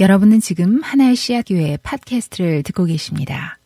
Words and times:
여러분은 0.00 0.40
지금 0.40 0.80
하나의 0.82 1.16
씨앗 1.16 1.46
교회 1.48 1.78
팟캐스트를 1.82 2.62
듣고 2.64 2.84
계십니다. 2.84 3.58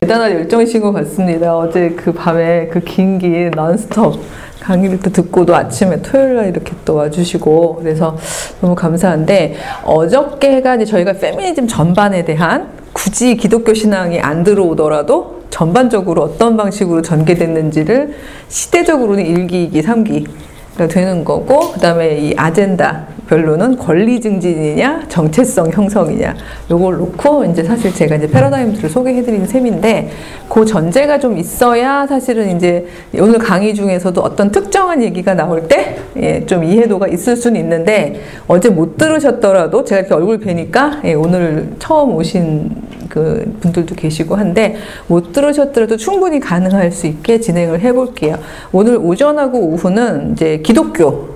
대단한 0.00 0.32
열정이신 0.32 0.80
것 0.80 0.92
같습니다. 0.92 1.56
어제 1.56 1.90
그 1.90 2.12
밤에 2.12 2.68
그 2.68 2.80
긴 2.80 3.18
긴 3.18 3.50
넌스톱 3.50 4.20
강의를 4.60 5.00
또 5.00 5.10
듣고도 5.10 5.54
아침에 5.54 6.00
토요일 6.00 6.36
날 6.36 6.48
이렇게 6.48 6.72
또 6.86 6.94
와주시고 6.94 7.76
그래서 7.76 8.16
너무 8.62 8.74
감사한데 8.74 9.56
어저께가 9.84 10.76
이제 10.76 10.84
저희가 10.86 11.12
페미니즘 11.14 11.66
전반에 11.68 12.24
대한 12.24 12.68
굳이 12.94 13.36
기독교 13.36 13.74
신앙이 13.74 14.20
안 14.20 14.42
들어오더라도 14.42 15.44
전반적으로 15.50 16.22
어떤 16.22 16.56
방식으로 16.56 17.02
전개됐는지를 17.02 18.14
시대적으로는 18.48 19.22
1기, 19.24 19.70
2기, 19.70 19.82
3기가 19.84 20.28
되는 20.76 21.24
거고 21.24 21.72
그 21.72 21.80
다음에 21.80 22.18
이 22.18 22.34
아젠다 22.36 23.06
별로는 23.28 23.78
권리 23.78 24.20
증진이냐 24.20 25.04
정체성 25.08 25.70
형성이냐 25.70 26.34
요걸 26.70 26.96
놓고 26.98 27.44
이제 27.46 27.62
사실 27.62 27.94
제가 27.94 28.16
이제 28.16 28.28
패러다임들을 28.28 28.90
소개해 28.90 29.22
드리는 29.22 29.46
셈인데 29.46 30.10
그 30.48 30.64
전제가 30.64 31.18
좀 31.18 31.38
있어야 31.38 32.06
사실은 32.06 32.56
이제 32.56 32.86
오늘 33.18 33.38
강의 33.38 33.74
중에서도 33.74 34.20
어떤 34.20 34.50
특정한 34.50 35.02
얘기가 35.02 35.34
나올 35.34 35.66
때좀 35.68 36.64
예, 36.64 36.68
이해도가 36.68 37.08
있을 37.08 37.36
수는 37.36 37.60
있는데 37.60 38.20
어제 38.48 38.68
못 38.68 38.98
들으셨더라도 38.98 39.84
제가 39.84 40.00
이렇게 40.00 40.14
얼굴 40.14 40.38
뵈니까 40.38 41.00
예, 41.04 41.14
오늘 41.14 41.72
처음 41.78 42.14
오신 42.14 42.93
그 43.14 43.56
분들도 43.60 43.94
계시고 43.94 44.34
한데 44.34 44.74
못 45.06 45.32
들으셨더라도 45.32 45.96
충분히 45.96 46.40
가능할 46.40 46.90
수 46.90 47.06
있게 47.06 47.38
진행을 47.38 47.80
해볼게요. 47.80 48.36
오늘 48.72 48.96
오전하고 48.96 49.56
오후는 49.60 50.32
이제 50.32 50.58
기독교 50.64 51.28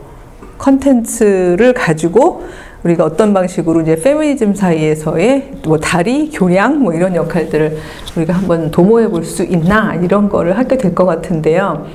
컨텐츠를 0.59 1.73
가지고 1.75 2.43
우리가 2.83 3.05
어떤 3.05 3.33
방식으로 3.33 3.83
이제 3.83 3.95
페미니즘 3.95 4.55
사이에서의 4.55 5.53
뭐 5.65 5.79
다리, 5.79 6.31
교량 6.31 6.81
뭐 6.81 6.93
이런 6.95 7.15
역할들을 7.15 7.79
우리가 8.17 8.35
한번 8.35 8.73
도모해 8.73 9.09
볼 9.09 9.25
수 9.25 9.45
있나 9.45 9.95
이런 9.95 10.29
거를 10.29 10.59
하게 10.59 10.77
될 10.79 10.97
것 10.97 11.05
같은데요. 11.05 11.87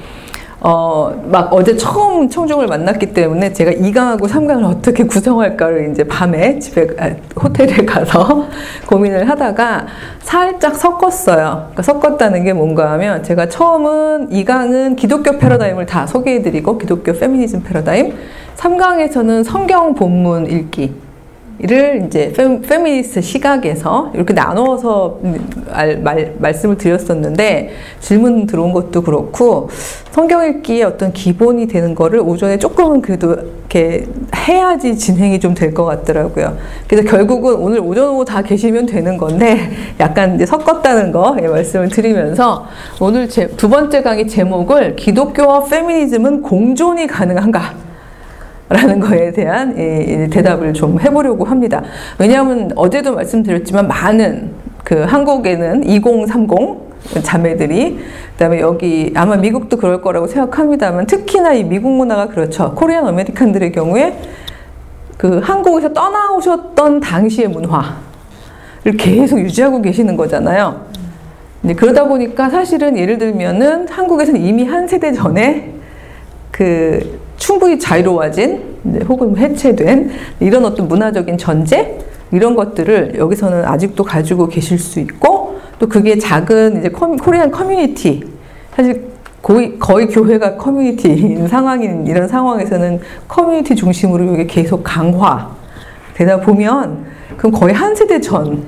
어, 0.65 1.13
막 1.25 1.51
어제 1.51 1.75
처음 1.75 2.29
청중을 2.29 2.67
만났기 2.67 3.13
때문에 3.13 3.51
제가 3.51 3.71
2강하고 3.71 4.29
3강을 4.29 4.63
어떻게 4.63 5.03
구성할까를 5.03 5.91
이제 5.91 6.05
밤에 6.05 6.57
집에, 6.57 6.87
아, 6.97 7.11
호텔에 7.37 7.83
가서 7.85 8.47
고민을 8.87 9.29
하다가 9.29 9.87
살짝 10.21 10.77
섞었어요. 10.77 11.71
그러니까 11.73 11.81
섞었다는 11.83 12.45
게 12.45 12.53
뭔가 12.53 12.93
하면 12.93 13.23
제가 13.23 13.49
처음은 13.49 14.29
2강은 14.29 14.95
기독교 14.95 15.37
패러다임을 15.37 15.85
다 15.85 16.07
소개해드리고 16.07 16.77
기독교 16.77 17.11
페미니즘 17.11 17.63
패러다임 17.63 18.15
3강에서는 18.55 19.43
성경 19.43 19.93
본문 19.93 20.49
읽기 20.49 21.02
를 21.65 22.03
이제 22.05 22.33
페미니스트 22.33 23.21
시각에서 23.21 24.11
이렇게 24.13 24.33
나누어서 24.33 25.19
말, 25.71 25.97
말, 25.99 26.33
말씀을 26.37 26.77
드렸었는데 26.77 27.69
질문 28.01 28.45
들어온 28.47 28.73
것도 28.73 29.01
그렇고 29.01 29.69
성경 30.11 30.45
읽기의 30.45 30.83
어떤 30.83 31.13
기본이 31.13 31.67
되는 31.67 31.95
거를 31.95 32.19
오전에 32.19 32.59
조금은 32.59 33.01
그래도 33.01 33.33
이렇게 33.33 34.05
해야지 34.35 34.97
진행이 34.97 35.39
좀 35.39 35.53
될 35.53 35.73
것 35.73 35.85
같더라고요. 35.85 36.57
그래서 36.85 37.07
결국은 37.07 37.53
오늘 37.55 37.79
오전 37.79 38.09
오후 38.09 38.25
다 38.25 38.41
계시면 38.41 38.85
되는 38.85 39.17
건데 39.17 39.71
약간 40.01 40.35
이제 40.35 40.45
섞었다는 40.45 41.13
거 41.13 41.37
예, 41.41 41.47
말씀을 41.47 41.87
드리면서 41.87 42.67
오늘 42.99 43.29
제, 43.29 43.47
두 43.47 43.69
번째 43.69 44.01
강의 44.01 44.27
제목을 44.27 44.97
기독교와 44.97 45.63
페미니즘은 45.63 46.41
공존이 46.41 47.07
가능한가? 47.07 47.92
라는 48.73 48.99
거에 48.99 49.31
대한 49.31 49.75
대답을 50.29 50.73
좀 50.73 50.99
해보려고 50.99 51.45
합니다. 51.45 51.83
왜냐하면 52.17 52.71
어제도 52.75 53.13
말씀드렸지만 53.13 53.87
많은 53.87 54.51
그 54.83 55.03
한국에는 55.03 55.83
2030 55.83 56.49
자매들이 57.21 57.99
그다음에 58.31 58.59
여기 58.61 59.13
아마 59.15 59.35
미국도 59.35 59.77
그럴 59.77 60.01
거라고 60.01 60.25
생각합니다만 60.25 61.05
특히나 61.05 61.53
이 61.53 61.63
미국 61.63 61.91
문화가 61.91 62.29
그렇죠. 62.29 62.73
코리안 62.73 63.05
아메리칸들의 63.05 63.71
경우에 63.73 64.19
그 65.17 65.37
한국에서 65.37 65.93
떠나오셨던 65.93 66.99
당시의 66.99 67.49
문화를 67.49 68.97
계속 68.97 69.39
유지하고 69.39 69.81
계시는 69.81 70.17
거잖아요. 70.17 70.87
그러다 71.77 72.07
보니까 72.07 72.49
사실은 72.49 72.97
예를 72.97 73.19
들면은 73.19 73.87
한국에서는 73.87 74.41
이미 74.41 74.65
한 74.65 74.87
세대 74.87 75.11
전에 75.13 75.73
그 76.51 77.21
충분히 77.43 77.77
자유로워진 77.77 79.03
혹은 79.09 79.35
해체된 79.35 80.11
이런 80.39 80.63
어떤 80.63 80.87
문화적인 80.87 81.37
전제? 81.37 81.99
이런 82.31 82.55
것들을 82.55 83.15
여기서는 83.17 83.65
아직도 83.65 84.05
가지고 84.05 84.47
계실 84.47 84.79
수 84.79 85.01
있고 85.01 85.59
또 85.77 85.89
그게 85.89 86.17
작은 86.17 86.79
이제 86.79 86.89
Korean 86.89 87.51
community 87.51 88.23
사실 88.73 89.11
거의, 89.41 89.77
거의 89.77 90.07
교회가 90.07 90.55
커뮤니티인 90.55 91.45
상황인 91.49 92.07
이런 92.07 92.29
상황에서는 92.29 93.01
커뮤니티 93.27 93.75
중심으로 93.75 94.35
이게 94.35 94.47
계속 94.47 94.81
강화. 94.81 95.51
되다 96.13 96.39
보면 96.39 97.05
그럼 97.35 97.51
거의 97.51 97.73
한 97.73 97.93
세대 97.93 98.21
전 98.21 98.63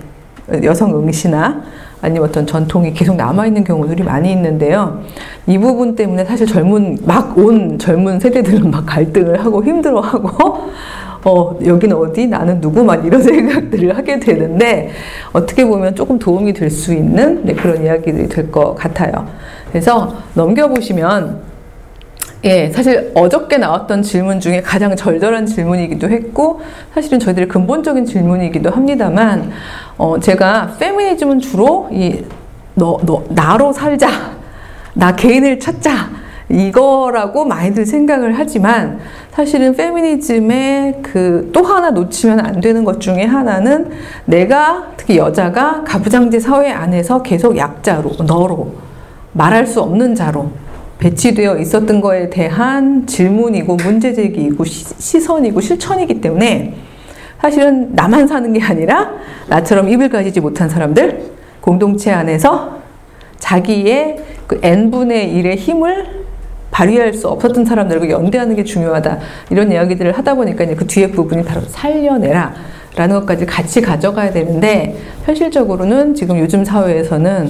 여성 0.63 0.93
응시나 0.97 1.63
아니면 2.05 2.29
어떤 2.29 2.45
전통이 2.45 2.93
계속 2.93 3.15
남아있는 3.15 3.63
경우들이 3.63 4.03
많이 4.03 4.31
있는데요. 4.31 5.01
이 5.47 5.57
부분 5.57 5.95
때문에 5.95 6.23
사실 6.23 6.45
젊은, 6.45 6.99
막 7.03 7.35
온 7.37 7.79
젊은 7.79 8.19
세대들은 8.19 8.69
막 8.69 8.85
갈등을 8.85 9.43
하고 9.43 9.63
힘들어하고, 9.63 10.59
어, 11.25 11.57
여기는 11.65 11.97
어디? 11.97 12.27
나는 12.27 12.61
누구? 12.61 12.83
막 12.83 13.03
이런 13.03 13.21
생각들을 13.23 13.97
하게 13.97 14.19
되는데, 14.19 14.91
어떻게 15.33 15.65
보면 15.65 15.95
조금 15.95 16.19
도움이 16.19 16.53
될 16.53 16.69
수 16.69 16.93
있는 16.93 17.43
네, 17.43 17.53
그런 17.53 17.83
이야기들이 17.83 18.29
될 18.29 18.51
것 18.51 18.75
같아요. 18.75 19.25
그래서 19.69 20.13
넘겨보시면, 20.35 21.54
예, 22.45 22.69
사실 22.69 23.11
어저께 23.15 23.57
나왔던 23.57 24.03
질문 24.03 24.39
중에 24.39 24.61
가장 24.61 24.95
절절한 24.95 25.47
질문이기도 25.47 26.09
했고, 26.09 26.61
사실은 26.93 27.17
저희들의 27.19 27.47
근본적인 27.47 28.05
질문이기도 28.05 28.69
합니다만, 28.69 29.51
어, 29.97 30.19
제가 30.19 30.75
페미니즘은 30.79 31.39
주로 31.39 31.89
이, 31.91 32.23
너, 32.75 32.99
너, 33.03 33.23
나로 33.29 33.73
살자. 33.73 34.07
나 34.93 35.15
개인을 35.15 35.59
찾자. 35.59 36.09
이거라고 36.47 37.43
많이들 37.45 37.87
생각을 37.87 38.37
하지만 38.37 38.99
사실은 39.31 39.75
페미니즘의 39.75 41.01
그 41.01 41.49
또 41.51 41.63
하나 41.63 41.89
놓치면 41.89 42.39
안 42.39 42.61
되는 42.61 42.83
것 42.83 43.01
중에 43.01 43.25
하나는 43.25 43.89
내가 44.25 44.91
특히 44.95 45.17
여자가 45.17 45.83
가부장제 45.83 46.39
사회 46.39 46.71
안에서 46.71 47.23
계속 47.23 47.57
약자로, 47.57 48.11
너로 48.27 48.75
말할 49.31 49.65
수 49.65 49.81
없는 49.81 50.13
자로 50.13 50.51
배치되어 50.99 51.57
있었던 51.57 52.01
거에 52.01 52.29
대한 52.29 53.05
질문이고 53.05 53.75
문제제기이고 53.75 54.63
시 54.63 55.19
선이고 55.19 55.61
실천이기 55.61 56.21
때문에 56.21 56.73
사실은 57.41 57.93
나만 57.93 58.27
사는 58.27 58.51
게 58.53 58.61
아니라 58.61 59.11
나처럼 59.47 59.89
입을 59.89 60.09
가지지 60.09 60.39
못한 60.39 60.69
사람들 60.69 61.31
공동체 61.61 62.11
안에서 62.11 62.79
자기의 63.39 64.17
그 64.47 64.59
n분의 64.61 65.33
1의 65.33 65.57
힘을 65.57 66.25
발휘할 66.71 67.13
수 67.13 67.29
없었던 67.29 67.63
사람들과 67.63 68.09
연대하는 68.09 68.55
게 68.55 68.63
중요하다. 68.63 69.19
이런 69.49 69.71
이야기들을 69.71 70.11
하다 70.11 70.35
보니까 70.35 70.65
이제 70.65 70.75
그 70.75 70.85
뒤에 70.85 71.11
부분이 71.11 71.43
바로 71.43 71.61
살려내라. 71.61 72.53
라는 72.97 73.19
것까지 73.19 73.45
같이 73.45 73.81
가져가야 73.81 74.31
되는데, 74.31 74.97
현실적으로는 75.25 76.15
지금 76.15 76.39
요즘 76.39 76.63
사회에서는 76.65 77.49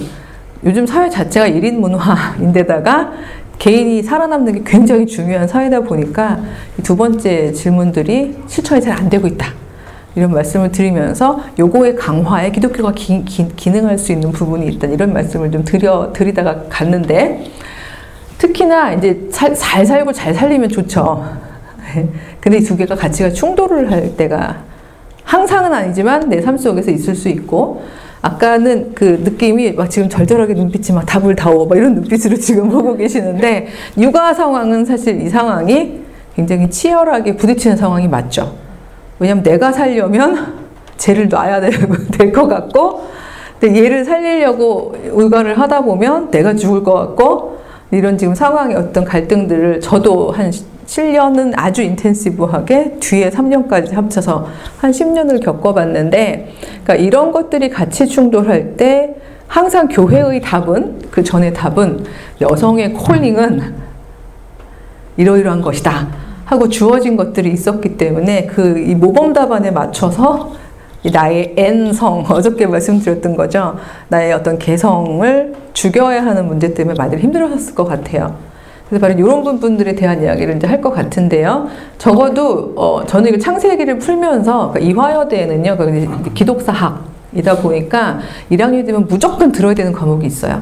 요즘 0.65 0.85
사회 0.87 1.09
자체가 1.09 1.47
1인 1.47 1.73
문화인데다가 1.75 3.13
개인이 3.59 4.01
살아남는 4.03 4.53
게 4.53 4.61
굉장히 4.65 5.05
중요한 5.05 5.47
사회다 5.47 5.81
보니까 5.81 6.39
두 6.83 6.95
번째 6.97 7.51
질문들이 7.53 8.37
실천이 8.47 8.81
잘 8.81 8.97
안 8.97 9.09
되고 9.09 9.27
있다. 9.27 9.47
이런 10.15 10.31
말씀을 10.31 10.71
드리면서 10.71 11.41
요거의 11.59 11.95
강화에 11.95 12.51
기독교가 12.51 12.93
기, 12.93 13.23
기, 13.25 13.47
기 13.55 13.69
능할 13.69 13.97
수 13.97 14.11
있는 14.13 14.31
부분이 14.31 14.65
있다. 14.73 14.87
이런 14.87 15.13
말씀을 15.13 15.51
좀 15.51 15.63
드려, 15.63 16.11
드리다가 16.13 16.63
갔는데 16.69 17.43
특히나 18.37 18.93
이제 18.93 19.27
살, 19.31 19.53
잘 19.53 19.85
살고 19.85 20.13
잘 20.13 20.33
살리면 20.33 20.69
좋죠. 20.69 21.25
근데 22.41 22.57
이 22.57 22.61
두 22.63 22.75
개가 22.75 22.95
가치가 22.95 23.29
충돌을 23.29 23.91
할 23.91 24.15
때가 24.17 24.57
항상은 25.23 25.73
아니지만 25.73 26.29
내 26.29 26.41
삶 26.41 26.57
속에서 26.57 26.91
있을 26.91 27.13
수 27.15 27.29
있고 27.29 27.83
아까는 28.25 28.93
그 28.95 29.21
느낌이 29.23 29.73
막 29.73 29.87
지금 29.87 30.09
절절하게 30.09 30.55
눈빛이 30.55 30.95
막 30.95 31.05
답을 31.05 31.35
다오 31.35 31.67
막 31.67 31.77
이런 31.77 31.93
눈빛으로 31.93 32.35
지금 32.37 32.69
보고 32.69 32.97
계시는데 32.97 33.67
육아 33.99 34.33
상황은 34.33 34.83
사실 34.83 35.21
이 35.21 35.29
상황이 35.29 35.99
굉장히 36.35 36.67
치열하게 36.67 37.35
부딪히는 37.35 37.77
상황이 37.77 38.07
맞죠. 38.07 38.55
왜냐면 39.19 39.43
내가 39.43 39.71
살려면 39.71 40.55
쟤를 40.97 41.29
놔야 41.29 41.61
될 41.61 42.31
것 42.33 42.47
같고 42.47 43.05
근데 43.59 43.83
얘를 43.83 44.03
살리려고 44.03 44.95
육아를 45.05 45.59
하다 45.59 45.81
보면 45.81 46.31
내가 46.31 46.55
죽을 46.55 46.83
것 46.83 46.93
같고 46.93 47.59
이런 47.91 48.17
지금 48.17 48.33
상황의 48.33 48.75
어떤 48.75 49.05
갈등들을 49.05 49.81
저도 49.81 50.31
한 50.31 50.51
7년은 50.87 51.53
아주 51.55 51.81
인텐시브하게 51.81 52.97
뒤에 52.99 53.29
3년까지 53.29 53.93
합쳐서 53.93 54.47
한 54.77 54.91
10년을 54.91 55.43
겪어봤는데 55.43 56.53
그러니까 56.83 56.95
이런 56.95 57.31
것들이 57.31 57.69
같이 57.69 58.07
충돌할 58.07 58.77
때 58.77 59.15
항상 59.47 59.87
교회의 59.87 60.41
답은 60.41 61.09
그 61.11 61.23
전의 61.23 61.53
답은 61.53 62.05
여성의 62.41 62.93
콜링은 62.93 63.75
이러이러한 65.17 65.61
것이다 65.61 66.07
하고 66.45 66.69
주어진 66.69 67.17
것들이 67.17 67.51
있었기 67.51 67.97
때문에 67.97 68.45
그 68.45 68.77
이 68.77 68.93
모범 68.95 69.33
답안에 69.33 69.71
맞춰서 69.71 70.53
나의 71.11 71.53
N성 71.57 72.25
어저께 72.29 72.65
말씀드렸던 72.67 73.35
거죠 73.35 73.77
나의 74.07 74.33
어떤 74.33 74.57
개성을 74.57 75.53
죽여야 75.73 76.25
하는 76.25 76.47
문제 76.47 76.73
때문에 76.73 76.95
많이 76.97 77.17
힘들었을 77.17 77.75
것 77.75 77.85
같아요. 77.85 78.35
그래서 78.87 79.01
바로 79.01 79.13
이런 79.19 79.43
부분들에 79.43 79.95
대한 79.95 80.21
이야기를 80.21 80.57
이제 80.57 80.67
할 80.67 80.81
것 80.81 80.91
같은데요. 80.91 81.67
적어도 81.97 82.73
어, 82.75 83.03
저는 83.05 83.29
이거 83.29 83.39
창세기를 83.39 83.97
풀면서 83.97 84.71
그러니까 84.71 84.79
이화여대에는요, 84.79 85.77
그 85.77 86.33
기독사학이다 86.33 87.57
보니까 87.61 88.19
1학년 88.51 88.85
되면 88.85 89.07
무조건 89.07 89.51
들어야 89.51 89.73
되는 89.73 89.91
과목이 89.91 90.27
있어요. 90.27 90.61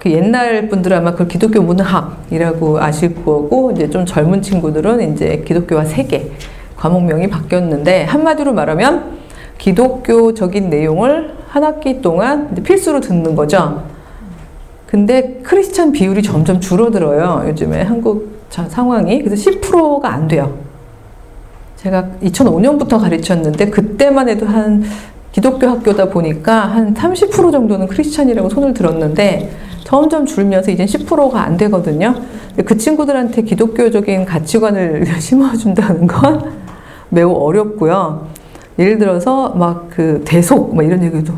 그 0.00 0.10
옛날 0.10 0.68
분들은 0.68 0.96
아마 0.96 1.14
그 1.14 1.26
기독교 1.26 1.60
문학이라고 1.60 2.80
아실 2.80 3.14
거고 3.22 3.70
이제 3.72 3.90
좀 3.90 4.06
젊은 4.06 4.40
친구들은 4.40 5.12
이제 5.12 5.42
기독교와 5.46 5.84
세계 5.84 6.32
과목명이 6.76 7.28
바뀌었는데 7.28 8.04
한마디로 8.04 8.54
말하면 8.54 9.18
기독교적인 9.58 10.70
내용을 10.70 11.34
한 11.48 11.64
학기 11.64 12.00
동안 12.00 12.54
필수로 12.54 13.00
듣는 13.00 13.36
거죠. 13.36 13.82
근데 14.90 15.38
크리스찬 15.44 15.92
비율이 15.92 16.22
점점 16.22 16.60
줄어들어요. 16.60 17.48
요즘에 17.48 17.82
한국 17.82 18.40
상황이. 18.50 19.22
그래서 19.22 19.50
10%가 19.50 20.12
안 20.12 20.26
돼요. 20.26 20.52
제가 21.76 22.08
2005년부터 22.24 23.00
가르쳤는데 23.00 23.70
그때만 23.70 24.28
해도 24.28 24.46
한 24.46 24.82
기독교 25.30 25.68
학교다 25.68 26.08
보니까 26.08 26.66
한 26.66 26.92
30% 26.92 27.52
정도는 27.52 27.86
크리스찬이라고 27.86 28.48
손을 28.48 28.74
들었는데 28.74 29.52
점점 29.84 30.26
줄면서 30.26 30.72
이제 30.72 30.84
10%가 30.84 31.40
안 31.40 31.56
되거든요. 31.56 32.14
그 32.64 32.76
친구들한테 32.76 33.42
기독교적인 33.42 34.24
가치관을 34.24 35.06
심어준다는 35.20 36.08
건 36.08 36.52
매우 37.10 37.32
어렵고요. 37.32 38.26
예를 38.78 38.98
들어서 38.98 39.50
막 39.50 39.88
그 39.90 40.22
대속 40.24 40.74
막 40.74 40.84
이런 40.84 41.02
얘기도 41.02 41.32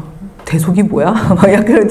대속이 0.44 0.84
뭐야? 0.84 1.12
막 1.37 1.52
약간 1.52 1.88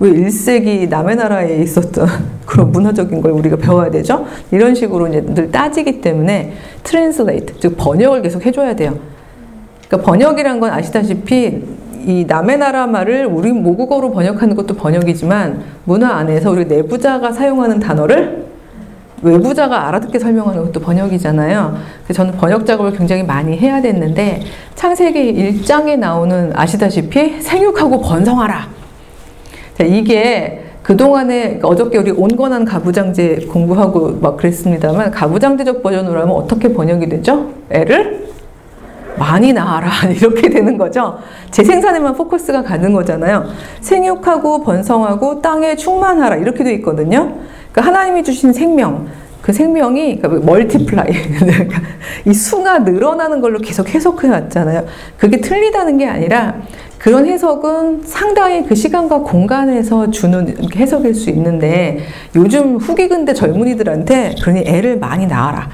왜 0.00 0.10
1세기 0.10 0.88
남의 0.88 1.16
나라에 1.16 1.62
있었던 1.62 2.06
그런 2.46 2.72
문화적인 2.72 3.20
걸 3.20 3.32
우리가 3.32 3.56
배워야 3.56 3.90
되죠? 3.90 4.26
이런 4.50 4.74
식으로 4.74 5.08
이제 5.08 5.20
늘 5.20 5.50
따지기 5.50 6.00
때문에 6.00 6.52
translate, 6.82 7.58
즉 7.58 7.76
번역을 7.76 8.22
계속 8.22 8.46
해줘야 8.46 8.74
돼요. 8.76 8.96
그러니까 9.88 10.10
번역이란 10.10 10.60
건 10.60 10.70
아시다시피 10.70 11.62
이 12.06 12.24
남의 12.26 12.58
나라 12.58 12.86
말을 12.86 13.26
우리 13.26 13.52
모국어로 13.52 14.12
번역하는 14.12 14.54
것도 14.54 14.74
번역이지만 14.74 15.62
문화 15.84 16.14
안에서 16.14 16.50
우리 16.50 16.64
내부자가 16.64 17.32
사용하는 17.32 17.80
단어를 17.80 18.46
외부자가 19.20 19.88
알아듣게 19.88 20.18
설명하는 20.18 20.64
것도 20.66 20.80
번역이잖아요. 20.80 21.76
그래서 22.04 22.22
저는 22.22 22.38
번역 22.38 22.64
작업을 22.64 22.92
굉장히 22.92 23.24
많이 23.24 23.58
해야 23.58 23.82
됐는데 23.82 24.42
창세기 24.76 25.34
1장에 25.64 25.98
나오는 25.98 26.52
아시다시피 26.54 27.42
생육하고 27.42 28.00
번성하라. 28.00 28.77
이게 29.84 30.64
그동안에 30.82 31.60
어저께 31.62 31.98
우리 31.98 32.10
온건한 32.10 32.64
가부장제 32.64 33.48
공부하고 33.50 34.18
막 34.20 34.36
그랬습니다만 34.36 35.10
가부장제적 35.10 35.82
버전으로 35.82 36.20
하면 36.20 36.34
어떻게 36.34 36.72
번역이 36.72 37.08
되죠? 37.08 37.50
애를 37.70 38.28
많이 39.18 39.52
낳아라 39.52 39.90
이렇게 40.10 40.48
되는 40.48 40.78
거죠. 40.78 41.18
재생산에만 41.50 42.14
포커스가 42.14 42.62
가는 42.62 42.92
거잖아요. 42.92 43.46
생육하고 43.80 44.62
번성하고 44.62 45.42
땅에 45.42 45.76
충만하라 45.76 46.36
이렇게 46.36 46.64
돼 46.64 46.72
있거든요. 46.74 47.34
그러니까 47.72 47.82
하나님이 47.82 48.22
주신 48.22 48.52
생명 48.52 49.08
그 49.42 49.52
생명이 49.52 50.20
그러니까 50.20 50.46
multiply 50.46 51.12
그러니까 51.38 51.80
이 52.24 52.32
수가 52.32 52.80
늘어나는 52.80 53.40
걸로 53.40 53.58
계속 53.58 53.88
해석해 53.88 54.28
왔잖아요. 54.28 54.86
그게 55.16 55.40
틀리다는 55.40 55.98
게 55.98 56.06
아니라 56.06 56.56
그런 56.98 57.26
해석은 57.26 58.02
상당히 58.04 58.64
그 58.64 58.74
시간과 58.74 59.20
공간에서 59.20 60.10
주는 60.10 60.54
해석일 60.74 61.14
수 61.14 61.30
있는데 61.30 62.00
요즘 62.34 62.76
후기 62.76 63.08
근대 63.08 63.32
젊은이들한테 63.32 64.34
그러니 64.42 64.64
애를 64.66 64.98
많이 64.98 65.26
낳아라. 65.26 65.68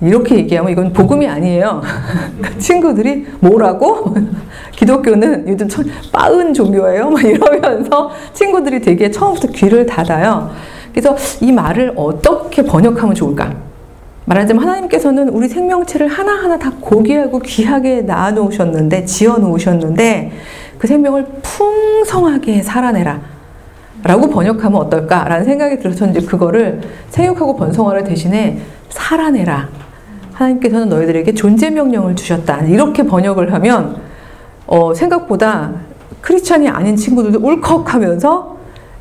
이렇게 0.00 0.36
얘기하면 0.36 0.70
이건 0.70 0.92
복음이 0.92 1.26
아니에요. 1.26 1.82
친구들이 2.58 3.26
뭐라고? 3.40 4.14
기독교는 4.76 5.48
요즘 5.48 5.68
빠은 6.12 6.54
종교예요? 6.54 7.10
막 7.10 7.24
이러면서 7.24 8.10
친구들이 8.32 8.80
되게 8.80 9.10
처음부터 9.10 9.48
귀를 9.48 9.84
닫아요. 9.86 10.50
그래서 10.92 11.16
이 11.40 11.50
말을 11.50 11.94
어떻게 11.96 12.62
번역하면 12.62 13.16
좋을까? 13.16 13.67
말하자면 14.28 14.62
하나님께서는 14.62 15.30
우리 15.30 15.48
생명체를 15.48 16.06
하나하나 16.06 16.58
다 16.58 16.70
고귀하고 16.80 17.38
귀하게 17.38 18.02
낳아 18.02 18.32
놓으셨는데, 18.32 19.06
지어 19.06 19.38
놓으셨는데, 19.38 20.32
그 20.76 20.86
생명을 20.86 21.26
풍성하게 21.42 22.62
살아내라. 22.62 23.20
라고 24.04 24.28
번역하면 24.28 24.80
어떨까라는 24.82 25.44
생각이 25.44 25.78
들어서 25.78 26.06
이제 26.06 26.20
그거를 26.20 26.82
생육하고 27.08 27.56
번성하라 27.56 28.04
대신에 28.04 28.60
살아내라. 28.90 29.68
하나님께서는 30.34 30.88
너희들에게 30.90 31.32
존재 31.32 31.70
명령을 31.70 32.14
주셨다. 32.14 32.60
이렇게 32.66 33.02
번역을 33.02 33.52
하면 33.54 33.96
어, 34.66 34.94
생각보다 34.94 35.72
크리스찬이 36.20 36.68
아닌 36.68 36.94
친구들도 36.94 37.40
울컥하면서 37.40 38.57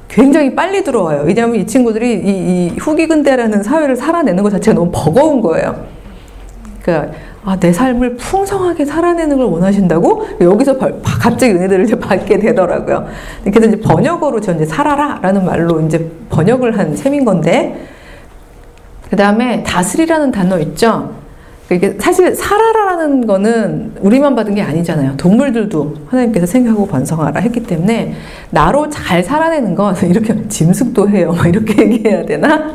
굉장히 0.07 0.55
빨리 0.55 0.83
들어와요. 0.83 1.23
왜냐하면 1.25 1.57
이 1.57 1.67
친구들이 1.67 2.13
이, 2.13 2.29
이 2.73 2.77
후기 2.79 3.07
근대라는 3.07 3.63
사회를 3.63 3.95
살아내는 3.95 4.43
것 4.43 4.49
자체가 4.49 4.75
너무 4.75 4.91
버거운 4.93 5.41
거예요. 5.41 5.85
그러니까 6.81 7.13
아, 7.43 7.57
내 7.57 7.71
삶을 7.71 8.17
풍성하게 8.17 8.83
살아내는 8.85 9.37
걸 9.37 9.45
원하신다고 9.47 10.25
여기서 10.41 10.77
갑자기 11.01 11.53
은혜들을 11.53 11.85
받게 11.99 12.39
되더라고요. 12.39 13.07
그래서 13.43 13.67
이제 13.67 13.79
번역어로 13.79 14.41
저 14.41 14.53
이제 14.53 14.65
살아라라는 14.65 15.45
말로 15.45 15.79
이제 15.81 16.09
번역을 16.29 16.77
한 16.77 16.95
셈인 16.95 17.23
건데 17.23 17.87
그 19.09 19.15
다음에 19.15 19.63
다스리라는 19.63 20.31
단어 20.31 20.59
있죠. 20.59 21.16
이게 21.69 21.97
사실 21.99 22.33
살아라라는 22.33 23.27
거는 23.27 23.91
우리만 23.99 24.35
받은 24.35 24.55
게 24.55 24.61
아니잖아요. 24.61 25.17
동물들도 25.17 25.95
하나님께서 26.07 26.45
생각하고 26.45 26.87
번성하라 26.87 27.41
했기 27.41 27.61
때문에 27.61 28.13
나로 28.51 28.89
잘 28.89 29.21
살아내는 29.23 29.75
건 29.75 29.95
이렇게 30.07 30.47
짐승도 30.47 31.09
해요. 31.09 31.35
이렇게 31.45 31.83
얘기해야 31.83 32.25
되나? 32.25 32.73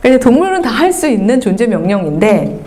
그러니까 0.00 0.22
동물은 0.24 0.62
다 0.62 0.70
할 0.70 0.92
수 0.92 1.08
있는 1.08 1.40
존재 1.40 1.66
명령인데 1.66 2.60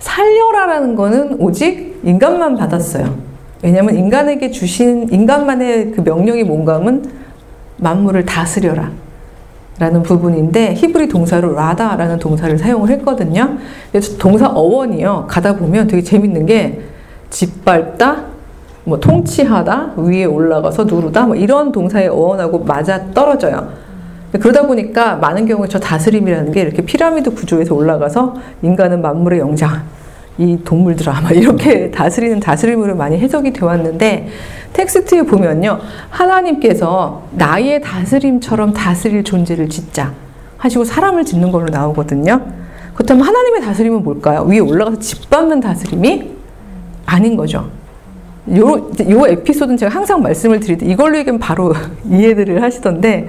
살려라라는 0.00 0.96
거는 0.96 1.36
오직 1.38 2.00
인간만 2.02 2.56
받았어요. 2.56 3.16
왜냐하면 3.62 3.96
인간에게 3.96 4.50
주신 4.50 5.08
인간만의 5.10 5.92
그 5.92 6.00
명령이 6.02 6.42
뭔가 6.44 6.74
하면 6.74 7.08
만물을 7.78 8.26
다스려라. 8.26 8.90
라는 9.78 10.02
부분인데 10.02 10.74
히브리 10.74 11.08
동사로 11.08 11.54
라다라는 11.54 12.18
동사를 12.18 12.56
사용을 12.56 12.90
했거든요. 12.90 13.58
동사 14.18 14.48
어원이요. 14.48 15.26
가다 15.28 15.56
보면 15.56 15.88
되게 15.88 16.02
재밌는 16.02 16.46
게 16.46 16.82
짓밟다, 17.30 18.22
뭐 18.84 19.00
통치하다, 19.00 19.94
위에 19.96 20.26
올라가서 20.26 20.84
누르다, 20.84 21.26
뭐 21.26 21.34
이런 21.34 21.72
동사의 21.72 22.08
어원하고 22.08 22.60
맞아 22.60 23.10
떨어져요. 23.12 23.68
그러다 24.32 24.66
보니까 24.66 25.16
많은 25.16 25.46
경우에 25.46 25.68
저 25.68 25.78
다스림이라는 25.78 26.52
게 26.52 26.60
이렇게 26.60 26.82
피라미드 26.82 27.34
구조에서 27.34 27.74
올라가서 27.74 28.34
인간은 28.62 29.02
만물의 29.02 29.40
영장, 29.40 29.82
이 30.38 30.58
동물들아 30.64 31.20
막 31.20 31.30
이렇게 31.36 31.90
다스리는 31.90 32.40
다스림으로 32.40 32.96
많이 32.96 33.18
해석이 33.18 33.52
되어 33.52 33.68
왔는데 33.68 34.28
텍스트에 34.72 35.22
보면요. 35.22 35.78
하나님께서 36.10 37.22
나의 37.32 37.80
다스림처럼 37.80 38.72
다스릴 38.72 39.22
존재를 39.22 39.68
짓자 39.68 40.12
하시고 40.58 40.84
사람을 40.84 41.24
짓는 41.24 41.52
걸로 41.52 41.66
나오거든요. 41.66 42.44
그렇다면 42.94 43.24
하나님의 43.24 43.60
다스림은 43.62 44.02
뭘까요? 44.02 44.42
위에 44.42 44.58
올라가서 44.58 44.98
짓밟는 44.98 45.60
다스림이 45.60 46.30
아닌 47.06 47.36
거죠. 47.36 47.70
요, 48.56 48.90
요 49.08 49.26
에피소드는 49.26 49.76
제가 49.76 49.94
항상 49.94 50.22
말씀을 50.22 50.60
드릴 50.60 50.78
때 50.78 50.86
이걸로 50.86 51.16
얘기하면 51.18 51.38
바로 51.38 51.72
이해들을 52.10 52.62
하시던데 52.62 53.28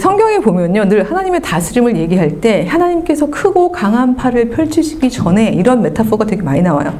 성경에 0.00 0.38
보면요, 0.40 0.88
늘 0.88 1.08
하나님의 1.08 1.40
다스림을 1.42 1.96
얘기할 1.96 2.40
때 2.40 2.66
하나님께서 2.66 3.26
크고 3.26 3.72
강한 3.72 4.14
팔을 4.16 4.50
펼치시기 4.50 5.10
전에 5.10 5.48
이런 5.48 5.82
메타포가 5.82 6.26
되게 6.26 6.42
많이 6.42 6.62
나와요. 6.62 6.92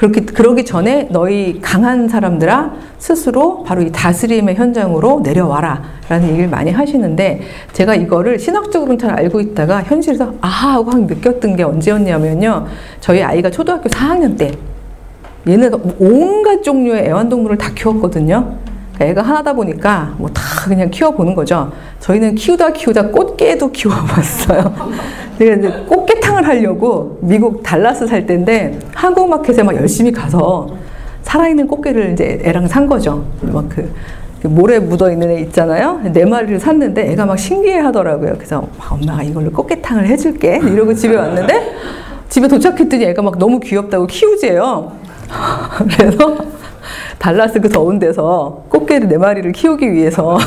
그렇기 0.00 0.24
그러기 0.24 0.64
전에 0.64 1.08
너희 1.10 1.60
강한 1.60 2.08
사람들아 2.08 2.72
스스로 2.98 3.62
바로 3.64 3.82
이 3.82 3.92
다스림의 3.92 4.54
현장으로 4.54 5.20
내려와라 5.20 5.82
라는 6.08 6.30
얘기를 6.30 6.48
많이 6.48 6.70
하시는데 6.70 7.42
제가 7.74 7.96
이거를 7.96 8.38
신학적으로는 8.38 8.98
잘 8.98 9.10
알고 9.10 9.40
있다가 9.40 9.82
현실에서 9.82 10.32
아하 10.40 10.72
하고 10.72 10.90
확 10.90 11.02
느꼈던 11.02 11.54
게 11.54 11.64
언제였냐면요 11.64 12.66
저희 13.00 13.22
아이가 13.22 13.50
초등학교 13.50 13.90
4학년 13.90 14.38
때 14.38 14.52
얘는 15.46 15.70
온갖 15.98 16.62
종류의 16.62 17.04
애완동물을 17.04 17.58
다 17.58 17.70
키웠거든요. 17.74 18.56
애가 19.00 19.22
하나다 19.22 19.52
보니까 19.54 20.14
뭐 20.18 20.28
다 20.32 20.42
그냥 20.68 20.90
키워보는 20.90 21.34
거죠. 21.34 21.72
저희는 22.00 22.34
키우다 22.34 22.72
키우다 22.72 23.08
꽃게도 23.08 23.72
키워봤어요. 23.72 24.74
이제 25.36 25.84
꽃게탕을 25.88 26.46
하려고 26.46 27.18
미국 27.22 27.62
달라스 27.62 28.06
살 28.06 28.26
때인데 28.26 28.78
한국 28.94 29.28
마켓에 29.28 29.62
막 29.62 29.74
열심히 29.74 30.12
가서 30.12 30.68
살아있는 31.22 31.66
꽃게를 31.66 32.12
이제 32.12 32.38
애랑 32.44 32.66
산 32.68 32.86
거죠. 32.86 33.24
막 33.40 33.64
그 33.70 34.46
모래 34.48 34.78
묻어 34.78 35.10
있는 35.12 35.30
애 35.30 35.40
있잖아요. 35.42 36.00
네 36.14 36.24
마리를 36.24 36.58
샀는데 36.60 37.12
애가 37.12 37.26
막 37.26 37.36
신기해 37.38 37.78
하더라고요. 37.80 38.32
그래서 38.36 38.66
엄마가 38.88 39.22
이걸로 39.22 39.50
꽃게탕을 39.50 40.06
해줄게. 40.06 40.58
이러고 40.62 40.94
집에 40.94 41.14
왔는데 41.14 41.72
집에 42.30 42.48
도착했더니 42.48 43.04
애가 43.04 43.20
막 43.20 43.38
너무 43.38 43.60
귀엽다고 43.60 44.06
키우재요. 44.06 44.92
그래서 45.94 46.36
달라스 47.18 47.60
그 47.60 47.68
더운 47.68 47.98
데서 47.98 48.64
꽃게를 48.68 49.08
네 49.08 49.18
마리를 49.18 49.50
키우기 49.52 49.92
위해서 49.92 50.38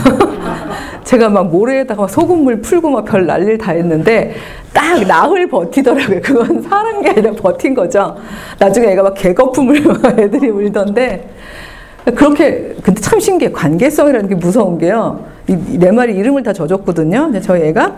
제가 1.04 1.30
막 1.30 1.48
모래에다가 1.50 2.08
소금물 2.08 2.62
풀고 2.62 2.90
막 2.90 3.04
별 3.06 3.26
난리를 3.26 3.58
다 3.58 3.74
했는데 3.74 4.34
딱 4.74 5.06
나흘 5.06 5.48
버티더라고요. 5.50 6.22
그건 6.22 6.62
사는 6.62 7.02
게 7.02 7.10
아니라 7.10 7.32
버틴 7.34 7.74
거죠. 7.74 8.16
나중에 8.60 8.88
애가 8.94 9.04
막 9.04 9.14
개거품을 9.14 9.82
막 10.02 10.20
애들이 10.20 10.50
울던데 10.50 11.30
그렇게 12.16 12.76
근데 12.82 13.00
참 13.02 13.20
신기해 13.20 13.52
관계성이라는 13.52 14.30
게 14.30 14.36
무서운 14.36 14.78
게요. 14.78 15.26
이 15.48 15.56
네 15.78 15.92
마리 15.92 16.16
이름을 16.16 16.42
다 16.44 16.54
져줬거든요. 16.54 17.32
저희 17.42 17.64
애가 17.64 17.96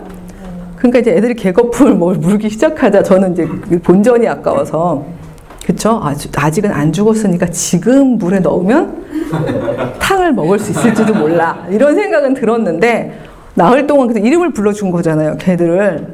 그러니까 0.76 0.98
이제 0.98 1.12
애들이 1.12 1.34
개거품을 1.34 1.94
뭘 1.94 2.16
물기 2.16 2.50
시작하자 2.50 3.02
저는 3.04 3.32
이제 3.32 3.46
그 3.68 3.78
본전이 3.80 4.26
아까워서 4.28 5.04
그쵸? 5.66 6.00
아직, 6.02 6.64
은 6.64 6.70
안 6.70 6.92
죽었으니까 6.92 7.46
지금 7.46 8.18
물에 8.18 8.38
넣으면 8.38 9.04
탕을 9.98 10.32
먹을 10.32 10.58
수 10.60 10.70
있을지도 10.70 11.12
몰라. 11.14 11.66
이런 11.70 11.94
생각은 11.96 12.34
들었는데, 12.34 13.20
나흘 13.54 13.86
동안 13.86 14.06
그래서 14.06 14.24
이름을 14.24 14.52
불러준 14.52 14.90
거잖아요, 14.92 15.36
개들을. 15.38 16.06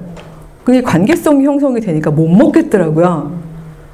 그게 0.64 0.80
관계성이 0.80 1.44
형성이 1.44 1.80
되니까 1.80 2.10
못 2.10 2.28
먹겠더라고요. 2.28 3.32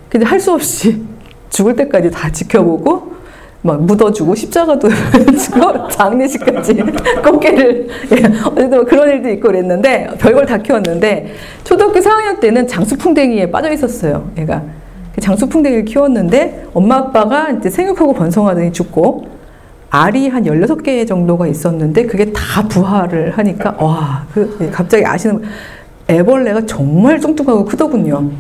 근데 0.09 0.25
할 0.27 0.39
수 0.39 0.53
없이 0.53 1.03
죽을 1.51 1.75
때까지 1.75 2.11
다 2.13 2.31
지켜보고, 2.31 3.19
막 3.63 3.83
묻어주고 3.83 4.37
십자가도 4.37 4.89
주고 4.89 5.89
장례식까지 5.91 6.75
꽃게를 7.25 7.89
예, 8.13 8.17
어쨌든 8.45 8.85
그런 8.85 9.09
일도 9.09 9.29
있고 9.31 9.49
그랬는데 9.49 10.11
별걸 10.17 10.47
다 10.47 10.59
키웠는데 10.59 11.35
초등학교 11.65 11.99
4학년 11.99 12.39
때는 12.39 12.69
장수풍뎅이에 12.69 13.51
빠져 13.51 13.73
있었어요. 13.73 14.31
얘가 14.39 14.63
장수풍뎅이를 15.21 15.85
키웠는데 15.85 16.67
엄마 16.75 16.97
아빠가 16.97 17.51
이제 17.51 17.71
생육하고 17.71 18.13
번성하더니 18.15 18.73
죽고 18.73 19.29
알이 19.91 20.29
한 20.29 20.45
16개 20.45 21.07
정도가 21.07 21.47
있었는데 21.47 22.07
그게 22.07 22.33
다 22.33 22.63
부화를 22.69 23.31
하니까 23.39 23.75
와, 23.79 24.27
그 24.33 24.71
갑자기 24.73 25.05
아시는 25.05 25.43
애벌레가 26.09 26.67
정말 26.67 27.21
뚱뚱하고 27.21 27.65
크더군요. 27.65 28.31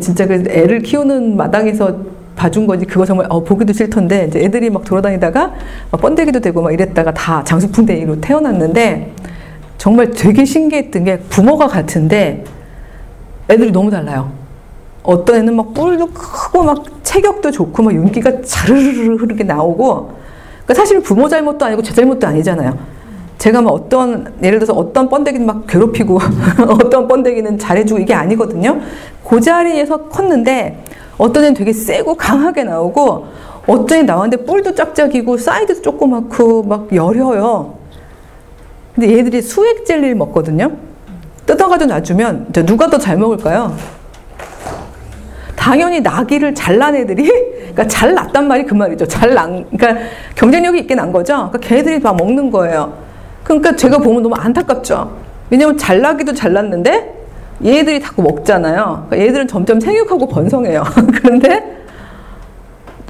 진짜 0.00 0.26
그 0.26 0.44
애를 0.48 0.80
키우는 0.80 1.36
마당에서 1.36 1.96
봐준 2.34 2.66
거지 2.66 2.86
그거 2.86 3.04
정말 3.04 3.26
어, 3.28 3.42
보기도 3.44 3.72
싫던데 3.72 4.26
이제 4.28 4.40
애들이 4.40 4.70
막 4.70 4.84
돌아다니다가 4.84 5.52
막 5.90 6.00
번데기도 6.00 6.40
되고 6.40 6.62
막 6.62 6.72
이랬다가 6.72 7.12
다 7.12 7.44
장수풍뎅이로 7.44 8.20
태어났는데 8.20 9.12
정말 9.76 10.10
되게 10.10 10.44
신기했던 10.44 11.04
게 11.04 11.18
부모가 11.18 11.66
같은데 11.66 12.44
애들이 13.50 13.70
너무 13.70 13.90
달라요. 13.90 14.32
어떤 15.02 15.36
애는 15.36 15.56
막 15.56 15.74
뿔도 15.74 16.08
크고 16.08 16.62
막 16.62 16.84
체격도 17.02 17.50
좋고 17.50 17.82
막 17.82 17.94
윤기가 17.94 18.42
자르르르 18.42 19.16
흐르게 19.16 19.44
나오고 19.44 20.12
그러니까 20.64 20.74
사실 20.74 21.00
부모 21.00 21.28
잘못도 21.28 21.64
아니고 21.64 21.82
제 21.82 21.92
잘못도 21.92 22.26
아니잖아요. 22.26 22.78
제가 23.38 23.60
막 23.60 23.70
어떤 23.70 24.32
예를 24.42 24.60
들어서 24.60 24.72
어떤 24.74 25.08
번데기는 25.08 25.44
막 25.44 25.66
괴롭히고 25.66 26.20
어떤 26.80 27.08
번데기는 27.08 27.58
잘해주고 27.58 28.00
이게 28.00 28.14
아니거든요. 28.14 28.80
그 29.28 29.40
자리에서 29.40 30.04
컸는데 30.04 30.84
어떤 31.18 31.44
애는 31.44 31.54
되게 31.54 31.72
세고 31.72 32.14
강하게 32.14 32.62
나오고 32.64 33.26
어떤 33.66 33.98
애 33.98 34.02
나왔는데 34.02 34.44
뿔도 34.44 34.74
짝짝이고 34.74 35.36
사이즈도 35.38 35.82
조그맣고 35.82 36.62
막 36.62 36.94
여려요. 36.94 37.74
근데 38.94 39.18
얘들이 39.18 39.42
수액 39.42 39.86
젤리를 39.86 40.14
먹거든요. 40.14 40.70
뜯어가지고 41.46 41.92
놔주면 41.92 42.52
누가 42.66 42.88
더 42.88 42.98
잘 42.98 43.16
먹을까요? 43.16 43.74
당연히 45.62 46.00
나기를 46.00 46.56
잘난 46.56 46.96
애들이 46.96 47.30
그러니까 47.56 47.86
잘 47.86 48.14
났단 48.14 48.48
말이 48.48 48.64
그 48.64 48.74
말이죠. 48.74 49.06
잘 49.06 49.32
난, 49.32 49.64
그러니까 49.70 50.08
경쟁력이 50.34 50.80
있게 50.80 50.96
난 50.96 51.12
거죠. 51.12 51.50
그러니까 51.52 51.58
걔들이 51.60 52.00
다 52.00 52.12
먹는 52.12 52.50
거예요. 52.50 52.92
그러니까 53.44 53.76
제가 53.76 53.98
보면 53.98 54.24
너무 54.24 54.34
안타깝죠. 54.34 55.16
왜냐면 55.50 55.78
잘 55.78 56.00
나기도 56.00 56.34
잘 56.34 56.52
났는데 56.52 57.14
얘들이 57.64 58.00
자꾸 58.00 58.22
먹잖아요. 58.22 59.06
그러니까 59.08 59.18
얘들은 59.28 59.46
점점 59.46 59.78
생육하고 59.78 60.26
번성해요. 60.26 60.82
그런데 61.14 61.78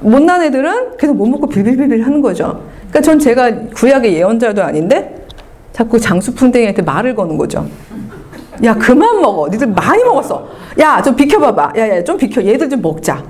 못난 0.03 0.43
애들은 0.43 0.97
계속 0.97 1.15
못 1.15 1.25
먹고 1.25 1.49
빌빌빌빌 1.49 2.05
하는 2.05 2.21
거죠. 2.21 2.61
그러니까 2.89 3.01
전 3.01 3.17
제가 3.17 3.51
구약의 3.73 4.13
예언자도 4.13 4.61
아닌데 4.61 5.25
자꾸 5.71 5.99
장수풍뎅이한테 5.99 6.83
말을 6.83 7.15
거는 7.15 7.35
거죠. 7.35 7.65
야 8.63 8.73
그만 8.75 9.21
먹어. 9.21 9.47
니들 9.49 9.67
많이 9.67 10.03
먹었어. 10.03 10.47
야 10.79 11.01
좀 11.01 11.15
비켜봐봐. 11.15 11.73
야야 11.77 12.03
좀 12.03 12.17
비켜. 12.17 12.43
얘들 12.43 12.69
좀 12.69 12.81
먹자. 12.81 13.23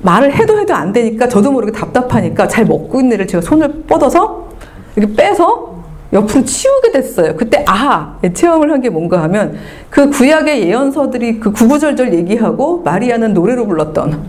말을 0.00 0.32
해도 0.34 0.58
해도 0.58 0.74
안 0.74 0.92
되니까 0.92 1.28
저도 1.28 1.52
모르게 1.52 1.72
답답하니까 1.72 2.48
잘 2.48 2.64
먹고 2.64 3.00
있는 3.00 3.14
애를 3.14 3.26
제가 3.26 3.40
손을 3.40 3.84
뻗어서 3.86 4.48
이렇게 4.96 5.14
빼서 5.14 5.72
옆으로 6.12 6.44
치우게 6.44 6.90
됐어요. 6.92 7.36
그때 7.36 7.64
아 7.68 8.16
체험을 8.34 8.70
한 8.72 8.80
게 8.80 8.90
뭔가 8.90 9.22
하면 9.22 9.56
그 9.90 10.10
구약의 10.10 10.66
예언서들이 10.66 11.38
그 11.40 11.52
구구절절 11.52 12.12
얘기하고 12.14 12.82
마리아는 12.82 13.32
노래로 13.32 13.66
불렀던 13.66 14.20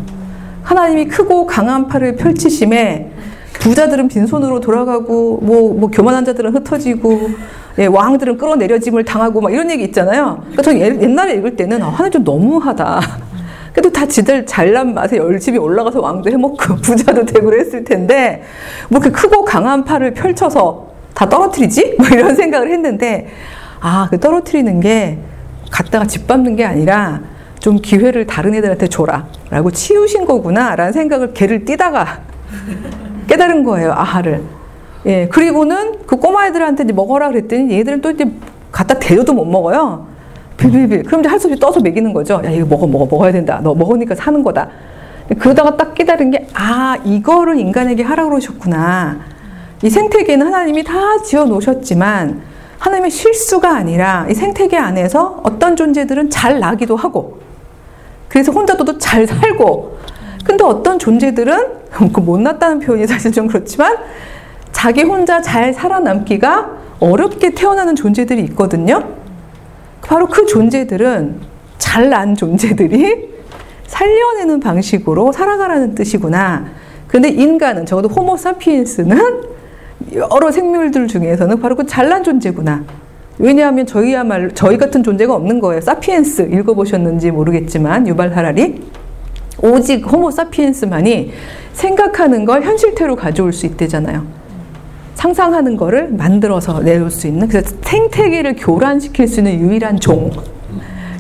하나님이 0.63 1.05
크고 1.07 1.45
강한 1.48 1.88
팔을 1.88 2.15
펼치심에 2.15 3.12
부자들은 3.60 4.07
빈손으로 4.07 4.60
돌아가고 4.60 5.39
뭐, 5.41 5.74
뭐 5.74 5.89
교만한 5.89 6.25
자들은 6.25 6.55
흩어지고 6.55 7.29
예, 7.79 7.86
왕들은 7.88 8.38
끌어내려짐을 8.38 9.03
당하고 9.03 9.41
막 9.41 9.51
이런 9.51 9.72
얘기 9.72 9.83
있잖아요. 9.86 10.38
그러니까 10.51 10.62
저 10.62 10.77
옛날에 10.77 11.33
읽을 11.36 11.55
때는 11.55 11.81
아, 11.81 11.88
하나님 11.88 12.12
좀 12.12 12.24
너무하다. 12.24 13.01
그래도 13.74 13.91
다 13.91 14.05
지들 14.05 14.45
잘난 14.45 14.93
맛에 14.93 15.17
열심히 15.17 15.57
올라가서 15.57 16.00
왕도 16.00 16.29
해먹고 16.29 16.75
부자도 16.83 17.25
되고 17.25 17.48
그랬을 17.48 17.83
텐데 17.83 18.43
뭐 18.89 19.00
이렇게 19.00 19.12
크고 19.12 19.43
강한 19.43 19.83
팔을 19.83 20.13
펼쳐서 20.13 20.89
다 21.15 21.27
떨어뜨리지? 21.27 21.95
뭐 21.98 22.07
이런 22.07 22.36
생각을 22.36 22.72
했는데 22.72 23.27
아, 23.79 24.07
그 24.12 24.19
떨어뜨리는 24.19 24.79
게 24.79 25.17
갖다가 25.72 26.05
짓밟는 26.05 26.55
게 26.55 26.65
아니라 26.65 27.22
좀 27.60 27.77
기회를 27.77 28.27
다른 28.27 28.53
애들한테 28.53 28.88
줘라 28.88 29.25
라고 29.50 29.72
치우신 29.72 30.25
거구나 30.25 30.75
라는 30.75 30.93
생각을 30.93 31.33
개를 31.33 31.65
띠다가 31.65 32.19
깨달은 33.27 33.63
거예요, 33.63 33.92
아하를. 33.94 34.42
예, 35.06 35.27
그리고는 35.27 36.06
그 36.06 36.15
꼬마 36.15 36.48
애들한테 36.48 36.84
이제 36.84 36.94
먹어라 36.94 37.30
그랬더니 37.30 37.74
얘들은 37.77 38.01
또 38.01 38.12
이제 38.12 38.25
갖다 38.72 38.98
대줘도 39.00 39.34
못 39.34 39.46
먹어요. 39.46 40.08
빌빌빌. 40.58 41.03
그럼 41.03 41.22
이제 41.22 41.30
할 41.30 41.39
수 41.39 41.48
없이 41.48 41.60
떠서 41.60 41.80
먹이는 41.82 42.13
거죠. 42.13 42.42
야, 42.46 42.50
이거 42.50 42.65
먹어, 42.65 42.88
먹어, 42.88 43.06
먹어야 43.10 43.32
된다. 43.32 43.60
너 43.62 43.74
먹으니까 43.74 44.15
사는 44.15 44.42
거다. 44.44 44.70
그러다가 45.39 45.75
딱 45.77 45.94
깨달은 45.96 46.32
게, 46.32 46.48
아, 46.53 46.98
이거를 47.03 47.58
인간에게 47.60 48.03
하라 48.03 48.25
그러셨구나. 48.25 49.20
이 49.82 49.89
생태계는 49.89 50.46
하나님이 50.46 50.84
다 50.84 50.94
지어 51.24 51.46
놓으셨지만, 51.46 52.42
하나님의 52.80 53.12
실수가 53.12 53.70
아니라 53.74 54.27
이 54.30 54.34
생태계 54.34 54.77
안에서 54.77 55.42
어떤 55.44 55.75
존재들은 55.75 56.30
잘 56.30 56.60
나기도 56.60 56.96
하고, 56.96 57.39
그래서 58.27 58.51
혼자도 58.51 58.98
잘 58.98 59.25
살고, 59.27 59.98
근데 60.44 60.64
어떤 60.64 61.00
존재들은, 61.00 61.84
그 62.14 62.20
못났다는 62.20 62.80
표현이 62.80 63.08
사실 63.08 63.32
좀 63.32 63.48
그렇지만, 63.48 63.98
자기 64.72 65.04
혼자 65.04 65.42
잘 65.42 65.74
살아남기가 65.74 66.72
어렵게 67.00 67.52
태어나는 67.52 67.96
존재들이 67.96 68.42
있거든요. 68.46 69.04
바로 70.02 70.28
그 70.28 70.46
존재들은 70.46 71.40
잘난 71.78 72.36
존재들이 72.36 73.34
살려내는 73.88 74.60
방식으로 74.60 75.32
살아가라는 75.32 75.96
뜻이구나. 75.96 76.66
근데 77.08 77.30
인간은 77.30 77.86
적어도 77.86 78.08
호모 78.10 78.38
사피엔스는 78.38 79.44
여러 80.16 80.52
생물들 80.52 81.08
중에서는 81.08 81.60
바로 81.60 81.76
그 81.76 81.86
잘난 81.86 82.24
존재구나. 82.24 82.84
왜냐하면 83.38 83.86
저희야말로 83.86 84.52
저희 84.54 84.78
같은 84.78 85.04
존재가 85.04 85.34
없는 85.34 85.60
거예요. 85.60 85.82
사피엔스 85.82 86.50
읽어보셨는지 86.52 87.32
모르겠지만 87.32 88.08
유발 88.08 88.36
하라리 88.36 88.82
오직 89.63 90.05
호모사피엔스만이 90.12 91.32
생각하는 91.72 92.43
걸 92.43 92.63
현실태로 92.63 93.15
가져올 93.15 93.53
수 93.53 93.65
있대잖아요. 93.65 94.25
상상하는 95.15 95.77
거를 95.77 96.10
만들어서 96.10 96.82
내올 96.82 97.10
수 97.10 97.27
있는 97.27 97.48
그래서 97.48 97.74
생태계를 97.82 98.58
교란시킬 98.58 99.25
수 99.25 99.39
있는 99.39 99.60
유일한 99.62 99.98
종. 100.01 100.29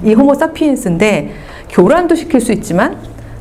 이 0.03 0.13
호모사피엔스인데 0.13 1.33
교란도 1.69 2.15
시킬 2.15 2.41
수 2.41 2.51
있지만 2.51 2.97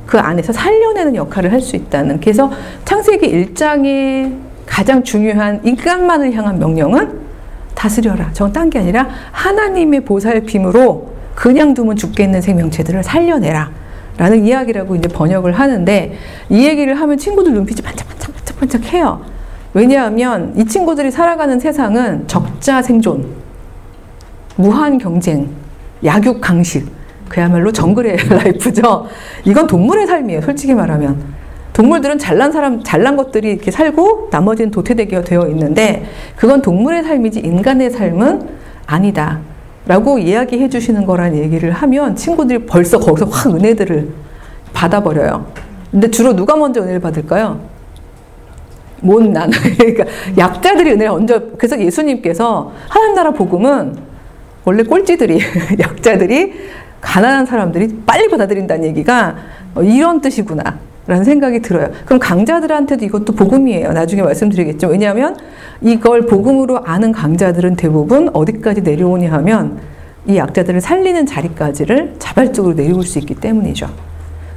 그 0.07 0.21
안에서 0.21 0.53
살려내는 0.53 1.17
역할을 1.17 1.51
할 1.53 1.61
수 1.61 1.75
있다는. 1.75 2.21
그래서 2.21 2.53
창세기 2.85 3.27
1장의 3.27 4.37
가장 4.67 5.03
중요한 5.03 5.61
인간만을 5.65 6.33
향한 6.33 6.61
명령은 6.61 7.21
다스려라. 7.75 8.31
저건 8.33 8.53
딴 8.53 8.71
게 8.71 8.79
아니라 8.79 9.09
하나님의 9.33 10.03
보살핌으로 10.05 11.11
그냥 11.35 11.75
두면 11.75 11.97
죽겠는 11.97 12.41
생명체들을 12.41 13.03
살려내라. 13.03 13.82
라는 14.17 14.45
이야기라고 14.45 14.97
이제 14.97 15.09
번역을 15.09 15.53
하는데 15.53 16.19
이 16.51 16.67
얘기를 16.67 16.95
하면 16.95 17.19
친구들 17.19 17.53
눈빛이 17.53 17.81
반짝반짝 17.83 18.35
반짝반짝 18.35 18.85
해요. 18.93 19.23
왜냐하면 19.75 20.53
이 20.57 20.65
친구들이 20.67 21.11
살아가는 21.11 21.59
세상은 21.59 22.29
적자 22.29 22.83
생존, 22.83 23.27
무한 24.57 24.99
경쟁, 24.99 25.49
약육 26.05 26.41
강식, 26.41 26.87
그야말로 27.29 27.73
정글의 27.73 28.17
라이프죠. 28.29 29.07
이건 29.45 29.67
동물의 29.67 30.07
삶이에요. 30.07 30.43
솔직히 30.43 30.75
말하면. 30.75 31.43
동물들은 31.73 32.19
잘난 32.19 32.53
사람, 32.53 32.83
잘난 32.83 33.17
것들이 33.17 33.53
이렇게 33.53 33.71
살고 33.71 34.29
나머지는 34.31 34.71
도태되게 34.71 35.23
되어 35.23 35.49
있는데 35.49 36.05
그건 36.37 36.61
동물의 36.61 37.03
삶이지 37.03 37.41
인간의 37.41 37.91
삶은 37.91 38.49
아니다. 38.87 39.41
라고 39.87 40.19
이야기해 40.19 40.69
주시는 40.69 41.07
거란 41.07 41.37
얘기를 41.37 41.73
하면 41.73 42.15
친구들이 42.15 42.67
벌써 42.67 42.99
거기서 42.99 43.27
확 43.27 43.55
은혜들을 43.55 44.09
받아버려요. 44.73 45.47
근데 45.91 46.11
주로 46.11 46.35
누가 46.35 46.57
먼저 46.57 46.81
은혜를 46.81 47.01
받을까요? 47.01 47.61
못 49.01 49.23
나는. 49.23 49.51
그러니까 49.77 50.05
약자들이 50.39 50.93
은혜를 50.93 51.09
얹어. 51.09 51.41
그래서 51.59 51.79
예수님께서 51.81 52.73
하나님 52.89 53.15
나라 53.15 53.33
복음은 53.33 53.97
원래 54.65 54.85
꼴찌들이, 54.85 55.41
약자들이, 55.81 56.55
가난한 57.01 57.47
사람들이 57.47 58.03
빨리 58.07 58.29
받아들인다는 58.29 58.85
얘기가 58.85 59.37
이런 59.83 60.21
뜻이구나. 60.21 60.79
라는 61.07 61.25
생각이 61.25 61.61
들어요. 61.61 61.89
그럼 62.05 62.21
강자들한테도 62.21 63.05
이것도 63.05 63.33
복음이에요. 63.35 63.93
나중에 63.93 64.23
말씀드리겠죠. 64.23 64.87
왜냐하면 64.89 65.37
이걸 65.81 66.27
복음으로 66.27 66.85
아는 66.85 67.11
강자들은 67.13 67.75
대부분 67.77 68.31
어디까지 68.33 68.83
내려오냐 68.83 69.33
하면 69.33 69.79
이 70.27 70.37
약자들을 70.37 70.81
살리는 70.81 71.27
자리까지를 71.27 72.15
자발적으로 72.21 72.77
내려올 72.77 73.03
수 73.03 73.19
있기 73.19 73.35
때문이죠. 73.35 73.89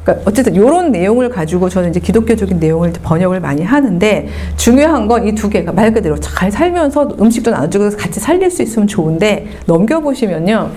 그러니까 0.03 0.29
어쨌든 0.29 0.53
이런 0.53 0.91
내용을 0.91 1.29
가지고 1.29 1.67
저는 1.67 1.89
이제 1.89 1.99
기독교적인 1.99 2.59
내용을 2.59 2.93
번역을 3.01 3.39
많이 3.39 3.63
하는데 3.63 4.27
중요한 4.55 5.07
건 5.07 5.25
이 5.27 5.33
두 5.33 5.49
개가 5.49 5.71
말 5.71 5.91
그대로 5.93 6.15
잘 6.19 6.51
살면서 6.51 7.15
음식도 7.19 7.49
나눠주고 7.49 7.89
같이 7.97 8.19
살릴 8.19 8.51
수 8.51 8.61
있으면 8.61 8.87
좋은데 8.87 9.47
넘겨보시면요. 9.65 10.69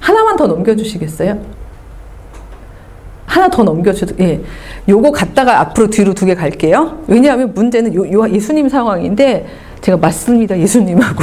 하나만 0.00 0.36
더 0.36 0.48
넘겨주시겠어요? 0.48 1.38
하나 3.36 3.48
더 3.48 3.62
넘겨줘도 3.62 4.14
예. 4.20 4.40
요거 4.88 5.10
갔다가 5.12 5.60
앞으로 5.60 5.88
뒤로 5.88 6.14
두 6.14 6.26
개 6.26 6.34
갈게요. 6.34 6.98
왜냐하면 7.06 7.52
문제는 7.54 7.94
요, 7.94 8.10
요 8.10 8.28
예수님 8.30 8.68
상황인데 8.68 9.46
제가 9.82 9.98
맞습니다 9.98 10.58
예수님하고 10.58 11.22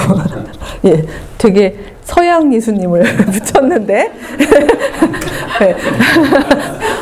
예 0.86 1.04
되게 1.38 1.76
서양 2.04 2.54
예수님을 2.54 3.02
붙였는데 3.44 4.12
예. 5.62 5.76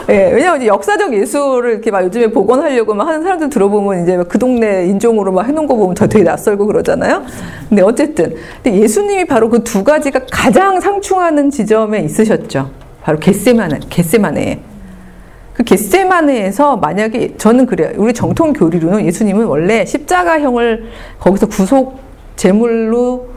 예, 0.09 0.31
왜냐하면 0.33 0.65
역사적 0.65 1.13
예술을 1.13 1.71
이렇게 1.73 1.91
막 1.91 2.03
요즘에 2.03 2.27
복원하려고 2.31 2.93
막 2.93 3.07
하는 3.07 3.21
사람들 3.23 3.49
들어보면 3.49 4.03
이제 4.03 4.17
그 4.27 4.37
동네 4.39 4.85
인종으로 4.87 5.31
막 5.31 5.47
해놓은 5.47 5.67
거 5.67 5.75
보면 5.75 5.95
저 5.95 6.07
되게 6.07 6.23
낯설고 6.23 6.65
그러잖아요. 6.65 7.23
근데 7.69 7.81
어쨌든 7.83 8.35
근데 8.63 8.79
예수님이 8.81 9.25
바로 9.25 9.49
그 9.49 9.61
두 9.63 9.83
가지가 9.83 10.21
가장 10.31 10.79
상충하는 10.79 11.49
지점에 11.51 11.99
있으셨죠. 12.01 12.69
바로 13.03 13.19
겟세마네, 13.19 13.79
겟세마네. 13.89 14.59
그 15.53 15.63
겟세마네에서 15.63 16.77
만약에 16.77 17.35
저는 17.37 17.65
그래요. 17.65 17.91
우리 17.97 18.13
정통 18.13 18.53
교리로는 18.53 19.05
예수님은 19.05 19.45
원래 19.45 19.85
십자가형을 19.85 20.85
거기서 21.19 21.47
구속 21.47 21.99
제물로 22.35 23.29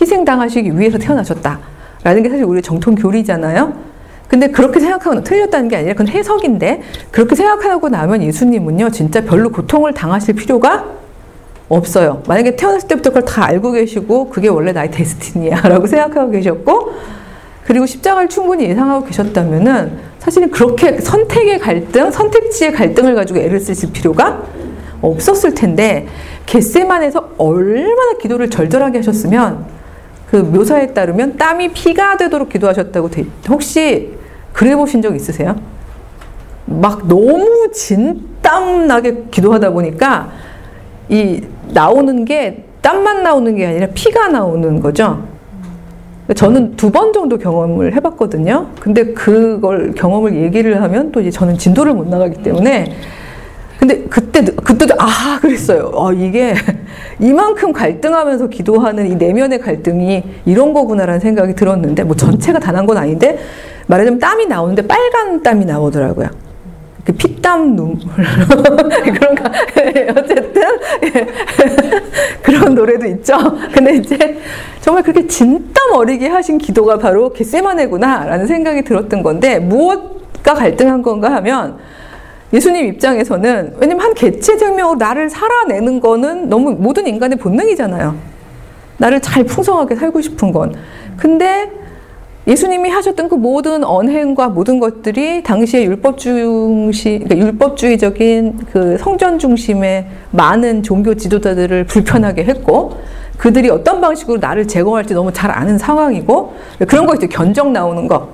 희생당하시기 0.00 0.78
위해서 0.78 0.98
태어나셨다라는 0.98 2.22
게 2.22 2.28
사실 2.28 2.44
우리 2.44 2.62
정통 2.62 2.94
교리잖아요. 2.94 3.92
근데 4.28 4.48
그렇게 4.48 4.80
생각하고 4.80 5.22
틀렸다는 5.22 5.68
게 5.68 5.76
아니라 5.76 5.92
그건 5.92 6.08
해석인데 6.08 6.82
그렇게 7.10 7.34
생각하고 7.34 7.90
나면 7.90 8.22
예수님은요 8.22 8.90
진짜 8.90 9.22
별로 9.22 9.50
고통을 9.50 9.92
당하실 9.92 10.36
필요가 10.36 10.86
없어요. 11.68 12.22
만약에 12.26 12.56
태어났을 12.56 12.88
때부터 12.88 13.10
그걸 13.10 13.24
다 13.24 13.44
알고 13.44 13.72
계시고 13.72 14.30
그게 14.30 14.48
원래 14.48 14.72
나의 14.72 14.90
데스티니야라고 14.90 15.86
생각하고 15.88 16.30
계셨고 16.30 16.92
그리고 17.64 17.86
십자가를 17.86 18.28
충분히 18.28 18.64
예상하고 18.64 19.04
계셨다면은 19.06 20.11
사실은 20.22 20.52
그렇게 20.52 21.00
선택의 21.00 21.58
갈등, 21.58 22.08
선택지의 22.12 22.72
갈등을 22.72 23.16
가지고 23.16 23.40
애를 23.40 23.58
쓰실 23.58 23.90
필요가 23.90 24.40
없었을 25.00 25.52
텐데 25.52 26.06
겟세만에서 26.46 27.30
얼마나 27.38 28.16
기도를 28.20 28.48
절절하게 28.48 28.98
하셨으면 28.98 29.66
그 30.30 30.36
묘사에 30.36 30.94
따르면 30.94 31.36
땀이 31.38 31.72
피가 31.72 32.18
되도록 32.18 32.50
기도하셨다고 32.50 33.10
돼. 33.10 33.24
혹시 33.48 34.12
그래 34.52 34.76
보신 34.76 35.02
적 35.02 35.16
있으세요? 35.16 35.56
막 36.66 37.08
너무 37.08 37.72
진땀 37.72 38.86
나게 38.86 39.24
기도하다 39.28 39.70
보니까 39.70 40.30
이 41.08 41.42
나오는 41.70 42.24
게 42.24 42.64
땀만 42.80 43.24
나오는 43.24 43.56
게 43.56 43.66
아니라 43.66 43.88
피가 43.88 44.28
나오는 44.28 44.78
거죠. 44.78 45.31
저는 46.34 46.76
두 46.76 46.90
번 46.90 47.12
정도 47.12 47.36
경험을 47.36 47.94
해봤거든요. 47.94 48.68
근데 48.80 49.12
그걸 49.12 49.92
경험을 49.92 50.34
얘기를 50.36 50.80
하면 50.82 51.10
또 51.12 51.20
이제 51.20 51.30
저는 51.30 51.58
진도를 51.58 51.94
못 51.94 52.08
나가기 52.08 52.42
때문에 52.42 52.92
근데 53.78 54.04
그때 54.04 54.44
그때도 54.44 54.94
아 54.98 55.38
그랬어요. 55.40 55.90
어, 55.92 56.12
이게 56.12 56.54
이만큼 57.18 57.72
갈등하면서 57.72 58.46
기도하는 58.48 59.10
이 59.10 59.16
내면의 59.16 59.58
갈등이 59.58 60.22
이런 60.46 60.72
거구나라는 60.72 61.18
생각이 61.20 61.54
들었는데 61.54 62.04
뭐 62.04 62.14
전체가 62.14 62.58
다 62.60 62.70
난 62.72 62.86
건 62.86 62.96
아닌데 62.96 63.38
말하자면 63.88 64.20
땀이 64.20 64.46
나오는데 64.46 64.86
빨간 64.86 65.42
땀이 65.42 65.64
나오더라고요. 65.64 66.28
그 67.04 67.12
피땀 67.12 67.74
눈물 67.74 67.98
그런 68.06 69.34
가 69.34 69.50
어쨌든 70.16 70.62
그런 72.42 72.74
노래도 72.74 73.06
있죠. 73.06 73.36
근데 73.72 73.96
이제 73.96 74.38
정말 74.80 75.02
그렇게 75.02 75.26
진땀 75.26 75.94
어리게 75.94 76.28
하신 76.28 76.58
기도가 76.58 76.98
바로 76.98 77.32
겟세마네구나라는 77.32 78.46
생각이 78.46 78.82
들었던 78.82 79.22
건데 79.22 79.58
무엇과 79.58 80.54
갈등한 80.54 81.02
건가 81.02 81.32
하면 81.34 81.78
예수님 82.52 82.86
입장에서는 82.86 83.76
왜냐면 83.78 84.04
한 84.04 84.14
개체 84.14 84.56
생명으로 84.56 84.96
나를 84.96 85.28
살아내는 85.30 86.00
거는 86.00 86.48
너무 86.48 86.72
모든 86.72 87.06
인간의 87.06 87.38
본능이잖아요. 87.38 88.14
나를 88.98 89.20
잘 89.20 89.42
풍성하게 89.44 89.96
살고 89.96 90.20
싶은 90.20 90.52
건. 90.52 90.74
근데 91.16 91.70
예수님이 92.44 92.90
하셨던 92.90 93.28
그 93.28 93.36
모든 93.36 93.84
언행과 93.84 94.48
모든 94.48 94.80
것들이 94.80 95.44
당시에 95.44 95.84
율법 95.84 96.18
중시, 96.18 97.20
그러니까 97.22 97.36
율법주의적인 97.46 98.58
그 98.72 98.98
성전 98.98 99.38
중심의 99.38 100.06
많은 100.32 100.82
종교 100.82 101.14
지도자들을 101.14 101.84
불편하게 101.84 102.44
했고, 102.44 102.98
그들이 103.38 103.70
어떤 103.70 104.00
방식으로 104.00 104.38
나를 104.38 104.66
제거할지 104.66 105.14
너무 105.14 105.32
잘 105.32 105.52
아는 105.52 105.78
상황이고, 105.78 106.54
그런 106.88 107.06
거 107.06 107.14
이제 107.14 107.28
견적 107.28 107.70
나오는 107.70 108.08
거. 108.08 108.30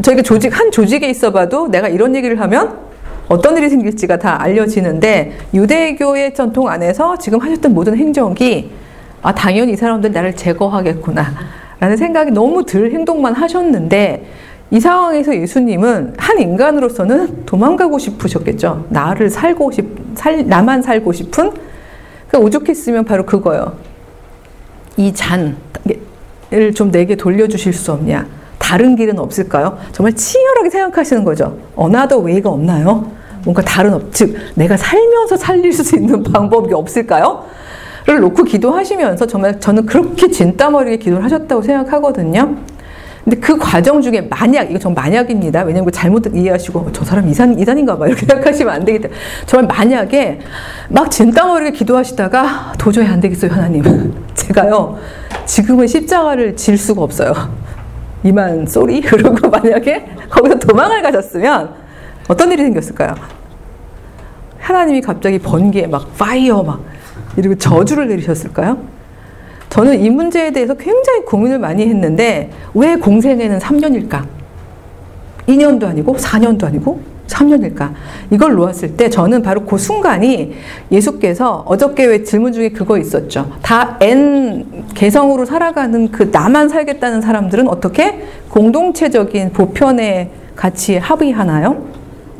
저희가 0.00 0.22
조직, 0.22 0.58
한 0.58 0.70
조직에 0.70 1.10
있어 1.10 1.30
봐도 1.30 1.68
내가 1.68 1.88
이런 1.88 2.16
얘기를 2.16 2.40
하면 2.40 2.78
어떤 3.28 3.58
일이 3.58 3.68
생길지가 3.68 4.18
다 4.18 4.40
알려지는데, 4.40 5.32
유대교의 5.52 6.32
전통 6.32 6.68
안에서 6.68 7.18
지금 7.18 7.38
하셨던 7.40 7.74
모든 7.74 7.94
행정이, 7.94 8.70
아, 9.20 9.34
당연히 9.34 9.74
이 9.74 9.76
사람들 9.76 10.12
나를 10.12 10.34
제거하겠구나. 10.34 11.26
라는 11.80 11.96
생각이 11.96 12.30
너무 12.30 12.64
들 12.64 12.92
행동만 12.92 13.34
하셨는데 13.34 14.26
이 14.70 14.78
상황에서 14.78 15.34
예수님은 15.34 16.14
한 16.16 16.38
인간으로서는 16.38 17.44
도망가고 17.46 17.98
싶으셨겠죠. 17.98 18.86
나를 18.90 19.30
살고 19.30 19.72
싶, 19.72 19.84
살, 20.14 20.46
나만 20.46 20.82
살고 20.82 21.12
싶은 21.12 21.50
그 22.28 22.38
오죽했으면 22.38 23.04
바로 23.04 23.26
그거요. 23.26 23.76
이 24.96 25.12
잔을 25.12 25.56
좀 26.74 26.90
내게 26.92 27.16
돌려주실 27.16 27.72
수 27.72 27.92
없냐? 27.92 28.26
다른 28.58 28.94
길은 28.94 29.18
없을까요? 29.18 29.78
정말 29.90 30.12
치열하게 30.12 30.70
생각하시는 30.70 31.24
거죠. 31.24 31.58
another 31.74 32.18
way가 32.18 32.50
없나요? 32.50 33.10
뭔가 33.42 33.62
다른 33.62 33.94
업, 33.94 34.12
즉 34.12 34.36
내가 34.54 34.76
살면서 34.76 35.36
살릴 35.36 35.72
수 35.72 35.96
있는 35.96 36.22
방법이 36.22 36.72
없을까요? 36.74 37.44
를 38.10 38.20
놓고 38.20 38.42
기도하시면서 38.42 39.26
정말 39.26 39.60
저는 39.60 39.86
그렇게 39.86 40.28
진땀 40.28 40.74
어리게 40.74 40.96
기도를 40.96 41.22
하셨다고 41.24 41.62
생각하거든요. 41.62 42.56
근데 43.22 43.38
그 43.38 43.56
과정 43.56 44.02
중에 44.02 44.22
만약 44.22 44.68
이거 44.68 44.80
정말 44.80 45.04
만약입니다. 45.04 45.62
왜냐면 45.62 45.92
잘못 45.92 46.26
이해하시고 46.34 46.90
저 46.92 47.04
사람 47.04 47.28
이단 47.28 47.56
이단인가 47.56 47.96
봐 47.96 48.08
이렇게 48.08 48.26
생각하시면 48.26 48.74
안 48.74 48.84
되기 48.84 48.98
때문에 48.98 49.20
정말 49.46 49.68
만약에 49.68 50.40
막 50.88 51.08
진땀어리게 51.08 51.70
기도하시다가 51.72 52.72
도저히 52.78 53.06
안 53.06 53.20
되겠어요 53.20 53.52
하나님 53.52 53.82
제가요 54.34 54.98
지금은 55.44 55.86
십자가를 55.86 56.56
질 56.56 56.76
수가 56.76 57.02
없어요. 57.02 57.32
이만 58.24 58.66
sorry 58.66 59.00
그러고 59.06 59.48
만약에 59.48 60.06
거기서 60.28 60.58
도망을 60.58 61.00
가셨으면 61.02 61.74
어떤 62.26 62.50
일이 62.50 62.64
생겼을까요? 62.64 63.14
하나님이 64.58 65.00
갑자기 65.00 65.38
번개에 65.38 65.86
막 65.86 66.16
fire 66.18 66.62
막 66.64 66.89
이러고 67.36 67.56
저주를 67.56 68.08
내리셨을까요? 68.08 68.78
저는 69.70 70.00
이 70.00 70.10
문제에 70.10 70.50
대해서 70.50 70.74
굉장히 70.74 71.20
고민을 71.24 71.58
많이 71.58 71.86
했는데 71.86 72.50
왜 72.74 72.96
공생애는 72.96 73.58
3년일까? 73.58 74.24
2년도 75.46 75.84
아니고 75.84 76.16
4년도 76.16 76.64
아니고 76.64 77.00
3년일까? 77.28 77.92
이걸 78.32 78.54
놓았을 78.54 78.96
때 78.96 79.08
저는 79.08 79.42
바로 79.42 79.64
그 79.64 79.78
순간이 79.78 80.54
예수께서 80.90 81.62
어저께 81.66 82.06
왜 82.06 82.24
질문 82.24 82.52
중에 82.52 82.70
그거 82.70 82.98
있었죠. 82.98 83.52
다 83.62 83.96
N 84.00 84.86
개성으로 84.94 85.44
살아가는 85.44 86.10
그 86.10 86.30
나만 86.32 86.68
살겠다는 86.68 87.20
사람들은 87.20 87.68
어떻게 87.68 88.24
공동체적인 88.48 89.52
보편의 89.52 90.30
가치에 90.56 90.98
합의하나요? 90.98 91.89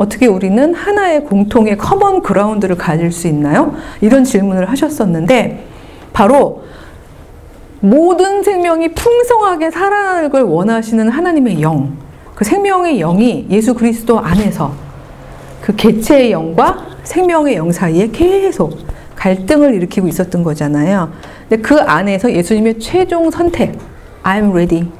어떻게 0.00 0.26
우리는 0.26 0.72
하나의 0.72 1.24
공통의 1.24 1.76
common 1.76 2.22
ground를 2.22 2.78
가질 2.78 3.12
수 3.12 3.28
있나요? 3.28 3.74
이런 4.00 4.24
질문을 4.24 4.70
하셨었는데 4.70 5.66
바로 6.14 6.62
모든 7.80 8.42
생명이 8.42 8.94
풍성하게 8.94 9.70
살아가는 9.70 10.30
걸 10.30 10.44
원하시는 10.44 11.06
하나님의 11.06 11.60
영, 11.60 11.98
그 12.34 12.46
생명의 12.46 12.96
영이 12.96 13.48
예수 13.50 13.74
그리스도 13.74 14.18
안에서 14.18 14.72
그 15.60 15.76
개체의 15.76 16.32
영과 16.32 16.78
생명의 17.02 17.56
영 17.56 17.70
사이에 17.70 18.08
계속 18.10 18.78
갈등을 19.16 19.74
일으키고 19.74 20.08
있었던 20.08 20.42
거잖아요. 20.42 21.12
근데 21.46 21.60
그 21.60 21.78
안에서 21.78 22.32
예수님의 22.32 22.78
최종 22.78 23.30
선택, 23.30 23.78
I'm 24.22 24.50
ready, 24.50 24.90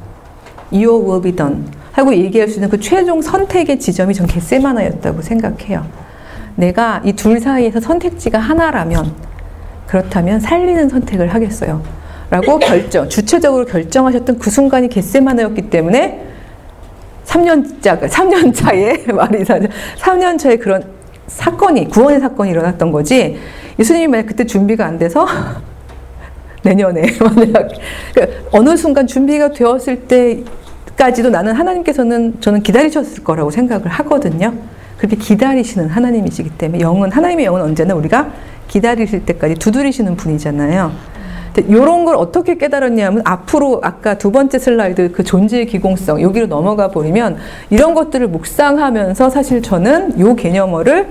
your 0.71 1.03
will 1.03 1.23
be 1.23 1.35
done 1.35 1.80
하고 1.93 2.15
얘기할 2.15 2.49
수 2.49 2.55
있는 2.57 2.69
그 2.69 2.79
최종 2.79 3.21
선택의 3.23 3.79
지점이 3.79 4.15
전 4.15 4.27
겟세마나였다고 4.27 5.23
생각해요. 5.23 5.87
내가 6.57 7.01
이 7.05 7.13
둘 7.13 7.41
사이에서 7.41 7.81
선택지가 7.81 8.39
하나라면 8.39 9.13
그렇다면 9.87 10.41
살리는 10.41 10.89
선택을 10.89 11.29
하겠어요. 11.35 11.83
라고 12.31 12.59
결정, 12.61 13.09
주체적으로 13.09 13.65
결정하셨던 13.65 14.39
그 14.39 14.51
순간이 14.51 14.89
겟세마나였기 14.89 15.63
때문에 15.71 16.27
3년차, 17.25 18.01
3년 18.09 18.55
차에 18.55 19.05
말이 19.13 19.45
3년 19.45 20.39
차에 20.39 20.57
그런 20.57 20.85
사건이, 21.27 21.89
구원의 21.89 22.21
사건이 22.21 22.51
일어났던 22.51 22.93
거지. 22.93 23.39
예수님이 23.79 24.07
만약 24.09 24.27
그때 24.27 24.45
준비가 24.45 24.87
안 24.87 24.99
돼서 24.99 25.27
내년에 26.63 27.03
만약 27.21 27.69
그러니까 28.15 28.39
어느 28.53 28.77
순간 28.77 29.07
준비가 29.07 29.51
되었을 29.51 30.03
때 30.03 30.43
까지도 31.01 31.31
나는 31.31 31.55
하나님께서는 31.55 32.35
저는 32.41 32.63
기다리셨을 32.63 33.25
거라고 33.25 33.51
생각을 33.51 33.89
하거든요. 33.89 34.53
그렇게 34.99 35.17
기다리시는 35.17 35.89
하나님이시기 35.89 36.51
때문에 36.51 36.83
영은 36.83 37.11
하나님의 37.11 37.47
영은 37.47 37.63
언제나 37.63 37.95
우리가 37.95 38.31
기다리실 38.69 39.25
때까지 39.25 39.55
두드리시는 39.55 40.17
분이잖아요. 40.17 40.93
이런 41.69 42.05
걸 42.05 42.17
어떻게 42.17 42.59
깨달았냐면 42.59 43.23
앞으로 43.25 43.81
아까 43.83 44.19
두 44.19 44.31
번째 44.31 44.59
슬라이드 44.59 45.13
그 45.13 45.25
존재의 45.25 45.67
기공성 45.67 46.21
여기로 46.21 46.49
넘어가 46.49 46.89
버리면 46.89 47.39
이런 47.71 47.95
것들을 47.95 48.29
묵상하면서 48.29 49.31
사실 49.31 49.63
저는 49.63 50.21
요 50.21 50.37
개념어를 50.37 51.09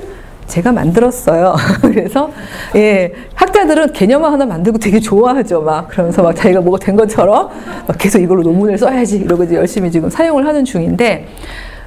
제가 0.49 0.71
만들었어요. 0.73 1.55
그래서 1.81 2.29
예 2.75 3.13
학자들은 3.35 3.93
개념화 3.93 4.31
하나 4.31 4.45
만들고 4.45 4.79
되게 4.79 4.99
좋아하죠. 4.99 5.61
막 5.61 5.87
그러면서 5.87 6.21
막 6.23 6.35
자기가 6.35 6.61
뭐가 6.61 6.79
된 6.79 6.95
것처럼 6.95 7.49
막 7.87 7.97
계속 7.97 8.19
이걸로 8.19 8.41
논문을 8.43 8.77
써야지 8.77 9.17
이러고 9.17 9.45
이제 9.45 9.55
열심히 9.55 9.89
지금 9.91 10.09
사용을 10.09 10.45
하는 10.45 10.65
중인데 10.65 11.27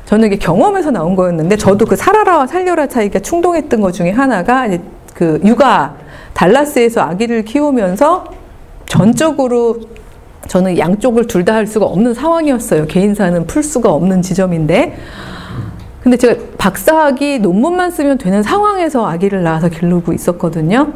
저는 0.07 0.29
이게 0.29 0.37
경험에서 0.37 0.91
나온 0.91 1.15
거였는데 1.17 1.57
저도 1.57 1.85
그 1.87 1.97
살아라와 1.97 2.47
살려라 2.47 2.87
차이가 2.87 3.19
충동했던 3.19 3.81
것 3.81 3.93
중에 3.93 4.11
하나가 4.11 4.67
이제 4.67 4.81
그 5.15 5.41
육아 5.45 5.95
달라스에서 6.35 7.03
아기를 7.03 7.45
키우면서 7.45 8.25
전적으로 8.87 9.81
저는 10.49 10.77
양쪽을 10.79 11.27
둘 11.29 11.45
다 11.45 11.55
할 11.55 11.67
수가 11.67 11.87
없는 11.87 12.15
상황이었어요. 12.15 12.87
개인사는 12.87 13.47
풀 13.47 13.63
수가 13.63 13.91
없는 13.93 14.23
지점인데 14.23 14.95
근데 16.03 16.17
제가 16.17 16.35
박사학위 16.59 17.39
논문만 17.39 17.91
쓰면 17.93 18.19
되는 18.19 18.43
상황에서 18.43 19.07
아기를 19.07 19.43
낳아서 19.43 19.69
기르고 19.69 20.13
있었거든요. 20.13 20.93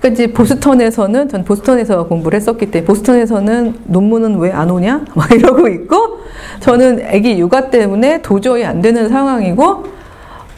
그러니까 0.00 0.08
이제 0.24 0.32
보스턴에서는 0.32 1.28
전 1.28 1.44
보스턴에서 1.44 2.06
공부를 2.06 2.36
했었기 2.40 2.70
때문에 2.70 2.86
보스턴에서는 2.86 3.74
논문은 3.84 4.38
왜 4.38 4.50
안 4.50 4.70
오냐 4.70 5.04
막 5.14 5.30
이러고 5.30 5.68
있고 5.68 6.20
저는 6.60 7.04
아기 7.06 7.38
육아 7.38 7.68
때문에 7.68 8.22
도저히 8.22 8.64
안 8.64 8.80
되는 8.80 9.08
상황이고 9.10 9.84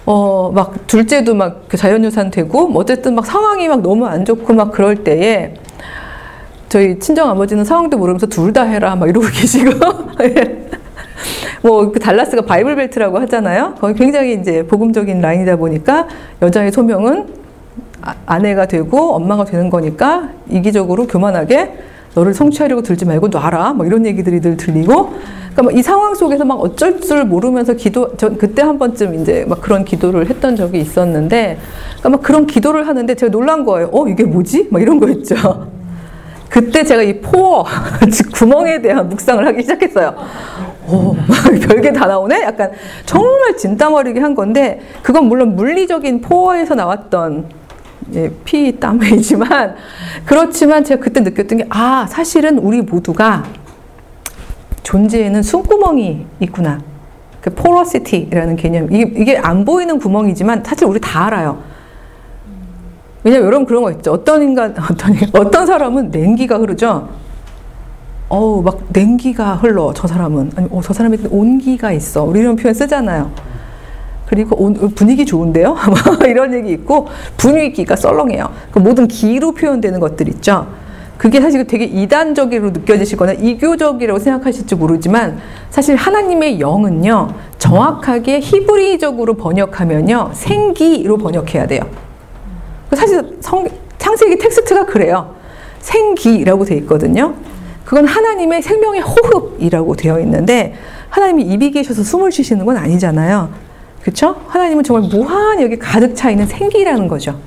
어 0.07 0.53
막 0.55 0.87
둘째도 0.87 1.35
막그 1.35 1.77
자연유산 1.77 2.31
되고 2.31 2.68
뭐 2.68 2.83
어쨌든 2.83 3.14
막 3.16 3.27
상황이 3.27 3.66
막 3.68 3.83
너무 3.83 4.07
안 4.07 4.25
좋고 4.25 4.53
막 4.55 4.71
그럴 4.71 4.97
때에 5.03 5.55
저희 6.68 6.99
친정 7.01 7.29
아버지는 7.29 7.64
상황도 7.64 7.99
모르면서 7.99 8.27
둘 8.27 8.53
다 8.53 8.62
해라 8.62 8.95
막 8.97 9.09
이러고 9.09 9.27
계시고 9.35 9.71
예. 10.23 10.68
뭐그 11.62 11.98
달라스가 12.01 12.42
바이블 12.42 12.77
벨트라고 12.77 13.18
하잖아요. 13.20 13.75
거기 13.81 13.94
굉장히 13.94 14.35
이제 14.35 14.66
복음적인 14.66 15.20
라인이다 15.20 15.57
보니까 15.57 16.09
여자의 16.42 16.72
소명은 16.72 17.42
아, 18.03 18.14
아내가 18.27 18.66
되고 18.66 19.14
엄마가 19.14 19.44
되는 19.44 19.70
거니까 19.70 20.31
이기적으로 20.51 21.07
교만하게 21.07 21.72
너를 22.14 22.35
성취하려고 22.35 22.83
들지 22.83 23.05
말고 23.05 23.29
놔라. 23.29 23.75
뭐 23.75 23.87
이런 23.87 24.05
얘기들이 24.05 24.40
늘 24.40 24.57
들리고. 24.57 25.14
그러니까 25.55 25.79
이 25.79 25.83
상황 25.83 26.14
속에서 26.14 26.44
막 26.44 26.55
어쩔 26.61 27.01
줄 27.01 27.25
모르면서 27.25 27.75
기도, 27.75 28.16
저 28.16 28.31
그때 28.31 28.62
한 28.62 28.79
번쯤 28.79 29.20
이제 29.20 29.44
막 29.46 29.61
그런 29.61 29.85
기도를 29.85 30.29
했던 30.29 30.57
적이 30.57 30.81
있었는데, 30.81 31.59
그러니까 31.98 32.09
막 32.09 32.22
그런 32.22 32.46
기도를 32.46 32.87
하는데 32.87 33.14
제가 33.14 33.31
놀란 33.31 33.64
거예요. 33.64 33.90
어, 33.92 34.09
이게 34.09 34.25
뭐지? 34.25 34.68
막 34.70 34.81
이런 34.81 34.98
거 34.98 35.09
있죠. 35.11 35.37
그때 36.53 36.85
제가 36.85 37.03
이 37.03 37.19
포어, 37.19 37.65
즉 38.12 38.31
구멍에 38.31 38.83
대한 38.83 39.09
묵상을 39.09 39.45
하기 39.47 39.62
시작했어요. 39.62 40.15
오, 40.87 41.17
별게 41.67 41.95
다 41.95 42.07
나오네? 42.07 42.43
약간 42.43 42.73
정말 43.07 43.57
진땀어리게 43.57 44.21
한 44.21 44.35
건데, 44.35 44.81
그건 45.03 45.29
물론 45.29 45.57
물리적인 45.57 46.21
포어에서 46.21 46.75
나왔던 46.75 47.47
예, 48.15 48.31
피 48.45 48.79
땀이지만, 48.79 49.77
그렇지만 50.27 50.85
제가 50.85 51.03
그때 51.03 51.21
느꼈던 51.21 51.59
게, 51.59 51.67
아, 51.71 52.07
사실은 52.07 52.59
우리 52.59 52.83
모두가 52.83 53.45
존재에는 54.83 55.43
숨구멍이 55.43 56.27
있구나. 56.41 56.81
그 57.41 57.49
포러시티라는 57.55 58.57
개념. 58.57 58.93
이게, 58.93 59.11
이게 59.17 59.38
안 59.38 59.65
보이는 59.65 59.99
구멍이지만 59.99 60.65
사실 60.67 60.87
우리 60.87 61.01
다 61.01 61.29
알아요. 61.29 61.62
왜냐면 63.25 63.47
여러분 63.47 63.67
그런 63.67 63.83
거 63.83 63.91
있죠. 63.93 64.13
어떤 64.13 64.43
인간, 64.43 64.75
어떤, 64.91 65.17
어떤 65.33 65.67
사람은 65.67 66.11
냉기가 66.11 66.59
흐르죠. 66.59 67.09
어우, 68.29 68.63
막 68.63 68.81
냉기가 68.89 69.57
흘러, 69.57 69.93
저 69.95 70.07
사람은. 70.07 70.53
아니, 70.57 70.69
어, 70.71 70.81
저 70.83 70.93
사람이 70.93 71.19
온기가 71.31 71.93
있어. 71.93 72.25
우리 72.25 72.41
이런 72.41 72.57
표현 72.57 72.75
쓰잖아요. 72.75 73.31
그리고 74.27 74.57
온, 74.57 74.75
분위기 74.95 75.27
좋은데요? 75.27 75.77
이런 76.27 76.55
얘기 76.55 76.71
있고, 76.71 77.09
분위기가 77.37 77.95
썰렁해요. 77.95 78.49
그 78.71 78.79
모든 78.79 79.07
기로 79.07 79.53
표현되는 79.53 80.01
것들 80.01 80.29
있죠. 80.29 80.67
그게 81.23 81.41
사실 81.41 81.65
되게 81.69 81.85
이단적으로 81.85 82.71
느껴지시거나 82.71 83.35
이교적이라고 83.35 84.19
생각하실지 84.19 84.75
모르지만 84.75 85.39
사실 85.71 85.95
하나님의 85.95 86.59
영은요 86.59 87.29
정확하게 87.59 88.41
히브리적으로 88.41 89.35
번역하면요 89.35 90.31
생기로 90.33 91.19
번역해야 91.19 91.69
돼요. 91.69 91.83
사실 92.96 93.38
성, 93.40 93.66
창세기 93.98 94.38
텍스트가 94.38 94.87
그래요. 94.87 95.35
생기라고 95.81 96.64
되어 96.64 96.78
있거든요. 96.78 97.35
그건 97.85 98.07
하나님의 98.07 98.62
생명의 98.62 99.00
호흡이라고 99.00 99.96
되어 99.96 100.20
있는데 100.20 100.74
하나님이 101.09 101.42
입이 101.44 101.72
계셔서 101.72 102.02
숨을 102.02 102.33
쉬시는 102.33 102.64
건 102.64 102.76
아니잖아요. 102.76 103.50
그렇죠? 104.00 104.37
하나님은 104.48 104.85
정말 104.85 105.09
무한히 105.11 105.62
여기 105.62 105.78
가득 105.78 106.14
차 106.14 106.31
있는 106.31 106.46
생기라는 106.46 107.09
거죠. 107.09 107.38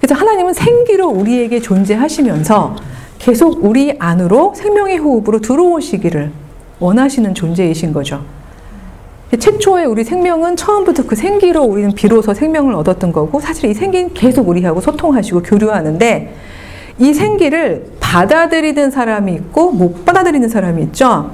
그래서 0.00 0.14
하나님은 0.14 0.54
생기로 0.54 1.08
우리에게 1.08 1.60
존재하시면서 1.60 2.76
계속 3.18 3.64
우리 3.64 3.96
안으로 3.98 4.54
생명의 4.54 4.98
호흡으로 4.98 5.40
들어오시기를 5.40 6.32
원하시는 6.78 7.34
존재이신 7.34 7.92
거죠. 7.92 8.24
최초의 9.38 9.86
우리 9.86 10.02
생명은 10.02 10.56
처음부터 10.56 11.06
그 11.06 11.14
생기로 11.14 11.62
우리는 11.62 11.92
비로소 11.92 12.34
생명을 12.34 12.74
얻었던 12.74 13.12
거고 13.12 13.40
사실 13.40 13.70
이 13.70 13.74
생기는 13.74 14.12
계속 14.12 14.48
우리하고 14.48 14.80
소통하시고 14.80 15.42
교류하는데 15.42 16.34
이 16.98 17.14
생기를 17.14 17.86
받아들이는 18.00 18.90
사람이 18.90 19.32
있고 19.34 19.70
못 19.70 20.04
받아들이는 20.04 20.48
사람이 20.48 20.82
있죠. 20.84 21.30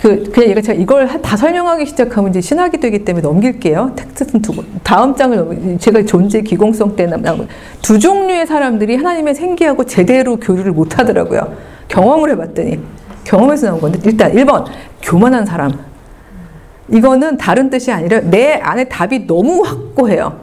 그, 0.00 0.30
그냥 0.30 0.50
얘가 0.50 0.60
제가 0.60 0.80
이걸 0.80 1.08
다 1.22 1.36
설명하기 1.36 1.86
시작하면 1.86 2.30
이제 2.30 2.40
신학이 2.40 2.78
되기 2.78 3.04
때문에 3.04 3.22
넘길게요. 3.22 3.92
텍스트는 3.96 4.42
두고. 4.42 4.62
다음 4.84 5.14
장을 5.16 5.36
넘 5.36 5.78
제가 5.78 6.04
존재 6.04 6.40
기공성 6.42 6.94
때는 6.94 7.24
두 7.82 7.98
종류의 7.98 8.46
사람들이 8.46 8.96
하나님의 8.96 9.34
생기하고 9.34 9.84
제대로 9.84 10.36
교류를 10.36 10.72
못 10.72 10.98
하더라고요. 10.98 11.52
경험을 11.88 12.30
해봤더니. 12.30 12.78
경험에서 13.24 13.66
나온 13.66 13.80
건데, 13.80 13.98
일단 14.04 14.32
1번, 14.32 14.64
교만한 15.02 15.44
사람. 15.44 15.87
이거는 16.88 17.36
다른 17.36 17.70
뜻이 17.70 17.92
아니라 17.92 18.20
내 18.20 18.54
안에 18.54 18.84
답이 18.84 19.26
너무 19.26 19.62
확고해요. 19.62 20.40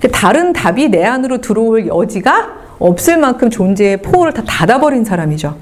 그 0.00 0.10
다른 0.10 0.52
답이 0.52 0.88
내 0.88 1.04
안으로 1.04 1.40
들어올 1.40 1.86
여지가 1.86 2.64
없을 2.78 3.16
만큼 3.16 3.48
존재의 3.48 4.02
포를 4.02 4.32
다 4.32 4.42
닫아버린 4.46 5.04
사람이죠. 5.04 5.56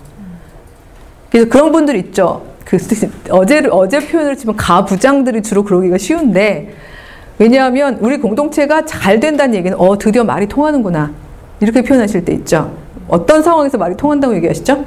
그래서 1.31 1.49
그런 1.49 1.71
분들 1.73 1.97
있죠. 1.97 2.45
그 2.65 2.79
어제 3.31 3.63
어제 3.71 4.07
표현을 4.07 4.37
치면 4.37 4.57
가부장들이 4.57 5.43
주로 5.43 5.63
그러기가 5.63 5.99
쉬운데 5.99 6.75
왜냐하면 7.39 7.99
우리 8.01 8.19
공동체가 8.19 8.85
잘 8.85 9.21
된다는 9.21 9.55
얘기는 9.55 9.77
어 9.79 9.99
드디어 9.99 10.25
말이 10.25 10.47
통하는구나 10.47 11.13
이렇게 11.61 11.83
표현하실 11.83 12.25
때 12.25 12.33
있죠. 12.35 12.73
어떤 13.09 13.43
상황에서 13.43 13.79
말이 13.79 13.97
통한다고 13.97 14.35
얘기하시죠? 14.37 14.85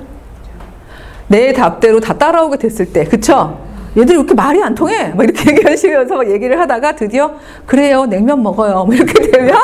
내 1.28 1.54
답대로 1.54 1.99
다 1.99 2.17
따라오게 2.17 2.58
됐을 2.58 2.91
때, 2.91 3.04
그쵸? 3.06 3.64
얘들 3.97 4.15
이렇게 4.15 4.34
말이 4.34 4.62
안 4.62 4.75
통해. 4.75 5.13
막 5.15 5.23
이렇게 5.23 5.51
얘기하시면서 5.51 6.15
막 6.15 6.29
얘기를 6.29 6.60
하다가 6.60 6.95
드디어 6.95 7.31
그래요 7.65 8.05
냉면 8.05 8.41
먹어요. 8.43 8.86
뭐 8.86 8.93
이렇게 8.93 9.31
되면 9.31 9.55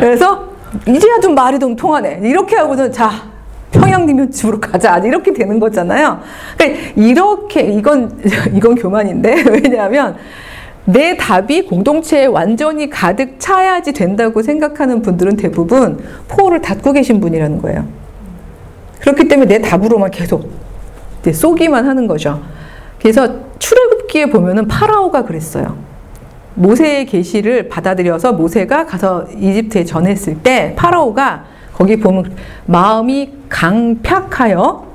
그래서 0.00 0.48
이제야 0.86 1.20
좀 1.20 1.34
말이 1.34 1.58
좀 1.58 1.76
통하네. 1.76 2.20
이렇게 2.22 2.56
하고는 2.56 2.92
자 2.92 3.10
평양냉면 3.72 4.30
집으로 4.30 4.60
가자. 4.60 4.98
이렇게 4.98 5.32
되는 5.32 5.58
거잖아요. 5.58 6.20
그러니까 6.56 6.92
이렇게 6.96 7.62
이건 7.62 8.22
이건 8.54 8.74
교만인데 8.76 9.44
왜냐하면 9.50 10.16
내 10.86 11.16
답이 11.16 11.62
공동체에 11.62 12.26
완전히 12.26 12.90
가득 12.90 13.36
차야지 13.38 13.92
된다고 13.92 14.42
생각하는 14.42 15.00
분들은 15.02 15.36
대부분 15.36 15.98
포를 16.28 16.60
닫고 16.60 16.92
계신 16.92 17.20
분이라는 17.20 17.60
거예요. 17.62 17.86
그렇기 19.00 19.28
때문에 19.28 19.58
내 19.58 19.66
답으로만 19.66 20.10
계속 20.10 20.50
쏘기만 21.32 21.86
하는 21.86 22.06
거죠. 22.06 22.42
그래서 23.04 23.28
출애굽기에 23.58 24.30
보면은 24.30 24.66
파라오가 24.66 25.26
그랬어요. 25.26 25.76
모세의 26.54 27.04
계시를 27.04 27.68
받아들여서 27.68 28.32
모세가 28.32 28.86
가서 28.86 29.26
이집트에 29.36 29.84
전했을 29.84 30.38
때 30.38 30.72
파라오가 30.74 31.44
거기 31.74 32.00
보면 32.00 32.34
마음이 32.64 33.30
강팍하여 33.50 34.86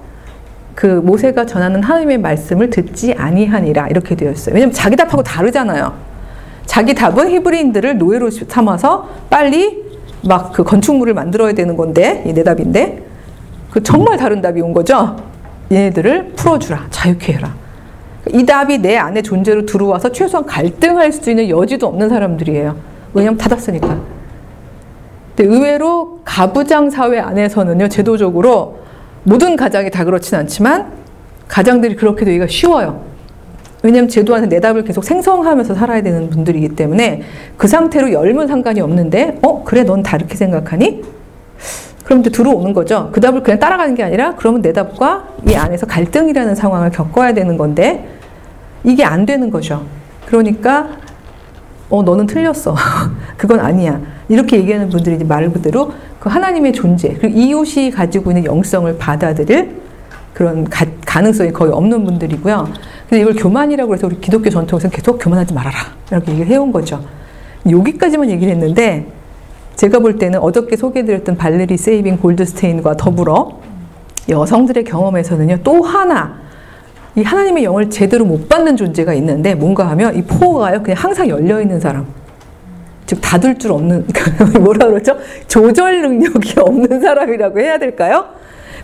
그 0.74 0.88
모세가 0.88 1.46
전하는 1.46 1.84
하나님의 1.84 2.18
말씀을 2.18 2.72
듣지 2.72 3.14
아니하니라 3.14 3.90
이렇게 3.90 4.16
되어 4.16 4.32
있어요. 4.32 4.56
왜냐면 4.56 4.74
자기 4.74 4.96
답하고 4.96 5.22
다르잖아요. 5.22 5.94
자기 6.66 6.96
답은 6.96 7.30
히브리인들을 7.30 8.00
노예로 8.00 8.32
삼아서 8.32 9.08
빨리 9.30 9.88
막 10.28 10.52
그 10.52 10.64
건축물을 10.64 11.14
만들어야 11.14 11.54
되는 11.54 11.78
건데 11.78 12.24
이내 12.26 12.44
답인데 12.44 13.04
그 13.70 13.84
정말 13.84 14.18
다른 14.18 14.42
답이 14.42 14.62
온 14.62 14.74
거죠. 14.74 15.16
얘네들을 15.72 16.34
풀어주라 16.36 16.88
자유케 16.90 17.34
해라. 17.34 17.69
이 18.34 18.46
답이 18.46 18.80
내 18.80 18.98
안에 18.98 19.22
존재로 19.22 19.66
들어와서 19.66 20.12
최소한 20.12 20.46
갈등할 20.46 21.12
수 21.12 21.30
있는 21.30 21.50
여지도 21.50 21.88
없는 21.88 22.10
사람들이에요. 22.10 22.76
왜냐면 23.14 23.38
닫았으니까. 23.38 24.00
근데 25.36 25.54
의외로 25.54 26.20
가부장 26.24 26.90
사회 26.90 27.20
안에서는요, 27.20 27.90
제도적으로 27.90 28.80
모든 29.24 29.56
가장이 29.56 29.90
다 29.90 30.04
그렇진 30.04 30.38
않지만 30.38 30.92
가장들이 31.48 31.96
그렇게 31.96 32.26
되기가 32.26 32.48
쉬워요. 32.48 33.04
왜냐면 33.82 34.10
제도 34.10 34.36
안에 34.36 34.48
내 34.50 34.60
답을 34.60 34.84
계속 34.84 35.04
생성하면서 35.04 35.74
살아야 35.74 36.02
되는 36.02 36.30
분들이기 36.30 36.70
때문에 36.76 37.24
그 37.58 37.68
상태로 37.68 38.12
열면 38.12 38.48
상관이 38.48 38.82
없는데, 38.82 39.40
어, 39.42 39.64
그래, 39.64 39.84
넌 39.84 40.04
다르게 40.04 40.36
생각하니? 40.36 41.02
그럼 42.04 42.22
이제 42.22 42.32
들어오는 42.32 42.74
거죠. 42.74 43.10
그 43.14 43.22
답을 43.22 43.44
그냥 43.44 43.60
따라가는 43.60 43.94
게 43.94 44.04
아니라 44.04 44.34
그러면 44.36 44.64
내 44.64 44.74
답과 44.74 45.28
이 45.48 45.54
안에서 45.54 45.86
갈등이라는 45.86 46.56
상황을 46.56 46.90
겪어야 46.90 47.34
되는 47.36 47.56
건데 47.56 48.19
이게 48.84 49.04
안 49.04 49.26
되는 49.26 49.50
거죠. 49.50 49.86
그러니까 50.26 50.90
어 51.90 52.04
너는 52.04 52.28
틀렸어. 52.28 52.76
그건 53.38 53.60
아니야. 53.60 54.00
이렇게 54.28 54.58
얘기하는 54.58 54.90
분들이 54.90 55.16
이제 55.16 55.26
말 55.26 55.52
그대로 55.52 55.92
그 56.20 56.30
하나님의 56.30 56.74
존재 56.74 57.14
그리고 57.14 57.38
이웃이 57.38 57.92
가지고 57.92 58.32
있는 58.32 58.46
영성을 58.46 58.98
받아들일 58.98 59.80
그런 60.34 60.64
가, 60.66 60.86
가능성이 61.06 61.52
거의 61.52 61.72
없는 61.72 62.06
분들이고요. 62.06 62.68
근데 63.10 63.22
이걸 63.22 63.34
교만이라고 63.34 63.94
해서 63.94 64.08
우리 64.08 64.22
기독교 64.22 64.50
전통에서 64.50 64.90
계속 64.90 65.18
교만하지 65.18 65.54
말아라. 65.54 65.78
이렇게 66.12 66.32
얘기를 66.34 66.52
해온 66.52 66.72
거죠. 66.72 67.04
여기까지만 67.70 68.30
얘기를 68.30 68.54
했는데 68.54 69.08
제가 69.76 70.00
볼 70.00 70.18
때는 70.18 70.40
어저께 70.40 70.76
소개해드렸던 70.76 71.38
발레리 71.38 71.78
세이빙 71.78 72.18
골드스테인과 72.18 72.98
더불어 72.98 73.60
여성들의 74.28 74.84
경험에서는요, 74.84 75.60
또 75.64 75.82
하나, 75.82 76.38
이 77.20 77.24
하나님의 77.24 77.66
영을 77.66 77.90
제대로 77.90 78.24
못 78.24 78.48
받는 78.48 78.78
존재가 78.78 79.14
있는데 79.16 79.54
뭔가 79.54 79.90
하면 79.90 80.16
이 80.16 80.22
포가요, 80.22 80.82
그냥 80.82 80.98
항상 80.98 81.28
열려 81.28 81.60
있는 81.60 81.78
사람. 81.78 82.06
즉, 83.06 83.20
닫을 83.20 83.60
줄 83.60 83.74
없는, 83.74 84.08
뭐라 84.62 84.88
그러죠? 84.88 85.18
조절 85.48 86.02
능력이 86.02 86.60
없는 86.62 87.02
사람이라고 87.02 87.60
해야 87.60 87.78
될까요? 87.78 88.26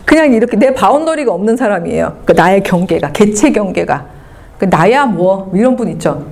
그냥 0.03 0.33
이렇게 0.33 0.57
내 0.57 0.73
바운더리가 0.73 1.31
없는 1.31 1.55
사람이에요. 1.55 2.17
그 2.25 2.33
나의 2.33 2.63
경계가, 2.63 3.11
개체 3.13 3.51
경계가. 3.51 4.05
그 4.57 4.65
나야 4.65 5.05
뭐, 5.05 5.49
이런 5.53 5.77
분 5.77 5.87
있죠. 5.89 6.25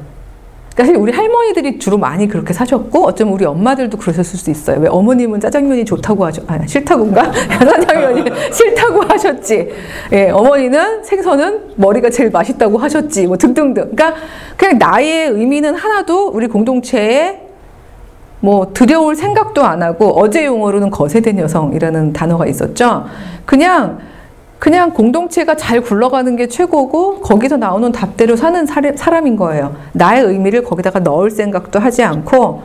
사실 0.75 0.95
우리 0.95 1.11
할머니들이 1.11 1.77
주로 1.77 1.99
많이 1.99 2.27
그렇게 2.27 2.51
사셨고 2.51 3.05
어쩌면 3.05 3.35
우리 3.35 3.45
엄마들도 3.45 3.95
그러셨을 3.97 4.39
수 4.39 4.49
있어요. 4.49 4.79
왜 4.79 4.87
어머님은 4.87 5.39
짜장면이 5.39 5.85
좋다고 5.85 6.25
하죠? 6.25 6.41
아 6.47 6.59
싫다고인가? 6.65 7.31
짜장면이 7.59 8.23
싫다고 8.51 9.03
하셨지. 9.03 9.69
예, 10.11 10.29
어머니는 10.31 11.03
생선은 11.03 11.73
머리가 11.75 12.09
제일 12.09 12.31
맛있다고 12.31 12.79
하셨지. 12.79 13.27
뭐 13.27 13.37
등등등. 13.37 13.91
그러니까 13.95 14.15
그냥 14.57 14.79
나의 14.79 15.29
의미는 15.29 15.75
하나도 15.75 16.29
우리 16.29 16.47
공동체에 16.47 17.41
뭐 18.39 18.71
들여올 18.73 19.15
생각도 19.15 19.63
안 19.63 19.83
하고 19.83 20.19
어제 20.19 20.43
용어로는 20.43 20.89
거세된 20.89 21.37
여성이라는 21.37 22.13
단어가 22.13 22.47
있었죠. 22.47 23.05
그냥 23.45 23.99
그냥 24.63 24.91
공동체가 24.91 25.57
잘 25.57 25.81
굴러가는 25.81 26.37
게 26.37 26.47
최고고 26.47 27.19
거기서 27.19 27.57
나오는 27.57 27.91
답대로 27.91 28.37
사는 28.37 28.65
사람인 28.65 29.35
거예요. 29.35 29.75
나의 29.91 30.23
의미를 30.23 30.63
거기다가 30.63 30.99
넣을 30.99 31.31
생각도 31.31 31.79
하지 31.79 32.01
않고 32.01 32.63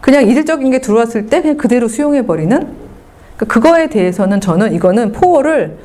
그냥 0.00 0.28
이질적인 0.28 0.70
게 0.70 0.80
들어왔을 0.80 1.26
때 1.26 1.42
그냥 1.42 1.56
그대로 1.56 1.88
수용해 1.88 2.26
버리는 2.26 2.56
그러니까 2.56 3.46
그거에 3.46 3.88
대해서는 3.88 4.40
저는 4.40 4.72
이거는 4.72 5.10
포워를 5.10 5.78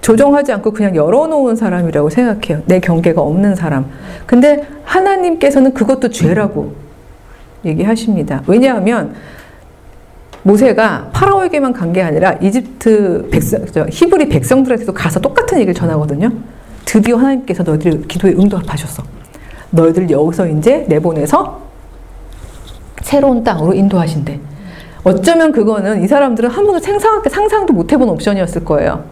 조정하지 0.00 0.54
않고 0.54 0.72
그냥 0.72 0.96
열어놓은 0.96 1.56
사람이라고 1.56 2.08
생각해요. 2.08 2.62
내 2.64 2.80
경계가 2.80 3.20
없는 3.20 3.54
사람. 3.54 3.90
근데 4.24 4.66
하나님께서는 4.84 5.74
그것도 5.74 6.08
죄라고 6.08 6.72
얘기하십니다. 7.66 8.42
왜냐하면 8.46 9.14
모세가 10.46 11.10
파라오에게만 11.12 11.72
간 11.72 11.92
게 11.92 12.02
아니라 12.02 12.32
이집트 12.40 13.28
백성, 13.30 13.64
히브리 13.90 14.28
백성들한테도 14.28 14.92
가서 14.92 15.18
똑같은 15.18 15.58
얘기를 15.58 15.74
전하거든요. 15.74 16.30
드디어 16.84 17.16
하나님께서 17.16 17.62
너희들 17.64 18.02
기도에 18.06 18.32
응답하셨어. 18.32 19.02
너희들 19.70 20.08
여기서 20.10 20.46
이제 20.48 20.84
내보내서 20.88 21.62
새로운 23.02 23.42
땅으로 23.42 23.74
인도하신대. 23.74 24.38
어쩌면 25.02 25.50
그거는 25.52 26.04
이 26.04 26.06
사람들은 26.06 26.48
한 26.50 26.64
번도 26.64 26.78
생상, 26.80 27.22
상상도 27.28 27.72
못 27.72 27.92
해본 27.92 28.08
옵션이었을 28.08 28.64
거예요. 28.64 29.04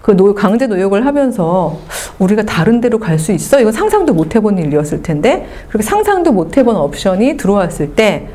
그 0.00 0.16
노, 0.16 0.34
강제 0.34 0.66
노역을 0.66 1.04
하면서 1.04 1.78
우리가 2.18 2.42
다른 2.44 2.80
데로 2.80 2.98
갈 2.98 3.18
수 3.18 3.32
있어? 3.32 3.60
이건 3.60 3.72
상상도 3.72 4.14
못 4.14 4.34
해본 4.34 4.56
일이었을 4.58 5.02
텐데, 5.02 5.46
그렇게 5.68 5.82
상상도 5.82 6.32
못 6.32 6.56
해본 6.56 6.76
옵션이 6.76 7.36
들어왔을 7.36 7.94
때, 7.94 8.28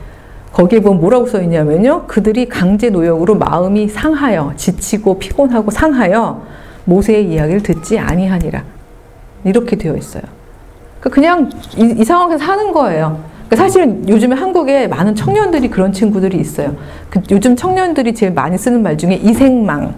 거기에 0.53 0.79
보면 0.81 1.01
뭐라고 1.01 1.25
써 1.25 1.41
있냐면요. 1.41 2.05
그들이 2.07 2.47
강제 2.47 2.89
노역으로 2.89 3.35
마음이 3.35 3.89
상하여 3.89 4.53
지치고 4.55 5.17
피곤하고 5.17 5.71
상하여 5.71 6.43
모세의 6.85 7.27
이야기를 7.27 7.63
듣지 7.63 7.97
아니하니라. 7.97 8.63
이렇게 9.45 9.75
되어 9.75 9.95
있어요. 9.95 10.23
그러니까 10.99 11.09
그냥 11.09 11.49
이, 11.75 11.95
이 11.99 12.05
상황에서 12.05 12.45
사는 12.45 12.71
거예요. 12.71 13.19
그러니까 13.47 13.55
사실은 13.57 14.07
요즘에 14.07 14.35
한국에 14.35 14.87
많은 14.87 15.15
청년들이 15.15 15.69
그런 15.69 15.91
친구들이 15.91 16.37
있어요. 16.37 16.75
그 17.09 17.19
요즘 17.31 17.55
청년들이 17.55 18.13
제일 18.13 18.31
많이 18.31 18.57
쓰는 18.57 18.83
말 18.83 18.97
중에 18.97 19.15
이생망. 19.15 19.95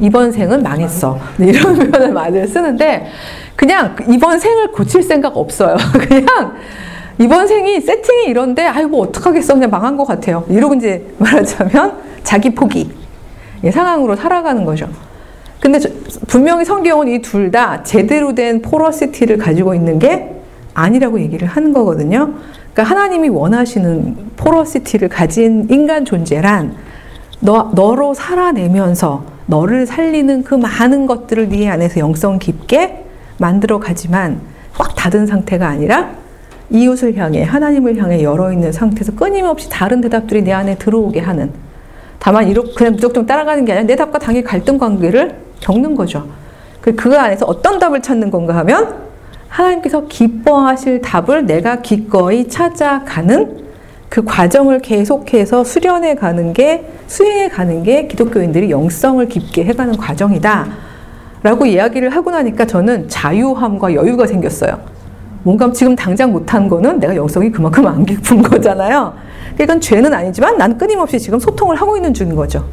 이번 0.00 0.30
생은 0.30 0.62
망했어. 0.62 1.18
네, 1.38 1.48
이런 1.48 1.74
표현을 1.90 2.12
많이 2.12 2.46
쓰는데 2.46 3.06
그냥 3.56 3.96
이번 4.08 4.38
생을 4.38 4.72
고칠 4.72 5.02
생각 5.02 5.36
없어요. 5.36 5.76
그냥 6.06 6.54
이번 7.18 7.46
생이 7.46 7.80
세팅이 7.80 8.24
이런데 8.26 8.66
아이고 8.66 8.88
뭐 8.88 9.00
어떡하겠어 9.06 9.54
그냥 9.54 9.70
망한 9.70 9.96
것 9.96 10.04
같아요. 10.04 10.44
이러고 10.48 10.74
이제 10.74 11.06
말하자면 11.18 11.98
자기 12.24 12.50
포기 12.54 12.90
예, 13.62 13.70
상황으로 13.70 14.16
살아가는 14.16 14.64
거죠. 14.64 14.88
근데 15.60 15.78
저, 15.78 15.88
분명히 16.26 16.64
성경은 16.64 17.08
이 17.08 17.22
둘 17.22 17.50
다 17.50 17.82
제대로 17.84 18.34
된 18.34 18.60
포러시티를 18.62 19.38
가지고 19.38 19.74
있는 19.74 19.98
게 19.98 20.30
아니라고 20.74 21.20
얘기를 21.20 21.46
하는 21.46 21.72
거거든요. 21.72 22.34
그러니까 22.72 22.82
하나님이 22.82 23.28
원하시는 23.28 24.16
포러시티를 24.36 25.08
가진 25.08 25.66
인간 25.70 26.04
존재란 26.04 26.74
너, 27.40 27.70
너로 27.74 28.14
살아내면서 28.14 29.24
너를 29.46 29.86
살리는 29.86 30.42
그 30.42 30.54
많은 30.54 31.06
것들을 31.06 31.48
네 31.50 31.68
안에서 31.68 32.00
영성 32.00 32.38
깊게 32.38 33.04
만들어 33.38 33.78
가지만 33.78 34.40
꽉 34.76 34.94
닫은 34.96 35.26
상태가 35.26 35.68
아니라 35.68 36.10
이웃을 36.70 37.16
향해 37.16 37.42
하나님을 37.42 37.96
향해 37.96 38.22
열어 38.22 38.52
있는 38.52 38.72
상태에서 38.72 39.12
끊임없이 39.12 39.68
다른 39.68 40.00
대답들이 40.00 40.42
내 40.42 40.52
안에 40.52 40.76
들어오게 40.76 41.20
하는 41.20 41.50
다만 42.18 42.48
이렇게 42.48 42.72
그냥 42.72 42.94
무조건 42.94 43.26
따라가는 43.26 43.64
게 43.64 43.72
아니라 43.72 43.86
내 43.86 43.96
답과 43.96 44.18
당의 44.18 44.42
갈등 44.42 44.78
관계를 44.78 45.36
겪는 45.60 45.94
거죠. 45.94 46.26
그, 46.80 46.94
그 46.94 47.18
안에서 47.18 47.46
어떤 47.46 47.78
답을 47.78 48.02
찾는 48.02 48.30
건가 48.30 48.56
하면 48.56 48.94
하나님께서 49.48 50.06
기뻐하실 50.06 51.00
답을 51.02 51.46
내가 51.46 51.80
기꺼이 51.82 52.48
찾아가는 52.48 53.64
그 54.08 54.24
과정을 54.24 54.80
계속해서 54.80 55.64
수련해 55.64 56.14
가는 56.14 56.52
게, 56.52 56.86
수행해 57.06 57.48
가는 57.48 57.82
게 57.82 58.06
기독교인들이 58.06 58.70
영성을 58.70 59.26
깊게 59.26 59.64
해가는 59.64 59.96
과정이다. 59.96 60.66
라고 61.42 61.66
이야기를 61.66 62.10
하고 62.10 62.30
나니까 62.30 62.64
저는 62.64 63.08
자유함과 63.08 63.94
여유가 63.94 64.26
생겼어요. 64.26 64.93
뭔가 65.44 65.70
지금 65.72 65.94
당장 65.94 66.32
못한 66.32 66.68
거는 66.68 66.98
내가 66.98 67.14
영성이 67.14 67.52
그만큼 67.52 67.86
안 67.86 68.04
깊은 68.04 68.42
거잖아요. 68.42 69.14
그러니까 69.54 69.78
죄는 69.78 70.12
아니지만 70.12 70.58
난 70.58 70.76
끊임없이 70.76 71.20
지금 71.20 71.38
소통을 71.38 71.76
하고 71.76 71.96
있는 71.96 72.12
중인 72.12 72.34
거죠. 72.34 72.64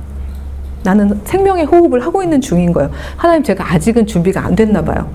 나는 0.84 1.20
생명의 1.26 1.66
호흡을 1.66 2.04
하고 2.04 2.24
있는 2.24 2.42
중인 2.42 2.74
거예요. 2.74 2.90
하나님 3.18 3.44
제가 3.44 3.74
아직은 3.74 4.08
준비가 4.08 4.44
안 4.44 4.56
됐나 4.56 4.82
봐요. 4.82 5.08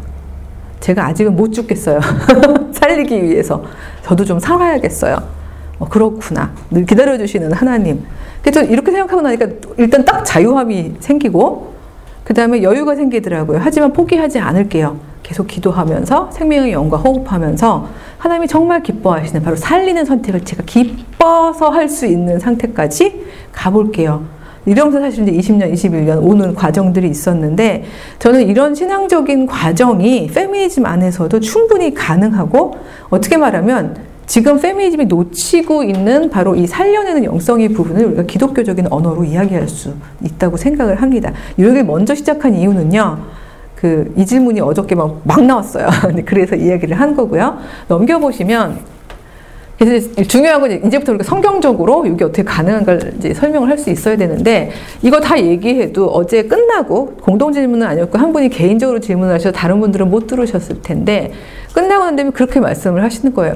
제가 0.80 1.06
아직은 1.06 1.34
못 1.34 1.52
죽겠어요. 1.52 1.98
살리기 2.72 3.24
위해서. 3.24 3.64
저도 4.02 4.24
좀 4.24 4.38
살아야겠어요. 4.38 5.18
어, 5.78 5.88
그렇구나. 5.88 6.52
늘 6.70 6.84
기다려주시는 6.84 7.52
하나님. 7.52 8.04
그래서 8.42 8.62
이렇게 8.62 8.92
생각하고 8.92 9.22
나니까 9.22 9.46
일단 9.78 10.04
딱 10.04 10.24
자유함이 10.24 10.96
생기고, 11.00 11.74
그 12.26 12.34
다음에 12.34 12.60
여유가 12.60 12.96
생기더라고요. 12.96 13.60
하지만 13.62 13.92
포기하지 13.92 14.40
않을게요. 14.40 14.98
계속 15.22 15.46
기도하면서 15.46 16.30
생명의 16.32 16.72
영과 16.72 16.96
호흡하면서 16.96 17.88
하나님이 18.18 18.48
정말 18.48 18.82
기뻐하시는 18.82 19.42
바로 19.44 19.54
살리는 19.54 20.04
선택을 20.04 20.44
제가 20.44 20.64
기뻐서 20.66 21.70
할 21.70 21.88
수 21.88 22.04
있는 22.04 22.40
상태까지 22.40 23.26
가볼게요. 23.52 24.24
이러면서 24.64 24.98
사실 24.98 25.28
이제 25.28 25.38
20년, 25.38 25.72
21년 25.72 26.20
오는 26.20 26.52
과정들이 26.52 27.08
있었는데 27.08 27.84
저는 28.18 28.48
이런 28.48 28.74
신앙적인 28.74 29.46
과정이 29.46 30.26
페미니즘 30.26 30.84
안에서도 30.84 31.38
충분히 31.38 31.94
가능하고 31.94 32.72
어떻게 33.08 33.36
말하면 33.36 33.98
지금 34.26 34.60
페미니즘이 34.60 35.06
놓치고 35.06 35.84
있는 35.84 36.30
바로 36.30 36.54
이 36.56 36.66
살려내는 36.66 37.24
영성의 37.24 37.68
부분을 37.70 38.04
우리가 38.06 38.22
기독교적인 38.24 38.88
언어로 38.90 39.24
이야기할 39.24 39.68
수 39.68 39.94
있다고 40.22 40.56
생각을 40.56 41.00
합니다. 41.00 41.32
이걸 41.56 41.84
먼저 41.84 42.14
시작한 42.14 42.54
이유는요. 42.54 43.18
그 43.76 44.10
이 44.16 44.24
질문이 44.26 44.60
어저께 44.60 44.94
막, 44.94 45.20
막 45.24 45.44
나왔어요. 45.44 45.88
그래서 46.26 46.56
이야기를 46.56 46.98
한 46.98 47.14
거고요. 47.14 47.58
넘겨보시면 47.88 48.78
중요한 50.26 50.60
건 50.62 50.72
이제부터 50.72 51.12
우리가 51.12 51.24
성경적으로 51.24 52.06
이게 52.06 52.24
어떻게 52.24 52.42
가능한가를 52.42 53.34
설명을 53.34 53.68
할 53.68 53.76
수 53.76 53.90
있어야 53.90 54.16
되는데 54.16 54.70
이거 55.02 55.20
다 55.20 55.38
얘기해도 55.38 56.06
어제 56.08 56.44
끝나고 56.44 57.16
공동 57.20 57.52
질문은 57.52 57.86
아니었고 57.86 58.18
한 58.18 58.32
분이 58.32 58.48
개인적으로 58.48 58.98
질문을 59.00 59.34
하셔서 59.34 59.52
다른 59.52 59.78
분들은 59.80 60.10
못 60.10 60.26
들으셨을 60.26 60.80
텐데 60.80 61.30
끝나고 61.74 62.04
난 62.04 62.16
다음에 62.16 62.30
그렇게 62.30 62.58
말씀을 62.58 63.02
하시는 63.02 63.34
거예요. 63.34 63.54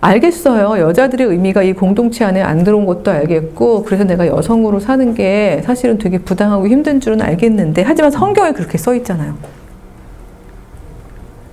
알겠어요. 0.00 0.78
여자들의 0.80 1.26
의미가 1.26 1.62
이 1.62 1.74
공동체 1.74 2.24
안에 2.24 2.40
안 2.42 2.64
들어온 2.64 2.86
것도 2.86 3.10
알겠고, 3.10 3.84
그래서 3.84 4.04
내가 4.04 4.26
여성으로 4.26 4.80
사는 4.80 5.14
게 5.14 5.60
사실은 5.64 5.98
되게 5.98 6.18
부당하고 6.18 6.66
힘든 6.68 7.00
줄은 7.00 7.20
알겠는데, 7.20 7.82
하지만 7.82 8.10
성경에 8.10 8.52
그렇게 8.52 8.78
써 8.78 8.94
있잖아요. 8.94 9.34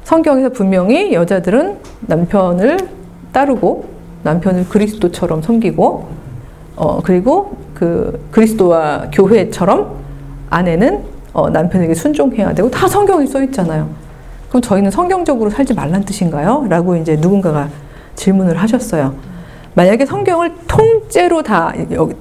성경에서 0.06 0.50
분명히 0.50 1.14
여자들은 1.14 1.78
남편을 2.02 2.78
따르고, 3.34 3.86
남편을 4.24 4.70
그리스도처럼 4.70 5.42
섬기고, 5.42 6.08
어, 6.78 7.02
그리고 7.04 7.58
그 7.74 8.28
그리스도와 8.32 9.10
교회처럼 9.12 9.98
아내는 10.50 11.18
어, 11.34 11.50
남편에게 11.50 11.94
순종해야 11.94 12.54
되고, 12.54 12.72
다 12.72 12.88
성경에 12.88 13.26
써 13.26 13.44
있잖아요. 13.44 13.90
그럼 14.48 14.62
저희는 14.62 14.90
성경적으로 14.90 15.50
살지 15.50 15.74
말란 15.74 16.06
뜻인가요? 16.06 16.66
라고 16.70 16.96
이제 16.96 17.18
누군가가 17.18 17.68
질문을 18.18 18.58
하셨어요. 18.58 19.16
만약에 19.76 20.06
성경을 20.06 20.52
통째로 20.68 21.44
다 21.44 21.74
여기 21.92 22.16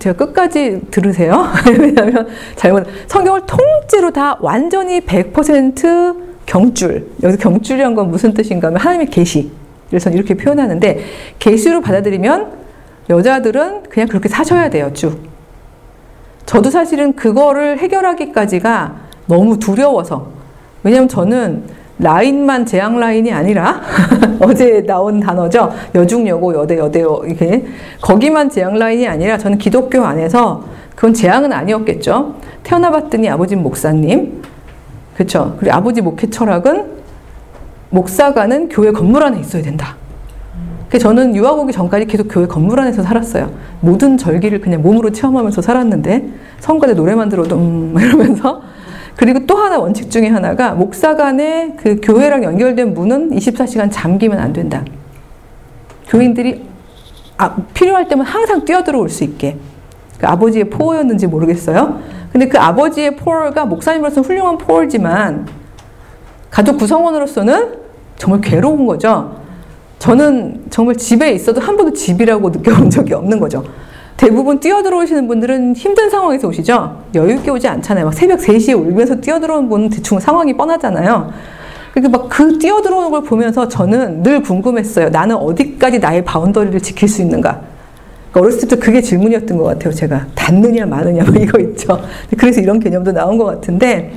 제가 0.00 0.16
끝까지 0.16 0.80
들으세요. 0.90 1.46
왜냐하면 1.78 2.26
잘못 2.56 2.86
성경을 3.06 3.42
통째로 3.46 4.12
다 4.12 4.36
완전히 4.40 5.00
100% 5.00 6.16
경줄 6.46 7.08
여기서 7.22 7.38
경줄이란 7.38 7.94
건 7.94 8.10
무슨 8.10 8.34
뜻인가 8.34 8.68
하면 8.68 8.80
하나님의 8.80 9.06
계시. 9.08 9.50
그래서 9.88 10.10
이렇게 10.10 10.34
표현하는데 10.34 11.04
계시로 11.38 11.80
받아들이면 11.80 12.52
여자들은 13.08 13.84
그냥 13.84 14.08
그렇게 14.08 14.28
사셔야 14.28 14.68
돼요 14.68 14.90
쭉. 14.92 15.20
저도 16.44 16.70
사실은 16.70 17.14
그거를 17.14 17.78
해결하기까지가 17.78 18.96
너무 19.26 19.58
두려워서 19.58 20.28
왜냐하면 20.82 21.08
저는 21.08 21.64
라인만 21.98 22.66
제약 22.66 22.98
라인이 22.98 23.32
아니라 23.32 23.80
어제 24.40 24.84
나온 24.84 25.20
단어죠. 25.20 25.72
여중여고 25.94 26.54
여대 26.54 26.78
여대요 26.78 27.22
이게 27.26 27.64
거기만 28.00 28.50
제약 28.50 28.76
라인이 28.76 29.08
아니라 29.08 29.38
저는 29.38 29.58
기독교 29.58 30.04
안에서 30.04 30.64
그건 30.94 31.14
재앙은 31.14 31.52
아니었겠죠. 31.52 32.34
태어나봤더니 32.62 33.28
아버지 33.28 33.54
목사님, 33.54 34.42
그렇죠. 35.14 35.56
그리고 35.58 35.74
아버지 35.74 36.00
목회 36.00 36.28
철학은 36.28 36.96
목사가는 37.90 38.68
교회 38.68 38.90
건물 38.92 39.22
안에 39.22 39.38
있어야 39.40 39.62
된다. 39.62 39.96
그 40.88 40.98
저는 40.98 41.34
유학 41.34 41.58
오기 41.58 41.72
전까지 41.72 42.06
계속 42.06 42.28
교회 42.28 42.46
건물 42.46 42.80
안에서 42.80 43.02
살았어요. 43.02 43.50
모든 43.80 44.16
절기를 44.16 44.60
그냥 44.60 44.82
몸으로 44.82 45.10
체험하면서 45.10 45.60
살았는데 45.62 46.28
성가대 46.60 46.94
노래만 46.94 47.28
들어도 47.28 47.56
음 47.56 47.94
이러면서 48.00 48.62
그리고 49.16 49.46
또 49.46 49.56
하나 49.56 49.78
원칙 49.78 50.10
중에 50.10 50.28
하나가 50.28 50.72
목사 50.72 51.16
간의 51.16 51.74
그 51.76 52.00
교회랑 52.02 52.44
연결된 52.44 52.92
문은 52.92 53.30
24시간 53.30 53.88
잠기면 53.90 54.38
안 54.38 54.52
된다. 54.52 54.84
교인들이 56.08 56.64
아, 57.38 57.56
필요할 57.74 58.08
때면 58.08 58.24
항상 58.24 58.64
뛰어들어올 58.64 59.08
수 59.08 59.24
있게. 59.24 59.56
그 60.18 60.26
아버지의 60.26 60.70
포어였는지 60.70 61.26
모르겠어요. 61.26 62.00
근데 62.32 62.48
그 62.48 62.58
아버지의 62.58 63.16
포어가 63.16 63.64
목사님으로서는 63.64 64.28
훌륭한 64.28 64.58
포어지만 64.58 65.46
가족 66.50 66.78
구성원으로서는 66.78 67.74
정말 68.16 68.40
괴로운 68.40 68.86
거죠. 68.86 69.40
저는 69.98 70.64
정말 70.70 70.96
집에 70.96 71.32
있어도 71.32 71.60
한 71.60 71.76
번도 71.76 71.92
집이라고 71.92 72.48
느껴본 72.50 72.90
적이 72.90 73.14
없는 73.14 73.40
거죠. 73.40 73.64
대부분 74.16 74.58
뛰어들어오시는 74.60 75.28
분들은 75.28 75.74
힘든 75.74 76.08
상황에서 76.08 76.48
오시죠? 76.48 77.02
여유 77.14 77.36
있게 77.36 77.50
오지 77.50 77.68
않잖아요. 77.68 78.06
막 78.06 78.14
새벽 78.14 78.38
3시에 78.40 78.74
울면서 78.74 79.16
뛰어들어오는 79.16 79.68
분은 79.68 79.90
대충 79.90 80.18
상황이 80.18 80.56
뻔하잖아요. 80.56 81.30
그러니까 81.92 82.18
막 82.18 82.28
그 82.28 82.58
뛰어들어오는 82.58 83.10
걸 83.10 83.22
보면서 83.22 83.68
저는 83.68 84.22
늘 84.22 84.42
궁금했어요. 84.42 85.08
나는 85.10 85.36
어디까지 85.36 85.98
나의 85.98 86.24
바운더리를 86.24 86.80
지킬 86.80 87.08
수 87.08 87.22
있는가? 87.22 87.60
그러니까 88.30 88.40
어렸을 88.40 88.68
때부터 88.68 88.84
그게 88.84 89.00
질문이었던 89.00 89.56
것 89.56 89.64
같아요. 89.64 89.92
제가 89.92 90.26
닿느냐 90.34 90.86
마느냐 90.86 91.24
뭐 91.24 91.34
이거 91.42 91.58
있죠. 91.60 91.98
그래서 92.36 92.60
이런 92.60 92.80
개념도 92.80 93.12
나온 93.12 93.38
것 93.38 93.44
같은데 93.46 94.12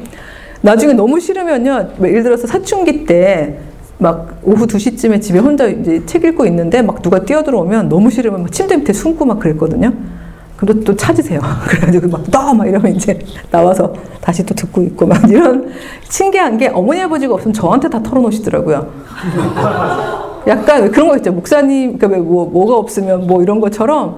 나중에 0.61 0.93
너무 0.93 1.19
싫으면요. 1.19 1.91
예를 2.03 2.23
들어서 2.23 2.47
사춘기 2.47 3.05
때 3.05 3.59
막 3.99 4.39
오후 4.43 4.65
2시쯤에 4.65 5.21
집에 5.21 5.39
혼자 5.39 5.67
이제 5.67 6.01
책 6.05 6.23
읽고 6.23 6.45
있는데 6.45 6.81
막 6.81 7.01
누가 7.01 7.19
뛰어들어오면 7.19 7.89
너무 7.89 8.09
싫으면 8.09 8.43
막 8.43 8.51
침대 8.51 8.77
밑에 8.77 8.93
숨고 8.93 9.25
막 9.25 9.39
그랬거든요. 9.39 9.91
그럼 10.55 10.83
또 10.83 10.95
찾으세요. 10.95 11.39
그래가지고 11.67 12.07
막, 12.09 12.23
너! 12.31 12.53
막 12.53 12.67
이러면 12.67 12.95
이제 12.95 13.19
나와서 13.51 13.93
다시 14.21 14.45
또 14.45 14.53
듣고 14.55 14.81
있고 14.83 15.05
막 15.05 15.29
이런 15.29 15.69
신기한 16.09 16.57
게 16.57 16.67
어머니 16.67 17.01
아버지가 17.01 17.33
없으면 17.33 17.53
저한테 17.53 17.89
다 17.89 18.01
털어놓으시더라고요. 18.01 18.87
약간 20.47 20.89
그런 20.91 21.09
거 21.09 21.17
있죠. 21.17 21.31
목사님, 21.31 21.97
그러니까 21.97 22.23
뭐, 22.23 22.45
뭐가 22.45 22.75
없으면 22.77 23.27
뭐 23.27 23.41
이런 23.43 23.59
것처럼 23.59 24.17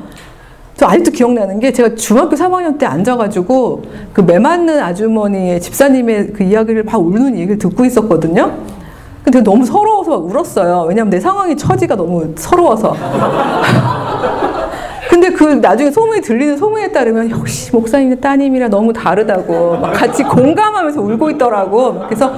저 0.75 0.87
아직도 0.87 1.11
기억나는 1.11 1.59
게 1.59 1.71
제가 1.73 1.95
중학교 1.95 2.35
3학년 2.35 2.77
때 2.79 2.85
앉아가지고 2.85 3.83
그 4.13 4.21
매 4.21 4.39
맞는 4.39 4.79
아주머니의 4.79 5.59
집사님의 5.61 6.33
그 6.33 6.43
이야기를 6.43 6.83
막 6.83 6.97
우는 6.97 7.35
얘기를 7.35 7.57
듣고 7.57 7.85
있었거든요. 7.85 8.51
근데 9.31 9.41
너무 9.41 9.65
서러워서 9.65 10.17
울었어요. 10.17 10.85
왜냐면 10.89 11.09
내 11.09 11.19
상황이 11.19 11.55
처지가 11.55 11.95
너무 11.95 12.33
서러워서. 12.35 12.95
근데 15.09 15.29
그그 15.29 15.53
나중에 15.55 15.91
소문이 15.91 16.21
들리는 16.21 16.57
소문에 16.57 16.91
따르면 16.91 17.29
역시 17.31 17.71
목사님의 17.73 18.19
따님이랑 18.21 18.69
너무 18.69 18.91
다르다고 18.93 19.77
막 19.77 19.93
같이 19.93 20.23
공감하면서 20.23 21.01
울고 21.01 21.29
있더라고. 21.31 21.99
그래서 22.07 22.33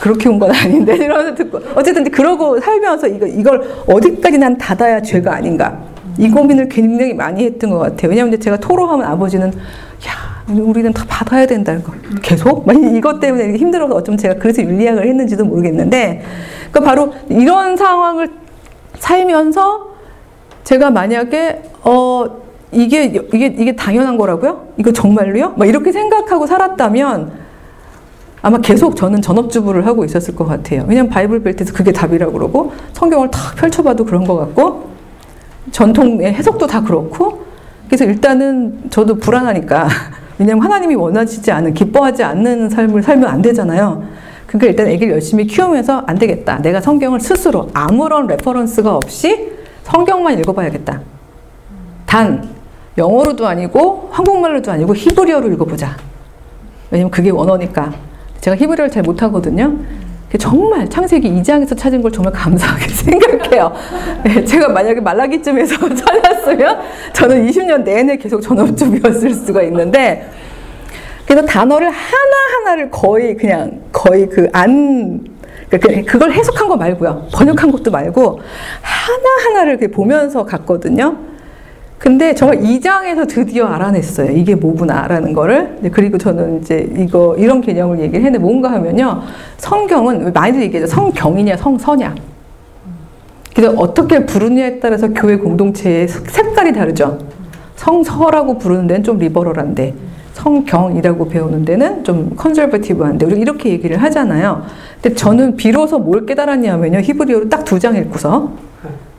그렇게 0.00 0.28
온 0.28 0.38
건 0.38 0.50
아닌데 0.50 0.96
이러면서 0.96 1.34
듣고 1.34 1.60
어쨌든 1.76 2.04
그러고 2.10 2.58
살면서 2.58 3.06
이거 3.08 3.26
이걸 3.26 3.62
어디까지 3.86 4.38
난 4.38 4.56
닫아야 4.58 5.00
죄가 5.00 5.34
아닌가 5.36 5.78
이 6.18 6.28
고민을 6.28 6.68
굉장히 6.68 7.14
많이 7.14 7.44
했던 7.44 7.70
것 7.70 7.78
같아요. 7.78 8.10
왜냐하면 8.10 8.40
제가 8.40 8.56
토로하면 8.56 9.06
아버지는 9.06 9.48
야 9.48 10.31
우리는 10.60 10.92
다 10.92 11.04
받아야 11.08 11.46
된다 11.46 11.76
거 11.82 11.92
계속 12.22 12.66
막 12.66 12.76
이것 12.76 13.20
때문에 13.20 13.56
힘들어서 13.56 13.94
어쩜 13.94 14.16
제가 14.16 14.34
그래서 14.34 14.62
윤리학을 14.62 15.06
했는지도 15.06 15.44
모르겠는데 15.44 16.22
그러니까 16.70 16.80
바로 16.80 17.14
이런 17.28 17.76
상황을 17.76 18.30
살면서 18.98 19.92
제가 20.64 20.90
만약에 20.90 21.62
어 21.82 22.42
이게 22.72 23.04
이게 23.04 23.46
이게 23.46 23.76
당연한 23.76 24.16
거라고요? 24.16 24.68
이거 24.78 24.92
정말로요? 24.92 25.54
막 25.56 25.68
이렇게 25.68 25.92
생각하고 25.92 26.46
살았다면 26.46 27.42
아마 28.40 28.58
계속 28.58 28.96
저는 28.96 29.22
전업주부를 29.22 29.86
하고 29.86 30.04
있었을 30.04 30.34
것 30.34 30.46
같아요. 30.46 30.84
왜냐면 30.88 31.10
바이블 31.10 31.42
벨트에서 31.42 31.72
그게 31.72 31.92
답이라고 31.92 32.32
그러고 32.32 32.72
성경을 32.92 33.30
탁 33.30 33.54
펼쳐봐도 33.56 34.04
그런 34.04 34.24
것 34.24 34.36
같고 34.36 34.90
전통의 35.70 36.32
해석도 36.34 36.66
다 36.66 36.82
그렇고 36.82 37.44
그래서 37.86 38.04
일단은 38.04 38.90
저도 38.90 39.16
불안하니까 39.16 39.86
왜냐면 40.38 40.64
하나님이 40.64 40.94
원하시지 40.94 41.50
않은 41.50 41.74
기뻐하지 41.74 42.22
않는 42.22 42.70
삶을 42.70 43.02
살면 43.02 43.28
안 43.28 43.42
되잖아요. 43.42 44.02
그러니까 44.46 44.66
일단 44.68 44.86
애기를 44.88 45.14
열심히 45.14 45.46
키우면서 45.46 46.04
안 46.06 46.18
되겠다. 46.18 46.58
내가 46.58 46.80
성경을 46.80 47.20
스스로 47.20 47.68
아무런 47.72 48.26
reference가 48.26 48.94
없이 48.96 49.52
성경만 49.84 50.38
읽어봐야겠다. 50.40 51.00
단 52.06 52.48
영어로도 52.98 53.46
아니고 53.46 54.10
한국말로도 54.12 54.70
아니고 54.70 54.94
히브리어로 54.94 55.50
읽어보자. 55.52 55.96
왜냐면 56.90 57.10
그게 57.10 57.30
원어니까. 57.30 57.92
제가 58.40 58.56
히브리어를 58.56 58.90
잘 58.90 59.02
못하거든요. 59.02 59.72
정말 60.38 60.88
창세기 60.88 61.30
2장에서 61.30 61.76
찾은 61.76 62.02
걸 62.02 62.10
정말 62.10 62.32
감사하게 62.32 62.88
생각해요. 62.92 63.72
네, 64.24 64.44
제가 64.44 64.68
만약에 64.68 65.00
말라기쯤에서 65.00 65.76
찾았으면 65.94 66.80
저는 67.12 67.46
20년 67.46 67.82
내내 67.82 68.16
계속 68.16 68.40
전업주부였을 68.40 69.34
수가 69.34 69.62
있는데 69.62 70.28
그래서 71.26 71.46
단어를 71.46 71.90
하나하나를 71.90 72.90
거의 72.90 73.36
그냥 73.36 73.80
거의 73.92 74.28
그 74.28 74.48
안 74.52 75.32
그러니까 75.80 76.12
그걸 76.12 76.32
해석한 76.32 76.68
거 76.68 76.76
말고요. 76.76 77.28
번역한 77.32 77.72
것도 77.72 77.90
말고 77.90 78.40
하나하나를 78.82 79.78
보면서 79.90 80.44
갔거든요. 80.44 81.16
근데 82.02 82.34
정말 82.34 82.58
2장에서 82.58 83.28
드디어 83.28 83.66
알아냈어요. 83.66 84.32
이게 84.32 84.56
뭐구나라는 84.56 85.32
거를. 85.32 85.78
그리고 85.92 86.18
저는 86.18 86.60
이제 86.60 86.92
이거, 86.96 87.36
이런 87.38 87.60
개념을 87.60 88.00
얘기를 88.00 88.24
했는데 88.24 88.40
뭔가 88.40 88.72
하면요. 88.72 89.22
성경은, 89.58 90.32
많이들 90.32 90.62
얘기하죠. 90.62 90.88
성경이냐, 90.88 91.56
성서냐. 91.56 92.12
그래서 93.54 93.72
어떻게 93.76 94.26
부르냐에 94.26 94.80
따라서 94.80 95.10
교회 95.12 95.36
공동체의 95.36 96.08
색깔이 96.08 96.72
다르죠. 96.72 97.18
성서라고 97.76 98.58
부르는 98.58 98.88
데는 98.88 99.04
좀 99.04 99.18
리버럴한데, 99.18 99.94
성경이라고 100.32 101.28
배우는 101.28 101.64
데는 101.64 102.02
좀 102.02 102.32
컨설버티브한데, 102.34 103.26
우리가 103.26 103.40
이렇게 103.40 103.70
얘기를 103.70 103.96
하잖아요. 104.02 104.64
근데 105.00 105.14
저는 105.14 105.54
비로소 105.54 106.00
뭘 106.00 106.26
깨달았냐면요. 106.26 106.98
히브리어로 106.98 107.48
딱 107.48 107.64
두 107.64 107.78
장 107.78 107.94
읽고서. 107.94 108.71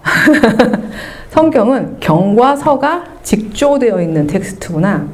성경은 1.31 1.97
경과 1.99 2.55
서가 2.55 3.05
직조되어 3.23 4.01
있는 4.01 4.27
텍스트구나. 4.27 5.07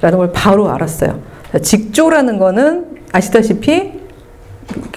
라는 0.00 0.18
걸 0.18 0.32
바로 0.32 0.68
알았어요. 0.70 1.20
직조라는 1.62 2.38
거는 2.38 2.98
아시다시피 3.12 3.92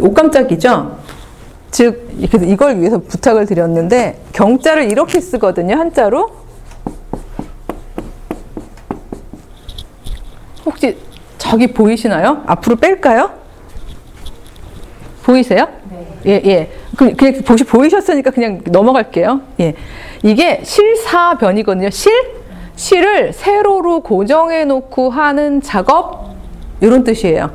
옷감짝이죠? 0.02 0.98
즉, 1.70 2.10
이걸 2.20 2.80
위해서 2.80 2.98
부탁을 2.98 3.46
드렸는데, 3.46 4.22
경자를 4.34 4.90
이렇게 4.90 5.20
쓰거든요, 5.20 5.76
한자로. 5.76 6.32
혹시 10.66 10.98
저기 11.38 11.68
보이시나요? 11.68 12.44
앞으로 12.48 12.78
뺄까요? 12.78 13.32
보이세요? 15.24 15.68
네. 15.90 16.08
예, 16.26 16.32
예. 16.46 16.72
그, 16.98 17.16
그냥 17.16 17.42
보시, 17.44 17.64
보이셨으니까 17.64 18.32
그냥 18.32 18.62
넘어갈게요. 18.66 19.42
예. 19.60 19.76
이게 20.24 20.62
실사변이거든요. 20.64 21.92
실? 21.92 22.12
실을 22.76 23.34
세로로 23.34 24.02
고정해 24.02 24.66
놓고 24.66 25.12
하는 25.12 25.62
작업? 25.62 26.36
이런 26.82 27.04
뜻이에요. 27.04 27.52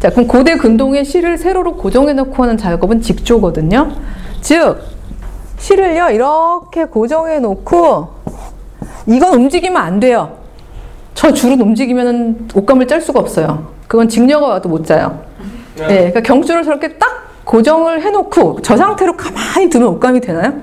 자, 0.00 0.10
그럼 0.10 0.26
고대 0.26 0.56
근동의 0.56 1.04
실을 1.04 1.36
세로로 1.36 1.76
고정해 1.76 2.14
놓고 2.14 2.42
하는 2.42 2.56
작업은 2.56 3.02
직조거든요. 3.02 3.92
즉, 4.40 4.78
실을요, 5.58 6.08
이렇게 6.10 6.86
고정해 6.86 7.38
놓고, 7.38 8.08
이건 9.06 9.34
움직이면 9.34 9.80
안 9.80 10.00
돼요. 10.00 10.38
저 11.12 11.32
줄은 11.32 11.60
움직이면 11.60 12.48
옷감을 12.54 12.86
짤 12.86 13.02
수가 13.02 13.20
없어요. 13.20 13.68
그건 13.86 14.08
직녀가 14.08 14.46
와도 14.46 14.70
못 14.70 14.86
짜요. 14.86 15.22
네, 15.76 15.86
그러니까 15.86 16.20
경줄을 16.22 16.62
저렇게 16.62 16.96
딱 16.96 17.29
고정을 17.44 18.02
해놓고 18.02 18.60
저 18.62 18.76
상태로 18.76 19.16
가만히 19.16 19.68
두면 19.68 19.88
옷감이 19.88 20.20
되나요? 20.20 20.54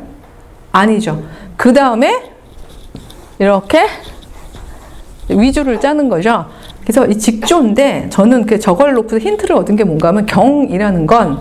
아니죠. 0.71 1.23
그 1.55 1.73
다음에 1.73 2.31
이렇게 3.39 3.87
위주를 5.29 5.79
짜는 5.79 6.09
거죠. 6.09 6.45
그래서 6.81 7.05
이 7.05 7.17
직조인데 7.17 8.07
저는 8.09 8.45
그 8.45 8.59
저걸 8.59 8.93
놓고 8.93 9.19
힌트를 9.19 9.55
얻은 9.57 9.75
게 9.75 9.83
뭔가 9.83 10.07
하면 10.09 10.25
경이라는 10.25 11.05
건 11.05 11.39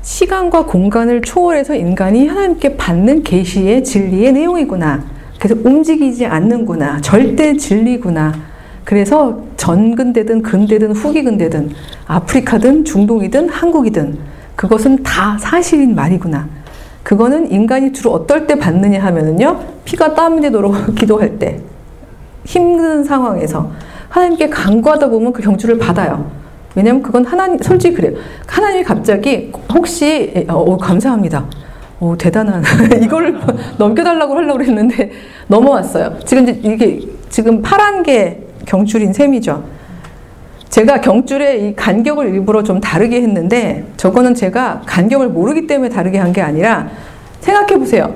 시간과 0.00 0.66
공간을 0.66 1.22
초월해서 1.22 1.74
인간이 1.74 2.26
하나님께 2.26 2.76
받는 2.76 3.22
계시의 3.22 3.84
진리의 3.84 4.32
내용이구나. 4.32 5.04
그래서 5.38 5.60
움직이지 5.62 6.26
않는구나. 6.26 7.00
절대 7.00 7.56
진리구나. 7.56 8.53
그래서 8.84 9.38
전근대든 9.56 10.42
근대든 10.42 10.92
후기근대든 10.92 11.70
아프리카든 12.06 12.84
중동이든 12.84 13.48
한국이든 13.48 14.18
그것은 14.56 15.02
다 15.02 15.36
사실인 15.38 15.94
말이구나. 15.94 16.46
그거는 17.02 17.50
인간이 17.50 17.92
주로 17.92 18.12
어떨 18.12 18.46
때 18.46 18.54
받느냐 18.56 19.02
하면은요, 19.02 19.60
피가 19.84 20.14
땀이 20.14 20.40
되도록 20.40 20.94
기도할 20.94 21.38
때, 21.38 21.60
힘든 22.44 23.04
상황에서 23.04 23.70
하나님께 24.08 24.48
간구하다 24.48 25.08
보면 25.08 25.32
그 25.32 25.42
경주를 25.42 25.78
받아요. 25.78 26.30
왜냐면 26.74 27.02
그건 27.02 27.24
하나님, 27.24 27.58
솔직히 27.58 27.94
그래요. 27.94 28.16
하나님이 28.46 28.84
갑자기 28.84 29.52
혹시, 29.72 30.46
어, 30.48 30.54
어 30.54 30.76
감사합니다. 30.76 31.46
오, 32.00 32.16
대단한. 32.16 32.62
이걸 33.02 33.38
넘겨달라고 33.78 34.34
하려고 34.34 34.62
했는데 34.62 35.12
넘어왔어요. 35.46 36.18
지금 36.24 36.48
이게 36.48 37.00
지금 37.28 37.62
파란 37.62 38.02
게 38.02 38.43
경줄인 38.66 39.12
셈이죠. 39.12 39.64
제가 40.70 41.00
경줄의 41.00 41.68
이 41.68 41.76
간격을 41.76 42.28
일부러 42.34 42.62
좀 42.62 42.80
다르게 42.80 43.22
했는데 43.22 43.84
저거는 43.96 44.34
제가 44.34 44.82
간격을 44.86 45.28
모르기 45.28 45.66
때문에 45.66 45.88
다르게 45.88 46.18
한 46.18 46.32
게 46.32 46.40
아니라 46.42 46.88
생각해 47.40 47.78
보세요. 47.78 48.12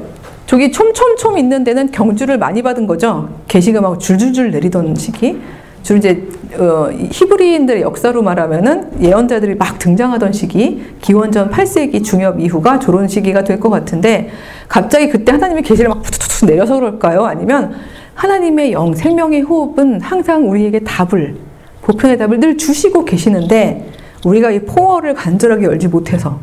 저기 0.46 0.72
촘촘촘 0.72 1.38
있는 1.38 1.62
데는 1.62 1.90
경주를 1.92 2.38
많이 2.38 2.62
받은 2.62 2.86
거죠. 2.86 3.28
게시가 3.46 3.80
막 3.80 4.00
줄줄줄 4.00 4.50
내리던 4.50 4.94
시기. 4.96 5.38
주로 5.82 5.98
이제 5.98 6.26
어, 6.58 6.88
히브리인들의 7.12 7.82
역사로 7.82 8.22
말하면은 8.22 9.02
예언자들이 9.02 9.54
막 9.54 9.78
등장하던 9.78 10.32
시기, 10.32 10.82
기원전 11.00 11.50
8세기 11.50 12.02
중엽 12.02 12.40
이후가 12.40 12.78
저런 12.80 13.06
시기가 13.06 13.44
될 13.44 13.60
것 13.60 13.68
같은데 13.70 14.30
갑자기 14.66 15.08
그때 15.10 15.30
하나님의 15.32 15.62
계시를 15.62 15.90
막 15.90 16.02
툭툭툭 16.02 16.48
내려서 16.48 16.74
그럴까요? 16.76 17.24
아니면 17.24 17.74
하나님의 18.18 18.72
영, 18.72 18.94
생명의 18.94 19.42
호흡은 19.42 20.00
항상 20.00 20.50
우리에게 20.50 20.80
답을, 20.80 21.36
보편의 21.82 22.18
답을 22.18 22.40
늘 22.40 22.58
주시고 22.58 23.04
계시는데 23.04 23.92
우리가 24.24 24.50
이 24.50 24.58
포어를 24.58 25.14
간절하게 25.14 25.64
열지 25.64 25.86
못해서 25.86 26.40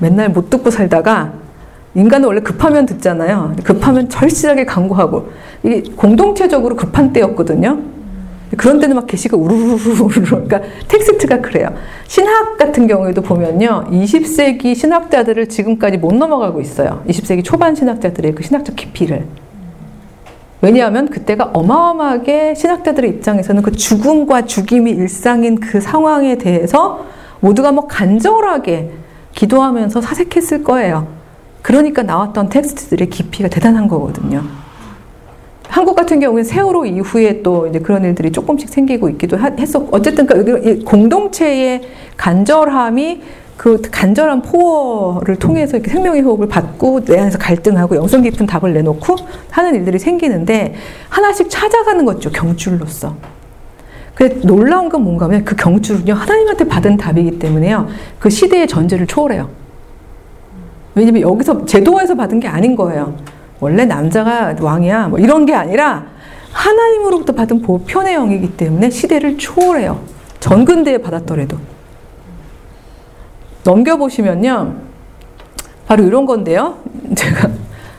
맨날 0.00 0.30
못 0.30 0.48
듣고 0.48 0.70
살다가 0.70 1.34
인간은 1.94 2.26
원래 2.26 2.40
급하면 2.40 2.86
듣잖아요. 2.86 3.56
급하면 3.62 4.08
절실하게 4.08 4.64
강구하고 4.64 5.28
이게 5.64 5.82
공동체적으로 5.94 6.74
급한 6.76 7.12
때였거든요. 7.12 7.78
그런 8.56 8.80
때는 8.80 8.96
막 8.96 9.06
계시가 9.06 9.36
우르르르르 9.36 10.08
그러니까 10.24 10.62
텍스트가 10.88 11.42
그래요. 11.42 11.74
신학 12.06 12.56
같은 12.56 12.86
경우에도 12.86 13.20
보면요. 13.20 13.88
20세기 13.90 14.74
신학자들을 14.74 15.50
지금까지 15.50 15.98
못 15.98 16.14
넘어가고 16.14 16.62
있어요. 16.62 17.02
20세기 17.06 17.44
초반 17.44 17.74
신학자들의 17.74 18.34
그 18.34 18.42
신학적 18.42 18.74
깊이를. 18.74 19.26
왜냐하면 20.60 21.08
그때가 21.08 21.50
어마어마하게 21.52 22.54
신학자들의 22.54 23.10
입장에서는 23.10 23.62
그 23.62 23.72
죽음과 23.72 24.46
죽임이 24.46 24.90
일상인 24.90 25.60
그 25.60 25.80
상황에 25.80 26.36
대해서 26.36 27.06
모두가 27.40 27.70
뭐 27.70 27.86
간절하게 27.86 28.90
기도하면서 29.34 30.00
사색했을 30.00 30.64
거예요. 30.64 31.06
그러니까 31.62 32.02
나왔던 32.02 32.48
텍스트들의 32.48 33.08
깊이가 33.10 33.48
대단한 33.48 33.86
거거든요. 33.86 34.42
한국 35.68 35.94
같은 35.94 36.18
경우는 36.18 36.44
세월호 36.44 36.86
이후에 36.86 37.42
또 37.42 37.66
이제 37.66 37.78
그런 37.78 38.02
일들이 38.02 38.32
조금씩 38.32 38.68
생기고 38.68 39.10
있기도 39.10 39.38
했었고 39.38 39.88
어쨌든 39.92 40.26
그 40.26 40.82
공동체의 40.84 41.82
간절함이 42.16 43.22
그 43.58 43.82
간절한 43.90 44.42
포어를 44.42 45.34
통해서 45.36 45.80
생명의 45.84 46.22
호흡을 46.22 46.46
받고 46.46 47.04
내 47.04 47.18
안에서 47.18 47.38
갈등하고 47.38 47.96
영성 47.96 48.22
깊은 48.22 48.46
답을 48.46 48.72
내놓고 48.72 49.16
하는 49.50 49.74
일들이 49.74 49.98
생기는데 49.98 50.76
하나씩 51.08 51.50
찾아가는 51.50 52.04
거죠 52.04 52.30
경줄로서. 52.30 53.16
근데 54.14 54.40
놀라운 54.46 54.88
건 54.88 55.02
뭔가 55.02 55.24
하면 55.26 55.44
그 55.44 55.56
경줄은요 55.56 56.14
하나님한테 56.14 56.68
받은 56.68 56.96
답이기 56.96 57.38
때문에요 57.40 57.88
그 58.20 58.30
시대의 58.30 58.68
전제를 58.68 59.08
초월해요. 59.08 59.50
왜냐면 60.94 61.22
여기서 61.22 61.66
제도에서 61.66 62.14
받은 62.14 62.38
게 62.38 62.46
아닌 62.46 62.76
거예요. 62.76 63.16
원래 63.58 63.84
남자가 63.84 64.54
왕이야 64.60 65.08
뭐 65.08 65.18
이런 65.18 65.46
게 65.46 65.54
아니라 65.54 66.06
하나님으로부터 66.52 67.32
받은 67.32 67.62
보편의 67.62 68.14
영이기 68.14 68.56
때문에 68.56 68.90
시대를 68.90 69.36
초월해요. 69.36 70.00
전근대에 70.38 70.98
받았더라도. 70.98 71.77
넘겨보시면요. 73.68 74.74
바로 75.86 76.04
이런 76.04 76.24
건데요. 76.24 76.78
제가 77.14 77.50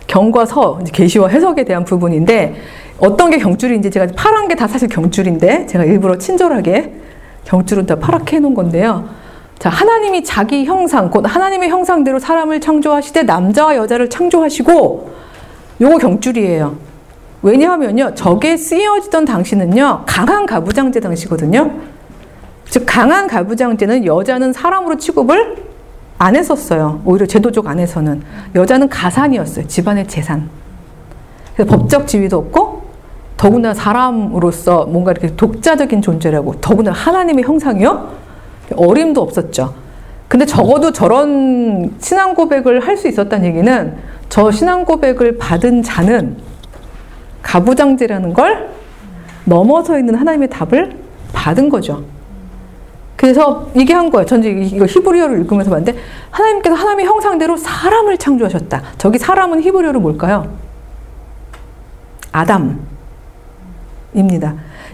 경과 0.07 0.45
서, 0.45 0.79
계시와 0.91 1.29
해석에 1.29 1.63
대한 1.63 1.85
부분인데 1.85 2.55
어떤 2.97 3.29
게 3.29 3.37
경줄인지 3.37 3.91
제가 3.91 4.07
파란 4.15 4.47
게 4.47 4.55
다 4.55 4.67
사실 4.67 4.89
경줄인데 4.89 5.67
제가 5.67 5.85
일부러 5.85 6.17
친절하게 6.17 6.93
경줄은 7.45 7.85
다 7.85 7.95
파랗게 7.95 8.37
해놓은 8.37 8.55
건데요. 8.55 9.07
자, 9.59 9.69
하나님이 9.69 10.23
자기 10.23 10.65
형상, 10.65 11.09
곧 11.11 11.23
하나님의 11.27 11.69
형상대로 11.69 12.17
사람을 12.17 12.61
창조하시되 12.61 13.23
남자와 13.23 13.75
여자를 13.75 14.09
창조하시고 14.09 15.09
요거 15.81 15.97
경줄이에요. 15.97 16.75
왜냐하면요, 17.41 18.15
저게 18.15 18.57
쓰여지던 18.57 19.25
당시는요, 19.25 20.03
강한 20.05 20.45
가부장제 20.45 20.99
당시거든요. 20.99 21.71
즉 22.69 22.83
강한 22.85 23.27
가부장제는 23.27 24.05
여자는 24.05 24.53
사람으로 24.53 24.97
취급을 24.97 25.69
안 26.17 26.35
했었어요. 26.35 27.01
오히려 27.05 27.25
제도적 27.25 27.67
안에서는 27.67 28.21
여자는 28.55 28.89
가산이었어요. 28.89 29.67
집안의 29.67 30.07
재산. 30.07 30.49
그래서 31.55 31.75
법적 31.75 32.07
지위도 32.07 32.37
없고 32.37 32.83
더구나 33.37 33.73
사람으로서 33.73 34.85
뭔가 34.85 35.11
이렇게 35.11 35.35
독자적인 35.35 36.01
존재라고 36.01 36.55
더구나 36.59 36.91
하나님의 36.91 37.45
형상이요 37.45 38.11
어림도 38.75 39.21
없었죠. 39.21 39.73
근데 40.27 40.45
적어도 40.45 40.91
저런 40.91 41.95
신앙 41.99 42.35
고백을 42.35 42.81
할 42.81 42.97
수 42.97 43.07
있었다는 43.07 43.45
얘기는 43.47 43.95
저 44.27 44.51
신앙 44.51 44.85
고백을 44.85 45.37
받은 45.37 45.81
자는 45.81 46.37
가부장제라는 47.41 48.33
걸 48.33 48.69
넘어서 49.45 49.97
있는 49.97 50.15
하나님의 50.15 50.49
답을 50.49 50.97
받은 51.33 51.69
거죠. 51.69 52.03
그래서 53.19 53.67
이게 53.75 53.93
한 53.93 54.09
거예요. 54.09 54.25
전 54.25 54.41
이거 54.41 54.85
히브리어를 54.85 55.39
읽으면서 55.41 55.69
봤는데 55.69 55.99
하나님께서 56.31 56.73
하나님의 56.73 57.05
형상대로 57.05 57.57
사람을 57.57 58.17
창조하셨다. 58.17 58.81
저기 58.97 59.17
사람은 59.17 59.61
히브리어로 59.61 59.99
뭘까요? 59.99 60.47
아담입니다. 62.31 62.79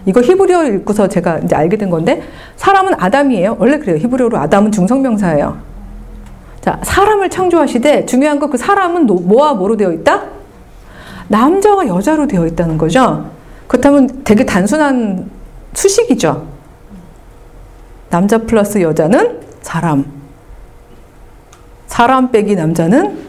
이거 0.06 0.20
히브리어를 0.22 0.74
읽고서 0.74 1.06
제가 1.06 1.38
이제 1.38 1.54
알게 1.54 1.76
된 1.76 1.88
건데 1.88 2.24
사람은 2.56 2.94
아담이에요. 2.98 3.58
원래 3.60 3.78
그래요. 3.78 3.96
히브리어로 3.96 4.36
아담은 4.38 4.72
중성명사예요. 4.72 5.58
자, 6.62 6.80
사람을 6.82 7.30
창조하시되 7.30 8.06
중요한 8.06 8.40
거그 8.40 8.58
사람은 8.58 9.06
뭐와 9.06 9.54
뭐로 9.54 9.76
되어 9.76 9.92
있다? 9.92 10.24
남자와 11.28 11.86
여자로 11.86 12.26
되어 12.26 12.44
있다는 12.48 12.76
거죠. 12.76 13.30
그렇다면 13.68 14.24
되게 14.24 14.44
단순한 14.44 15.30
수식이죠. 15.74 16.55
남자 18.10 18.38
플러스 18.38 18.80
여자는 18.80 19.40
사람. 19.62 20.04
사람 21.86 22.30
빼기 22.30 22.54
남자는 22.54 23.26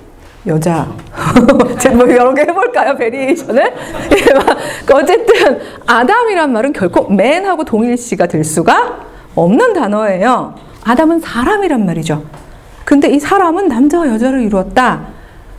여자. 0.48 0.88
뭐 1.96 2.10
여러 2.10 2.34
개 2.34 2.42
해볼까요? 2.44 2.96
variation을? 2.96 3.64
예, 3.64 4.94
어쨌든, 4.94 5.60
아담이란 5.86 6.54
말은 6.54 6.74
결코 6.74 7.10
man하고 7.10 7.64
동일시가 7.64 8.28
될 8.28 8.44
수가 8.44 9.08
없는 9.36 9.74
단어예요. 9.74 10.56
아담은 10.84 11.20
사람이란 11.20 11.86
말이죠. 11.86 12.24
근데 12.86 13.10
이 13.10 13.20
사람은 13.20 13.68
남자와 13.68 14.08
여자를 14.08 14.42
이루었다. 14.42 15.17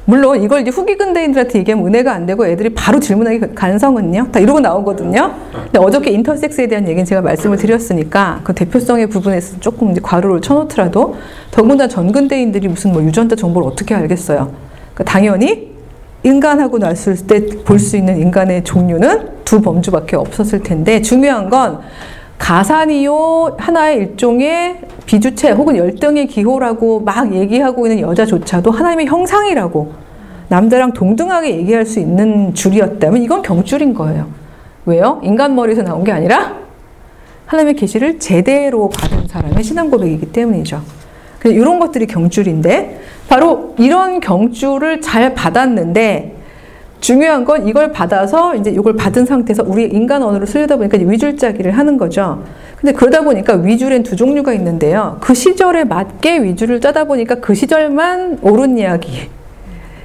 물론 0.08 0.42
이걸 0.42 0.62
이제 0.62 0.70
후기 0.70 0.96
근대인들한테 0.96 1.58
얘기하면 1.58 1.86
은혜가 1.86 2.14
안 2.14 2.24
되고 2.24 2.46
애들이 2.46 2.70
바로 2.70 2.98
질문하기 2.98 3.54
간성은요. 3.54 4.28
다 4.32 4.40
이러고 4.40 4.58
나오거든요. 4.58 5.34
근데 5.52 5.78
어저께 5.78 6.10
인터섹스에 6.12 6.66
대한 6.66 6.88
얘기는 6.88 7.04
제가 7.04 7.20
말씀을 7.20 7.58
드렸으니까 7.58 8.40
그 8.42 8.54
대표성의 8.54 9.08
부분에서 9.08 9.60
조금 9.60 9.90
이제 9.90 10.00
과로를 10.02 10.40
쳐놓더라도 10.40 11.16
더군다나 11.50 11.88
전근대인들이 11.88 12.68
무슨 12.68 12.94
뭐 12.94 13.02
유전자 13.02 13.36
정보를 13.36 13.68
어떻게 13.68 13.94
알겠어요. 13.94 14.50
그러니까 14.94 15.04
당연히 15.04 15.72
인간하고 16.22 16.78
났을 16.78 17.14
때 17.14 17.40
볼 17.66 17.78
수 17.78 17.98
있는 17.98 18.18
인간의 18.18 18.64
종류는 18.64 19.44
두 19.44 19.60
범주밖에 19.60 20.16
없었을 20.16 20.62
텐데 20.62 21.02
중요한 21.02 21.50
건 21.50 21.80
가산이요 22.38 23.56
하나의 23.58 23.98
일종의 23.98 24.80
비주체 25.06 25.50
혹은 25.50 25.76
열등의 25.76 26.26
기호라고 26.28 27.00
막 27.00 27.34
얘기하고 27.34 27.86
있는 27.86 28.00
여자조차도 28.00 28.70
하나님의 28.70 29.06
형상이라고 29.06 29.92
남자랑 30.48 30.92
동등하게 30.92 31.56
얘기할 31.58 31.84
수 31.84 32.00
있는 32.00 32.54
줄이었다면 32.54 33.22
이건 33.22 33.42
경줄인 33.42 33.92
거예요. 33.92 34.28
왜요? 34.86 35.20
인간 35.22 35.54
머리에서 35.54 35.82
나온 35.82 36.04
게 36.04 36.12
아니라 36.12 36.56
하나님의 37.46 37.74
계시를 37.74 38.18
제대로 38.18 38.88
받은 38.88 39.28
사람의 39.28 39.62
신앙 39.62 39.90
고백이기 39.90 40.32
때문이죠. 40.32 40.80
이런 41.44 41.78
것들이 41.78 42.06
경줄인데 42.06 43.00
바로 43.28 43.74
이런 43.78 44.20
경줄을 44.20 45.00
잘 45.00 45.34
받았는데 45.34 46.37
중요한 47.00 47.44
건 47.44 47.66
이걸 47.66 47.92
받아서 47.92 48.54
이제 48.54 48.70
이걸 48.70 48.94
받은 48.96 49.24
상태에서 49.24 49.62
우리 49.66 49.84
인간 49.84 50.22
언어로 50.22 50.46
쓰려다 50.46 50.76
보니까 50.76 50.98
위줄짜기를 50.98 51.72
하는 51.72 51.96
거죠. 51.96 52.42
근데 52.80 52.92
그러다 52.92 53.22
보니까 53.22 53.54
위줄엔 53.54 54.02
두 54.02 54.16
종류가 54.16 54.52
있는데요. 54.54 55.18
그 55.20 55.34
시절에 55.34 55.84
맞게 55.84 56.42
위줄을 56.42 56.80
짜다 56.80 57.04
보니까 57.04 57.36
그 57.36 57.54
시절만 57.54 58.38
옳은 58.42 58.78
이야기. 58.78 59.28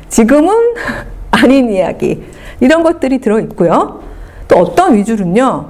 지금은 0.10 0.54
아닌 1.32 1.72
이야기. 1.72 2.24
이런 2.60 2.84
것들이 2.84 3.20
들어 3.20 3.40
있고요. 3.42 4.02
또 4.48 4.58
어떤 4.58 4.96
위줄은요. 4.96 5.66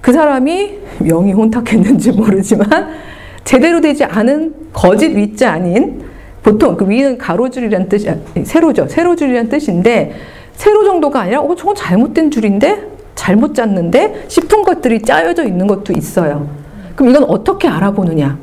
그 0.00 0.12
사람이 0.12 0.78
명이 1.00 1.32
혼탁했는지 1.32 2.12
모르지만 2.12 2.88
제대로 3.44 3.80
되지 3.80 4.04
않은 4.04 4.54
거짓 4.72 5.08
위자 5.08 5.52
아닌 5.52 6.02
보통 6.42 6.76
그 6.76 6.88
위는 6.88 7.18
가로줄이란 7.18 7.88
뜻이 7.88 8.10
세로죠. 8.44 8.88
세로줄이란 8.88 9.48
뜻인데 9.48 10.12
세로 10.60 10.84
정도가 10.84 11.22
아니라 11.22 11.40
어 11.40 11.56
저건 11.56 11.74
잘못된 11.74 12.30
줄인데 12.30 12.86
잘못 13.14 13.54
짰는데 13.54 14.26
싶은 14.28 14.62
것들이 14.62 15.00
짜여져 15.00 15.46
있는 15.46 15.66
것도 15.66 15.94
있어요. 15.94 16.50
그럼 16.94 17.10
이건 17.10 17.24
어떻게 17.24 17.66
알아보느냐? 17.66 18.36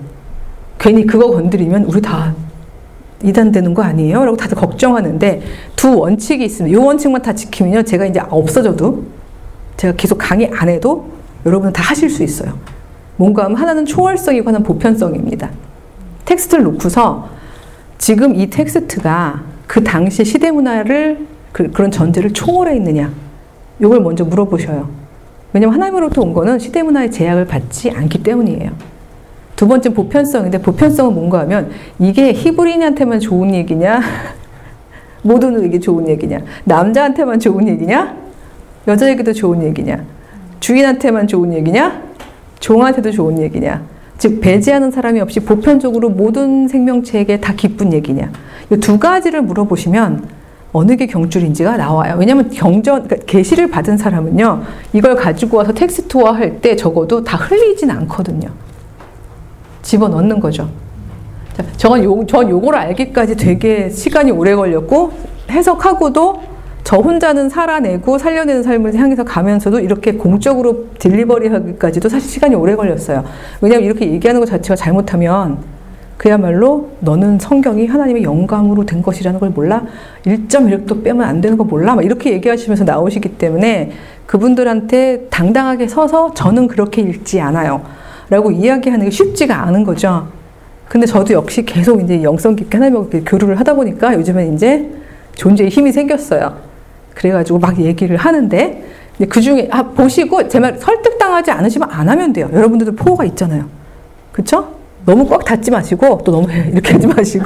괜히 0.79 1.05
그거 1.05 1.29
건드리면 1.29 1.83
우리 1.83 2.01
다 2.01 2.33
이단되는 3.21 3.75
거 3.75 3.83
아니에요? 3.83 4.25
라고 4.25 4.35
다들 4.35 4.57
걱정하는데 4.57 5.43
두 5.75 5.95
원칙이 5.95 6.43
있습니다. 6.43 6.75
이 6.75 6.83
원칙만 6.83 7.21
다 7.21 7.33
지키면요. 7.33 7.83
제가 7.83 8.07
이제 8.07 8.19
없어져도 8.19 9.03
제가 9.77 9.93
계속 9.95 10.17
강의 10.17 10.49
안 10.55 10.69
해도 10.69 11.11
여러분은 11.45 11.71
다 11.71 11.83
하실 11.83 12.09
수 12.09 12.23
있어요. 12.23 12.57
뭔가 13.17 13.43
하면 13.45 13.57
하나는 13.57 13.85
초월성이고 13.85 14.47
하나는 14.47 14.65
보편성입니다. 14.65 15.51
텍스트를 16.25 16.63
놓고서 16.63 17.29
지금 17.99 18.33
이 18.33 18.49
텍스트가 18.49 19.43
그 19.67 19.83
당시 19.83 20.25
시대 20.25 20.49
문화를 20.49 21.36
그, 21.57 21.71
런 21.73 21.89
전제를 21.89 22.33
초월해 22.33 22.75
있느냐? 22.75 23.11
이걸 23.79 23.99
먼저 23.99 24.23
물어보셔요. 24.23 24.87
왜냐면 25.53 25.73
하나님으로부터 25.73 26.21
온 26.21 26.31
거는 26.31 26.59
시대 26.59 26.83
문화의 26.83 27.09
제약을 27.09 27.47
받지 27.47 27.89
않기 27.89 28.21
때문이에요. 28.21 28.69
두 29.55 29.67
번째 29.67 29.91
보편성인데 29.91 30.61
보편성은 30.61 31.15
뭔가 31.15 31.39
하면 31.39 31.71
이게 31.97 32.31
히브리인한테만 32.31 33.19
좋은 33.19 33.55
얘기냐? 33.55 34.01
모든 35.23 35.63
에게 35.63 35.79
좋은 35.79 36.07
얘기냐? 36.07 36.41
남자한테만 36.65 37.39
좋은 37.39 37.67
얘기냐? 37.67 38.15
여자에게도 38.87 39.33
좋은 39.33 39.63
얘기냐? 39.63 40.03
주인한테만 40.59 41.25
좋은 41.25 41.53
얘기냐? 41.55 42.03
종한테도 42.59 43.09
좋은 43.09 43.41
얘기냐? 43.41 43.81
즉 44.19 44.41
배제하는 44.41 44.91
사람이 44.91 45.19
없이 45.21 45.39
보편적으로 45.39 46.09
모든 46.09 46.67
생명체에게 46.67 47.39
다 47.39 47.53
기쁜 47.57 47.93
얘기냐? 47.93 48.31
이 48.71 48.75
두 48.75 48.99
가지를 48.99 49.41
물어보시면 49.41 50.36
어느 50.77 50.95
게 50.95 51.07
경줄인지가 51.07 51.75
나와요. 51.77 52.15
왜냐하면 52.19 52.49
경전, 52.49 53.07
그러니까 53.07 53.67
받은 53.71 53.97
사람은요, 53.97 54.61
이걸 54.93 55.15
가지고 55.15 55.57
와서 55.57 55.73
텍스트화 55.73 56.33
할 56.33 56.61
때 56.61 56.75
적어도 56.75 57.23
다 57.23 57.37
흘리진 57.37 57.89
않거든요. 57.89 58.49
집어 59.81 60.07
넣는 60.07 60.39
거죠. 60.39 60.69
자, 61.55 61.63
저건 61.77 62.03
요, 62.03 62.25
전 62.27 62.49
요걸 62.49 62.75
알기까지 62.75 63.35
되게 63.35 63.89
시간이 63.89 64.31
오래 64.31 64.53
걸렸고, 64.53 65.11
해석하고도 65.49 66.41
저 66.83 66.97
혼자는 66.97 67.49
살아내고 67.49 68.17
살려내는 68.17 68.63
삶을 68.63 68.95
향해서 68.95 69.23
가면서도 69.23 69.79
이렇게 69.79 70.13
공적으로 70.13 70.85
딜리버리 70.99 71.47
하기까지도 71.49 72.07
사실 72.07 72.29
시간이 72.29 72.55
오래 72.55 72.75
걸렸어요. 72.75 73.25
왜냐하면 73.61 73.85
이렇게 73.85 74.09
얘기하는 74.11 74.39
것 74.39 74.45
자체가 74.45 74.75
잘못하면 74.75 75.57
그야말로 76.17 76.89
너는 76.99 77.37
성경이 77.39 77.85
하나님의 77.87 78.23
영감으로 78.23 78.85
된 78.85 79.01
것이라는 79.03 79.39
걸 79.39 79.51
몰라? 79.51 79.83
1.1도 80.25 81.03
빼면 81.03 81.25
안 81.27 81.41
되는 81.41 81.57
거 81.57 81.63
몰라? 81.63 81.93
막 81.95 82.03
이렇게 82.03 82.31
얘기하시면서 82.33 82.83
나오시기 82.85 83.37
때문에 83.37 83.91
그분들한테 84.25 85.27
당당하게 85.29 85.87
서서 85.87 86.33
저는 86.33 86.67
그렇게 86.67 87.01
읽지 87.03 87.39
않아요. 87.39 87.81
라고 88.29 88.51
이야기하는 88.51 89.05
게 89.05 89.11
쉽지가 89.11 89.63
않은 89.67 89.83
거죠. 89.83 90.27
근데 90.89 91.05
저도 91.05 91.33
역시 91.33 91.63
계속 91.65 92.01
이제 92.01 92.23
영성 92.23 92.55
깊게 92.55 92.77
하나님과 92.77 93.19
교류를 93.25 93.59
하다 93.59 93.75
보니까 93.75 94.13
요즘은 94.15 94.55
이제 94.55 94.89
존재의 95.35 95.69
힘이 95.69 95.91
생겼어요. 95.91 96.57
그래가지고 97.13 97.59
막 97.59 97.79
얘기를 97.79 98.17
하는데 98.17 98.83
그 99.29 99.41
중에 99.41 99.67
아 99.71 99.83
보시고 99.83 100.47
제 100.47 100.59
말 100.59 100.77
설득당하지 100.77 101.51
않으시면 101.51 101.89
안 101.91 102.09
하면 102.09 102.33
돼요. 102.33 102.49
여러분들도 102.51 102.95
포호가 102.95 103.23
있잖아요. 103.25 103.65
그렇죠? 104.31 104.76
너무 105.07 105.25
꽉 105.25 105.45
닫지 105.45 105.71
마시고 105.71 106.19
또 106.25 106.33
너무 106.33 106.47
이렇게 106.69 106.91
하지 106.91 107.07
마시고 107.07 107.45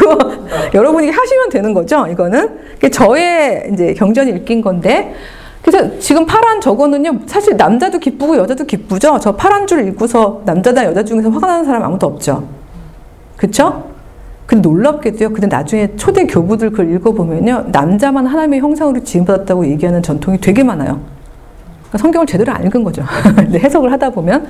여러분이 0.73 1.11
하시면 1.11 1.49
되는 1.49 1.73
거죠. 1.75 2.07
이거는 2.07 2.59
저의 2.91 3.69
이제 3.71 3.93
경전이 3.93 4.31
읽힌 4.31 4.61
건데 4.61 5.13
그래서 5.61 5.99
지금 5.99 6.25
파란 6.25 6.59
저거는요 6.59 7.19
사실 7.27 7.55
남자도 7.55 7.99
기쁘고 7.99 8.35
여자도 8.37 8.65
기쁘죠. 8.65 9.19
저 9.21 9.35
파란 9.35 9.67
줄 9.67 9.87
읽고서 9.87 10.41
남자나 10.43 10.85
여자 10.85 11.03
중에서 11.03 11.29
화가 11.29 11.45
나는 11.45 11.63
사람 11.63 11.83
아무도 11.83 12.07
없죠. 12.07 12.47
그렇죠? 13.37 13.91
근데 14.47 14.67
놀랍게도요. 14.67 15.29
근데 15.29 15.45
나중에 15.45 15.95
초대 15.97 16.25
교부들 16.25 16.71
그걸 16.71 16.91
읽어보면요. 16.95 17.67
남자만 17.71 18.25
하나님의 18.25 18.59
형상으로 18.59 19.03
지음받았다고 19.03 19.67
얘기하는 19.67 20.01
전통이 20.01 20.41
되게 20.41 20.63
많아요. 20.63 20.99
그러니까 21.91 21.97
성경을 21.97 22.25
제대로 22.25 22.53
안 22.53 22.65
읽은 22.65 22.83
거죠. 22.83 23.03
해석을 23.53 23.91
하다 23.91 24.11
보면. 24.11 24.47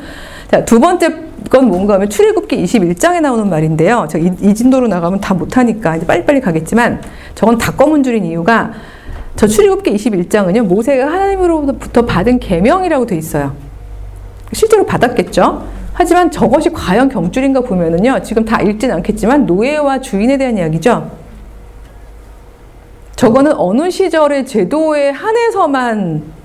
자, 0.50 0.64
두 0.64 0.80
번째 0.80 1.10
건 1.50 1.68
뭔가 1.68 1.96
하면 1.96 2.10
출애굽기 2.10 2.64
21장에 2.64 3.20
나오는 3.20 3.50
말인데요. 3.50 4.08
저 4.10 4.20
이, 4.20 4.32
이 4.42 4.54
진도로 4.54 4.88
나가면 4.88 5.20
다 5.20 5.34
못하니까 5.34 5.98
이제 5.98 6.06
빨리빨리 6.06 6.40
가겠지만 6.40 7.02
저건 7.34 7.58
다 7.58 7.72
검은 7.74 8.04
줄인 8.04 8.26
이유가 8.26 8.72
저 9.36 9.48
출애굽기 9.48 9.92
21장은요. 9.94 10.62
모세가 10.68 11.08
하나님으로부터 11.08 12.06
받은 12.06 12.40
계명이라고 12.40 13.08
돼 13.08 13.18
있어요. 13.18 13.54
실제로 14.54 14.86
받았겠죠. 14.86 15.66
하지만 15.94 16.30
저것이 16.30 16.70
과연 16.70 17.10
경줄인가 17.10 17.62
보면은요, 17.62 18.22
지금 18.24 18.46
다 18.46 18.62
읽진 18.62 18.92
않겠지만 18.92 19.46
노예와 19.46 20.00
주인에 20.00 20.38
대한 20.38 20.58
이야기죠. 20.58 21.10
저거는 23.16 23.54
어느 23.56 23.90
시절의 23.90 24.46
제도에 24.46 25.10
한해서만 25.10 26.41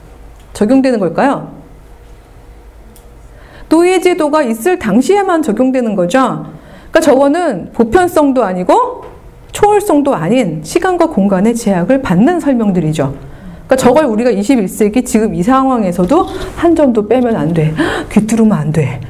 적용되는 0.57 0.99
걸까요? 0.99 1.53
노예 3.69 4.01
제도가 4.01 4.43
있을 4.43 4.79
당시에만 4.79 5.43
적용되는 5.43 5.95
거죠. 5.95 6.47
그러니까 6.91 7.01
저거는 7.01 7.73
보편성도 7.75 8.43
아니고 8.43 9.05
초월성도 9.53 10.15
아닌 10.15 10.63
시간과 10.63 11.09
공간의 11.09 11.55
제약을 11.55 12.01
받는 12.01 12.41
설명들이죠. 12.41 13.15
그러니까 13.67 13.77
저걸 13.77 14.07
우리가 14.07 14.31
21세기 14.31 15.05
지금 15.05 15.35
이 15.35 15.43
상황에서도 15.43 16.27
한 16.57 16.75
점도 16.75 17.07
빼면 17.07 17.37
안 17.37 17.53
돼. 17.53 17.75
귀뚫으면 18.11 18.53
안 18.53 18.73
돼. 18.73 19.01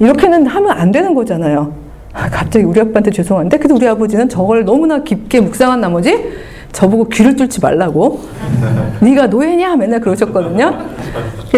이렇게는 0.00 0.46
하면 0.46 0.70
안 0.70 0.90
되는 0.92 1.14
거잖아요. 1.14 1.72
갑자기 2.12 2.64
우리 2.64 2.80
아빠한테 2.80 3.10
죄송한데, 3.10 3.56
그래도 3.56 3.76
우리 3.76 3.86
아버지는 3.86 4.28
저걸 4.28 4.64
너무나 4.64 5.02
깊게 5.02 5.40
묵상한 5.40 5.80
나머지 5.80 6.30
저보고 6.72 7.08
귀를 7.08 7.36
뚫지 7.36 7.60
말라고. 7.60 8.20
네가 9.00 9.26
노예냐? 9.26 9.76
맨날 9.76 10.00
그러셨거든요. 10.00 10.72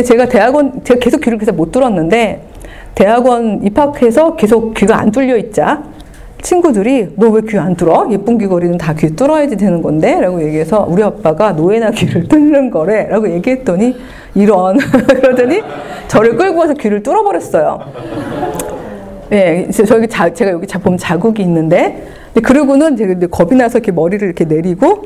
제가 0.04 0.26
대학원, 0.26 0.82
제가 0.84 1.00
계속 1.00 1.20
귀를 1.20 1.38
그래서 1.38 1.52
못 1.52 1.70
뚫었는데, 1.72 2.48
대학원 2.94 3.62
입학해서 3.64 4.36
계속 4.36 4.74
귀가 4.74 4.98
안 4.98 5.10
뚫려 5.10 5.36
있자. 5.36 5.82
친구들이 6.42 7.14
너 7.16 7.30
왜 7.30 7.40
귀 7.42 7.56
안 7.56 7.76
뚫어? 7.76 8.08
예쁜 8.10 8.36
귀걸이는 8.36 8.76
다 8.76 8.94
귀 8.94 9.14
뚫어야지 9.14 9.56
되는 9.56 9.80
건데? 9.80 10.18
라고 10.20 10.42
얘기해서 10.42 10.84
우리 10.88 11.02
아빠가 11.02 11.52
노예나 11.52 11.90
귀를 11.92 12.26
뚫는 12.26 12.70
거래. 12.70 13.06
라고 13.08 13.30
얘기했더니 13.30 13.94
이런. 14.34 14.76
그러더니 15.06 15.62
저를 16.08 16.36
끌고 16.36 16.58
와서 16.58 16.74
귀를 16.74 17.02
뚫어버렸어요. 17.02 17.80
예, 19.32 19.66
저기 19.70 20.06
자, 20.06 20.32
제가 20.32 20.50
여기 20.50 20.66
보면 20.66 20.98
자국이 20.98 21.42
있는데, 21.42 22.06
그리고는 22.42 22.96
제가 22.96 23.14
겁이 23.30 23.56
나서 23.56 23.78
이렇게 23.78 23.92
머리를 23.92 24.26
이렇게 24.26 24.44
내리고 24.44 25.02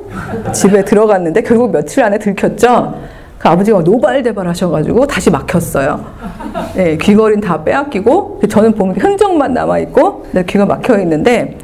집에 0.52 0.84
들어갔는데 0.84 1.42
결국 1.42 1.72
며칠 1.72 2.02
안에 2.02 2.18
들켰죠. 2.18 2.94
그 3.38 3.48
아버지가 3.48 3.80
노발대발 3.80 4.46
하셔가지고 4.48 5.06
다시 5.06 5.30
막혔어요. 5.30 6.04
예, 6.76 6.96
귀걸이는 6.96 7.40
다 7.40 7.62
빼앗기고 7.62 8.40
저는 8.48 8.72
보면 8.72 8.96
흔적만 8.96 9.52
남아 9.54 9.78
있고 9.80 10.26
귀가 10.46 10.64
막혀 10.66 11.00
있는데 11.00 11.58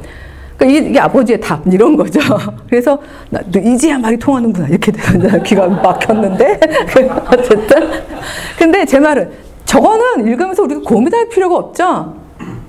그러니까 0.57 0.87
이게, 0.89 0.99
아버지의 0.99 1.39
답 1.39 1.61
이런 1.65 1.95
거죠. 1.95 2.19
그래서 2.69 2.99
나, 3.29 3.39
이제야 3.55 3.97
말이 3.97 4.17
통하는구나 4.17 4.67
이렇게 4.67 4.91
되면 4.91 5.41
귀가 5.43 5.67
막혔는데 5.67 6.59
어쨌든 7.31 7.89
근데 8.57 8.85
제 8.85 8.99
말은 8.99 9.31
저거는 9.65 10.27
읽으면서 10.27 10.63
우리가 10.63 10.81
고민할 10.81 11.29
필요가 11.29 11.55
없죠. 11.55 12.22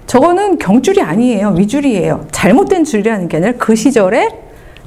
저거는 0.06 0.58
경줄이 0.58 1.00
아니에요. 1.00 1.54
위줄이에요. 1.56 2.26
잘못된 2.30 2.84
줄이라는 2.84 3.28
게 3.28 3.38
아니라 3.38 3.52
그 3.58 3.74
시절에 3.74 4.28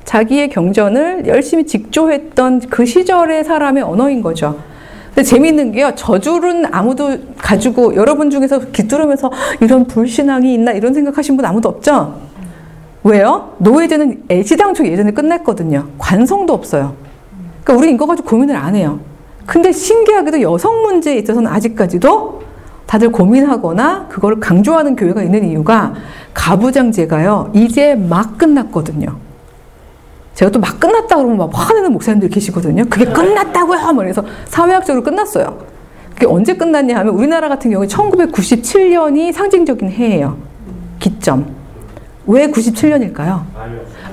자기의 0.06 0.50
경전을 0.50 1.28
열심히 1.28 1.66
직조했던 1.66 2.62
그 2.70 2.86
시절의 2.86 3.44
사람의 3.44 3.84
언어인 3.84 4.22
거죠. 4.22 4.58
근데 5.08 5.24
재미있는 5.24 5.72
게요. 5.72 5.94
저줄은 5.96 6.74
아무도 6.74 7.18
가지고 7.38 7.96
여러분 7.96 8.30
중에서 8.30 8.60
귀뚫으면서 8.72 9.32
이런 9.60 9.86
불신앙이 9.88 10.54
있나 10.54 10.72
이런 10.72 10.94
생각하신 10.94 11.36
분 11.36 11.46
아무도 11.46 11.70
없죠? 11.70 12.22
왜요? 13.04 13.56
노예제는 13.58 14.26
애시당초 14.30 14.86
예전에 14.86 15.12
끝냈거든요. 15.12 15.88
관성도 15.98 16.54
없어요. 16.54 16.94
그러니까 17.64 17.84
우리 17.84 17.94
이거 17.94 18.06
가지고 18.06 18.30
고민을 18.30 18.56
안 18.56 18.76
해요. 18.76 19.00
근데 19.46 19.72
신기하게도 19.72 20.42
여성 20.42 20.84
문제에 20.84 21.16
있어서는 21.16 21.52
아직까지도 21.52 22.47
다들 22.88 23.12
고민하거나 23.12 24.08
그걸 24.10 24.40
강조하는 24.40 24.96
교회가 24.96 25.22
있는 25.22 25.44
이유가 25.46 25.94
가부장제가요. 26.34 27.52
이제 27.54 27.96
막 27.96 28.38
끝났거든요. 28.38 29.18
제가 30.34 30.52
또 30.52 30.60
막 30.60 30.80
끝났다 30.80 31.16
그러면 31.18 31.38
막 31.38 31.50
화내는 31.54 31.92
목사님들 31.94 32.30
계시거든요. 32.30 32.86
그게 32.90 33.06
끝났다고요? 33.06 33.94
그래서 33.98 34.24
사회학적으로 34.46 35.04
끝났어요. 35.04 35.58
그게 36.14 36.26
언제 36.28 36.56
끝났냐 36.56 36.98
하면 37.00 37.14
우리나라 37.14 37.50
같은 37.50 37.70
경우에 37.72 37.88
1997년이 37.88 39.34
상징적인 39.34 39.90
해예요. 39.92 40.38
기점. 41.00 41.46
왜 42.26 42.48
97년일까요? 42.52 43.42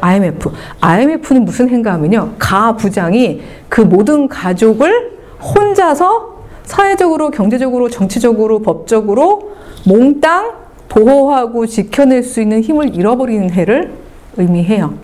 IMF. 0.01 0.51
IMF는 0.81 1.45
무슨 1.45 1.69
해인가 1.69 1.93
하면요. 1.95 2.33
가 2.39 2.77
부장이 2.77 3.43
그 3.69 3.81
모든 3.81 4.29
가족을 4.29 5.13
혼자서 5.41 6.34
사회적으로, 6.65 7.31
경제적으로, 7.31 7.89
정치적으로, 7.89 8.61
법적으로 8.61 9.55
몽땅 9.87 10.53
보호하고 10.89 11.67
지켜낼 11.67 12.23
수 12.23 12.41
있는 12.41 12.63
힘을 12.63 12.95
잃어버리는 12.95 13.51
해를 13.51 13.93
의미해요. 14.37 14.95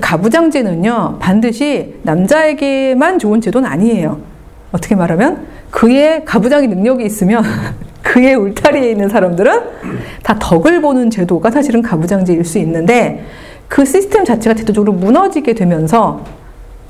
가부장제는요, 0.00 1.16
반드시 1.20 1.94
남자에게만 2.02 3.18
좋은 3.18 3.40
제도는 3.40 3.68
아니에요. 3.68 4.20
어떻게 4.72 4.94
말하면 4.94 5.46
그의 5.70 6.24
가부장의 6.24 6.68
능력이 6.68 7.04
있으면 7.04 7.42
그의 8.02 8.34
울타리에 8.34 8.90
있는 8.90 9.08
사람들은 9.08 9.60
다 10.22 10.36
덕을 10.38 10.80
보는 10.80 11.10
제도가 11.10 11.50
사실은 11.50 11.82
가부장제일 11.82 12.44
수 12.44 12.58
있는데 12.58 13.24
그 13.68 13.84
시스템 13.84 14.24
자체가 14.24 14.54
대도적으로 14.54 14.92
무너지게 14.92 15.54
되면서 15.54 16.24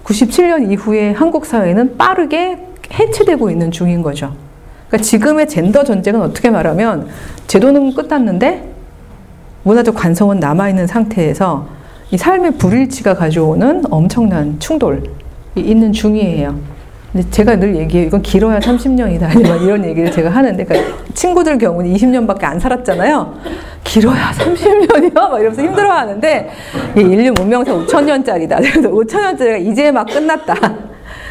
97년 0.04 0.70
이후에 0.70 1.12
한국 1.12 1.44
사회는 1.44 1.98
빠르게 1.98 2.69
해체되고 2.92 3.50
있는 3.50 3.70
중인 3.70 4.02
거죠. 4.02 4.32
그러니까 4.88 5.04
지금의 5.04 5.48
젠더 5.48 5.84
전쟁은 5.84 6.20
어떻게 6.20 6.50
말하면 6.50 7.08
제도는 7.46 7.94
끝났는데 7.94 8.68
문화적 9.62 9.94
관성은 9.94 10.40
남아있는 10.40 10.86
상태에서 10.86 11.66
이 12.10 12.16
삶의 12.16 12.52
불일치가 12.52 13.14
가져오는 13.14 13.82
엄청난 13.90 14.58
충돌이 14.58 15.02
있는 15.54 15.92
중이에요. 15.92 16.58
근데 17.12 17.28
제가 17.30 17.56
늘 17.56 17.76
얘기해요. 17.76 18.06
이건 18.06 18.22
길어야 18.22 18.58
30년이다. 18.60 19.24
아니면 19.24 19.62
이런 19.62 19.84
얘기를 19.84 20.10
제가 20.12 20.30
하는데, 20.30 20.64
그러니까 20.64 20.96
친구들 21.12 21.58
경우는 21.58 21.92
20년밖에 21.92 22.44
안 22.44 22.58
살았잖아요. 22.60 23.34
길어야 23.82 24.30
30년이요? 24.30 25.14
막 25.14 25.40
이러면서 25.40 25.62
힘들어 25.62 25.90
하는데, 25.90 26.50
인류 26.96 27.32
문명사 27.32 27.72
5천년짜리다. 27.72 28.58
그래서 28.58 28.88
5천년짜리가 28.88 29.66
이제 29.66 29.90
막 29.90 30.06
끝났다. 30.06 30.89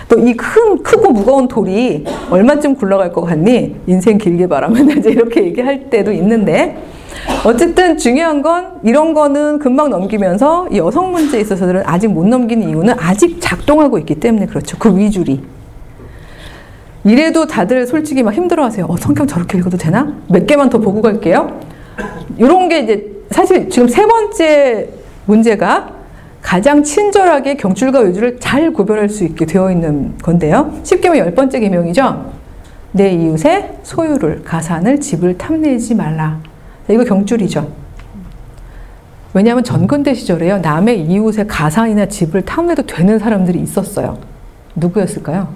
또 0.09 0.17
이 0.17 0.33
큰, 0.35 0.81
크고 0.81 1.13
무거운 1.13 1.47
돌이 1.47 2.03
얼마쯤 2.31 2.75
굴러갈 2.75 3.13
것 3.13 3.21
같니? 3.21 3.75
인생 3.87 4.17
길게 4.17 4.47
바라면 4.47 4.89
이제 4.97 5.11
이렇게 5.11 5.43
얘기할 5.45 5.89
때도 5.89 6.11
있는데, 6.11 6.77
어쨌든 7.45 7.97
중요한 7.97 8.41
건 8.41 8.79
이런 8.83 9.13
거는 9.13 9.59
금방 9.59 9.89
넘기면서 9.89 10.67
여성 10.75 11.11
문제에 11.11 11.41
있어서는 11.41 11.83
아직 11.85 12.07
못 12.07 12.27
넘기는 12.27 12.67
이유는 12.67 12.95
아직 12.99 13.39
작동하고 13.39 13.97
있기 13.99 14.15
때문에 14.15 14.47
그렇죠. 14.47 14.77
그 14.77 14.95
위줄이. 14.97 15.41
이래도 17.03 17.47
다들 17.47 17.87
솔직히 17.87 18.23
막 18.23 18.33
힘들어 18.33 18.63
하세요. 18.65 18.85
어, 18.89 18.97
성경 18.97 19.25
저렇게 19.25 19.57
읽어도 19.57 19.77
되나? 19.77 20.13
몇 20.27 20.45
개만 20.45 20.69
더 20.69 20.79
보고 20.79 21.01
갈게요. 21.01 21.59
이런 22.37 22.67
게 22.67 22.79
이제 22.79 23.11
사실 23.31 23.69
지금 23.69 23.87
세 23.87 24.05
번째 24.05 24.89
문제가 25.25 25.98
가장 26.41 26.83
친절하게 26.83 27.55
경줄과 27.55 27.99
위주를 27.99 28.39
잘 28.39 28.71
구별할 28.71 29.09
수 29.09 29.23
있게 29.23 29.45
되어 29.45 29.71
있는 29.71 30.17
건데요. 30.19 30.73
쉽게 30.83 31.09
말하면 31.09 31.27
열 31.27 31.35
번째 31.35 31.59
계명이죠. 31.59 32.31
내 32.91 33.11
이웃의 33.11 33.79
소유를, 33.83 34.43
가산을, 34.43 34.99
집을 34.99 35.37
탐내지 35.37 35.95
말라. 35.95 36.39
이거 36.89 37.03
경줄이죠. 37.03 37.69
왜냐하면 39.33 39.63
전근대 39.63 40.13
시절에요. 40.15 40.57
남의 40.59 41.01
이웃의 41.01 41.47
가산이나 41.47 42.07
집을 42.07 42.43
탐내도 42.45 42.83
되는 42.87 43.19
사람들이 43.19 43.59
있었어요. 43.59 44.17
누구였을까요? 44.75 45.49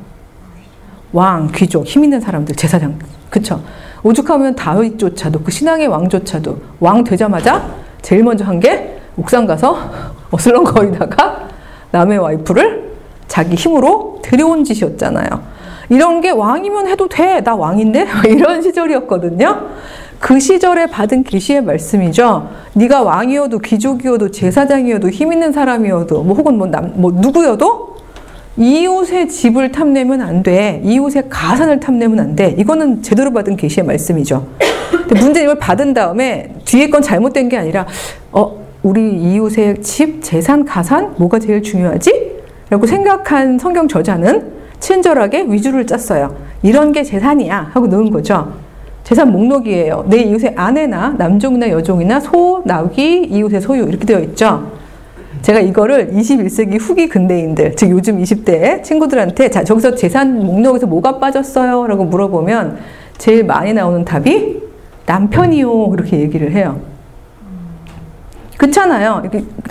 왕, 1.12 1.50
귀족, 1.56 1.86
힘 1.86 2.04
있는 2.04 2.20
사람들, 2.20 2.56
제사장. 2.56 3.00
그쵸? 3.30 3.64
오죽하면 4.04 4.56
다윗조차도, 4.56 5.42
그 5.42 5.50
신앙의 5.52 5.88
왕조차도, 5.88 6.62
왕 6.80 7.04
되자마자 7.04 7.68
제일 8.02 8.24
먼저 8.24 8.44
한 8.44 8.60
게 8.60 9.00
옥상 9.16 9.46
가서 9.46 10.13
어슬렁거리다가 10.34 11.48
남의 11.92 12.18
와이프를 12.18 12.94
자기 13.28 13.56
힘으로 13.56 14.20
들여온 14.24 14.64
짓이었잖아요. 14.64 15.28
이런 15.90 16.22
게 16.22 16.32
왕이면 16.32 16.88
해도 16.88 17.08
돼. 17.08 17.42
나 17.42 17.56
왕인데? 17.56 18.08
이런 18.28 18.62
시절이었거든요. 18.62 19.68
그 20.20 20.40
시절에 20.40 20.88
받은 20.88 21.24
계시의 21.24 21.64
말씀이죠. 21.64 22.50
네가 22.74 23.04
왕이어도 23.04 23.60
귀족이어도 23.60 24.32
제사장이어도 24.32 25.10
힘 25.10 25.34
있는 25.34 25.52
사람이어도 25.52 26.24
뭐 26.24 26.36
혹은 26.36 26.58
뭐, 26.58 26.68
남, 26.68 26.94
뭐 26.96 27.12
누구여도 27.12 27.98
이웃의 28.56 29.28
집을 29.30 29.72
탐내면 29.72 30.22
안 30.22 30.42
돼. 30.42 30.82
이웃의 30.86 31.26
가산을 31.30 31.80
탐내면 31.80 32.20
안 32.20 32.36
돼. 32.36 32.56
이거는 32.58 33.02
제대로 33.02 33.34
받은 33.34 33.58
계시의 33.58 33.86
말씀이죠. 33.86 34.48
근데 34.90 35.20
문제는 35.20 35.44
이걸 35.44 35.60
받은 35.60 35.94
다음에 35.94 36.56
뒤에 36.64 36.90
건 36.90 37.02
잘못된 37.02 37.50
게 37.50 37.58
아니라 37.58 37.86
어 38.32 38.63
우리 38.84 39.14
이웃의 39.14 39.82
집, 39.82 40.22
재산, 40.22 40.66
가산 40.66 41.14
뭐가 41.18 41.40
제일 41.40 41.64
중요하지? 41.64 42.34
라고 42.70 42.86
생각한 42.86 43.58
성경 43.58 43.88
저자는 43.88 44.52
친절하게 44.82 45.46
위주를 45.48 45.88
짰어요. 45.88 46.36
이런 46.62 46.92
게 46.92 47.02
재산이야 47.02 47.70
하고 47.72 47.88
넣은 47.88 48.12
거죠. 48.12 48.52
재산 49.06 49.32
목록이에요. 49.32 50.06
내 50.10 50.18
이웃의 50.24 50.54
아내나 50.58 51.16
남종이나 51.18 51.70
여종이나 51.70 52.20
소, 52.20 52.62
나귀, 52.66 53.30
이웃의 53.32 53.62
소유 53.62 53.84
이렇게 53.84 54.06
되어 54.06 54.20
있죠. 54.20 54.72
제가 55.42 55.62
이거를 55.62 56.12
21세기 56.12 56.80
후기 56.80 57.08
근대인들, 57.08 57.76
즉 57.76 57.90
요즘 57.90 58.22
20대 58.22 58.84
친구들한테 58.84 59.50
자, 59.50 59.64
저기서 59.64 59.96
재산 59.96 60.46
목록에서 60.46 60.88
뭐가 60.88 61.20
빠졌어요? 61.20 61.88
라고 61.88 62.04
물어보면 62.04 62.80
제일 63.18 63.46
많이 63.46 63.74
나오는 63.74 64.04
답이 64.04 64.62
남편이요. 65.06 65.90
그렇게 65.90 66.20
얘기를 66.20 66.52
해요. 66.52 66.93
그렇잖아요. 68.58 69.24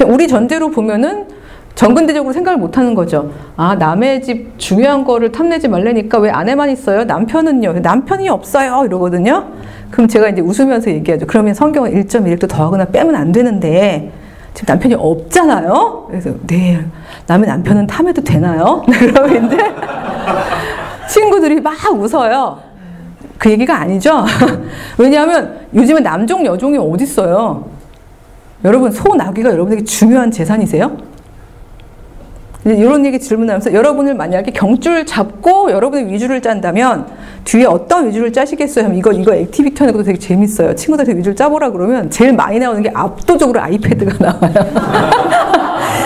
우리 0.07 0.28
전제로 0.28 0.70
보면은 0.70 1.26
정근대적으로 1.74 2.33
생각을 2.33 2.59
못 2.59 2.76
하는 2.76 2.95
거죠. 2.95 3.33
아, 3.57 3.74
남의 3.74 4.22
집 4.22 4.59
중요한 4.59 5.05
거를 5.05 5.33
탐내지 5.33 5.68
말라니까 5.68 6.18
왜 6.18 6.30
아내만 6.30 6.70
있어요? 6.70 7.05
남편은요? 7.05 7.80
남편이 7.80 8.28
없어요. 8.28 8.85
이러거든요. 8.85 9.49
그럼 9.91 10.07
제가 10.09 10.28
이제 10.28 10.43
웃으면서 10.43 10.91
얘기하죠. 10.91 11.26
그러면 11.26 11.55
성경은 11.55 11.93
1.1도 11.95 12.49
더하거나 12.49 12.87
빼면 12.87 13.14
안 13.14 13.33
되는데, 13.33 14.12
지금 14.55 14.72
남편이 14.74 14.95
없잖아요? 14.95 16.07
그래서, 16.09 16.30
네. 16.47 16.85
남의 17.26 17.49
남편은 17.49 17.87
탐해도 17.87 18.22
되나요? 18.22 18.83
그러면 18.89 19.47
이제 19.47 19.57
친구들이 21.09 21.61
막 21.61 21.74
웃어요. 21.91 22.59
그 23.39 23.51
얘기가 23.51 23.76
아니죠. 23.76 24.24
왜냐하면 24.99 25.61
요즘에 25.74 26.01
남종, 26.01 26.45
여종이 26.45 26.78
어딨어요? 26.78 27.71
여러분, 28.64 28.90
소, 28.90 29.14
나귀가 29.14 29.50
여러분에게 29.50 29.84
중요한 29.84 30.30
재산이세요? 30.30 30.96
이런 32.64 33.04
얘기 33.04 33.18
질문하면서 33.18 33.72
여러분을 33.74 34.14
만약에 34.14 34.52
경줄 34.52 35.04
잡고 35.04 35.72
여러분의 35.72 36.12
위줄을 36.12 36.40
짠다면 36.40 37.06
뒤에 37.44 37.64
어떤 37.64 38.06
위줄을 38.07 38.32
짜시겠어요? 38.32 38.92
이거 38.94 39.10
이거 39.10 39.34
activity 39.34 39.78
하는 39.80 39.92
것도 39.92 40.04
되게 40.04 40.18
재밌어요. 40.18 40.74
친구들한테 40.76 41.18
위줄을 41.18 41.34
짜보라 41.34 41.70
그러면 41.70 42.08
제일 42.08 42.32
많이 42.32 42.60
나오는 42.60 42.80
게 42.80 42.90
압도적으로 42.94 43.60
iPad가 43.61 44.16
나와요. 44.20 44.54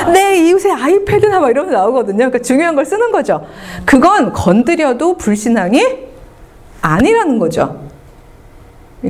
내 0.14 0.38
이웃에 0.48 0.70
아이패드나 0.70 1.40
막 1.40 1.50
이러면서 1.50 1.76
나오거든요. 1.76 2.16
그러니까 2.16 2.38
중요한 2.38 2.74
걸 2.74 2.86
쓰는 2.86 3.12
거죠. 3.12 3.44
그건 3.84 4.32
건드려도 4.32 5.18
불신앙이 5.18 5.82
아니라는 6.80 7.38
거죠. 7.38 7.80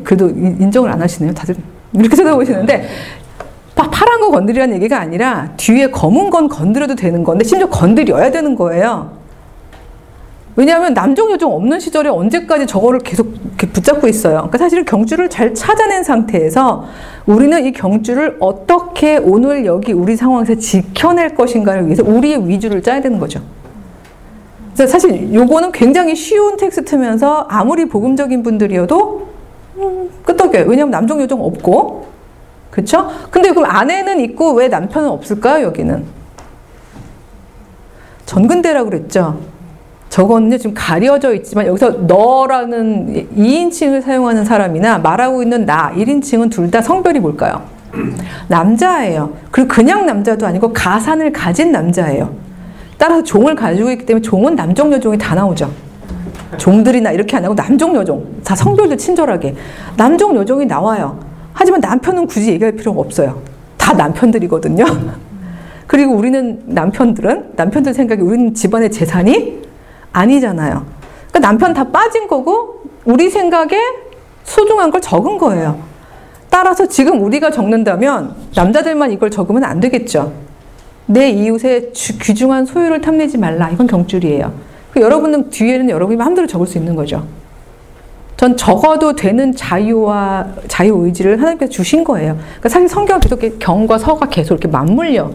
그래도 0.02 0.28
인정을 0.28 0.90
안 0.90 1.00
하시네요. 1.00 1.32
다들 1.32 1.54
이렇게 1.92 2.16
쳐다보시는데 2.16 2.88
파란 3.84 4.20
거 4.20 4.30
건드리라는 4.30 4.74
얘기가 4.76 4.98
아니라 4.98 5.50
뒤에 5.56 5.90
검은 5.90 6.30
건 6.30 6.48
건드려도 6.48 6.94
되는 6.94 7.22
건데 7.22 7.44
심지어 7.44 7.68
건드려야 7.68 8.30
되는 8.30 8.54
거예요. 8.54 9.16
왜냐하면 10.56 10.94
남종 10.94 11.30
여종 11.30 11.52
없는 11.54 11.78
시절에 11.78 12.08
언제까지 12.08 12.66
저거를 12.66 13.00
계속 13.00 13.34
붙잡고 13.58 14.08
있어요. 14.08 14.36
그러니까 14.36 14.56
사실은 14.56 14.86
경주를 14.86 15.28
잘 15.28 15.54
찾아낸 15.54 16.02
상태에서 16.02 16.86
우리는 17.26 17.62
이 17.66 17.72
경주를 17.72 18.38
어떻게 18.40 19.18
오늘 19.18 19.66
여기 19.66 19.92
우리 19.92 20.16
상황에서 20.16 20.54
지켜낼 20.54 21.34
것인가를 21.34 21.84
위해서 21.84 22.02
우리의 22.02 22.48
위주를 22.48 22.82
짜야 22.82 23.02
되는 23.02 23.18
거죠. 23.18 23.40
그래서 24.74 24.90
사실 24.90 25.32
요거는 25.34 25.72
굉장히 25.72 26.14
쉬운 26.14 26.56
텍스트면서 26.56 27.46
아무리 27.50 27.86
복음적인 27.86 28.42
분들이어도 28.42 29.28
음, 29.76 30.10
끄떡여요. 30.24 30.64
왜냐하면 30.68 30.90
남종 30.90 31.20
여종 31.20 31.44
없고 31.44 32.06
그렇죠? 32.76 33.08
근데 33.30 33.52
그럼 33.52 33.64
아내는 33.70 34.20
있고 34.20 34.52
왜 34.52 34.68
남편은 34.68 35.08
없을까요? 35.08 35.64
여기는 35.64 36.04
전근대라고 38.26 38.90
그랬죠. 38.90 39.38
저거는요 40.10 40.58
지금 40.58 40.74
가려져 40.74 41.32
있지만 41.34 41.66
여기서 41.68 41.90
너라는 42.06 43.28
2인칭을 43.34 44.02
사용하는 44.02 44.44
사람이나 44.44 44.98
말하고 44.98 45.42
있는 45.42 45.64
나 45.64 45.90
1인칭은 45.94 46.50
둘 46.50 46.70
다 46.70 46.82
성별이 46.82 47.18
뭘까요? 47.20 47.62
남자예요. 48.48 49.32
그리고 49.50 49.68
그냥 49.68 50.04
남자도 50.04 50.46
아니고 50.46 50.74
가산을 50.74 51.32
가진 51.32 51.72
남자예요. 51.72 52.34
따라서 52.98 53.22
종을 53.22 53.54
가지고 53.54 53.90
있기 53.90 54.04
때문에 54.04 54.20
종은 54.20 54.54
남종 54.54 54.92
여종이 54.92 55.16
다 55.16 55.34
나오죠. 55.34 55.70
종들이나 56.58 57.12
이렇게 57.12 57.38
안 57.38 57.44
하고 57.44 57.54
남종 57.54 57.94
여종 57.96 58.42
다 58.44 58.54
성별도 58.54 58.96
친절하게 58.96 59.54
남종 59.96 60.36
여종이 60.36 60.66
나와요. 60.66 61.25
하지만 61.66 61.80
남편은 61.80 62.28
굳이 62.28 62.52
얘기할 62.52 62.76
필요가 62.76 63.00
없어요. 63.00 63.42
다 63.76 63.92
남편들이거든요. 63.92 64.84
그리고 65.88 66.14
우리는 66.14 66.62
남편들은 66.64 67.54
남편들 67.56 67.92
생각에 67.92 68.20
우리는 68.22 68.54
집안의 68.54 68.92
재산이 68.92 69.62
아니잖아요. 70.12 70.86
그러니까 71.30 71.38
남편 71.40 71.74
다 71.74 71.90
빠진 71.90 72.28
거고 72.28 72.82
우리 73.04 73.30
생각에 73.30 73.76
소중한 74.44 74.92
걸 74.92 75.00
적은 75.00 75.38
거예요. 75.38 75.80
따라서 76.50 76.86
지금 76.86 77.20
우리가 77.24 77.50
적는다면 77.50 78.36
남자들만 78.54 79.10
이걸 79.10 79.32
적으면 79.32 79.64
안 79.64 79.80
되겠죠. 79.80 80.32
내 81.06 81.30
이웃의 81.30 81.90
귀중한 81.94 82.66
소유를 82.66 83.00
탐내지 83.00 83.38
말라. 83.38 83.70
이건 83.70 83.88
경줄이에요. 83.88 84.52
그 84.92 85.00
여러분은 85.00 85.50
뒤에는 85.50 85.90
여러분이 85.90 86.16
마음대로 86.16 86.46
적을 86.46 86.68
수 86.68 86.78
있는 86.78 86.94
거죠. 86.94 87.26
전 88.36 88.56
적어도 88.56 89.14
되는 89.14 89.54
자유와 89.54 90.46
자유 90.68 90.94
의지를 91.04 91.40
하나님께서 91.40 91.70
주신 91.70 92.04
거예요. 92.04 92.36
그러니까 92.36 92.68
사실 92.68 92.88
성경 92.88 93.18
계속 93.18 93.40
경과 93.58 93.98
서가 93.98 94.28
계속 94.28 94.54
이렇게 94.54 94.68
맞물려 94.68 95.30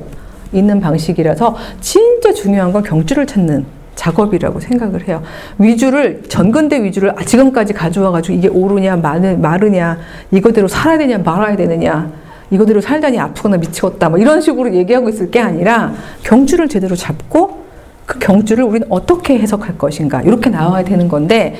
있는 0.53 0.79
방식이라서 0.79 1.55
진짜 1.79 2.33
중요한 2.33 2.71
건 2.71 2.83
경주를 2.83 3.25
찾는 3.25 3.65
작업이라고 3.95 4.59
생각을 4.59 5.07
해요. 5.07 5.23
위주를 5.57 6.23
전근대 6.27 6.83
위주를 6.83 7.13
지금까지 7.25 7.73
가져와 7.73 8.11
가지고 8.11 8.37
이게 8.37 8.47
옳으냐 8.47 8.97
마르냐 8.97 9.97
이거대로 10.31 10.67
살아야 10.67 10.97
되냐 10.97 11.17
말아야 11.19 11.55
되느냐 11.55 12.11
이거대로 12.51 12.81
살다니 12.81 13.19
아프거나 13.19 13.57
미치겠다 13.57 14.09
뭐 14.09 14.19
이런 14.19 14.41
식으로 14.41 14.73
얘기하고 14.73 15.09
있을 15.09 15.31
게 15.31 15.39
아니라 15.39 15.93
경주를 16.23 16.67
제대로 16.67 16.95
잡고 16.95 17.61
그 18.05 18.19
경주를 18.19 18.63
우리는 18.63 18.87
어떻게 18.89 19.37
해석할 19.39 19.77
것인가 19.77 20.21
이렇게 20.21 20.49
나와야 20.49 20.83
되는 20.83 21.07
건데 21.07 21.55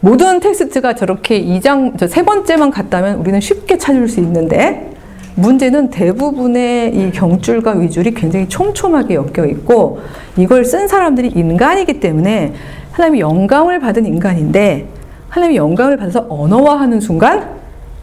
모든 0.00 0.40
텍스트가 0.40 0.94
저렇게 0.94 1.42
2장, 1.42 2.06
세 2.08 2.22
번째만 2.22 2.70
갔다면 2.70 3.16
우리는 3.16 3.40
쉽게 3.40 3.78
찾을 3.78 4.08
수 4.08 4.20
있는데, 4.20 4.92
문제는 5.36 5.90
대부분의 5.90 6.94
이 6.94 7.12
경줄과 7.12 7.72
위줄이 7.72 8.12
굉장히 8.12 8.48
촘촘하게 8.48 9.14
엮여 9.14 9.46
있고, 9.46 10.00
이걸 10.36 10.64
쓴 10.64 10.86
사람들이 10.88 11.28
인간이기 11.28 12.00
때문에 12.00 12.54
하나님이 12.92 13.20
영감을 13.20 13.80
받은 13.80 14.06
인간인데, 14.06 14.86
하나님이 15.28 15.56
영감을 15.56 15.96
받아서 15.96 16.26
언어화하는 16.28 17.00
순간, 17.00 17.56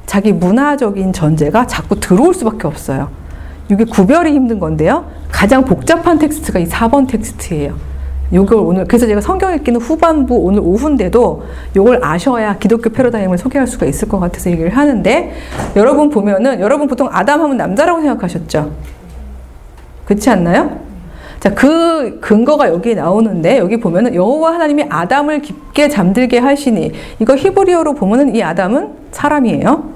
자기 0.05 0.33
문화적인 0.33 1.13
전제가 1.13 1.67
자꾸 1.67 1.99
들어올 1.99 2.33
수밖에 2.33 2.67
없어요. 2.67 3.09
이게 3.71 3.85
구별이 3.85 4.33
힘든 4.33 4.59
건데요. 4.59 5.05
가장 5.31 5.63
복잡한 5.63 6.19
텍스트가 6.19 6.59
이 6.59 6.65
4번 6.65 7.07
텍스트예요. 7.07 7.92
요걸 8.31 8.57
오늘 8.57 8.85
그래서 8.85 9.05
제가 9.05 9.21
성경 9.21 9.53
읽기는 9.53 9.79
후반부 9.79 10.35
오늘 10.35 10.59
오후인데도 10.61 11.43
요걸 11.75 11.99
아셔야 12.03 12.57
기독교 12.57 12.89
패러다임을 12.89 13.37
소개할 13.37 13.67
수가 13.67 13.85
있을 13.85 14.07
것 14.07 14.19
같아서 14.19 14.49
얘기를 14.49 14.71
하는데 14.75 15.33
여러분 15.75 16.09
보면은 16.09 16.59
여러분 16.59 16.87
보통 16.87 17.09
아담 17.11 17.41
하면 17.41 17.57
남자라고 17.57 18.01
생각하셨죠? 18.01 18.71
그렇지 20.05 20.29
않나요? 20.29 20.79
자, 21.39 21.53
그 21.53 22.19
근거가 22.21 22.69
여기에 22.69 22.95
나오는데 22.95 23.57
여기 23.57 23.77
보면은 23.77 24.15
여호와 24.15 24.53
하나님이 24.53 24.85
아담을 24.89 25.41
깊게 25.41 25.89
잠들게 25.89 26.39
하시니 26.39 26.93
이거 27.19 27.35
히브리어로 27.35 27.95
보면은 27.95 28.33
이 28.33 28.41
아담은 28.41 28.91
사람이에요. 29.11 29.91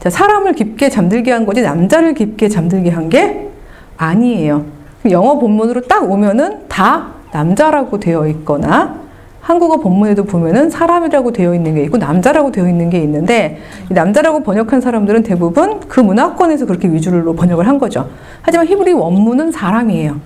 자, 0.00 0.10
사람을 0.10 0.54
깊게 0.54 0.88
잠들게 0.88 1.30
한 1.30 1.46
거지 1.46 1.62
남자를 1.62 2.14
깊게 2.14 2.48
잠들게 2.48 2.90
한 2.90 3.08
게 3.08 3.48
아니에요. 3.96 4.64
영어 5.10 5.38
본문으로 5.38 5.82
딱 5.82 6.10
오면은 6.10 6.68
다 6.68 7.08
남자라고 7.32 8.00
되어 8.00 8.26
있거나 8.28 9.00
한국어 9.40 9.78
본문에도 9.78 10.24
보면은 10.24 10.68
사람이라고 10.70 11.32
되어 11.32 11.54
있는 11.54 11.74
게 11.74 11.82
있고 11.84 11.96
남자라고 11.96 12.52
되어 12.52 12.68
있는 12.68 12.90
게 12.90 12.98
있는데 13.00 13.58
남자라고 13.88 14.42
번역한 14.42 14.80
사람들은 14.80 15.22
대부분 15.22 15.80
그 15.88 16.00
문화권에서 16.00 16.66
그렇게 16.66 16.88
위주로 16.88 17.34
번역을 17.34 17.66
한 17.66 17.78
거죠. 17.78 18.08
하지만 18.42 18.66
히브리 18.66 18.92
원문은 18.92 19.50
사람이에요. 19.50 20.20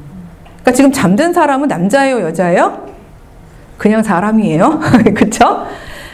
그러니까 0.44 0.72
지금 0.72 0.92
잠든 0.92 1.32
사람은 1.32 1.68
남자예요, 1.68 2.20
여자예요? 2.20 2.86
그냥 3.78 4.02
사람이에요. 4.02 4.80
그쵸? 5.14 5.66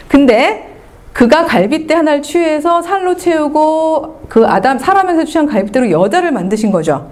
근데 0.07 0.69
그가 1.13 1.45
갈빗대 1.45 1.93
하나를 1.93 2.21
취해서 2.21 2.81
살로 2.81 3.15
채우고 3.15 4.25
그 4.29 4.45
아담 4.45 4.77
사람에서 4.77 5.25
취한 5.25 5.47
갈빗대로 5.47 5.91
여자를 5.91 6.31
만드신 6.31 6.71
거죠. 6.71 7.09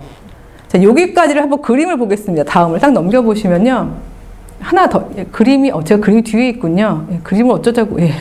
자, 0.70 0.82
여기까지를 0.82 1.42
한번 1.42 1.62
그림을 1.62 1.98
보겠습니다. 1.98 2.44
다음을 2.44 2.80
딱 2.80 2.92
넘겨보시면요. 2.94 3.92
하나 4.60 4.88
더, 4.90 5.10
예, 5.18 5.24
그림이, 5.32 5.72
어, 5.72 5.84
제가 5.84 6.02
그림이 6.02 6.22
뒤에 6.22 6.50
있군요. 6.50 7.06
예, 7.12 7.20
그림을 7.24 7.52
어쩌자고, 7.56 8.00
예. 8.02 8.14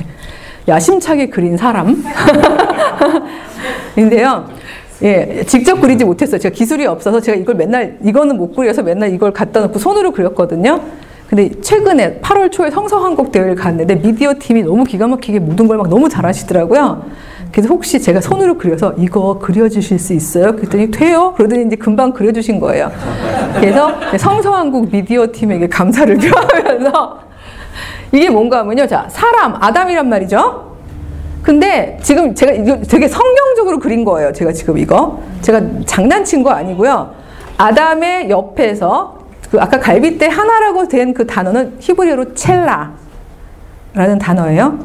야심차게 0.66 1.26
그린 1.28 1.57
사람. 1.57 2.03
인데요. 3.96 4.46
예, 5.03 5.42
직접 5.46 5.80
그리지 5.80 6.05
못했어요. 6.05 6.38
제가 6.38 6.55
기술이 6.55 6.86
없어서 6.86 7.20
제가 7.20 7.36
이걸 7.36 7.55
맨날, 7.55 7.99
이거는 8.03 8.36
못 8.36 8.55
그려서 8.55 8.82
맨날 8.82 9.12
이걸 9.12 9.32
갖다 9.32 9.61
놓고 9.61 9.78
손으로 9.78 10.12
그렸거든요. 10.12 10.80
근데 11.28 11.51
최근에 11.61 12.20
8월 12.20 12.51
초에 12.51 12.70
성서한국 12.70 13.30
대회를 13.30 13.55
갔는데 13.55 13.96
미디어 13.96 14.32
팀이 14.38 14.62
너무 14.62 14.84
기가 14.84 15.07
막히게 15.07 15.40
모든 15.40 15.68
걸 15.68 15.76
막 15.76 15.88
너무 15.90 16.09
잘하시더라고요. 16.09 17.05
그래서 17.53 17.68
혹시 17.68 18.01
제가 18.01 18.20
손으로 18.20 18.59
그려서 18.59 18.94
이거 18.99 19.38
그려주실 19.38 19.99
수 19.99 20.12
있어요? 20.12 20.55
그랬더니 20.55 20.90
돼요? 20.90 21.32
그러더니 21.36 21.64
이제 21.66 21.76
금방 21.76 22.12
그려주신 22.12 22.61
거예요. 22.61 22.90
그래서 23.55 23.92
성서한국 24.16 24.90
미디어 24.90 25.26
팀에게 25.32 25.68
감사를 25.68 26.16
표하면서 26.18 27.20
이게 28.12 28.30
뭔가 28.30 28.59
하면요. 28.61 28.86
자, 28.86 29.07
사람, 29.11 29.55
아담이란 29.62 30.09
말이죠. 30.09 30.76
근데 31.42 31.99
지금 32.03 32.34
제가 32.34 32.53
이거 32.53 32.78
되게 32.82 33.09
성경적으로 33.09 33.78
그린 33.78 34.05
거예요. 34.05 34.32
제가 34.32 34.53
지금 34.53 34.76
이거. 34.78 35.22
제가 35.40 35.61
장난친 35.86 36.42
거 36.42 36.51
아니고요. 36.51 37.14
아담의 37.57 38.28
옆에서 38.30 39.18
그 39.51 39.59
아까 39.61 39.78
갈빗대 39.80 40.26
하나라고 40.26 40.86
된 40.88 41.14
그 41.14 41.26
단어는 41.26 41.76
히브리어로 41.80 42.34
첼라라는 42.34 42.99
단어예요. 44.20 44.78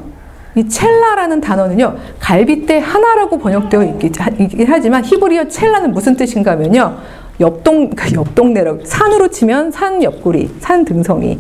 이 0.56 0.68
첼라라는 0.68 1.42
단어는요, 1.42 1.96
갈빗대 2.20 2.80
하나라고 2.80 3.40
번역되어 3.40 3.84
있긴 3.84 4.68
하지만 4.68 5.04
히브리어 5.04 5.48
첼라는 5.48 5.92
무슨 5.92 6.16
뜻인가 6.16 6.52
하면요, 6.52 6.98
옆동, 7.40 7.90
옆동네라고, 8.14 8.86
산으로 8.86 9.30
치면 9.30 9.72
산 9.72 10.04
옆구리, 10.04 10.56
산 10.60 10.86
등성이. 10.86 11.40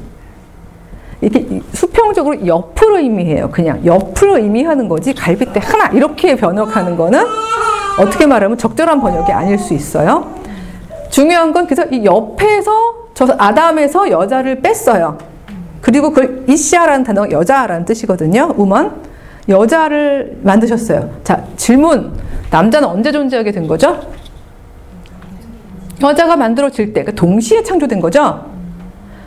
이렇게 1.21 1.61
수평적으로 1.71 2.45
옆으로 2.45 2.99
의미해요. 2.99 3.49
그냥 3.51 3.85
옆으로 3.85 4.39
의미하는 4.39 4.89
거지, 4.89 5.13
갈빗대 5.13 5.61
하나, 5.63 5.87
이렇게 5.89 6.35
번역하는 6.35 6.97
거는 6.97 7.19
어떻게 7.99 8.25
말하면 8.25 8.57
적절한 8.57 8.99
번역이 8.99 9.31
아닐 9.31 9.59
수 9.59 9.73
있어요. 9.73 10.33
중요한 11.09 11.53
건 11.53 11.67
그래서 11.67 11.85
이 11.91 12.03
옆에서 12.03 12.71
저 13.13 13.27
아담에서 13.37 14.09
여자를 14.09 14.61
뺐어요. 14.61 15.32
그리고 15.83 16.11
그걸 16.11 16.45
이시아라는 16.47 17.03
단어가 17.03 17.29
여자라는 17.29 17.83
뜻이거든요. 17.83 18.55
우먼. 18.55 19.01
여자를 19.49 20.37
만드셨어요. 20.41 21.11
자, 21.25 21.43
질문. 21.57 22.17
남자는 22.49 22.87
언제 22.87 23.11
존재하게 23.11 23.51
된 23.51 23.67
거죠? 23.67 23.99
여자가 26.01 26.37
만들어질 26.37 26.93
때, 26.93 27.01
그러니까 27.01 27.11
동시에 27.19 27.63
창조된 27.63 27.99
거죠? 27.99 28.45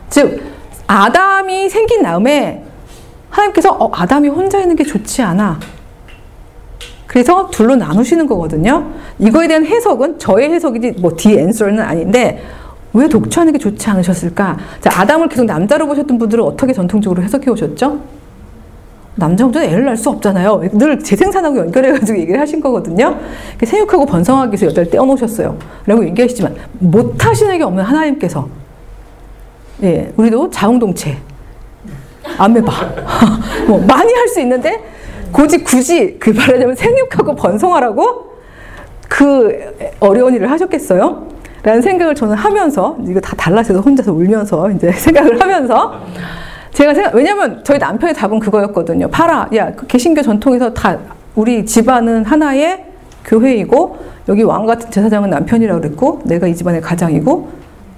즉, 0.08 0.42
아담이 0.86 1.68
생긴 1.68 2.02
다음에 2.02 2.64
하나님께서 3.28 3.72
어, 3.72 3.90
아담이 3.92 4.30
혼자 4.30 4.58
있는 4.58 4.76
게 4.76 4.82
좋지 4.82 5.20
않아. 5.20 5.60
그래서 7.06 7.50
둘로 7.50 7.76
나누시는 7.76 8.26
거거든요. 8.26 8.92
이거에 9.18 9.46
대한 9.46 9.66
해석은 9.66 10.18
저의 10.18 10.50
해석이지 10.52 11.00
뭐 11.00 11.12
answer는 11.22 11.82
아닌데 11.82 12.42
왜 12.96 13.08
독처하는 13.08 13.52
게 13.52 13.58
좋지 13.58 13.90
않으셨을까? 13.90 14.56
자, 14.80 14.90
아담을 15.00 15.28
계속 15.28 15.44
남자로 15.44 15.86
보셨던 15.86 16.16
분들은 16.18 16.42
어떻게 16.42 16.72
전통적으로 16.72 17.22
해석해 17.22 17.50
오셨죠? 17.50 18.00
남자 19.16 19.44
혼자는 19.44 19.68
애를 19.68 19.84
낳을 19.84 19.96
수 19.96 20.10
없잖아요. 20.10 20.62
늘 20.72 20.98
재생산하고 20.98 21.58
연결해가지고 21.58 22.18
얘기를 22.18 22.40
하신 22.40 22.60
거거든요. 22.60 23.18
생육하고 23.62 24.04
번성하기 24.06 24.50
위해서 24.52 24.66
여자를 24.66 24.90
떼어놓으셨어요. 24.90 25.56
라고 25.86 26.04
얘기하시지만 26.06 26.54
못하시는 26.78 27.56
게 27.58 27.64
없는 27.64 27.82
하나님께서 27.84 28.48
예, 29.82 30.10
우리도 30.16 30.50
자웅동체 30.50 31.16
아메바 32.38 32.72
뭐 33.68 33.78
많이 33.86 34.12
할 34.12 34.26
수 34.28 34.40
있는데 34.40 34.82
굳이 35.32 35.62
굳이 35.62 36.16
그 36.18 36.30
말하자면 36.30 36.74
생육하고 36.76 37.34
번성하라고 37.36 38.32
그 39.08 39.74
어려운 40.00 40.34
일을 40.34 40.50
하셨겠어요? 40.50 41.26
라는 41.66 41.82
생각을 41.82 42.14
저는 42.14 42.36
하면서 42.36 42.96
이거 43.04 43.18
다 43.18 43.34
달라져서 43.34 43.80
혼자서 43.80 44.12
울면서 44.12 44.70
이제 44.70 44.92
생각을 44.94 45.40
하면서 45.40 46.00
제가 46.72 46.94
생각 46.94 47.12
왜냐면 47.12 47.60
저희 47.64 47.76
남편의 47.76 48.14
답은 48.14 48.38
그거였거든요. 48.38 49.08
팔아 49.08 49.48
야그 49.52 49.88
개신교 49.88 50.22
전통에서 50.22 50.72
다 50.72 50.96
우리 51.34 51.66
집안은 51.66 52.24
하나의 52.24 52.84
교회이고 53.24 53.98
여기 54.28 54.44
왕 54.44 54.64
같은 54.64 54.92
제사장은 54.92 55.28
남편이라고 55.28 55.80
그랬고 55.80 56.20
내가 56.24 56.46
이 56.46 56.54
집안의 56.54 56.82
가장이고 56.82 57.48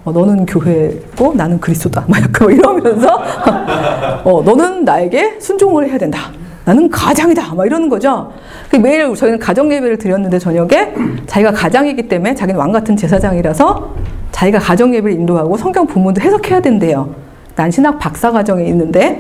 어, 0.06 0.12
너는 0.12 0.46
교회고 0.46 1.34
나는 1.34 1.60
그리스도다. 1.60 2.06
막뭐 2.08 2.50
이러면서 2.50 3.20
어, 4.24 4.42
너는 4.46 4.86
나에게 4.86 5.40
순종을 5.40 5.90
해야 5.90 5.98
된다. 5.98 6.30
나는 6.68 6.90
가장이다. 6.90 7.54
막 7.54 7.64
이러는 7.64 7.88
거죠. 7.88 8.30
그 8.70 8.76
매일 8.76 9.14
저희는 9.14 9.38
가정 9.38 9.72
예배를 9.72 9.96
드렸는데 9.96 10.38
저녁에 10.38 10.92
자기가 11.26 11.52
가장이기 11.52 12.08
때문에 12.08 12.34
자기는 12.34 12.60
왕 12.60 12.72
같은 12.72 12.94
제사장이라서 12.94 13.94
자기가 14.32 14.58
가정 14.58 14.94
예배를 14.94 15.18
인도하고 15.18 15.56
성경 15.56 15.86
본문도 15.86 16.20
해석해야 16.20 16.60
된대요. 16.60 17.14
난 17.56 17.70
신학 17.70 17.98
박사 17.98 18.30
과정에 18.30 18.66
있는데 18.66 19.18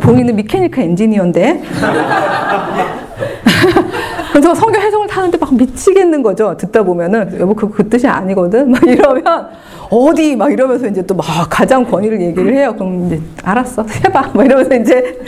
본인은 0.00 0.36
미케니컬 0.36 0.84
엔지니어인데 0.84 1.62
그래서 4.32 4.54
성경 4.54 4.82
해석을 4.82 5.06
타는데 5.06 5.38
막 5.38 5.54
미치겠는 5.54 6.22
거죠. 6.22 6.56
듣다 6.56 6.82
보면은 6.82 7.38
여보 7.40 7.54
그, 7.54 7.70
그 7.70 7.88
뜻이 7.88 8.06
아니거든. 8.06 8.70
막 8.70 8.82
이러면 8.86 9.48
어디 9.90 10.36
막 10.36 10.52
이러면서 10.52 10.86
이제 10.86 11.02
또 11.06 11.14
막 11.14 11.24
가장 11.50 11.84
권위를 11.84 12.20
얘기를 12.20 12.52
해요. 12.54 12.72
그럼 12.74 13.06
이제 13.06 13.20
알았어 13.42 13.84
해봐. 13.84 14.32
막 14.34 14.44
이러면서 14.46 14.74
이제 14.74 15.18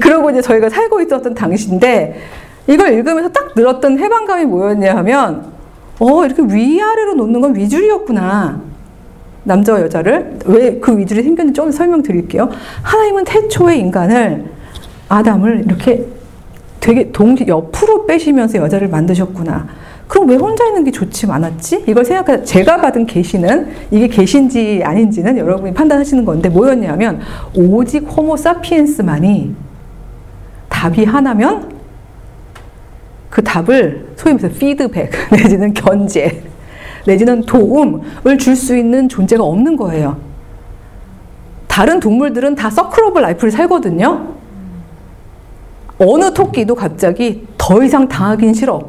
그러고 0.00 0.30
이제 0.30 0.40
저희가 0.40 0.68
살고 0.68 1.00
있었던 1.02 1.34
당시인데 1.34 2.20
이걸 2.68 2.92
읽으면서 2.92 3.30
딱 3.30 3.54
들었던 3.54 3.98
해방감이 3.98 4.44
뭐였냐 4.44 4.94
하면 4.96 5.46
어 5.98 6.24
이렇게 6.24 6.42
위아래로 6.42 7.14
놓는 7.14 7.40
건 7.40 7.54
위줄이었구나. 7.56 8.60
남자와 9.44 9.80
여자를 9.82 10.38
왜 10.46 10.78
그 10.80 10.96
위줄이 10.96 11.22
생겼는지 11.22 11.56
좀 11.56 11.70
설명드릴게요. 11.72 12.48
하나님은 12.82 13.24
태초의 13.24 13.80
인간을 13.80 14.44
아담을 15.08 15.64
이렇게 15.66 16.06
되게 16.82 17.12
동시 17.12 17.46
옆으로 17.46 18.06
빼시면서 18.06 18.58
여자를 18.58 18.88
만드셨구나. 18.88 19.68
그럼 20.08 20.28
왜 20.28 20.34
혼자 20.34 20.66
있는 20.66 20.82
게 20.82 20.90
좋지 20.90 21.30
않았지? 21.30 21.84
이걸 21.86 22.04
생각하 22.04 22.42
제가 22.42 22.78
받은 22.78 23.06
계시는 23.06 23.68
이게 23.92 24.08
계신지 24.08 24.82
아닌지는 24.84 25.38
여러분이 25.38 25.72
판단하시는 25.72 26.24
건데 26.24 26.48
뭐였냐면 26.48 27.20
오직 27.54 28.00
호모 28.00 28.36
사피엔스만이 28.36 29.54
답이 30.68 31.04
하나면 31.04 31.72
그 33.30 33.42
답을 33.44 34.08
소위 34.16 34.34
말해서 34.34 34.58
피드백 34.58 35.12
내지는 35.30 35.72
견제 35.72 36.42
내지는 37.06 37.42
도움을 37.42 38.38
줄 38.38 38.56
수 38.56 38.76
있는 38.76 39.08
존재가 39.08 39.42
없는 39.42 39.76
거예요. 39.76 40.16
다른 41.68 42.00
동물들은 42.00 42.56
다 42.56 42.68
circle 42.70 43.04
of 43.04 43.20
life를 43.20 43.52
살거든요. 43.52 44.41
어느 45.98 46.32
토끼도 46.32 46.74
갑자기 46.74 47.46
더 47.58 47.82
이상 47.82 48.08
당하긴 48.08 48.54
싫어. 48.54 48.80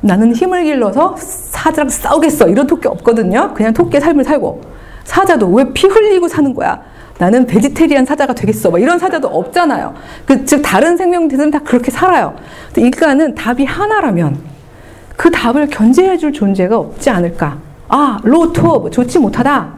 나는 0.00 0.34
힘을 0.34 0.64
길러서 0.64 1.16
사자랑 1.18 1.88
싸우겠어. 1.88 2.48
이런 2.48 2.66
토끼 2.66 2.88
없거든요. 2.88 3.52
그냥 3.54 3.72
토끼의 3.72 4.00
삶을 4.00 4.24
살고. 4.24 4.60
사자도 5.04 5.48
왜 5.52 5.64
피 5.72 5.86
흘리고 5.86 6.28
사는 6.28 6.52
거야? 6.54 6.82
나는 7.18 7.46
vegetarian 7.46 8.04
사자가 8.04 8.34
되겠어. 8.34 8.70
막 8.70 8.80
이런 8.80 8.98
사자도 8.98 9.28
없잖아요. 9.28 9.94
그, 10.26 10.44
즉, 10.44 10.62
다른 10.62 10.96
생명체들은 10.96 11.50
다 11.52 11.60
그렇게 11.60 11.90
살아요. 11.90 12.34
인간은 12.76 13.34
답이 13.34 13.64
하나라면 13.64 14.38
그 15.16 15.30
답을 15.30 15.68
견제해줄 15.68 16.32
존재가 16.32 16.76
없지 16.76 17.10
않을까. 17.10 17.58
아, 17.88 18.18
로투업, 18.24 18.90
좋지 18.90 19.20
못하다. 19.20 19.68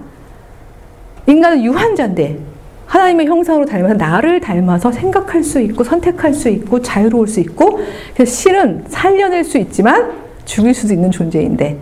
인간은 1.27 1.63
유한자인데, 1.63 2.39
하나님의 2.87 3.27
형상으로 3.27 3.67
닮아서 3.67 3.95
나를 3.95 4.41
닮아서 4.41 4.93
생각할 4.93 5.43
수 5.43 5.61
있고 5.61 5.85
선택할 5.85 6.33
수 6.33 6.49
있고 6.49 6.81
자유로울 6.81 7.29
수 7.29 7.41
있고 7.41 7.81
그래서 8.15 8.33
실은 8.33 8.85
살려낼 8.89 9.45
수 9.45 9.59
있지만 9.59 10.13
죽일 10.45 10.73
수도 10.73 10.95
있는 10.95 11.11
존재인데 11.11 11.77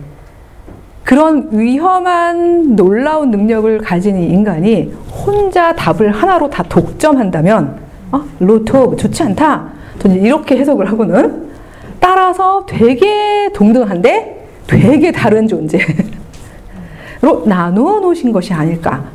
그런 1.03 1.49
위험한 1.51 2.75
놀라운 2.75 3.29
능력을 3.29 3.77
가진 3.77 4.17
이 4.17 4.27
인간이 4.27 4.91
혼자 5.11 5.75
답을 5.75 6.11
하나로 6.11 6.49
다 6.49 6.63
독점한다면 6.63 7.77
어? 8.11 8.21
로토 8.39 8.95
좋지 8.95 9.21
않다. 9.23 9.69
저는 9.99 10.21
이렇게 10.21 10.57
해석을 10.57 10.87
하고는 10.89 11.45
따라서 11.99 12.65
되게 12.67 13.49
동등한데 13.53 14.47
되게 14.67 15.11
다른 15.11 15.47
존재로 15.47 15.85
나누어 17.45 17.99
놓으신 17.99 18.31
것이 18.31 18.51
아닐까. 18.53 19.14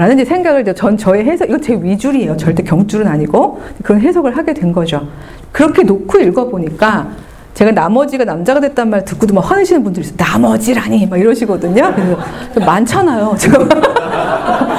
라는 0.00 0.14
이제 0.14 0.24
생각을 0.24 0.64
전 0.74 0.96
저의 0.96 1.26
해석, 1.26 1.50
이건 1.50 1.60
제 1.60 1.74
위줄이에요. 1.74 2.34
절대 2.38 2.62
경줄은 2.62 3.06
아니고 3.06 3.60
그런 3.82 4.00
해석을 4.00 4.34
하게 4.34 4.54
된 4.54 4.72
거죠. 4.72 5.06
그렇게 5.52 5.82
놓고 5.82 6.18
읽어보니까 6.20 7.10
제가 7.54 7.72
나머지가 7.72 8.24
남자가 8.24 8.60
됐단 8.60 8.90
말 8.90 9.04
듣고도 9.04 9.34
막 9.34 9.50
화내시는 9.50 9.82
분들이 9.84 10.06
있어요. 10.06 10.16
나머지라니 10.18 11.06
막 11.06 11.18
이러시거든요. 11.18 11.92
그래서 11.94 12.66
많잖아요. 12.66 13.34
제가 13.38 13.58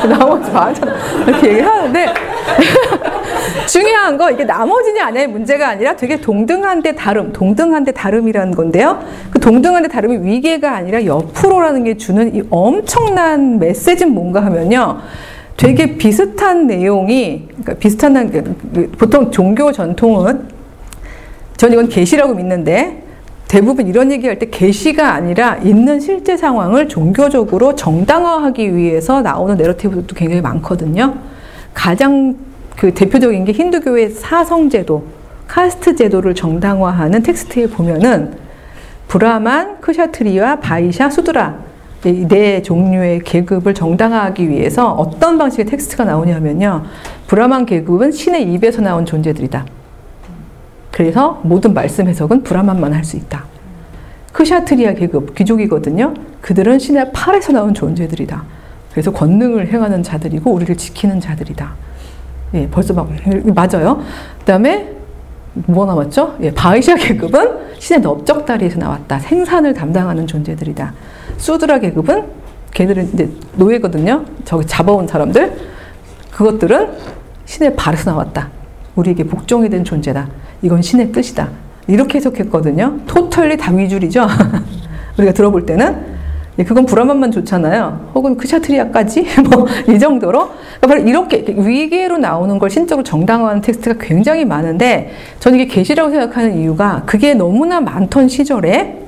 나머지 0.07 0.51
많잖아. 0.51 0.93
이렇게 1.28 1.49
얘기하는데 1.49 2.05
중요한 3.67 4.17
거 4.17 4.32
이게 4.32 4.43
나머지냐 4.43 5.05
아니냐의 5.05 5.28
문제가 5.28 5.69
아니라 5.69 5.95
되게 5.95 6.19
동등한데 6.19 6.95
다름, 6.95 7.32
동등한데 7.32 7.91
다름이라는 7.91 8.55
건데요. 8.55 9.03
그 9.30 9.39
동등한데 9.39 9.89
다름이 9.89 10.28
위계가 10.28 10.76
아니라 10.76 11.05
옆으로라는 11.05 11.84
게 11.84 11.97
주는 11.97 12.36
이 12.36 12.41
엄청난 12.49 13.59
메시지는 13.59 14.13
뭔가 14.13 14.43
하면요. 14.43 14.99
되게 15.57 15.97
비슷한 15.97 16.65
내용이 16.65 17.47
그러니까 17.49 17.74
비슷한 17.76 18.89
보통 18.97 19.30
종교 19.30 19.72
전통은 19.72 20.61
전 21.62 21.72
이건 21.72 21.89
계시라고 21.89 22.34
믿는데 22.34 23.03
대부분 23.47 23.86
이런 23.86 24.12
얘기할 24.12 24.39
때 24.39 24.49
계시가 24.49 25.14
아니라 25.14 25.57
있는 25.57 25.99
실제 25.99 26.36
상황을 26.36 26.88
종교적으로 26.88 27.76
정당화하기 27.76 28.76
위해서 28.76 29.22
나오는 29.22 29.55
내러티브도 29.57 30.16
굉장히 30.16 30.41
많거든요. 30.41 31.14
가장 31.76 32.36
그 32.76 32.95
대표적인 32.95 33.45
게 33.45 33.51
힌두교의 33.51 34.09
사성제도, 34.09 35.03
카스트 35.47 35.95
제도를 35.95 36.34
정당화하는 36.34 37.22
텍스트에 37.22 37.68
보면은 37.68 38.34
브라만, 39.07 39.82
크샤트리아 39.82 40.62
바이샤, 40.62 41.12
수드라 41.12 41.59
네 42.01 42.64
종류의 42.64 43.20
계급을 43.20 43.76
정당화하기 43.76 44.49
위해서 44.49 44.93
어떤 44.93 45.38
방식의 45.38 45.68
텍스트가 45.68 46.05
나오냐면요. 46.05 46.86
브라만 47.28 47.68
계급은 47.68 48.14
신의 48.14 48.51
입에서 48.51 48.82
나온 48.82 49.05
존재들이다. 49.05 49.80
그래서 50.92 51.39
모든 51.44 51.74
말씀 51.74 52.08
해석은 52.08 52.44
브라만만 52.44 52.94
할 52.94 53.04
수 53.04 53.18
있다. 53.18 53.46
크샤트리아 54.34 54.94
계급, 54.94 55.36
귀족이거든요. 55.36 56.14
그들은 56.42 56.80
신의 56.80 57.12
팔에서 57.12 57.52
나온 57.52 57.74
존재들이다. 57.74 58.44
그래서 58.92 59.12
권능을 59.12 59.68
행하는 59.68 60.04
자들이고 60.04 60.52
우리를 60.52 60.76
지키는 60.78 61.20
자들이다. 61.20 61.74
예, 62.54 62.68
벌써 62.70 62.94
막 62.94 63.10
맞아요. 63.54 64.02
그다음에 64.39 64.89
뭐 65.54 65.86
남았죠? 65.86 66.38
예, 66.42 66.54
바이샤 66.54 66.96
계급은 66.96 67.80
신의 67.80 68.02
넓적다리에서 68.02 68.80
나왔다. 68.80 69.20
생산을 69.20 69.74
담당하는 69.74 70.28
존재들이다. 70.28 70.94
수드라 71.38 71.80
계급은 71.80 72.26
걔들은 72.74 73.14
이제 73.14 73.30
노예거든요. 73.56 74.24
저기 74.46 74.66
잡아온 74.66 75.08
사람들. 75.08 75.58
그것들은 76.32 76.89
신의 77.46 77.76
발에서 77.76 78.12
나왔다. 78.12 78.50
우리에게 78.96 79.24
복종이 79.26 79.70
된 79.70 79.84
존재다. 79.84 80.28
이건 80.62 80.82
신의 80.82 81.12
뜻이다. 81.12 81.50
이렇게 81.88 82.18
해석했거든요. 82.18 83.00
토털리 83.08 83.58
다 83.58 83.74
위줄이죠. 83.74 84.28
우리가 85.18 85.34
들어볼 85.34 85.66
때는 85.66 86.22
예, 86.60 86.64
그건 86.66 86.86
브라만만 86.86 87.32
좋잖아요. 87.32 88.12
혹은 88.14 88.36
크샤트리아까지 88.36 89.26
뭐 89.50 89.68
이 89.88 89.98
정도로 89.98 90.50
그러니까 90.80 90.88
바로 90.88 91.02
이렇게 91.02 91.46
위계로 91.48 92.18
나오는 92.18 92.60
걸 92.60 92.70
신적으로 92.70 93.04
정당화하는 93.04 93.62
텍스트가 93.62 94.06
굉장히 94.06 94.46
많은데 94.46 95.12
저는 95.39 95.60
이게 95.60 95.74
계시라고 95.74 96.10
생각하는 96.10 96.58
이유가 96.58 97.04
그게 97.06 97.34
너무나 97.34 97.80
많던 97.80 98.28
시절에 98.28 99.00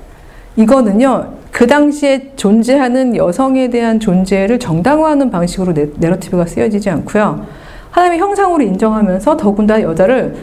이거는요 0.56 1.34
그 1.52 1.68
당시에 1.68 2.32
존재하는 2.36 3.16
여성에 3.16 3.70
대한 3.70 4.00
존재를 4.00 4.60
정당화하는 4.60 5.30
방식으로 5.30 5.74
내, 5.74 5.88
narrative가 5.98 6.46
쓰여지지 6.46 6.90
않고요 6.90 7.46
하나님의 7.94 8.20
형상으로 8.20 8.64
인정하면서 8.64 9.38
더군다나 9.38 9.84
여자를 9.84 10.36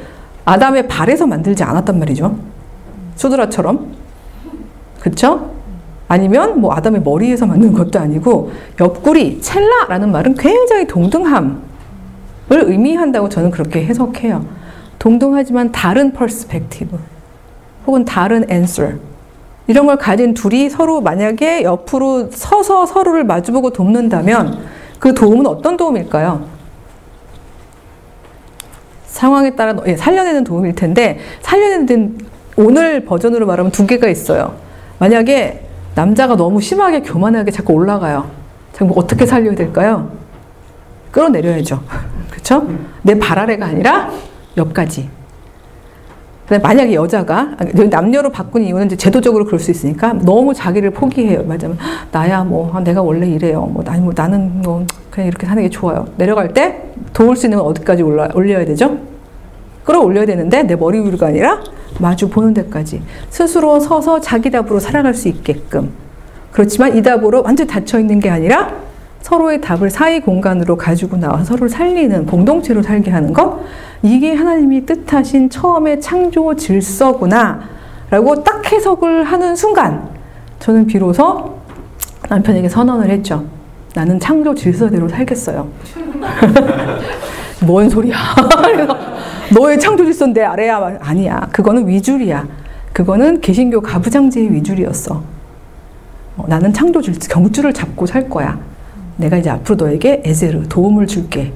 아담의 0.44 0.86
발에서 0.86 1.26
만들지 1.26 1.64
않았단 1.64 1.98
말이죠 1.98 2.36
수드라처럼 3.16 3.92
그렇죠? 5.00 5.50
아니면 6.06 6.60
뭐 6.60 6.74
아담의 6.74 7.02
머리에서 7.02 7.46
만든 7.46 7.72
것도 7.72 7.98
아니고 7.98 8.50
옆구리, 8.80 9.40
첼라라는 9.40 10.12
말은 10.12 10.34
굉장히 10.34 10.86
동등함을 10.86 11.58
의미한다고 12.50 13.28
저는 13.28 13.50
그렇게 13.50 13.84
해석해요. 13.84 14.44
동등하지만 14.98 15.72
다른 15.72 16.12
perspective 16.12 16.98
혹은 17.86 18.04
다른 18.04 18.44
answer 18.50 18.98
이런 19.66 19.86
걸 19.86 19.96
가진 19.96 20.34
둘이 20.34 20.68
서로 20.68 21.00
만약에 21.00 21.62
옆으로 21.62 22.30
서서 22.30 22.86
서로를 22.86 23.24
마주보고 23.24 23.70
돕는다면 23.70 24.58
그 24.98 25.14
도움은 25.14 25.46
어떤 25.46 25.76
도움일까요? 25.76 26.59
상황에 29.10 29.54
따라 29.56 29.74
예, 29.86 29.96
살려내는 29.96 30.44
도움일 30.44 30.74
텐데 30.74 31.18
살려내는 31.40 32.18
오늘 32.56 33.04
버전으로 33.04 33.46
말하면 33.46 33.72
두 33.72 33.86
개가 33.86 34.08
있어요. 34.08 34.54
만약에 34.98 35.66
남자가 35.94 36.36
너무 36.36 36.60
심하게 36.60 37.02
교만하게 37.02 37.50
자꾸 37.50 37.72
올라가요. 37.72 38.30
자꾸 38.72 38.92
어떻게 38.98 39.26
살려야 39.26 39.54
될까요? 39.54 40.10
끌어내려야죠. 41.10 41.82
그렇죠? 42.30 42.68
내 43.02 43.14
발 43.18 43.38
아래가 43.38 43.66
아니라 43.66 44.10
옆까지. 44.56 45.08
만약에 46.58 46.94
여자가 46.94 47.56
남녀로 47.90 48.30
바꾼 48.30 48.62
이유는 48.62 48.86
이제 48.86 48.96
제도적으로 48.96 49.44
그럴 49.44 49.60
수 49.60 49.70
있으니까 49.70 50.14
너무 50.14 50.52
자기를 50.52 50.90
포기해요. 50.90 51.44
말하자면 51.44 51.78
나야 52.10 52.42
뭐 52.42 52.72
아, 52.74 52.80
내가 52.80 53.02
원래 53.02 53.28
이래요. 53.28 53.62
뭐 53.66 53.84
아니 53.86 54.00
뭐 54.00 54.12
나는 54.14 54.60
뭐 54.62 54.84
그냥 55.10 55.28
이렇게 55.28 55.46
사는 55.46 55.62
게 55.62 55.68
좋아요. 55.68 56.06
내려갈 56.16 56.52
때 56.52 56.82
도울 57.12 57.36
수 57.36 57.46
있는 57.46 57.58
건 57.58 57.68
어디까지 57.68 58.02
올라 58.02 58.28
올려야 58.34 58.64
되죠? 58.64 58.98
끌어올려야 59.84 60.26
되는데 60.26 60.62
내 60.64 60.76
머리 60.76 61.00
위로가 61.00 61.28
아니라 61.28 61.60
마주 61.98 62.28
보는 62.28 62.54
데까지 62.54 63.02
스스로 63.28 63.80
서서 63.80 64.20
자기 64.20 64.50
답으로 64.50 64.78
살아갈 64.78 65.14
수 65.14 65.28
있게끔 65.28 65.90
그렇지만 66.52 66.96
이 66.96 67.02
답으로 67.02 67.42
완전 67.42 67.66
닫혀 67.66 67.98
있는 67.98 68.20
게 68.20 68.30
아니라 68.30 68.72
서로의 69.22 69.60
답을 69.60 69.90
사이 69.90 70.20
공간으로 70.20 70.76
가지고 70.76 71.16
나와서 71.16 71.44
서로를 71.44 71.68
살리는 71.68 72.26
공동체로 72.26 72.82
살게 72.82 73.10
하는 73.10 73.32
것 73.32 73.60
이게 74.02 74.34
하나님이 74.34 74.86
뜻하신 74.86 75.50
처음의 75.50 76.00
창조 76.00 76.54
질서구나 76.56 77.60
라고 78.10 78.42
딱 78.42 78.70
해석을 78.72 79.24
하는 79.24 79.54
순간 79.54 80.08
저는 80.58 80.86
비로소 80.86 81.58
남편에게 82.28 82.68
선언을 82.68 83.10
했죠. 83.10 83.44
나는 83.94 84.20
창조 84.20 84.54
질서대로 84.54 85.08
살겠어요. 85.08 85.68
뭔 87.66 87.88
소리야. 87.88 88.16
너의 89.54 89.78
창조 89.80 90.04
질서인데 90.04 90.44
아래야. 90.44 90.98
아니야. 91.00 91.48
그거는 91.52 91.88
위줄이야. 91.88 92.46
그거는 92.92 93.40
개신교 93.40 93.80
가부장제의 93.80 94.52
위줄이었어. 94.52 95.22
어, 96.36 96.44
나는 96.46 96.72
창조 96.72 97.00
질서, 97.00 97.20
경주를 97.28 97.72
잡고 97.72 98.06
살 98.06 98.28
거야. 98.28 98.58
내가 99.20 99.36
이제 99.36 99.50
앞으로 99.50 99.76
너에게 99.76 100.22
에제르, 100.24 100.66
도움을 100.68 101.06
줄게. 101.06 101.52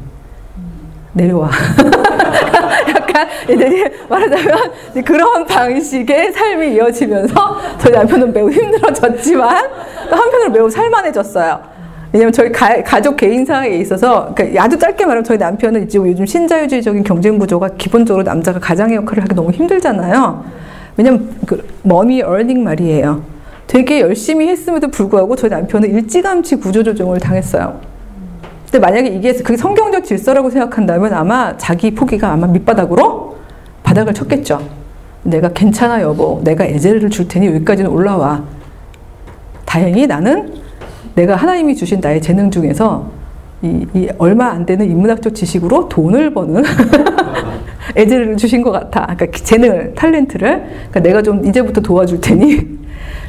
내려와. 1.15 1.51
약간 2.89 3.29
말하자면 4.09 4.73
그런 5.05 5.47
방식의 5.47 6.33
삶이 6.33 6.75
이어지면서 6.75 7.61
저희 7.79 7.93
남편은 7.93 8.33
매우 8.33 8.51
힘들어졌지만 8.51 9.65
또 10.11 10.17
한편으로 10.17 10.51
매우 10.51 10.69
살만해졌어요. 10.69 11.75
왜냐면 12.13 12.33
저희 12.33 12.53
가, 12.53 13.01
족 13.01 13.17
개인사에 13.17 13.77
있어서 13.79 14.33
그러니까 14.35 14.63
아주 14.63 14.79
짧게 14.79 15.05
말하면 15.05 15.25
저희 15.25 15.39
남편은 15.39 15.89
지금 15.89 16.09
요즘 16.09 16.27
신자유주의적인 16.27 17.03
경쟁 17.03 17.39
구조가 17.39 17.71
기본적으로 17.77 18.23
남자가 18.23 18.61
가장의 18.61 18.97
역할을 18.97 19.25
하기 19.25 19.35
너무 19.35 19.51
힘들잖아요. 19.51 20.45
왜냐면 20.97 21.35
그 21.47 21.67
머니 21.83 22.23
어닝 22.23 22.63
말이에요. 22.63 23.34
되게 23.75 24.01
열심히 24.01 24.47
했음에도 24.47 24.87
불구하고 24.87 25.35
저희 25.35 25.51
남편은 25.51 25.91
일찌감치 25.91 26.57
구조조정을 26.61 27.19
당했어요. 27.19 27.81
근데 28.71 28.79
만약에 28.79 29.09
이게 29.09 29.33
그게 29.33 29.57
성경적 29.57 30.05
질서라고 30.05 30.49
생각한다면 30.49 31.13
아마 31.13 31.57
자기 31.57 31.93
포기가 31.93 32.31
아마 32.31 32.47
밑바닥으로 32.47 33.37
바닥을 33.83 34.15
쳤겠죠. 34.15 34.65
내가 35.25 35.49
괜찮아 35.49 36.03
여보, 36.03 36.41
내가 36.45 36.65
에제르를 36.65 37.11
줄 37.11 37.27
테니 37.27 37.49
여기까지는 37.49 37.91
올라와. 37.91 38.45
다행히 39.65 40.07
나는 40.07 40.55
내가 41.17 41.35
하나님이 41.35 41.75
주신 41.75 41.99
나의 42.01 42.23
재능 42.23 42.53
중에서 42.53 43.11
이, 43.63 43.85
이 43.93 44.09
얼마 44.19 44.51
안 44.51 44.65
되는 44.65 44.89
인문학적 44.89 45.35
지식으로 45.35 45.89
돈을 45.89 46.33
버는 46.33 46.63
애들을 47.97 48.37
주신 48.37 48.63
것 48.63 48.71
같아. 48.71 49.05
그러니까 49.17 49.27
재능을, 49.33 49.95
탤런트를. 49.97 50.39
그러니까 50.39 51.01
내가 51.01 51.23
좀 51.23 51.45
이제부터 51.45 51.81
도와줄 51.81 52.21
테니 52.21 52.84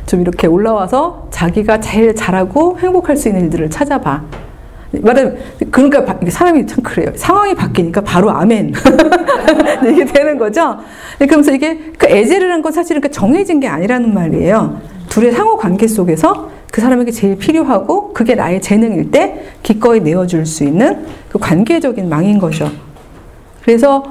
좀 0.06 0.22
이렇게 0.22 0.48
올라와서 0.48 1.28
자기가 1.32 1.80
제일 1.80 2.16
잘하고 2.16 2.78
행복할 2.80 3.18
수 3.18 3.28
있는 3.28 3.46
일들을 3.46 3.70
찾아봐. 3.70 4.24
말하면 5.02 5.38
그러니까 5.72 6.18
사람이 6.30 6.68
참 6.68 6.84
그래요. 6.84 7.12
상황이 7.16 7.54
바뀌니까 7.54 8.02
바로 8.02 8.30
아멘 8.32 8.74
이게 9.90 10.06
되는 10.06 10.38
거죠. 10.38 10.78
그러면서 11.20 11.52
이게 11.52 11.92
그 11.98 12.08
에제르란 12.08 12.62
건 12.62 12.72
사실은 12.72 13.02
그 13.02 13.12
정해진 13.12 13.60
게 13.60 13.68
아니라는 13.68 14.14
말이에요. 14.14 14.80
둘의 15.10 15.32
상호 15.34 15.58
관계 15.58 15.88
속에서 15.88 16.50
그 16.72 16.82
사람에게 16.82 17.12
제일 17.12 17.38
필요하고 17.38 18.14
그게 18.14 18.36
나의 18.36 18.62
재능일 18.62 19.12
때 19.12 19.44
기꺼이 19.64 20.02
내어줄 20.02 20.46
수 20.46 20.64
있는 20.64 21.06
그 21.30 21.40
관계적인 21.40 22.10
망인 22.10 22.38
거죠. 22.38 22.70
그래서 23.64 24.04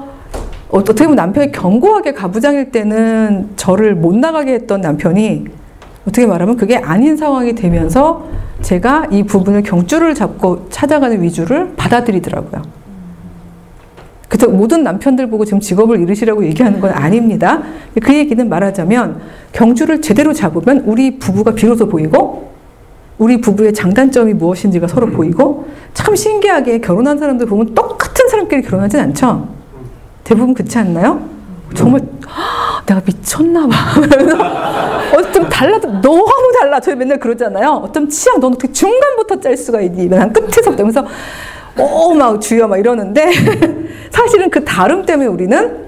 어떻게 0.69 1.03
보면 1.03 1.15
남편이 1.15 1.51
견고하게 1.51 2.13
가부장일 2.13 2.71
때는 2.71 3.51
저를 3.55 3.95
못 3.95 4.15
나가게 4.15 4.53
했던 4.53 4.81
남편이 4.81 5.45
어떻게 6.07 6.25
말하면 6.25 6.55
그게 6.55 6.77
아닌 6.77 7.17
상황이 7.17 7.55
되면서 7.55 8.27
제가 8.61 9.07
이 9.11 9.23
부분을 9.23 9.63
경주를 9.63 10.13
잡고 10.13 10.67
찾아가는 10.69 11.21
위주를 11.21 11.73
받아들이더라고요. 11.75 12.61
그래서 14.27 14.47
모든 14.47 14.83
남편들 14.83 15.29
보고 15.29 15.45
지금 15.45 15.59
직업을 15.59 15.99
잃으시라고 15.99 16.45
얘기하는 16.45 16.79
건 16.79 16.91
아닙니다. 16.91 17.61
그 18.01 18.13
얘기는 18.13 18.47
말하자면 18.47 19.21
경주를 19.51 20.01
제대로 20.01 20.33
잡으면 20.33 20.83
우리 20.85 21.19
부부가 21.19 21.51
비로소 21.51 21.87
보이고 21.87 22.51
우리 23.17 23.39
부부의 23.39 23.73
장단점이 23.73 24.33
무엇인지가 24.33 24.87
서로 24.87 25.07
보이고 25.07 25.67
참 25.93 26.15
신기하게 26.15 26.81
결혼한 26.81 27.17
사람들 27.17 27.47
보면 27.47 27.73
똑같은 27.73 28.27
사람끼리 28.27 28.61
결혼하진 28.63 28.99
않죠. 28.99 29.47
대부분 30.23 30.53
그렇지 30.53 30.77
않나요? 30.79 31.21
정말 31.73 32.01
내가 32.85 33.01
미쳤나 33.05 33.67
봐. 33.67 34.91
어좀 35.15 35.49
달라도 35.49 36.01
너무 36.01 36.51
달라. 36.59 36.79
저희 36.79 36.95
맨날 36.95 37.19
그러잖아요. 37.19 37.81
어떤 37.83 38.09
취향 38.09 38.39
너는 38.39 38.55
어떻게 38.55 38.71
중간부터 38.71 39.39
짤 39.39 39.55
수가 39.55 39.81
있니? 39.81 40.09
난 40.09 40.31
끝에서부터 40.33 40.83
면서 40.83 41.05
오막 41.77 42.41
주여 42.41 42.67
막 42.67 42.77
이러는데 42.77 43.31
사실은 44.11 44.49
그 44.49 44.63
다름 44.63 45.05
때문에 45.05 45.27
우리는 45.27 45.85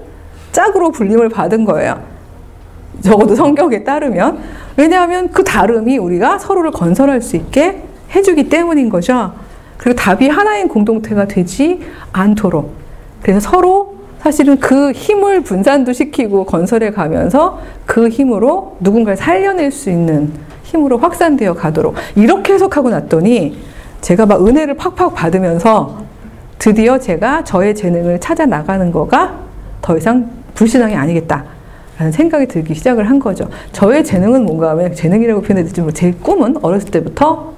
짝으로 0.52 0.90
불림을 0.90 1.28
받은 1.28 1.64
거예요. 1.64 2.02
적어도 3.02 3.34
성경에 3.34 3.84
따르면 3.84 4.38
왜냐하면 4.76 5.30
그 5.30 5.44
다름이 5.44 5.98
우리가 5.98 6.38
서로를 6.38 6.70
건설할 6.70 7.20
수 7.20 7.36
있게 7.36 7.82
해주기 8.14 8.48
때문인 8.48 8.88
거죠. 8.88 9.34
그리고 9.76 9.96
답이 9.96 10.28
하나인 10.28 10.68
공동체가 10.68 11.26
되지 11.26 11.80
않도록. 12.12 12.72
그래서 13.22 13.40
서로 13.40 13.97
사실은 14.20 14.58
그 14.58 14.92
힘을 14.92 15.42
분산도 15.42 15.92
시키고 15.92 16.44
건설해 16.44 16.90
가면서 16.90 17.60
그 17.86 18.08
힘으로 18.08 18.76
누군가를 18.80 19.16
살려낼 19.16 19.70
수 19.70 19.90
있는 19.90 20.32
힘으로 20.64 20.98
확산되어 20.98 21.54
가도록. 21.54 21.94
이렇게 22.16 22.52
해석하고 22.54 22.90
났더니 22.90 23.58
제가 24.00 24.26
막 24.26 24.46
은혜를 24.46 24.74
팍팍 24.74 25.14
받으면서 25.14 26.02
드디어 26.58 26.98
제가 26.98 27.44
저의 27.44 27.74
재능을 27.74 28.20
찾아 28.20 28.44
나가는 28.44 28.90
거가 28.90 29.38
더 29.80 29.96
이상 29.96 30.30
불신앙이 30.54 30.94
아니겠다. 30.94 31.44
라는 31.98 32.12
생각이 32.12 32.46
들기 32.46 32.74
시작을 32.74 33.08
한 33.08 33.18
거죠. 33.18 33.48
저의 33.72 34.04
재능은 34.04 34.44
뭔가 34.44 34.70
하면 34.70 34.94
재능이라고 34.94 35.42
표현해도 35.42 35.82
뭐제 35.82 36.12
꿈은 36.22 36.58
어렸을 36.62 36.90
때부터 36.90 37.54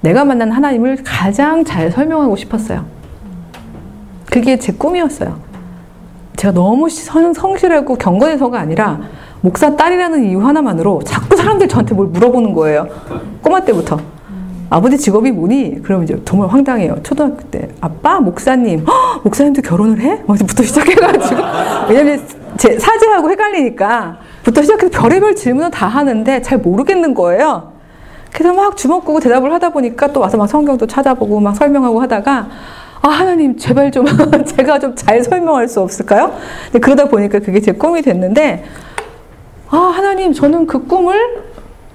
내가 0.00 0.24
만난 0.24 0.50
하나님을 0.50 0.98
가장 1.04 1.64
잘 1.64 1.90
설명하고 1.90 2.34
싶었어요. 2.34 2.84
그게 4.30 4.58
제 4.58 4.72
꿈이었어요. 4.72 5.51
제가 6.36 6.52
너무 6.54 6.88
성실하고 6.88 7.94
경건해서가 7.96 8.58
아니라 8.58 9.00
목사 9.40 9.74
딸이라는 9.74 10.24
이유 10.24 10.40
하나만으로 10.46 11.02
자꾸 11.04 11.36
사람들 11.36 11.68
저한테 11.68 11.94
뭘 11.94 12.08
물어보는 12.08 12.52
거예요. 12.54 12.86
꼬마 13.42 13.60
때부터. 13.60 13.98
아버지 14.70 14.96
직업이 14.96 15.30
뭐니? 15.30 15.82
그러면 15.82 16.04
이제 16.04 16.18
정말 16.24 16.48
황당해요. 16.48 16.96
초등학교 17.02 17.42
때. 17.50 17.68
아빠? 17.80 18.20
목사님. 18.20 18.86
허, 18.86 19.20
목사님도 19.22 19.60
결혼을 19.60 20.00
해? 20.00 20.22
부터 20.22 20.62
시작해가지고. 20.62 21.42
왜냐면 21.90 22.22
제 22.56 22.78
사제하고 22.78 23.30
헷갈리니까 23.30 24.16
부터 24.44 24.62
시작해서 24.62 24.90
별의별 24.90 25.36
질문을 25.36 25.70
다 25.70 25.86
하는데 25.88 26.40
잘 26.40 26.58
모르겠는 26.58 27.12
거예요. 27.12 27.72
그래서 28.32 28.54
막 28.54 28.76
주먹 28.76 29.04
끄고 29.04 29.20
대답을 29.20 29.52
하다 29.52 29.70
보니까 29.70 30.06
또 30.08 30.20
와서 30.20 30.38
막 30.38 30.46
성경도 30.46 30.86
찾아보고 30.86 31.38
막 31.40 31.54
설명하고 31.54 32.00
하다가 32.00 32.48
아, 33.02 33.08
하나님, 33.08 33.56
제발 33.56 33.90
좀, 33.90 34.04
제가 34.46 34.78
좀 34.78 34.94
잘 34.94 35.22
설명할 35.24 35.66
수 35.68 35.80
없을까요? 35.80 36.32
그러다 36.80 37.06
보니까 37.06 37.40
그게 37.40 37.60
제 37.60 37.72
꿈이 37.72 38.00
됐는데, 38.02 38.64
아, 39.70 39.76
하나님, 39.76 40.32
저는 40.32 40.66
그 40.66 40.86
꿈을 40.86 41.42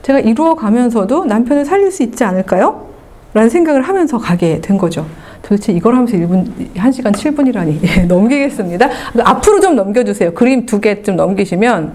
제가 0.01 0.19
이루어 0.19 0.55
가면서도 0.55 1.25
남편을 1.25 1.63
살릴 1.65 1.91
수 1.91 2.03
있지 2.03 2.23
않을까요? 2.23 2.87
라는 3.33 3.49
생각을 3.49 3.81
하면서 3.83 4.17
가게 4.17 4.59
된 4.61 4.77
거죠. 4.77 5.05
도대체 5.43 5.71
이걸 5.71 5.93
하면서 5.95 6.17
1분, 6.17 6.73
1시간 6.75 7.13
7분이라니. 7.13 7.79
예, 7.99 8.03
넘기겠습니다. 8.03 8.89
앞으로 9.23 9.59
좀 9.61 9.75
넘겨주세요. 9.75 10.33
그림 10.33 10.65
두 10.65 10.81
개 10.81 11.03
좀 11.03 11.15
넘기시면, 11.15 11.93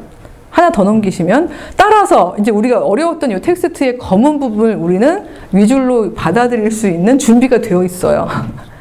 하나 0.50 0.70
더 0.70 0.84
넘기시면, 0.84 1.50
따라서 1.76 2.34
이제 2.38 2.50
우리가 2.50 2.80
어려웠던 2.80 3.30
이 3.30 3.40
텍스트의 3.40 3.98
검은 3.98 4.38
부분을 4.38 4.76
우리는 4.76 5.24
위줄로 5.52 6.14
받아들일 6.14 6.70
수 6.70 6.86
있는 6.88 7.18
준비가 7.18 7.60
되어 7.60 7.82
있어요. 7.84 8.26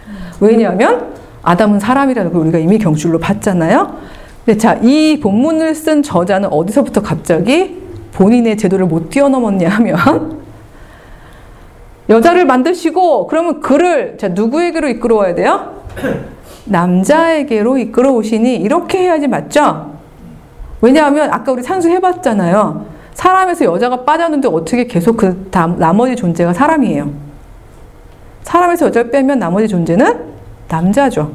왜냐하면, 0.41 1.13
아담은 1.43 1.79
사람이라는 1.79 2.33
걸 2.33 2.41
우리가 2.41 2.57
이미 2.57 2.77
경줄로 2.77 3.17
봤잖아요. 3.19 3.95
자, 4.57 4.73
이 4.81 5.19
본문을 5.21 5.73
쓴 5.73 6.03
저자는 6.03 6.49
어디서부터 6.51 7.01
갑자기 7.01 7.81
본인의 8.11 8.57
제도를 8.57 8.85
못 8.85 9.09
뛰어넘었냐 9.09 9.69
하면 9.69 10.41
여자를 12.09 12.45
만드시고 12.45 13.27
그러면 13.27 13.61
그를 13.61 14.17
자 14.17 14.27
누구에게로 14.27 14.89
이끌어와야 14.89 15.33
돼요? 15.35 15.81
남자에게로 16.65 17.77
이끌어 17.77 18.11
오시니 18.11 18.55
이렇게 18.55 18.99
해야지 18.99 19.27
맞죠? 19.27 19.93
왜냐하면 20.81 21.31
아까 21.31 21.51
우리 21.51 21.63
산수 21.63 21.89
해봤잖아요. 21.89 22.85
사람에서 23.13 23.65
여자가 23.65 24.03
빠졌는데 24.03 24.47
어떻게 24.47 24.85
계속 24.85 25.17
그 25.17 25.49
나머지 25.77 26.15
존재가 26.15 26.53
사람이에요. 26.53 27.30
사람에서 28.43 28.87
여자를 28.87 29.11
빼면 29.11 29.39
나머지 29.39 29.67
존재는 29.67 30.19
남자죠. 30.67 31.31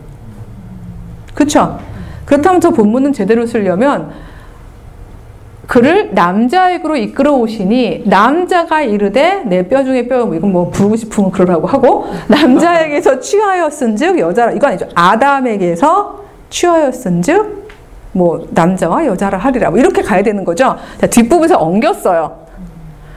그렇죠? 1.34 1.78
그렇다면 2.24 2.60
저 2.60 2.70
본문은 2.70 3.12
제대로 3.12 3.46
쓰려면 3.46 4.10
그를 5.66 6.14
남자에게로 6.14 6.96
이끌어 6.96 7.32
오시니 7.34 8.04
남자가 8.06 8.82
이르되 8.82 9.42
내 9.46 9.68
뼈 9.68 9.82
중에 9.82 10.06
뼈 10.06 10.32
이건 10.32 10.52
뭐 10.52 10.70
부르고 10.70 10.94
싶으면 10.96 11.32
그러라고 11.32 11.66
하고 11.66 12.06
남자에게서 12.28 13.18
취하였은즉 13.20 14.18
여자 14.20 14.50
이거 14.52 14.68
아니죠 14.68 14.86
아담에게서 14.94 16.24
취하였은즉 16.50 17.66
뭐 18.12 18.46
남자와 18.50 19.06
여자를 19.06 19.38
하리라 19.40 19.70
뭐 19.70 19.78
이렇게 19.78 20.02
가야 20.02 20.22
되는 20.22 20.44
거죠. 20.44 20.76
자 21.00 21.06
뒷부분에서 21.06 21.58
엉겼어요. 21.58 22.45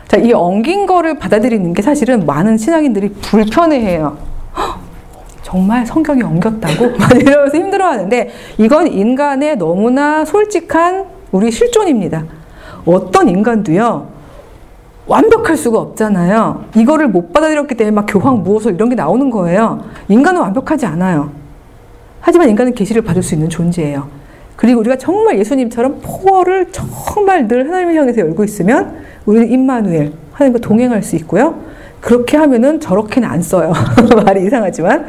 자 0.10 0.18
이 0.18 0.34
엉긴 0.34 0.88
거를 0.88 1.20
받아들이는 1.20 1.74
게 1.76 1.84
사실은 1.84 2.26
많은 2.26 2.58
신앙인들이 2.58 3.10
불편해해요. 3.22 4.18
정말 5.44 5.86
성경이 5.86 6.24
엉겼다고 6.24 6.94
이러면서 7.22 7.58
힘들어하는데 7.58 8.30
이건 8.58 8.88
인간의 8.88 9.58
너무나 9.58 10.26
솔직한 10.26 11.06
우리 11.32 11.52
실존입니다. 11.52 12.24
어떤 12.86 13.30
인간도요, 13.30 14.08
완벽할 15.06 15.56
수가 15.56 15.80
없잖아요. 15.80 16.66
이거를 16.76 17.08
못 17.08 17.32
받아들였기 17.32 17.76
때문에 17.76 17.94
막 17.94 18.06
교황 18.08 18.42
무엇을 18.44 18.74
이런 18.74 18.90
게 18.90 18.96
나오는 18.96 19.30
거예요. 19.30 19.84
인간은 20.08 20.42
완벽하지 20.42 20.88
않아요. 20.88 21.32
하지만 22.20 22.50
인간은 22.50 22.74
계시를 22.74 23.04
받을 23.04 23.22
수 23.22 23.36
있는 23.36 23.48
존재예요. 23.48 24.08
그리고 24.60 24.82
우리가 24.82 24.98
정말 24.98 25.40
예수님처럼 25.40 26.02
포어를 26.04 26.68
정말 26.74 27.48
늘 27.48 27.66
하나님을 27.66 27.96
향해서 27.96 28.20
열고 28.20 28.44
있으면 28.44 28.94
우리는 29.26 29.50
임마누엘 29.50 30.12
하나님과 30.34 30.60
동행할 30.60 31.02
수 31.02 31.16
있고요. 31.16 31.62
그렇게 32.02 32.36
하면은 32.36 32.82
저렇게는 32.82 33.26
안 33.26 33.42
써요. 33.42 33.72
말이 34.26 34.46
이상하지만. 34.46 35.06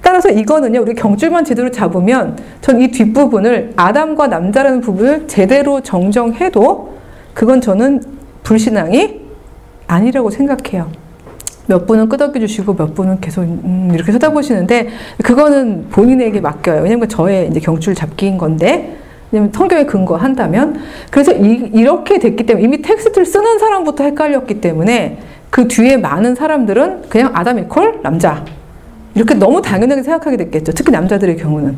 따라서 0.00 0.28
이거는요, 0.30 0.80
우리 0.80 0.94
경줄만 0.94 1.44
제대로 1.44 1.72
잡으면 1.72 2.38
전 2.60 2.80
이 2.80 2.92
뒷부분을 2.92 3.72
아담과 3.74 4.28
남자라는 4.28 4.80
부분을 4.80 5.26
제대로 5.26 5.80
정정해도 5.80 6.94
그건 7.34 7.60
저는 7.60 8.00
불신앙이 8.44 9.22
아니라고 9.88 10.30
생각해요. 10.30 10.88
몇 11.66 11.86
분은 11.86 12.08
끄덕여 12.08 12.38
주시고 12.40 12.74
몇 12.76 12.94
분은 12.94 13.20
계속 13.20 13.42
음 13.42 13.90
이렇게 13.94 14.12
쳐다보시는데 14.12 14.88
그거는 15.22 15.86
본인에게 15.90 16.40
맡겨요. 16.40 16.82
왜냐면 16.82 17.08
저의 17.08 17.48
이제 17.48 17.60
경줄 17.60 17.94
잡기인 17.94 18.36
건데 18.36 18.98
왜냐면 19.30 19.52
성경에 19.52 19.84
근거한다면 19.86 20.80
그래서 21.10 21.32
이, 21.32 21.70
이렇게 21.72 22.18
됐기 22.18 22.44
때문에 22.44 22.64
이미 22.64 22.82
텍스트를 22.82 23.24
쓰는 23.24 23.58
사람부터 23.58 24.04
헷갈렸기 24.04 24.60
때문에 24.60 25.18
그 25.50 25.68
뒤에 25.68 25.96
많은 25.96 26.34
사람들은 26.34 27.08
그냥 27.08 27.30
아담 27.34 27.58
이퀄 27.58 28.02
남자 28.02 28.44
이렇게 29.14 29.34
너무 29.34 29.62
당연하게 29.62 30.02
생각하게 30.02 30.36
됐겠죠. 30.36 30.72
특히 30.72 30.92
남자들의 30.92 31.36
경우는 31.36 31.76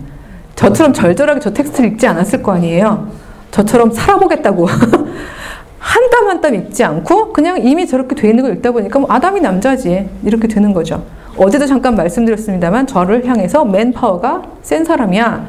저처럼 0.57 0.93
절절하게 0.93 1.41
저 1.41 1.53
텍스트를 1.53 1.91
읽지 1.91 2.07
않았을 2.07 2.43
거 2.43 2.53
아니에요. 2.53 3.09
저처럼 3.51 3.93
살아보겠다고 3.93 4.67
한 5.87 6.11
땀 6.11 6.27
한 6.29 6.41
땀 6.41 6.55
읽지 6.55 6.83
않고 6.83 7.33
그냥 7.33 7.65
이미 7.65 7.87
저렇게 7.87 8.15
돼 8.17 8.29
있는 8.29 8.43
걸 8.43 8.55
읽다 8.57 8.73
보니까 8.73 8.99
뭐 8.99 9.09
아담이 9.11 9.41
남자지 9.41 10.09
이렇게 10.25 10.49
되는 10.49 10.73
거죠. 10.73 11.05
어제도 11.39 11.65
잠깐 11.67 11.95
말씀드렸습니다만 11.95 12.87
저를 12.89 13.25
향해서 13.27 13.65
맨파워가 13.65 14.43
센 14.63 14.85
사람이야 14.85 15.47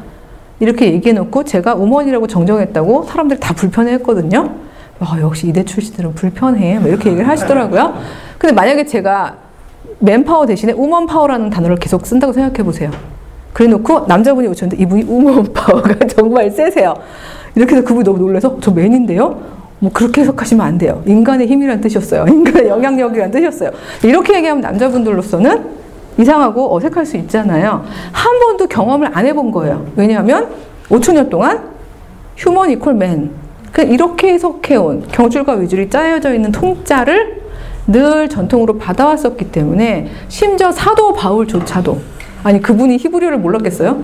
이렇게 0.60 0.94
얘기해놓고 0.94 1.44
제가 1.44 1.74
우먼이라고 1.76 2.28
정정했다고 2.28 3.04
사람들이 3.04 3.40
다 3.40 3.54
불편해했거든요. 3.56 4.50
아, 5.00 5.18
역시 5.22 5.48
이대 5.48 5.64
출신들은 5.64 6.14
불편해 6.14 6.78
뭐 6.80 6.90
이렇게 6.90 7.10
얘기를 7.10 7.28
하시더라고요. 7.28 7.96
근데 8.38 8.54
만약에 8.54 8.86
제가 8.86 9.36
manpower 10.00 10.46
대신에 10.46 10.74
woman 10.74 11.08
power라는 11.08 11.50
단어를 11.50 11.78
계속 11.78 12.06
쓴다고 12.06 12.32
생각해 12.34 12.64
보세요. 12.64 12.92
그래 13.54 13.68
놓고 13.70 14.06
남자분이 14.08 14.48
오셨는데 14.50 14.82
이분이 14.84 15.04
woman 15.08 15.52
power가 15.54 15.96
정말 16.10 16.52
세세요. 16.52 16.94
이렇게 17.56 17.76
해서 17.76 17.84
그분이 17.84 18.04
너무 18.04 18.20
놀라서 18.20 18.58
저 18.62 18.70
man인데요? 18.72 19.57
뭐 19.80 19.92
그렇게 19.94 20.22
해석하시면 20.22 20.66
안 20.66 20.78
돼요. 20.78 21.04
인간의 21.06 21.48
힘이란 21.48 21.82
뜻이었어요. 21.82 22.26
인간의 22.30 22.70
영향력이란 22.70 23.32
뜻이었어요. 23.32 23.72
이렇게 24.04 24.36
얘기하면 24.36 24.62
남자분들로서는 24.62 25.78
이상하고 26.18 26.76
어색할 26.76 27.06
수 27.06 27.18
있잖아요. 27.18 27.84
한 28.12 28.40
번도 28.40 28.68
경험을 28.68 29.10
안 29.14 29.26
해본 29.26 29.52
거예요. 29.52 29.86
왜냐하면 29.96 30.48
5천 30.90 31.14
년 31.14 31.30
동안 31.30 31.64
휴먼 32.38 32.72
이퀄 32.72 32.94
맨. 32.94 33.32
이렇게 33.80 34.34
해석해온 34.34 35.08
경줄과 35.12 35.54
위줄이 35.54 35.88
짜여져 35.88 36.34
있는 36.34 36.52
통짜를 36.52 37.44
늘 37.86 38.28
전통으로 38.28 38.80
받아왔었기 38.80 39.52
때문에 39.52 40.10
심지어 40.30 40.72
사도 40.72 41.14
바울조차도 41.14 42.00
아니 42.44 42.62
그분이 42.62 42.98
히브리어를 42.98 43.38
몰랐겠어요? 43.38 44.02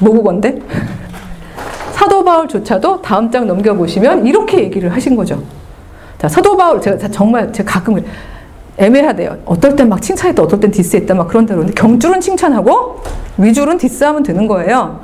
모국어인데? 0.00 0.60
사도 2.08 2.24
바울조차도 2.24 3.02
다음 3.02 3.30
장 3.30 3.46
넘겨보시면 3.46 4.26
이렇게 4.26 4.60
얘기를 4.60 4.90
하신 4.90 5.14
거죠. 5.14 5.42
자, 6.16 6.26
사도 6.26 6.56
바울, 6.56 6.80
제가 6.80 6.96
정말 7.08 7.52
제가 7.52 7.70
가끔 7.70 8.02
애매하대요. 8.78 9.36
어떨 9.44 9.76
땐 9.76 9.90
막 9.90 10.00
칭찬했다, 10.00 10.42
어떨 10.42 10.58
땐 10.58 10.70
디스했다, 10.70 11.14
막 11.14 11.28
그런다 11.28 11.54
그러는데 11.54 11.78
경줄은 11.78 12.18
칭찬하고 12.22 13.02
위줄은 13.36 13.76
디스하면 13.76 14.22
되는 14.22 14.46
거예요. 14.46 15.00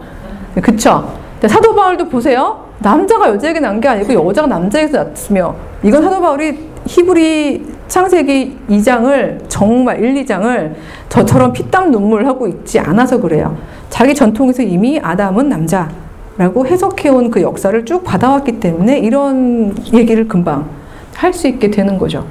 그쵸? 0.62 1.12
사도 1.46 1.74
바울도 1.74 2.08
보세요. 2.08 2.64
남자가 2.78 3.28
여자에게 3.28 3.60
난 3.60 3.80
게 3.82 3.88
아니고 3.88 4.26
여자가 4.26 4.48
남자에게서 4.48 5.04
났으며 5.04 5.54
이건 5.82 6.02
사도 6.02 6.22
바울이 6.22 6.58
히브리 6.86 7.66
창세기 7.86 8.60
2장을 8.70 9.40
정말 9.48 10.02
1, 10.02 10.24
2장을 10.24 10.72
저처럼 11.10 11.52
피땀 11.52 11.90
눈물 11.90 12.26
하고 12.26 12.48
있지 12.48 12.80
않아서 12.80 13.20
그래요. 13.20 13.54
자기 13.90 14.14
전통에서 14.14 14.62
이미 14.62 14.98
아담은 14.98 15.50
남자, 15.50 15.90
라고 16.36 16.66
해석해온 16.66 17.30
그 17.30 17.40
역사를 17.42 17.84
쭉 17.84 18.02
받아왔기 18.04 18.58
때문에 18.60 18.98
이런 18.98 19.74
얘기를 19.92 20.26
금방 20.26 20.68
할 21.14 21.32
수 21.32 21.46
있게 21.46 21.70
되는 21.70 21.96
거죠. 21.96 22.26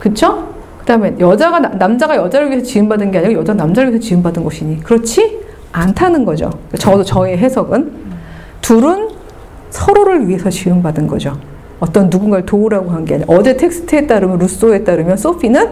그쵸? 0.00 0.48
그 0.78 0.86
다음에 0.86 1.14
여자가, 1.18 1.58
남자가 1.60 2.16
여자를 2.16 2.50
위해서 2.50 2.64
지음받은 2.66 3.10
게 3.10 3.18
아니고 3.18 3.40
여자가 3.40 3.56
남자를 3.56 3.90
위해서 3.90 4.02
지음받은 4.06 4.42
것이니. 4.44 4.80
그렇지? 4.82 5.40
않다는 5.72 6.24
거죠. 6.24 6.50
저도 6.78 7.02
저의 7.04 7.36
해석은. 7.38 7.90
둘은 8.62 9.08
서로를 9.70 10.26
위해서 10.28 10.48
지음받은 10.48 11.06
거죠. 11.06 11.36
어떤 11.80 12.08
누군가를 12.08 12.46
도우라고 12.46 12.90
한 12.90 13.04
게 13.04 13.14
아니라. 13.14 13.34
어제 13.36 13.56
텍스트에 13.56 14.06
따르면, 14.06 14.38
루소에 14.38 14.84
따르면, 14.84 15.16
소피는 15.16 15.68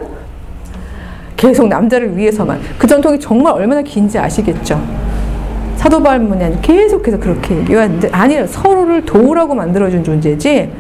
계속 1.37 1.69
남자를 1.69 2.17
위해서만. 2.17 2.61
그 2.79 2.87
전통이 2.87 3.19
정말 3.19 3.55
얼마나 3.55 3.81
긴지 3.83 4.19
아시겠죠? 4.19 4.81
사도 5.83 6.01
바울문이 6.01 6.63
계속해서 6.63 7.19
그렇게 7.19 7.57
얘기하는데 7.57 8.09
아니라 8.13 8.47
서로를 8.47 9.05
도우라고 9.05 9.53
만들어준 9.53 10.05
존재지 10.05 10.71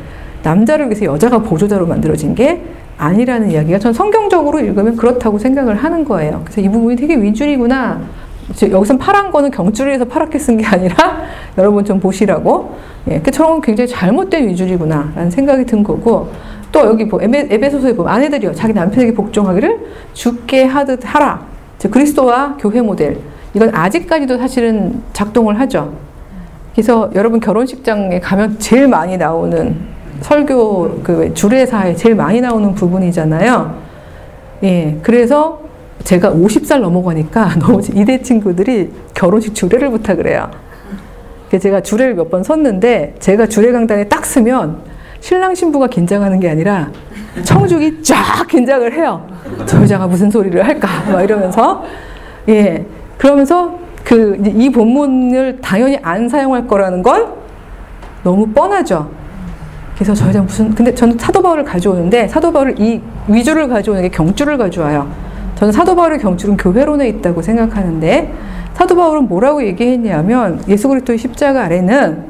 남자를 0.44 0.86
위해서 0.86 1.06
여자가 1.06 1.38
보조자로 1.38 1.88
만들어진 1.88 2.36
게 2.36 2.62
아니라는 2.98 3.50
이야기가 3.50 3.80
전 3.80 3.92
성경적으로 3.92 4.60
읽으면 4.60 4.96
그렇다고 4.96 5.38
생각을 5.38 5.74
하는 5.74 6.04
거예요. 6.04 6.42
그래서 6.44 6.60
이 6.60 6.68
부분이 6.68 6.94
되게 6.94 7.16
위줄이구나. 7.16 8.00
여기선 8.70 8.98
파란 8.98 9.32
거는 9.32 9.50
경줄에서 9.50 10.04
파랗게 10.04 10.38
쓴 10.38 10.56
게 10.56 10.64
아니라 10.64 10.94
여러분 11.58 11.84
좀 11.84 11.98
보시라고. 11.98 12.76
예, 13.10 13.18
그 13.18 13.32
저런 13.32 13.60
굉장히 13.60 13.88
잘못된 13.88 14.46
위줄이구나라는 14.50 15.32
생각이 15.32 15.66
든 15.66 15.82
거고 15.82 16.30
또 16.70 16.78
여기 16.78 17.04
뭐 17.06 17.20
에베, 17.20 17.48
에베 17.50 17.70
소서에 17.70 17.96
보면 17.96 18.12
아내들이요 18.12 18.52
자기 18.52 18.72
남편에게 18.72 19.14
복종하기를 19.14 19.80
죽게 20.12 20.62
하듯 20.62 21.00
하라. 21.02 21.44
그리스도와 21.90 22.56
교회 22.60 22.80
모델. 22.80 23.31
이건 23.54 23.74
아직까지도 23.74 24.38
사실은 24.38 25.02
작동을 25.12 25.58
하죠. 25.60 25.92
그래서 26.74 27.10
여러분 27.14 27.38
결혼식장에 27.40 28.20
가면 28.20 28.58
제일 28.58 28.88
많이 28.88 29.16
나오는 29.16 29.76
설교 30.22 31.00
그 31.02 31.34
주례사에 31.34 31.94
제일 31.96 32.14
많이 32.14 32.40
나오는 32.40 32.74
부분이잖아요. 32.74 33.74
예, 34.62 34.98
그래서 35.02 35.60
제가 36.04 36.30
50살 36.30 36.80
넘어가니까 36.80 37.56
너무 37.60 37.80
이대 37.94 38.22
친구들이 38.22 38.90
결혼식 39.14 39.54
주례를 39.54 39.90
부탁을 39.90 40.26
해요. 40.28 40.50
제가 41.60 41.82
주례를 41.82 42.14
몇 42.14 42.30
번 42.30 42.42
섰는데 42.42 43.16
제가 43.18 43.46
주례 43.46 43.72
강단에 43.72 44.08
딱 44.08 44.24
서면 44.24 44.78
신랑 45.20 45.54
신부가 45.54 45.86
긴장하는 45.88 46.40
게 46.40 46.48
아니라 46.48 46.90
청죽이 47.44 48.02
쫙 48.02 48.46
긴장을 48.48 48.90
해요. 48.94 49.26
저 49.66 49.82
여자가 49.82 50.06
무슨 50.06 50.30
소리를 50.30 50.66
할까? 50.66 50.88
막 51.12 51.22
이러면서 51.22 51.84
예. 52.48 52.86
그러면서 53.22 53.78
그 54.04 54.36
이 54.44 54.68
본문을 54.68 55.60
당연히 55.60 55.96
안 56.02 56.28
사용할 56.28 56.66
거라는 56.66 57.04
건 57.04 57.34
너무 58.24 58.48
뻔하죠. 58.48 59.08
그래서 59.94 60.12
저 60.12 60.26
여자 60.26 60.42
무슨 60.42 60.74
근데 60.74 60.92
저는 60.92 61.16
사도 61.18 61.40
바울을 61.40 61.62
가져오는데 61.62 62.26
사도 62.26 62.52
바울을 62.52 62.80
이 62.80 63.00
위주를 63.28 63.68
가져오는 63.68 64.02
게 64.02 64.08
경주를 64.08 64.58
가져와요. 64.58 65.08
저는 65.54 65.70
사도 65.70 65.94
바울의 65.94 66.18
경주는 66.18 66.56
교회론에 66.56 67.08
있다고 67.08 67.42
생각하는데 67.42 68.32
사도 68.74 68.96
바울은 68.96 69.28
뭐라고 69.28 69.62
얘기했냐면 69.64 70.60
예수 70.68 70.88
그리스도의 70.88 71.18
십자가 71.18 71.62
아래는 71.62 72.24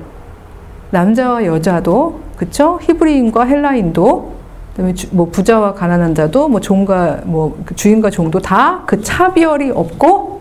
남자와 0.91 1.47
여자도 1.47 2.21
그쵸 2.37 2.79
히브리인과 2.83 3.45
헬라인도 3.45 4.33
그다음에 4.73 4.93
주, 4.93 5.07
뭐 5.13 5.29
부자와 5.31 5.73
가난한 5.73 6.15
자도 6.15 6.49
뭐 6.49 6.61
종과 6.61 7.21
뭐그 7.25 7.77
주인과 7.77 8.11
종도 8.11 8.41
다 8.41 8.83
그 8.87 9.01
차별이 9.01 9.71
없고 9.71 10.32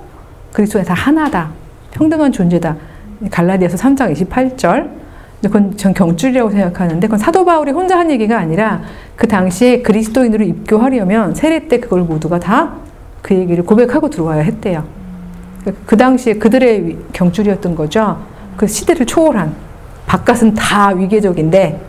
그리스도에 0.54 0.84
다 0.84 0.94
하나다. 0.94 1.50
평등한 1.92 2.32
존재다. 2.32 2.76
갈라디아서 3.30 3.78
3장 3.78 4.14
28절. 4.14 4.90
그건 5.44 5.76
전 5.76 5.94
경줄이라고 5.94 6.52
생각하는데 6.52 7.08
그건 7.08 7.18
사도 7.18 7.44
바울이 7.44 7.72
혼자 7.72 7.98
한 7.98 8.12
얘기가 8.12 8.38
아니라 8.38 8.82
그 9.16 9.28
당시에 9.28 9.82
그리스도인으로 9.82 10.44
입교하려면 10.44 11.34
세례 11.34 11.68
때 11.68 11.80
그걸 11.80 12.02
모두가 12.02 12.40
다 12.40 12.92
그 13.22 13.36
얘기를 13.36 13.64
고백하고 13.64 14.10
들어와야 14.10 14.42
했대요. 14.42 14.84
그 15.86 15.96
당시에 15.96 16.34
그들의 16.36 16.98
경줄이었던 17.14 17.76
거죠. 17.76 18.18
그 18.58 18.68
시대를 18.68 19.06
초월한 19.06 19.54
바깥은 20.08 20.56
다 20.56 20.90
위계적인데 20.90 21.80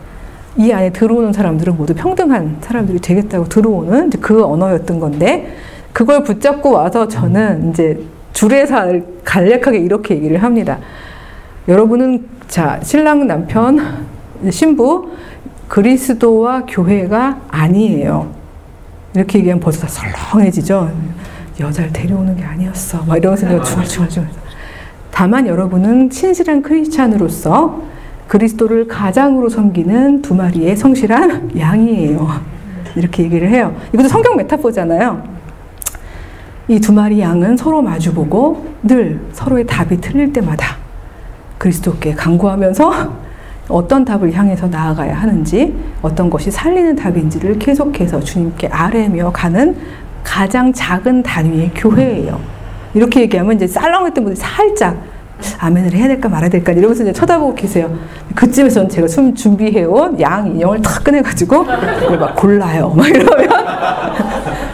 이 0.58 0.70
안에 0.70 0.90
들어오는 0.90 1.32
사람들은 1.32 1.76
모두 1.76 1.94
평등한 1.94 2.58
사람들이 2.60 3.00
되겠다고 3.00 3.48
들어오는 3.48 4.10
그 4.20 4.44
언어였던 4.44 5.00
건데 5.00 5.56
그걸 5.94 6.22
붙잡고 6.22 6.72
와서 6.72 7.08
저는 7.08 7.70
이제 7.70 7.98
주례사를 8.32 9.20
간략하게 9.24 9.78
이렇게 9.78 10.14
얘기를 10.14 10.42
합니다. 10.42 10.78
여러분은 11.68 12.26
자 12.48 12.80
신랑 12.82 13.26
남편 13.26 14.06
신부 14.50 15.10
그리스도와 15.68 16.64
교회가 16.66 17.40
아니에요. 17.48 18.30
이렇게 19.14 19.38
얘기하면 19.38 19.60
벌써 19.60 19.86
설렁해지죠. 19.86 20.90
여자를 21.60 21.92
데려오는 21.92 22.36
게 22.36 22.42
아니었어. 22.42 23.04
막 23.04 23.16
이러면서 23.16 23.46
내가 23.46 23.62
중얼중얼중얼. 23.62 24.28
다만 25.10 25.46
여러분은 25.46 26.10
신실한 26.10 26.62
크리스찬으로서 26.62 27.82
그리스도를 28.26 28.88
가장으로 28.88 29.50
섬기는 29.50 30.22
두 30.22 30.34
마리의 30.34 30.76
성실한 30.76 31.58
양이에요. 31.58 32.40
이렇게 32.96 33.22
얘기를 33.22 33.48
해요. 33.48 33.74
이것도 33.92 34.08
성경 34.08 34.36
메타포잖아요. 34.36 35.22
이 36.72 36.80
두 36.80 36.90
마리 36.90 37.20
양은 37.20 37.58
서로 37.58 37.82
마주보고 37.82 38.64
늘 38.82 39.20
서로의 39.32 39.66
답이 39.66 40.00
틀릴 40.00 40.32
때마다 40.32 40.76
그리스도께 41.58 42.14
간구하면서 42.14 43.12
어떤 43.68 44.06
답을 44.06 44.32
향해서 44.32 44.68
나아가야 44.68 45.14
하는지 45.14 45.74
어떤 46.00 46.30
것이 46.30 46.50
살리는 46.50 46.96
답인지를 46.96 47.58
계속해서 47.58 48.20
주님께 48.20 48.68
아뢰며 48.68 49.32
가는 49.32 49.76
가장 50.24 50.72
작은 50.72 51.22
단위의 51.22 51.72
교회예요. 51.74 52.40
이렇게 52.94 53.20
얘기하면 53.20 53.56
이제 53.56 53.66
쌀렁했던 53.66 54.24
분들이 54.24 54.36
살짝 54.36 54.96
아멘을 55.58 55.92
해야 55.92 56.08
될까 56.08 56.30
말아야 56.30 56.48
될까 56.48 56.72
이러면서 56.72 57.02
이제 57.02 57.12
쳐다보고 57.12 57.54
계세요. 57.54 57.92
그쯤에서 58.34 58.88
제가 58.88 59.08
숨 59.08 59.34
준비해온 59.34 60.18
양 60.20 60.46
인형을 60.46 60.80
탁 60.80 61.04
꺼내가지고 61.04 61.64
막 61.64 62.34
골라요. 62.36 62.94
막 62.96 63.08
이러면 63.08 63.48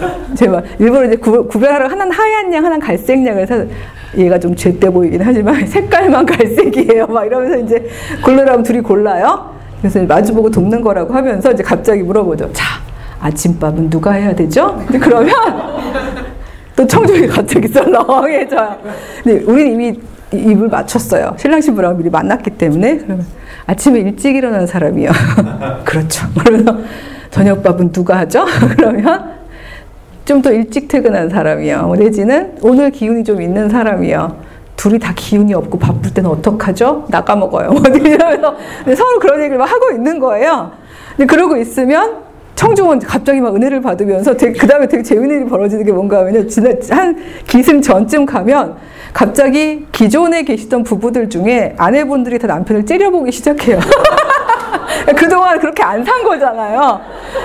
제가 0.34 0.62
일부러 0.78 1.06
이제 1.06 1.16
구, 1.16 1.46
별하러 1.48 1.88
하나는 1.88 2.12
하얀 2.12 2.52
양, 2.52 2.64
하나는 2.64 2.80
갈색 2.80 3.24
양을 3.26 3.46
사 3.46 3.64
얘가 4.16 4.38
좀 4.38 4.54
죄돼 4.54 4.90
보이긴 4.90 5.20
하지만 5.22 5.64
색깔만 5.66 6.26
갈색이에요. 6.26 7.06
막 7.06 7.24
이러면서 7.24 7.58
이제 7.58 7.88
골라라면 8.24 8.62
둘이 8.62 8.80
골라요. 8.80 9.54
그래서 9.80 10.02
마주보고 10.02 10.50
돕는 10.50 10.80
거라고 10.80 11.14
하면서 11.14 11.52
이제 11.52 11.62
갑자기 11.62 12.02
물어보죠. 12.02 12.50
자, 12.52 12.64
아침밥은 13.20 13.90
누가 13.90 14.12
해야 14.12 14.34
되죠? 14.34 14.82
그러면 14.88 15.34
또 16.74 16.86
청중이 16.86 17.28
갑자기 17.28 17.68
썰렁해져요. 17.68 18.76
근데 19.22 19.44
우리는 19.44 19.72
이미 19.72 20.00
입을 20.32 20.68
맞췄어요. 20.68 21.34
신랑 21.38 21.60
신부랑 21.60 21.96
미리 21.96 22.10
만났기 22.10 22.50
때문에. 22.50 22.98
그러면 22.98 23.26
아침에 23.66 24.00
일찍 24.00 24.36
일어나는 24.36 24.66
사람이요. 24.66 25.10
그렇죠. 25.84 26.26
그러면 26.38 26.84
저녁밥은 27.30 27.92
누가 27.92 28.18
하죠? 28.18 28.44
그러면 28.76 29.37
좀 30.28 30.42
더 30.42 30.52
일찍 30.52 30.88
퇴근한 30.88 31.30
사람이요. 31.30 31.94
내지는 31.98 32.52
오늘 32.60 32.90
기운이 32.90 33.24
좀 33.24 33.40
있는 33.40 33.70
사람이요. 33.70 34.36
둘이 34.76 34.98
다 34.98 35.14
기운이 35.16 35.54
없고 35.54 35.78
바쁠 35.78 36.12
때는 36.12 36.28
어떡하죠? 36.28 37.06
나가 37.08 37.34
먹어요. 37.34 37.70
뭐 37.72 37.80
이러면서 37.80 38.54
서로 38.94 39.18
그런 39.20 39.40
얘기를 39.40 39.56
막 39.56 39.64
하고 39.64 39.90
있는 39.90 40.20
거예요. 40.20 40.70
근데 41.16 41.26
그러고 41.26 41.56
있으면 41.56 42.18
청중은 42.56 42.98
갑자기 42.98 43.40
막 43.40 43.56
은혜를 43.56 43.80
받으면서 43.80 44.36
그 44.36 44.66
다음에 44.66 44.86
되게 44.86 45.02
재밌는 45.02 45.40
일이 45.40 45.44
벌어지는 45.48 45.84
게 45.84 45.92
뭔가 45.92 46.18
하면요. 46.18 46.46
지난 46.46 46.76
한 46.90 47.16
기승 47.46 47.80
전쯤 47.80 48.26
가면 48.26 48.76
갑자기 49.14 49.86
기존에 49.92 50.42
계시던 50.42 50.84
부부들 50.84 51.30
중에 51.30 51.74
아내분들이 51.78 52.38
다 52.38 52.46
남편을 52.48 52.84
째려보기 52.84 53.32
시작해요. 53.32 53.80
그동안 55.16 55.58
그렇게 55.58 55.82
안 55.82 56.04
산 56.04 56.22
거잖아요. 56.22 57.00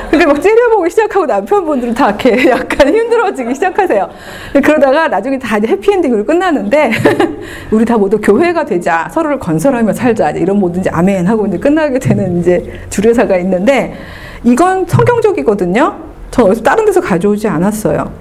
근데 0.10 0.26
막 0.26 0.42
째려보기 0.42 0.90
시작하고 0.90 1.26
남편분들은 1.26 1.94
다 1.94 2.10
이렇게 2.10 2.50
약간 2.52 2.88
힘들어지기 2.88 3.54
시작하세요. 3.56 4.10
그러다가 4.54 5.08
나중에 5.08 5.38
다 5.38 5.58
해피엔딩으로 5.58 6.24
끝나는데, 6.26 6.92
우리 7.72 7.84
다 7.84 7.98
모두 7.98 8.20
교회가 8.22 8.64
되자, 8.66 9.10
서로를 9.12 9.40
건설하며 9.40 9.94
살자, 9.94 10.30
이런 10.32 10.60
뭐든지 10.60 10.90
아멘 10.90 11.28
하고 11.28 11.46
이제 11.48 11.58
끝나게 11.58 12.00
되는 12.00 12.40
이제 12.40 12.80
주례사가 12.90 13.38
있는데, 13.38 13.96
이건 14.44 14.86
성경적이거든요. 14.86 15.96
저 16.32 16.44
어디서 16.44 16.64
다른 16.64 16.86
데서 16.86 17.02
가져오지 17.02 17.48
않았어요. 17.48 18.12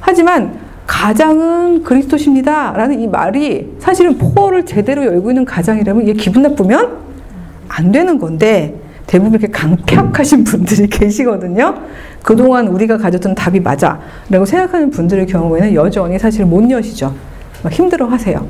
하지만 0.00 0.58
가장은 0.86 1.82
그리스도십니다. 1.82 2.72
라는 2.76 3.00
이 3.00 3.08
말이 3.08 3.74
사실은 3.78 4.16
포를 4.18 4.64
제대로 4.64 5.04
열고 5.04 5.30
있는 5.30 5.44
가장이라면 5.44 6.02
이게 6.02 6.12
기분 6.12 6.42
나쁘면 6.42 7.06
안 7.68 7.92
되는 7.92 8.18
건데 8.18 8.74
대부분 9.06 9.32
이렇게 9.38 9.48
강팍하신 9.52 10.44
분들이 10.44 10.86
계시거든요. 10.88 11.74
그동안 12.22 12.66
우리가 12.68 12.96
가졌던 12.98 13.34
답이 13.34 13.60
맞아. 13.60 14.00
라고 14.28 14.44
생각하는 14.44 14.90
분들의 14.90 15.26
경우에는 15.26 15.74
여전히 15.74 16.18
사실 16.18 16.44
못 16.44 16.68
여시죠. 16.70 17.14
힘들어 17.70 18.06
하세요. 18.06 18.46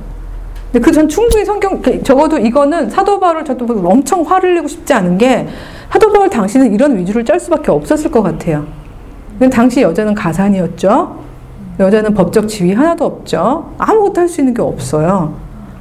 근데 0.73 0.85
그 0.85 0.93
전 0.93 1.09
충분히 1.09 1.45
성경, 1.45 1.81
적어도 2.03 2.39
이거는 2.39 2.91
사도 2.91 3.21
바울 3.21 3.45
저도 3.45 3.67
엄청 3.87 4.23
화를 4.23 4.55
내고 4.57 4.67
싶지 4.67 4.93
않은 4.95 5.19
게 5.19 5.47
사도 5.91 6.13
바울 6.13 6.29
당시는 6.29 6.73
이런 6.75 6.97
위주를 6.97 7.25
짤 7.25 7.39
수밖에 7.39 7.71
없었을 7.71 8.11
것 8.11 8.23
같아요. 8.23 8.67
당시 9.53 9.83
여자는 9.83 10.15
가산이었죠. 10.15 11.25
여자는 11.79 12.15
법적 12.15 12.49
지위 12.49 12.73
하나도 12.73 13.05
없죠. 13.05 13.75
아무것도 13.79 14.21
할 14.23 14.29
수 14.29 14.41
있는 14.41 14.55
게 14.55 14.63
없어요. 14.63 15.35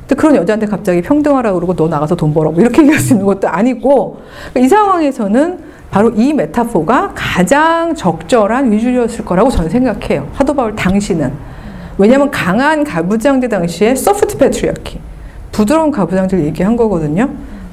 근데 0.08 0.16
그런 0.16 0.36
여자한테 0.36 0.68
갑자기 0.68 1.02
평등하라고 1.02 1.56
그러고 1.60 1.76
너 1.76 1.88
나가서 1.88 2.16
돈 2.16 2.34
벌어. 2.34 2.52
뭐 2.52 2.62
이렇게 2.62 2.82
얘기할 2.82 3.00
수 3.00 3.14
있는 3.14 3.26
것도 3.26 3.48
아니고 3.48 4.20
그러니까 4.52 4.60
이 4.60 4.70
상황에서는 4.70 5.60
바로 5.90 6.12
이 6.16 6.34
메타포가 6.34 7.14
가장 7.16 7.96
적절한 7.96 8.72
위주였을 8.72 9.26
거라고 9.26 9.50
저는 9.50 9.70
생각해요. 9.70 10.28
사도 10.36 10.54
바울 10.54 10.76
당시는. 10.76 11.32
왜냐하면 11.98 12.30
강한 12.30 12.84
가부장제 12.84 13.48
당시에 13.48 13.96
소프트 13.96 14.38
패트리어키 14.38 15.00
부드러운 15.52 15.90
가부장제를 15.92 16.44
얘기한 16.46 16.76
거거든요. 16.76 17.30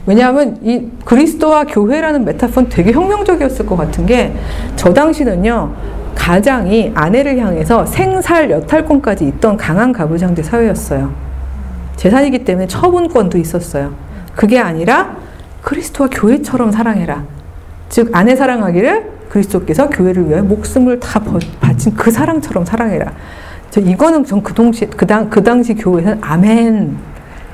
왜냐하면 0.07 0.59
이 0.63 0.89
그리스도와 1.05 1.65
교회라는 1.65 2.25
메타포는 2.25 2.69
되게 2.71 2.93
혁명적이었을 2.93 3.67
것 3.67 3.77
같은 3.77 4.07
게 4.07 4.33
저 4.77 4.93
당시는요 4.93 5.73
가장이 6.15 6.93
아내를 6.95 7.39
향해서 7.39 7.85
생살 7.87 8.51
여탈권까지 8.51 9.27
있던 9.27 9.57
강한 9.57 9.93
가부장제 9.93 10.43
사회였어요. 10.43 11.11
재산이기 11.97 12.44
때문에 12.44 12.66
처분권도 12.66 13.39
있었어요. 13.39 13.94
그게 14.35 14.59
아니라 14.59 15.16
그리스도와 15.62 16.09
교회처럼 16.10 16.73
사랑해라. 16.73 17.24
즉 17.89 18.10
아내 18.12 18.35
사랑하기를 18.35 19.10
그리스도께서 19.28 19.89
교회를 19.89 20.28
위해 20.28 20.40
목숨을 20.43 21.01
다 21.01 21.20
바친 21.60 21.94
그 21.94 22.10
사랑처럼 22.10 22.64
사랑해라. 22.64 23.12
저 23.70 23.81
이거는 23.81 24.24
전그 24.24 24.55
동시 24.55 24.86
그당 24.86 25.31
그 25.31 25.43
당시 25.43 25.74
교회는 25.74 26.19
아멘 26.20 26.97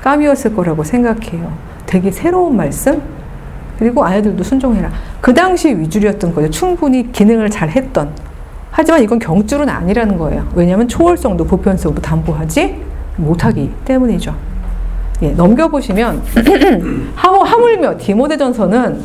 까미였을 0.01 0.55
거라고 0.55 0.83
생각해요. 0.83 1.51
되게 1.85 2.11
새로운 2.11 2.55
말씀. 2.55 3.01
그리고 3.77 4.05
아이들도 4.05 4.43
순종해라. 4.43 4.91
그 5.21 5.33
당시 5.33 5.69
위주였던 5.69 6.35
거죠. 6.35 6.49
충분히 6.49 7.09
기능을 7.11 7.49
잘 7.49 7.69
했던. 7.69 8.11
하지만 8.71 9.01
이건 9.01 9.19
경줄은 9.19 9.69
아니라는 9.69 10.17
거예요. 10.17 10.47
왜냐하면 10.53 10.87
초월성도 10.87 11.45
보편성도 11.45 12.01
담보하지 12.01 12.88
못하기 13.19 13.71
때문이죠. 13.85 14.35
예, 15.21 15.31
넘겨보시면 15.31 16.23
하물며 17.15 17.97
디모데전서는 17.97 19.01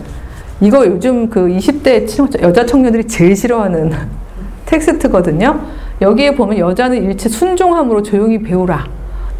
이거 0.61 0.87
요즘 0.87 1.29
그 1.29 1.49
20대 1.49 2.43
여자 2.43 2.65
청년들이 2.65 3.07
제일 3.07 3.35
싫어하는 3.37 3.93
텍스트거든요. 4.67 5.61
여기에 6.01 6.35
보면 6.35 6.59
여자는 6.59 7.03
일체 7.03 7.29
순종함으로 7.29 8.03
조용히 8.03 8.43
배우라. 8.43 8.87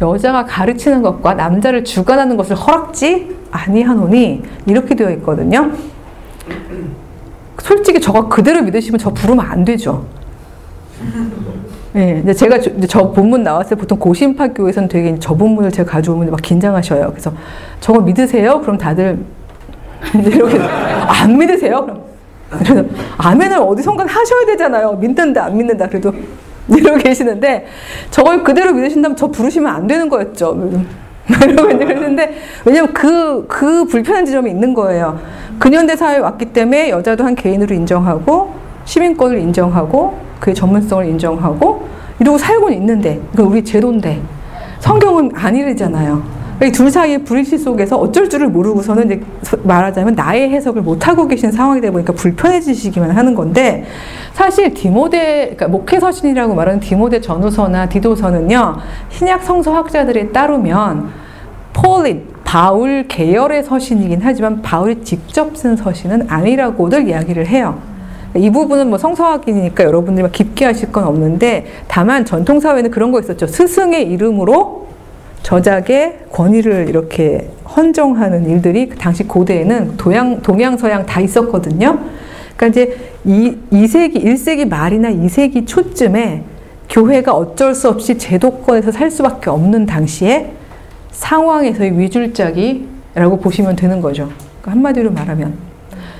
여자가 0.01 0.45
가르치는 0.45 1.01
것과 1.01 1.35
남자를 1.35 1.83
주관하는 1.83 2.35
것을 2.35 2.55
허락지 2.55 3.35
아니하노니 3.51 4.43
이렇게 4.65 4.93
되어 4.95 5.09
있거든요. 5.11 5.71
솔직히 7.59 7.99
저거 8.01 8.27
그대로 8.27 8.61
믿으시면 8.61 8.99
저 8.99 9.09
부르면 9.11 9.45
안 9.45 9.63
되죠. 9.63 10.05
네, 11.95 12.19
이제 12.21 12.33
제가 12.33 12.59
저, 12.59 12.69
저 12.89 13.11
본문 13.13 13.43
나왔을 13.43 13.69
때 13.69 13.75
보통 13.79 13.97
고심파 13.97 14.49
교에서는 14.49 14.89
되게 14.89 15.15
저 15.17 15.33
본문을 15.33 15.71
제가 15.71 15.89
가져오면 15.89 16.29
막 16.29 16.41
긴장하셔요. 16.41 17.09
그래서 17.11 17.31
저거 17.79 18.01
믿으세요? 18.01 18.59
그럼 18.59 18.77
다들 18.77 19.17
이렇게 20.13 20.59
안 20.59 21.37
믿으세요? 21.37 22.03
그럼 22.49 22.89
아멘을 23.17 23.59
어디선가 23.59 24.03
하셔야 24.03 24.45
되잖아요. 24.45 24.91
믿는다 24.97 25.45
안 25.45 25.55
믿는다 25.55 25.87
그래도 25.87 26.13
이러고 26.67 26.97
계시는데 26.97 27.65
저걸 28.11 28.43
그대로 28.43 28.73
믿으신다면 28.73 29.15
저 29.15 29.27
부르시면 29.27 29.73
안 29.73 29.87
되는 29.87 30.09
거였죠. 30.09 30.69
이러고 31.29 31.77
그랬는데 31.77 32.35
왜냐면 32.65 32.91
그, 32.91 33.45
그 33.47 33.85
불편한 33.85 34.25
지점이 34.25 34.51
있는 34.51 34.73
거예요. 34.73 35.17
근현대 35.59 35.95
사회에 35.95 36.17
왔기 36.17 36.47
때문에 36.47 36.89
여자도 36.89 37.23
한 37.23 37.35
개인으로 37.35 37.73
인정하고 37.73 38.53
시민권을 38.83 39.39
인정하고 39.39 40.34
그의 40.45 40.53
전문성을 40.53 41.07
인정하고 41.07 41.87
이러고 42.19 42.37
살고는 42.37 42.77
있는데 42.77 43.19
그건 43.31 43.47
우리 43.47 43.63
제도인데 43.63 44.21
성경은 44.79 45.31
아니래잖아요. 45.33 46.35
둘 46.71 46.89
사이의 46.89 47.23
불일치 47.23 47.57
속에서 47.57 47.97
어쩔 47.97 48.29
줄을 48.29 48.47
모르고서는 48.47 49.05
이제 49.05 49.21
말하자면 49.63 50.13
나의 50.13 50.51
해석을 50.51 50.83
못 50.83 51.07
하고 51.07 51.27
계신 51.27 51.51
상황이 51.51 51.81
되다 51.81 51.91
보니까 51.91 52.13
불편해지시기만 52.13 53.11
하는 53.11 53.33
건데 53.33 53.85
사실 54.33 54.73
디모데 54.73 55.55
그러니까 55.55 55.67
목회 55.67 55.99
서신이라고 55.99 56.53
말하는 56.53 56.79
디모데 56.79 57.19
전후서나 57.19 57.89
디도서는요 57.89 58.77
신약 59.09 59.43
성서학자들에 59.43 60.29
따르면 60.29 61.09
Pauline 61.73 62.27
바울 62.45 63.07
계열의 63.07 63.63
서신이긴 63.63 64.21
하지만 64.23 64.61
바울이 64.61 65.01
직접 65.03 65.57
쓴 65.57 65.75
서신은 65.75 66.27
아니라고들 66.29 67.09
이야기를 67.09 67.47
해요. 67.47 67.94
이 68.35 68.49
부분은 68.49 68.89
뭐 68.89 68.97
성서학이니까 68.97 69.83
여러분들이 69.83 70.29
깊게 70.31 70.65
하실 70.65 70.91
건 70.91 71.05
없는데 71.05 71.65
다만 71.87 72.25
전통 72.25 72.59
사회는 72.59 72.91
그런 72.91 73.11
거 73.11 73.19
있었죠. 73.19 73.47
스승의 73.47 74.09
이름으로 74.11 74.87
저작의 75.43 76.19
권위를 76.31 76.89
이렇게 76.89 77.49
헌정하는 77.75 78.49
일들이 78.49 78.89
그 78.89 78.97
당시 78.97 79.23
고대에는 79.23 79.95
동양 79.97 80.41
동양 80.41 80.77
서양 80.77 81.05
다 81.05 81.21
있었거든요. 81.21 81.99
그러니까 82.57 82.67
이제 82.67 82.97
이 83.23 83.55
2세기, 83.71 84.23
1세기 84.23 84.67
말이나 84.67 85.11
2세기 85.11 85.67
초쯤에 85.67 86.43
교회가 86.89 87.33
어쩔 87.33 87.73
수 87.73 87.89
없이 87.89 88.17
제도권에서 88.17 88.91
살 88.91 89.11
수밖에 89.11 89.49
없는 89.49 89.85
당시에 89.85 90.51
상황에서의 91.11 91.99
위줄짝이라고 91.99 93.39
보시면 93.41 93.75
되는 93.75 94.01
거죠. 94.01 94.29
그러니까 94.61 94.71
한마디로 94.71 95.11
말하면. 95.11 95.53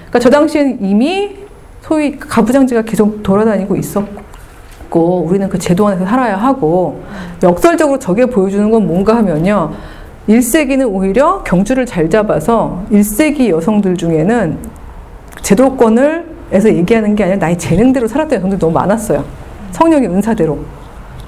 그러니까 0.09 0.19
저 0.19 0.29
당시에는 0.29 0.83
이미 0.83 1.44
소위 1.85 2.17
가부장제가 2.17 2.81
계속 2.81 3.21
돌아다니고 3.21 3.75
있었고, 3.75 5.23
우리는 5.27 5.47
그 5.47 5.59
제도 5.59 5.87
안에서 5.87 6.03
살아야 6.03 6.35
하고, 6.35 7.03
역설적으로 7.43 7.99
저게 7.99 8.25
보여주는 8.25 8.71
건 8.71 8.87
뭔가 8.87 9.15
하면요. 9.17 9.71
1세기는 10.27 10.91
오히려 10.91 11.43
경주를 11.43 11.85
잘 11.85 12.09
잡아서 12.09 12.83
1세기 12.91 13.49
여성들 13.49 13.97
중에는 13.97 14.57
제도권을 15.43 16.35
에서 16.51 16.69
얘기하는 16.69 17.15
게 17.15 17.23
아니라 17.23 17.39
나의 17.39 17.57
재능대로 17.57 18.07
살았던 18.07 18.37
여성들이 18.37 18.59
너무 18.59 18.73
많았어요. 18.73 19.23
성령의 19.71 20.09
은사대로. 20.09 20.59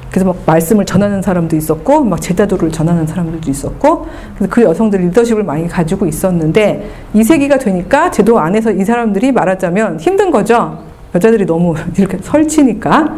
그래서 0.10 0.26
막 0.26 0.38
말씀을 0.46 0.86
전하는 0.86 1.22
사람도 1.22 1.56
있었고, 1.56 2.04
막 2.04 2.22
제자도를 2.22 2.72
전하는 2.72 3.06
사람들도 3.06 3.50
있었고, 3.50 4.08
그래서 4.36 4.50
그 4.54 4.64
여성들 4.64 5.02
리더십을 5.02 5.44
많이 5.44 5.68
가지고 5.68 6.06
있었는데, 6.06 6.90
이 7.14 7.24
세기가 7.24 7.58
되니까 7.58 8.10
제도 8.12 8.40
안에서 8.40 8.72
이 8.72 8.84
사람들이 8.86 9.32
말하자면 9.32 10.00
힘든 10.00 10.32
거죠. 10.32 10.80
여자들이 11.14 11.46
너무 11.46 11.76
이렇게 11.98 12.18
설치니까. 12.22 13.16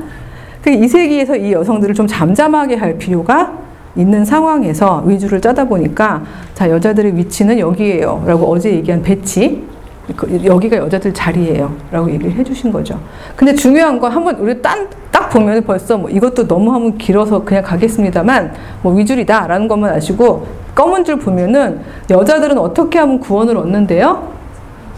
그이 0.64 0.88
세기에서 0.88 1.36
이 1.36 1.54
여성들을 1.54 1.96
좀 1.96 2.06
잠잠하게 2.08 2.76
할 2.76 2.98
필요가 2.98 3.54
있는 3.96 4.26
상황에서 4.26 5.04
위주를 5.06 5.42
짜다 5.42 5.66
보니까, 5.66 6.24
자, 6.54 6.70
여자들의 6.70 7.16
위치는 7.16 7.60
여기에요. 7.60 8.24
라고 8.26 8.52
어제 8.52 8.72
얘기한 8.72 9.02
배치. 9.02 9.64
그 10.16 10.44
여기가 10.44 10.78
여자들 10.78 11.14
자리예요. 11.14 11.72
라고 11.92 12.10
얘기를 12.10 12.32
해주신 12.34 12.72
거죠. 12.72 13.00
근데 13.36 13.54
중요한 13.54 14.00
건 14.00 14.12
한번 14.12 14.36
우리 14.36 14.62
딴, 14.62 14.88
딱 15.12 15.30
보면 15.30 15.64
벌써 15.64 15.98
뭐 15.98 16.10
이것도 16.10 16.48
너무 16.48 16.74
하면 16.74 16.98
길어서 16.98 17.44
그냥 17.44 17.64
가겠습니다만 17.64 18.54
뭐 18.82 18.94
위줄이다 18.94 19.48
라는 19.48 19.68
것만 19.68 19.94
아시고 19.94 20.48
검은 20.76 21.04
줄 21.04 21.20
보면은 21.20 21.82
여자들은 22.10 22.58
어떻게 22.58 23.00
하면 23.00 23.20
구원을 23.20 23.58
얻는데요? 23.58 24.40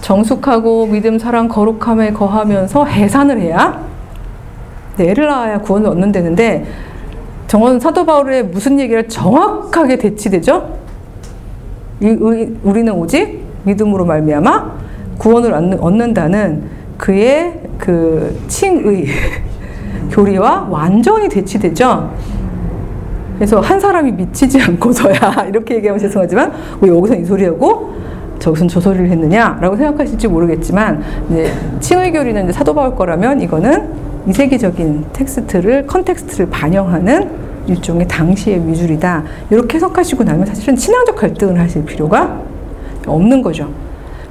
정숙하고 0.02 0.88
믿음, 0.88 1.20
사랑, 1.20 1.48
거룩함에 1.48 2.12
거하면서 2.12 2.86
해산을 2.86 3.40
해야 3.40 3.82
네, 4.98 5.10
애를 5.10 5.28
낳아야 5.28 5.60
구원을 5.60 5.90
얻는다는데 5.90 6.66
정원 7.48 7.80
사도 7.80 8.06
바울의 8.06 8.46
무슨 8.46 8.80
얘기를 8.80 9.08
정확하게 9.08 9.98
대치되죠? 9.98 10.78
이, 12.00 12.08
우리는 12.64 12.92
오직 12.94 13.44
믿음으로 13.64 14.06
말미암아 14.06 14.72
구원을 15.22 15.54
얻는 15.54 16.16
다는 16.16 16.64
그의 16.98 17.54
그 17.78 18.42
칭의 18.48 19.06
교리와 20.10 20.68
완전히 20.70 21.30
대치되죠. 21.30 22.12
그래서 23.36 23.60
한 23.60 23.80
사람이 23.80 24.14
미치지 24.14 24.60
않고서야 24.60 25.46
이렇게 25.50 25.76
얘기하면 25.76 26.00
죄송하지만 26.00 26.52
왜 26.82 26.90
여기서 26.90 27.16
이 27.16 27.26
소리하고 27.26 27.94
저기선 28.40 28.68
저 28.68 28.80
소리를 28.80 29.10
했느냐라고 29.10 29.76
생각하실지 29.76 30.28
모르겠지만 30.28 31.04
이제 31.30 31.54
칭의 31.80 32.14
교리는 32.14 32.44
이제 32.44 32.52
사도 32.52 32.74
바울 32.74 32.96
거라면 32.96 33.42
이거는 33.42 33.90
1세기적인 34.28 35.06
텍스트를 35.14 35.86
context를 35.86 36.50
반영하는 36.50 37.30
일종의 37.68 38.08
당시의 38.08 38.68
위줄이다 38.68 39.24
이렇게 39.52 39.76
해석하시고 39.76 40.24
나면 40.24 40.48
사실은 40.48 40.76
신앙적 40.76 41.16
갈등을 41.16 41.60
하실 41.60 41.86
필요가 41.86 42.42
없는 43.06 43.44
거죠. 43.44 43.70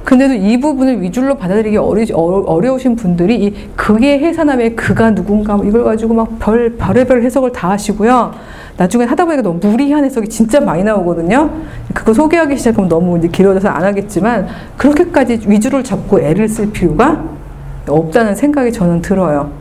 근데도 0.03 0.33
이 0.33 0.59
부분을 0.59 1.01
위줄로 1.01 1.35
받아들이기 1.35 1.77
어리, 1.77 2.11
어려우신 2.11 2.95
분들이 2.95 3.45
이 3.45 3.53
그의 3.75 4.19
해산함의 4.19 4.75
그가 4.75 5.13
누군가 5.13 5.55
뭐 5.55 5.65
이걸 5.65 5.83
가지고 5.83 6.13
막 6.13 6.39
별, 6.39 6.75
별의별 6.77 7.23
해석을 7.23 7.51
다 7.51 7.69
하시고요. 7.69 8.33
나중에 8.77 9.05
하다 9.05 9.25
보니까 9.25 9.43
너무 9.43 9.59
무리한 9.61 10.03
해석이 10.03 10.27
진짜 10.27 10.59
많이 10.59 10.83
나오거든요. 10.83 11.51
그거 11.93 12.13
소개하기 12.13 12.57
시작하면 12.57 12.89
너무 12.89 13.17
이제 13.17 13.27
길어져서 13.27 13.69
안 13.69 13.83
하겠지만 13.83 14.47
그렇게까지 14.77 15.41
위주를 15.45 15.83
잡고 15.83 16.19
애를 16.19 16.47
쓸 16.47 16.71
필요가 16.71 17.23
없다는 17.87 18.35
생각이 18.35 18.71
저는 18.71 19.01
들어요. 19.01 19.51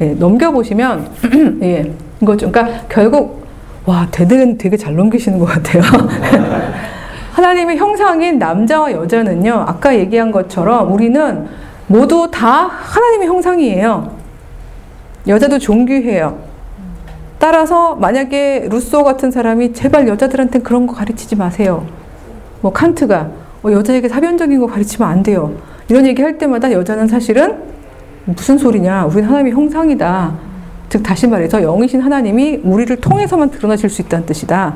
예, 0.00 0.14
넘겨보시면, 0.14 1.06
예, 1.62 1.92
이거 2.20 2.36
좀, 2.36 2.50
그러니까 2.50 2.82
결국, 2.88 3.46
와, 3.84 4.08
되게, 4.10 4.56
되게 4.56 4.76
잘 4.76 4.96
넘기시는 4.96 5.38
것 5.38 5.44
같아요. 5.46 5.82
하나님의 7.32 7.78
형상인 7.78 8.38
남자와 8.38 8.92
여자는요, 8.92 9.64
아까 9.66 9.96
얘기한 9.96 10.30
것처럼 10.30 10.92
우리는 10.92 11.46
모두 11.86 12.28
다 12.30 12.66
하나님의 12.68 13.28
형상이에요. 13.28 14.16
여자도 15.26 15.58
존귀해요. 15.58 16.38
따라서 17.38 17.94
만약에 17.96 18.68
루소 18.70 19.02
같은 19.02 19.30
사람이 19.30 19.72
제발 19.72 20.06
여자들한테 20.08 20.60
그런 20.60 20.86
거 20.86 20.94
가르치지 20.94 21.36
마세요. 21.36 21.86
뭐 22.60 22.72
칸트가 22.72 23.30
어, 23.64 23.72
여자에게 23.72 24.08
사변적인 24.08 24.60
거 24.60 24.66
가르치면 24.66 25.08
안 25.08 25.22
돼요. 25.22 25.52
이런 25.88 26.06
얘기 26.06 26.22
할 26.22 26.38
때마다 26.38 26.70
여자는 26.70 27.08
사실은 27.08 27.56
무슨 28.26 28.58
소리냐. 28.58 29.06
우리는 29.06 29.24
하나님의 29.24 29.52
형상이다. 29.52 30.34
즉 30.88 31.02
다시 31.02 31.26
말해서 31.26 31.62
영이신 31.62 32.00
하나님이 32.00 32.60
우리를 32.62 32.94
통해서만 33.00 33.50
드러나실 33.50 33.88
수 33.88 34.02
있다는 34.02 34.26
뜻이다. 34.26 34.74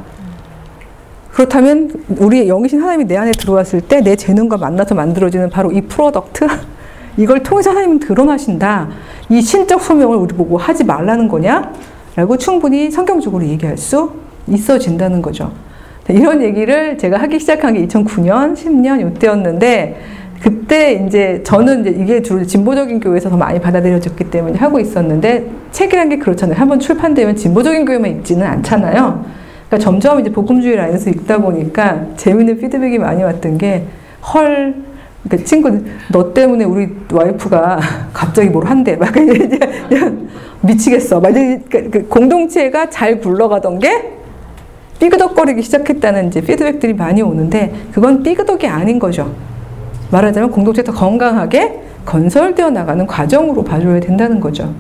그렇다면 1.36 1.90
우리 2.18 2.46
영이신 2.46 2.80
하나님이 2.80 3.04
내 3.04 3.16
안에 3.18 3.30
들어왔을 3.32 3.82
때 3.82 4.00
내 4.00 4.16
재능과 4.16 4.56
만나서 4.56 4.94
만들어지는 4.94 5.50
바로 5.50 5.70
이 5.70 5.82
product 5.82 6.47
이걸 7.18 7.42
통해서 7.42 7.70
하나님은 7.70 7.98
드러나신다. 7.98 8.88
이 9.28 9.42
신적 9.42 9.82
소명을 9.82 10.16
우리 10.16 10.34
보고 10.34 10.56
하지 10.56 10.84
말라는 10.84 11.28
거냐? 11.28 11.72
라고 12.14 12.38
충분히 12.38 12.90
성경적으로 12.90 13.44
얘기할 13.44 13.76
수 13.76 14.12
있어진다는 14.46 15.20
거죠. 15.20 15.52
이런 16.08 16.40
얘기를 16.40 16.96
제가 16.96 17.18
하기 17.18 17.38
시작한 17.38 17.74
게 17.74 17.86
2009년, 17.86 18.54
10년 18.54 19.12
이때였는데 19.12 20.00
그때 20.40 21.04
이제 21.06 21.42
저는 21.44 21.82
이제 21.82 21.90
이게 22.02 22.22
주로 22.22 22.46
진보적인 22.46 23.00
교회에서 23.00 23.28
더 23.28 23.36
많이 23.36 23.60
받아들여졌기 23.60 24.30
때문에 24.30 24.58
하고 24.58 24.80
있었는데 24.80 25.50
책이란 25.72 26.08
게 26.08 26.16
그렇잖아요. 26.16 26.58
한번 26.58 26.80
출판되면 26.80 27.36
진보적인 27.36 27.84
교회만 27.84 28.10
있지는 28.18 28.46
않잖아요. 28.46 29.45
그러니까 29.68 29.78
점점 29.78 30.20
이제 30.20 30.30
복음주의 30.30 30.76
라인에서 30.76 31.10
읽다 31.10 31.38
보니까 31.38 32.06
재밌는 32.16 32.59
피드백이 32.59 32.98
많이 32.98 33.22
왔던 33.22 33.59
게 33.59 33.84
헐, 34.32 34.74
그 35.28 35.43
친구 35.44 35.80
너 36.10 36.32
때문에 36.32 36.64
우리 36.64 36.88
와이프가 37.12 37.80
갑자기 38.12 38.48
뭘 38.48 38.66
한대? 38.66 38.97
막 38.97 39.12
미치겠어. 40.62 41.20
그, 41.20 41.90
그 41.90 42.09
공동체가 42.09 42.90
잘 42.90 43.20
굴러가던 43.20 43.78
게 43.80 44.12
삐그덕거리기 44.98 45.62
시작했다는 45.62 46.28
이제 46.28 46.40
피드백들이 46.40 46.94
많이 46.94 47.22
오는데 47.22 47.72
그건 47.93 48.22
삐그덕이 48.22 48.66
아닌 48.66 48.98
거죠. 48.98 49.32
말하자면 50.10 50.51
공동체가 50.51 50.93
더 50.93 50.98
건강하게 50.98 51.82
건설되어 52.05 52.70
나가는 52.70 53.05
과정으로 53.06 53.64
봐줘야 53.64 54.01
된다는 54.01 54.40
거죠. 54.40 54.72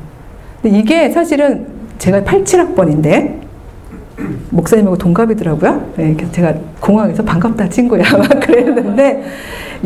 근데 0.62 0.78
이게 0.78 1.10
사실은 1.10 1.66
제가 1.98 2.22
87학번인데 2.22 3.45
목사님하고 4.50 4.96
동갑이더라고요. 4.96 5.92
네, 5.96 6.14
그래서 6.14 6.32
제가 6.32 6.54
공항에서 6.80 7.22
반갑다 7.22 7.68
친구야 7.68 8.02
막 8.16 8.28
그랬는데 8.40 9.24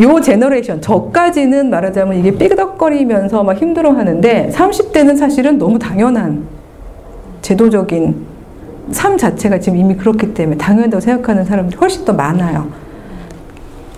요 0.00 0.20
generation 0.20 0.80
저까지는 0.80 1.70
말하자면 1.70 2.18
이게 2.18 2.30
삐그덕거리면서 2.32 3.42
막 3.42 3.56
힘들어하는데 3.56 4.50
30대는 4.52 5.16
사실은 5.16 5.58
너무 5.58 5.78
당연한 5.78 6.44
제도적인 7.42 8.14
삶 8.92 9.16
자체가 9.16 9.58
지금 9.58 9.78
이미 9.78 9.96
그렇기 9.96 10.34
때문에 10.34 10.56
당연하다고 10.58 11.00
생각하는 11.00 11.44
사람들이 11.44 11.78
훨씬 11.78 12.04
더 12.04 12.12
많아요. 12.12 12.68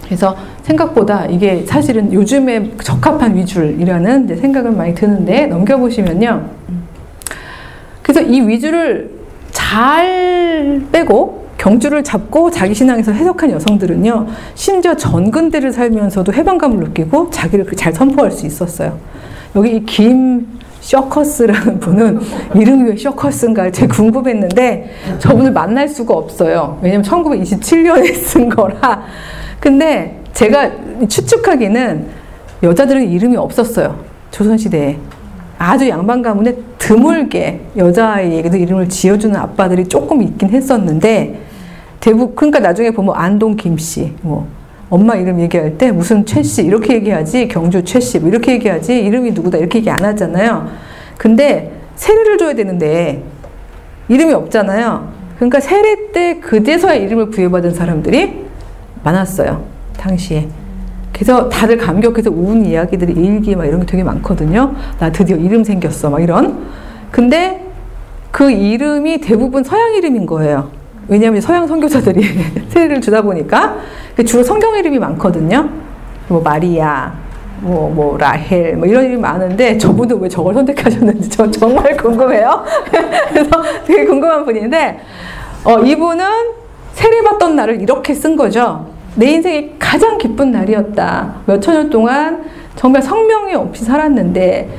그래서 0.04 0.36
생각보다 0.62 1.26
이게 1.26 1.64
사실은 1.66 2.12
요즘에 2.12 2.72
적합한 2.82 3.36
위줄이라는 3.36 4.36
생각은 4.36 4.76
많이 4.76 4.94
드는데 4.94 5.46
넘겨보시면요. 5.46 6.50
그래서 8.02 8.20
이 8.20 8.40
위주를 8.40 9.21
잘 9.72 10.82
빼고 10.92 11.46
경주를 11.56 12.04
잡고 12.04 12.50
자기 12.50 12.74
신앙에서 12.74 13.10
해석한 13.12 13.50
여성들은요, 13.52 14.26
심지어 14.54 14.94
전근대를 14.94 15.72
살면서도 15.72 16.34
해방감을 16.34 16.88
느끼고 16.88 17.30
자기를 17.30 17.64
잘 17.74 17.94
선포할 17.94 18.30
수 18.30 18.44
있었어요. 18.46 18.98
여기 19.56 19.82
김 19.86 20.46
쇼커스라는 20.80 21.80
분은 21.80 22.20
이름이 22.54 22.90
왜 22.90 22.96
쇼커스인가 22.96 23.70
제가 23.70 23.94
궁금했는데 23.94 24.90
저분을 25.20 25.52
만날 25.52 25.88
수가 25.88 26.12
없어요. 26.12 26.78
왜냐면 26.82 27.02
1927년에 27.06 28.12
쓴 28.20 28.50
거라. 28.50 29.04
근데 29.58 30.20
제가 30.34 30.70
추측하기는 31.08 32.08
여자들은 32.62 33.08
이름이 33.08 33.38
없었어요. 33.38 33.98
조선시대에. 34.32 34.98
아주 35.62 35.88
양반 35.88 36.22
가문에 36.22 36.56
드물게 36.76 37.60
여자아이에게도 37.76 38.56
이름을 38.56 38.88
지어주는 38.88 39.36
아빠들이 39.36 39.86
조금 39.86 40.20
있긴 40.20 40.50
했었는데 40.50 41.40
대부분 42.00 42.34
그러니까 42.34 42.58
나중에 42.58 42.90
보면 42.90 43.14
안동 43.14 43.54
김씨 43.54 44.12
뭐 44.22 44.48
엄마 44.90 45.14
이름 45.14 45.40
얘기할 45.40 45.78
때 45.78 45.92
무슨 45.92 46.26
최씨 46.26 46.64
이렇게 46.64 46.94
얘기하지 46.94 47.46
경주 47.46 47.84
최씨 47.84 48.18
뭐 48.18 48.28
이렇게 48.28 48.54
얘기하지 48.54 49.04
이름이 49.04 49.30
누구다 49.30 49.58
이렇게 49.58 49.78
얘기 49.78 49.88
안 49.88 50.04
하잖아요. 50.04 50.68
근데 51.16 51.70
세례를 51.94 52.38
줘야 52.38 52.54
되는데 52.54 53.22
이름이 54.08 54.32
없잖아요. 54.32 55.12
그러니까 55.36 55.60
세례 55.60 56.10
때 56.10 56.40
그제서야 56.40 56.94
이름을 56.94 57.30
부여받은 57.30 57.72
사람들이 57.72 58.46
많았어요. 59.04 59.64
당시에. 59.96 60.48
그래서 61.12 61.48
다들 61.48 61.76
감격해서 61.76 62.30
운 62.30 62.64
이야기들이 62.64 63.12
일기 63.12 63.54
막 63.54 63.66
이런 63.66 63.80
게 63.80 63.86
되게 63.86 64.02
많거든요. 64.02 64.74
나 64.98 65.12
드디어 65.12 65.36
이름 65.36 65.62
생겼어 65.62 66.10
막 66.10 66.20
이런. 66.20 66.66
근데 67.10 67.64
그 68.30 68.50
이름이 68.50 69.20
대부분 69.20 69.62
서양 69.62 69.94
이름인 69.94 70.26
거예요. 70.26 70.70
왜냐하면 71.08 71.40
서양 71.40 71.66
선교사들이 71.66 72.22
세례를 72.70 73.00
주다 73.00 73.22
보니까 73.22 73.76
주로 74.26 74.42
성경 74.42 74.76
이름이 74.76 74.98
많거든요. 74.98 75.68
뭐 76.28 76.40
마리아, 76.40 77.12
뭐, 77.60 77.90
뭐, 77.90 78.18
라헬, 78.18 78.76
뭐 78.76 78.86
이런 78.86 79.04
이름이 79.04 79.20
많은데 79.20 79.78
저분도 79.78 80.16
왜 80.16 80.28
저걸 80.28 80.54
선택하셨는지 80.54 81.28
전 81.28 81.50
정말 81.52 81.96
궁금해요. 81.96 82.64
그래서 83.30 83.50
되게 83.86 84.04
궁금한 84.04 84.44
분인데, 84.44 85.00
어, 85.64 85.78
이분은 85.78 86.24
세례받던 86.94 87.56
날을 87.56 87.80
이렇게 87.80 88.14
쓴 88.14 88.36
거죠. 88.36 88.91
내 89.14 89.32
인생이 89.32 89.72
가장 89.78 90.16
기쁜 90.18 90.52
날이었다. 90.52 91.34
몇천 91.46 91.74
년 91.74 91.90
동안 91.90 92.44
정말 92.76 93.02
성명이 93.02 93.54
없이 93.54 93.84
살았는데, 93.84 94.70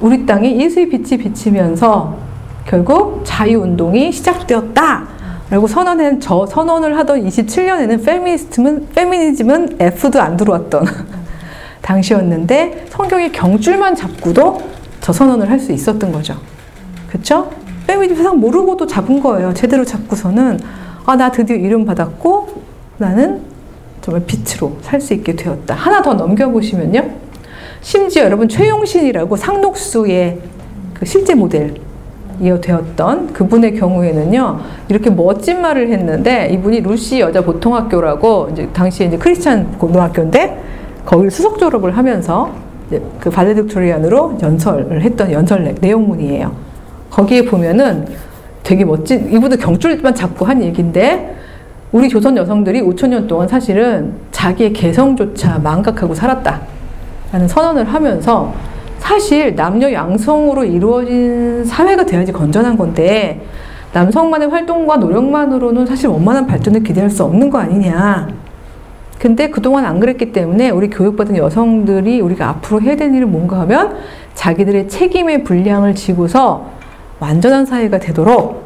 우리 0.00 0.24
땅에 0.24 0.56
예수의 0.58 0.88
빛이 0.88 1.18
비치면서 1.18 2.16
결국 2.66 3.20
자유운동이 3.24 4.10
시작되었다. 4.12 5.08
라고 5.50 5.66
선언한 5.66 6.20
저 6.20 6.46
선언을 6.46 6.96
하던 6.98 7.22
27년에는 7.26 8.02
페미니스트는 8.04 8.88
페미니즘은 8.94 9.76
F도 9.78 10.18
안 10.20 10.36
들어왔던 10.38 10.86
당시였는데 11.82 12.86
성경의 12.88 13.32
경줄만 13.32 13.94
잡고도 13.94 14.62
저 15.02 15.12
선언을 15.12 15.50
할 15.50 15.60
수 15.60 15.72
있었던 15.72 16.10
거죠. 16.10 16.36
그렇죠? 17.10 17.50
페미니즘 17.86 18.16
세상 18.16 18.38
모르고도 18.40 18.86
잡은 18.86 19.20
거예요. 19.20 19.52
제대로 19.52 19.84
잡고서는 19.84 20.58
아 21.04 21.16
나 21.16 21.30
드디어 21.30 21.54
이름 21.56 21.84
받았고 21.84 22.62
나는 22.96 23.42
정말 24.02 24.22
빛으로 24.26 24.76
살 24.82 25.00
수 25.00 25.14
있게 25.14 25.34
되었다. 25.34 25.74
하나 25.74 26.02
더 26.02 26.14
넘겨보시면요. 26.14 27.10
심지어 27.80 28.24
여러분 28.24 28.48
최용신이라고 28.48 29.36
상록수의 29.36 30.38
그 30.94 31.06
실제 31.06 31.34
모델 31.34 31.74
이어 32.40 32.60
되었던 32.60 33.32
그분의 33.32 33.76
경우에는요 33.78 34.60
이렇게 34.88 35.10
멋진 35.10 35.60
말을 35.60 35.90
했는데 35.90 36.48
이분이 36.52 36.80
루시 36.80 37.20
여자 37.20 37.42
보통학교라고 37.42 38.48
이제 38.52 38.68
당시에 38.72 39.06
이제 39.06 39.16
크리스찬 39.16 39.78
고등학교인데 39.78 40.60
거기를 41.04 41.30
수석 41.30 41.58
졸업을 41.58 41.96
하면서 41.96 42.52
그 43.20 43.30
발레딕토리안으로 43.30 44.42
연설을 44.42 45.02
했던 45.02 45.30
연설 45.32 45.74
내용문이에요. 45.80 46.52
거기에 47.10 47.44
보면은 47.44 48.06
되게 48.62 48.84
멋진 48.84 49.32
이분도 49.32 49.56
경줄만 49.56 50.14
잡고 50.14 50.44
한 50.44 50.62
얘기인데 50.62 51.36
우리 51.92 52.08
조선 52.08 52.34
여성들이 52.38 52.80
5천 52.80 53.08
년 53.08 53.26
동안 53.26 53.46
사실은 53.46 54.14
자기의 54.30 54.72
개성조차 54.72 55.58
망각하고 55.58 56.14
살았다라는 56.14 57.46
선언을 57.46 57.84
하면서 57.84 58.54
사실 58.98 59.54
남녀 59.54 59.92
양성으로 59.92 60.64
이루어진 60.64 61.62
사회가 61.66 62.06
돼야지 62.06 62.32
건전한 62.32 62.78
건데 62.78 63.44
남성만의 63.92 64.48
활동과 64.48 64.96
노력만으로는 64.96 65.84
사실 65.84 66.08
원만한 66.08 66.46
발전을 66.46 66.82
기대할 66.82 67.10
수 67.10 67.24
없는 67.24 67.50
거 67.50 67.58
아니냐. 67.58 68.26
근데 69.18 69.50
그동안 69.50 69.84
안 69.84 70.00
그랬기 70.00 70.32
때문에 70.32 70.70
우리 70.70 70.88
교육받은 70.88 71.36
여성들이 71.36 72.22
우리가 72.22 72.48
앞으로 72.48 72.80
해야 72.80 72.96
될 72.96 73.14
일은 73.14 73.30
뭔가 73.30 73.60
하면 73.60 73.96
자기들의 74.34 74.88
책임의 74.88 75.44
분량을 75.44 75.94
지고서 75.94 76.70
완전한 77.20 77.66
사회가 77.66 77.98
되도록 77.98 78.61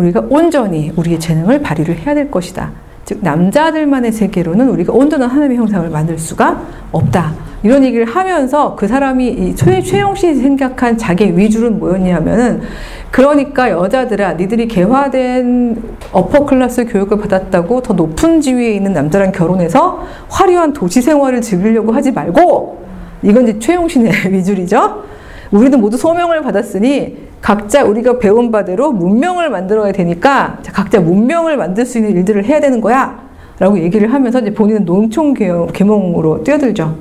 우리가 0.00 0.24
온전히 0.30 0.90
우리의 0.96 1.20
재능을 1.20 1.60
발휘를 1.60 1.98
해야 1.98 2.14
될 2.14 2.30
것이다. 2.30 2.70
즉 3.04 3.18
남자들만의 3.22 4.12
세계로는 4.12 4.68
우리가 4.70 4.92
온전한 4.92 5.28
하나님의 5.28 5.58
형상을 5.58 5.88
만들 5.90 6.18
수가 6.18 6.62
없다. 6.92 7.34
이런 7.62 7.84
얘기를 7.84 8.06
하면서 8.06 8.74
그 8.74 8.88
사람이 8.88 9.28
이 9.28 9.54
최, 9.54 9.82
최영신이 9.82 10.36
생각한 10.36 10.96
자기의 10.96 11.36
위주는 11.36 11.78
뭐였냐면은 11.78 12.62
그러니까 13.10 13.70
여자들아 13.70 14.34
니들이 14.34 14.66
개화된 14.66 15.82
어퍼클래스 16.12 16.86
교육을 16.86 17.18
받았다고 17.18 17.82
더 17.82 17.92
높은 17.92 18.40
지위에 18.40 18.72
있는 18.72 18.94
남자랑 18.94 19.32
결혼해서 19.32 20.06
화려한 20.28 20.72
도시 20.72 21.02
생활을 21.02 21.42
즐기려고 21.42 21.92
하지 21.92 22.12
말고 22.12 22.82
이건 23.22 23.48
이제 23.48 23.58
최용신의 23.58 24.12
위줄이죠. 24.32 25.04
우리도 25.52 25.78
모두 25.78 25.96
소명을 25.96 26.42
받았으니 26.42 27.30
각자 27.40 27.84
우리가 27.84 28.18
배운 28.18 28.50
바대로 28.50 28.92
문명을 28.92 29.50
만들어야 29.50 29.92
되니까 29.92 30.58
각자 30.72 31.00
문명을 31.00 31.56
만들 31.56 31.84
수 31.84 31.98
있는 31.98 32.12
일들을 32.12 32.44
해야 32.44 32.60
되는 32.60 32.80
거야. 32.80 33.30
라고 33.58 33.78
얘기를 33.78 34.12
하면서 34.12 34.40
이제 34.40 34.54
본인은 34.54 34.84
농촌 34.86 35.34
계몽으로 35.34 36.44
뛰어들죠. 36.44 36.96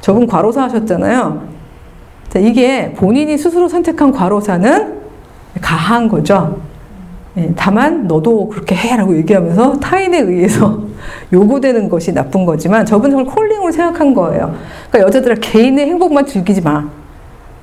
저분 0.00 0.26
과로사 0.26 0.64
하셨잖아요. 0.64 1.42
자, 2.28 2.38
이게 2.38 2.92
본인이 2.92 3.38
스스로 3.38 3.68
선택한 3.68 4.12
과로사는 4.12 4.98
가한 5.62 6.08
거죠. 6.08 6.58
예, 7.36 7.52
다만 7.56 8.06
너도 8.06 8.48
그렇게 8.48 8.74
해라고 8.74 9.16
얘기하면서 9.16 9.80
타인에 9.80 10.20
의해서 10.20 10.82
요구되는 11.32 11.88
것이 11.88 12.12
나쁜 12.12 12.44
거지만 12.44 12.84
저분 12.84 13.10
정말 13.10 13.34
콜링으로 13.34 13.72
생각한 13.72 14.14
거예요. 14.14 14.54
그러니까 14.90 15.08
여자들아 15.08 15.36
개인의 15.40 15.86
행복만 15.86 16.26
즐기지 16.26 16.60
마. 16.60 16.88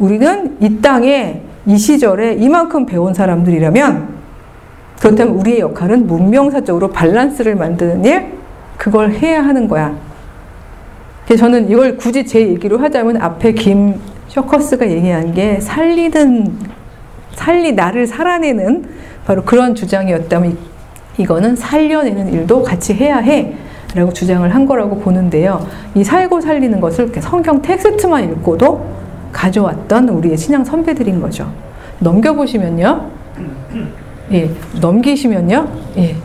우리는 0.01 0.57
이 0.59 0.81
땅에 0.81 1.43
이 1.67 1.77
시절에 1.77 2.33
이만큼 2.33 2.87
배운 2.87 3.13
사람들이라면 3.13 4.09
그렇다면 4.99 5.35
우리의 5.35 5.59
역할은 5.59 6.07
문명사적으로 6.07 6.89
밸런스를 6.89 7.55
만드는 7.55 8.03
일 8.03 8.25
그걸 8.77 9.11
해야 9.11 9.45
하는 9.45 9.67
거야. 9.67 9.95
그래서 11.25 11.41
저는 11.41 11.69
이걸 11.69 11.97
굳이 11.97 12.25
제 12.25 12.41
얘기로 12.41 12.79
하자면 12.79 13.21
앞에 13.21 13.51
김 13.53 14.01
셔커스가 14.27 14.89
얘기한 14.89 15.33
게 15.33 15.59
살리는 15.59 16.51
살리 17.35 17.73
나를 17.73 18.07
살아내는 18.07 18.85
바로 19.25 19.43
그런 19.43 19.75
주장이었다면 19.75 20.57
이거는 21.19 21.55
살려내는 21.55 22.33
일도 22.33 22.63
같이 22.63 22.93
해야 22.95 23.17
해. 23.17 23.53
라고 23.93 24.11
주장을 24.13 24.49
한 24.55 24.65
거라고 24.65 24.99
보는데요. 24.99 25.67
이 25.95 26.03
살고 26.03 26.39
살리는 26.39 26.79
것을 26.79 27.11
성경 27.19 27.61
텍스트만 27.61 28.23
읽고도 28.23 29.01
가져왔던 29.31 30.09
우리의 30.09 30.37
신앙 30.37 30.63
선배들인 30.63 31.21
거죠. 31.21 31.51
넘겨보시면요. 31.99 33.09
예, 34.31 34.49
넘기시면요. 34.79 35.67
예, 35.97 36.15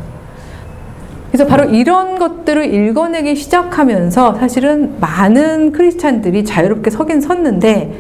그래서 1.37 1.47
바로 1.47 1.69
이런 1.69 2.19
것들을 2.19 2.73
읽어내기 2.73 3.37
시작하면서 3.37 4.37
사실은 4.37 4.95
많은 5.01 5.73
크리스찬들이 5.73 6.45
자유롭게 6.45 6.91
서긴 6.91 7.21
섰는데 7.21 7.93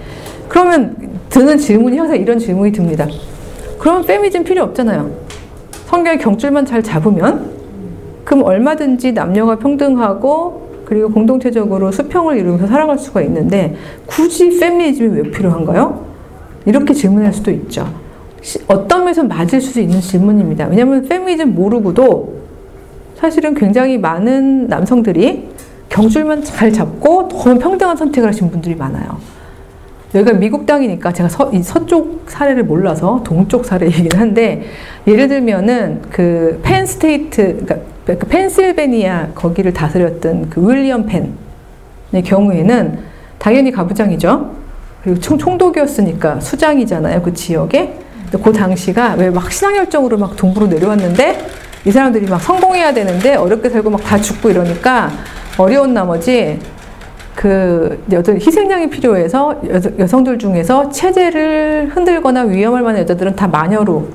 그러면 0.49 0.97
드는 1.28 1.59
질문이 1.59 1.99
항상 1.99 2.16
이런 2.16 2.39
질문이 2.39 2.73
듭니다. 2.73 3.07
그럼 3.78 4.07
페미즘 4.07 4.45
필요 4.45 4.62
없잖아요. 4.62 5.11
성경의 5.87 6.19
경줄만 6.19 6.65
잘 6.65 6.83
잡으면 6.83 7.51
그럼 8.24 8.43
얼마든지 8.43 9.12
남녀가 9.12 9.57
평등하고 9.57 10.65
그리고 10.86 11.10
공동체적으로 11.10 11.92
수평을 11.92 12.38
이루면서 12.38 12.68
살아갈 12.68 12.96
수가 12.96 13.20
있는데 13.22 13.74
굳이 14.06 14.58
페미니즘이 14.58 15.20
왜 15.20 15.30
필요한가요? 15.30 16.06
이렇게 16.64 16.94
질문할 16.94 17.32
수도 17.32 17.50
있죠. 17.50 17.86
어떤 18.68 19.00
면에서 19.00 19.24
맞을 19.24 19.60
수 19.60 19.80
있는 19.80 20.00
질문입니다. 20.00 20.66
왜냐하면 20.66 21.06
페미니즘 21.06 21.54
모르고도 21.54 22.36
사실은 23.16 23.54
굉장히 23.54 23.98
많은 23.98 24.68
남성들이 24.68 25.48
경줄만 25.88 26.44
잘 26.44 26.72
잡고 26.72 27.28
너무 27.28 27.58
평등한 27.58 27.96
선택을 27.96 28.28
하신 28.28 28.50
분들이 28.50 28.76
많아요. 28.76 29.18
여기가 30.14 30.38
미국 30.38 30.66
땅이니까 30.66 31.12
제가 31.12 31.28
서, 31.28 31.50
서쪽 31.62 32.24
사례를 32.28 32.64
몰라서 32.64 33.22
동쪽 33.24 33.64
사례이긴 33.64 34.08
한데 34.14 34.62
예를 35.06 35.26
들면은 35.26 36.02
그 36.10 36.60
펜스테이트 36.62 37.64
그러니까 37.64 37.76
그 38.07 38.27
펜실베니아 38.27 39.28
거기를 39.35 39.73
다스렸던 39.73 40.51
그 40.51 40.69
윌리엄 40.69 41.07
펜의 41.07 42.23
경우에는 42.24 42.99
당연히 43.39 43.73
가부장이죠. 43.73 44.55
그리고 45.03 45.20
총, 45.20 45.39
총독이었으니까 45.39 46.41
수장이잖아요 46.41 47.23
그 47.23 47.33
지역에. 47.35 47.99
그 48.43 48.53
당시가 48.53 49.15
왜 49.15 49.31
막 49.31 49.51
신앙열정으로 49.51 50.19
막 50.19 50.37
동부로 50.37 50.66
내려왔는데 50.66 51.47
이 51.85 51.91
사람들이 51.91 52.27
막 52.27 52.41
성공해야 52.43 52.93
되는데 52.93 53.37
어렵게 53.37 53.70
살고 53.70 53.91
막 53.91 54.03
다 54.03 54.19
죽고 54.20 54.51
이러니까 54.51 55.11
어려운 55.59 55.95
나머지 55.95 56.59
그 57.35 58.03
여들 58.11 58.37
희생양이 58.37 58.91
필요해서 58.91 59.61
여, 59.99 60.07
성들 60.07 60.39
중에서 60.39 60.91
체제를 60.91 61.91
흔들거나 61.95 62.43
위험할 62.43 62.83
만한 62.83 63.03
여자들은 63.03 63.37
다 63.37 63.47
마녀로 63.47 64.09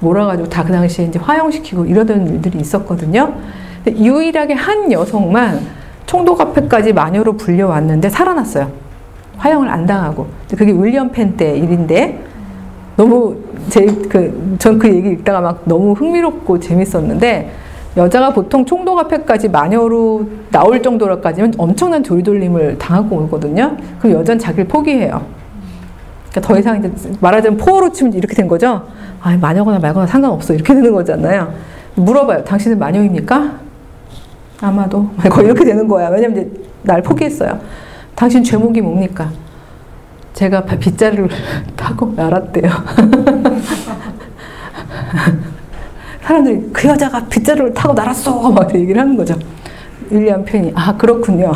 몰아가지고 0.00 0.48
다 0.48 0.64
그 0.64 0.72
당시에 0.72 1.06
이제 1.06 1.18
화형시키고 1.18 1.84
이러던 1.86 2.28
일들이 2.28 2.58
있었거든요. 2.58 3.32
유일하게 3.86 4.54
한 4.54 4.90
여성만 4.92 5.60
총독 6.06 6.40
앞에까지 6.40 6.92
마녀로 6.92 7.34
불려왔는데 7.34 8.08
살아났어요. 8.10 8.70
화형을 9.38 9.68
안 9.68 9.86
당하고. 9.86 10.26
그게 10.56 10.72
윌리엄 10.72 11.10
펜 11.10 11.36
때 11.36 11.56
일인데 11.56 12.20
너무 12.96 13.36
제 13.70 13.86
그 13.86 14.56
전 14.58 14.78
그 14.78 14.88
얘기 14.88 15.10
읽다가 15.10 15.40
막 15.40 15.62
너무 15.64 15.92
흥미롭고 15.92 16.60
재밌었는데 16.60 17.50
여자가 17.96 18.32
보통 18.32 18.64
총독 18.64 18.98
앞에까지 18.98 19.48
마녀로 19.48 20.26
나올 20.50 20.82
정도로까지는 20.82 21.52
엄청난 21.56 22.02
조리돌림을 22.04 22.78
당하고 22.78 23.16
오거든요. 23.16 23.76
그 24.00 24.10
여자는 24.10 24.38
자기를 24.38 24.66
포기해요. 24.68 25.22
그러니까 26.30 26.40
더 26.40 26.58
이상 26.58 26.78
이제 26.78 26.90
말하자면 27.20 27.58
포어로 27.58 27.92
치면 27.92 28.14
이렇게 28.14 28.34
된 28.34 28.48
거죠. 28.48 28.86
아, 29.20 29.36
마녀거나 29.36 29.78
말거나 29.78 30.06
상관없어 30.06 30.54
이렇게 30.54 30.74
되는 30.74 30.92
거잖아요. 30.92 31.52
물어봐요. 31.96 32.44
당신은 32.44 32.78
마녀입니까? 32.78 33.58
아마도 34.60 35.10
거의 35.30 35.46
이렇게 35.46 35.64
되는 35.64 35.86
거야. 35.88 36.08
왜냐면 36.08 36.36
이제 36.40 36.50
날 36.82 37.02
포기했어요. 37.02 37.60
당신 38.14 38.42
죄목이 38.44 38.80
뭡니까? 38.80 39.30
제가 40.34 40.64
빗자루를 40.64 41.28
타고 41.76 42.12
날았대요. 42.14 42.70
사람들이 46.22 46.70
그 46.72 46.86
여자가 46.86 47.26
빗자루를 47.26 47.74
타고 47.74 47.92
날았어 47.92 48.50
막 48.50 48.72
얘기를 48.74 49.00
하는 49.00 49.16
거죠. 49.16 49.34
윌리엄 50.10 50.44
펜이 50.44 50.72
아 50.76 50.96
그렇군요. 50.96 51.52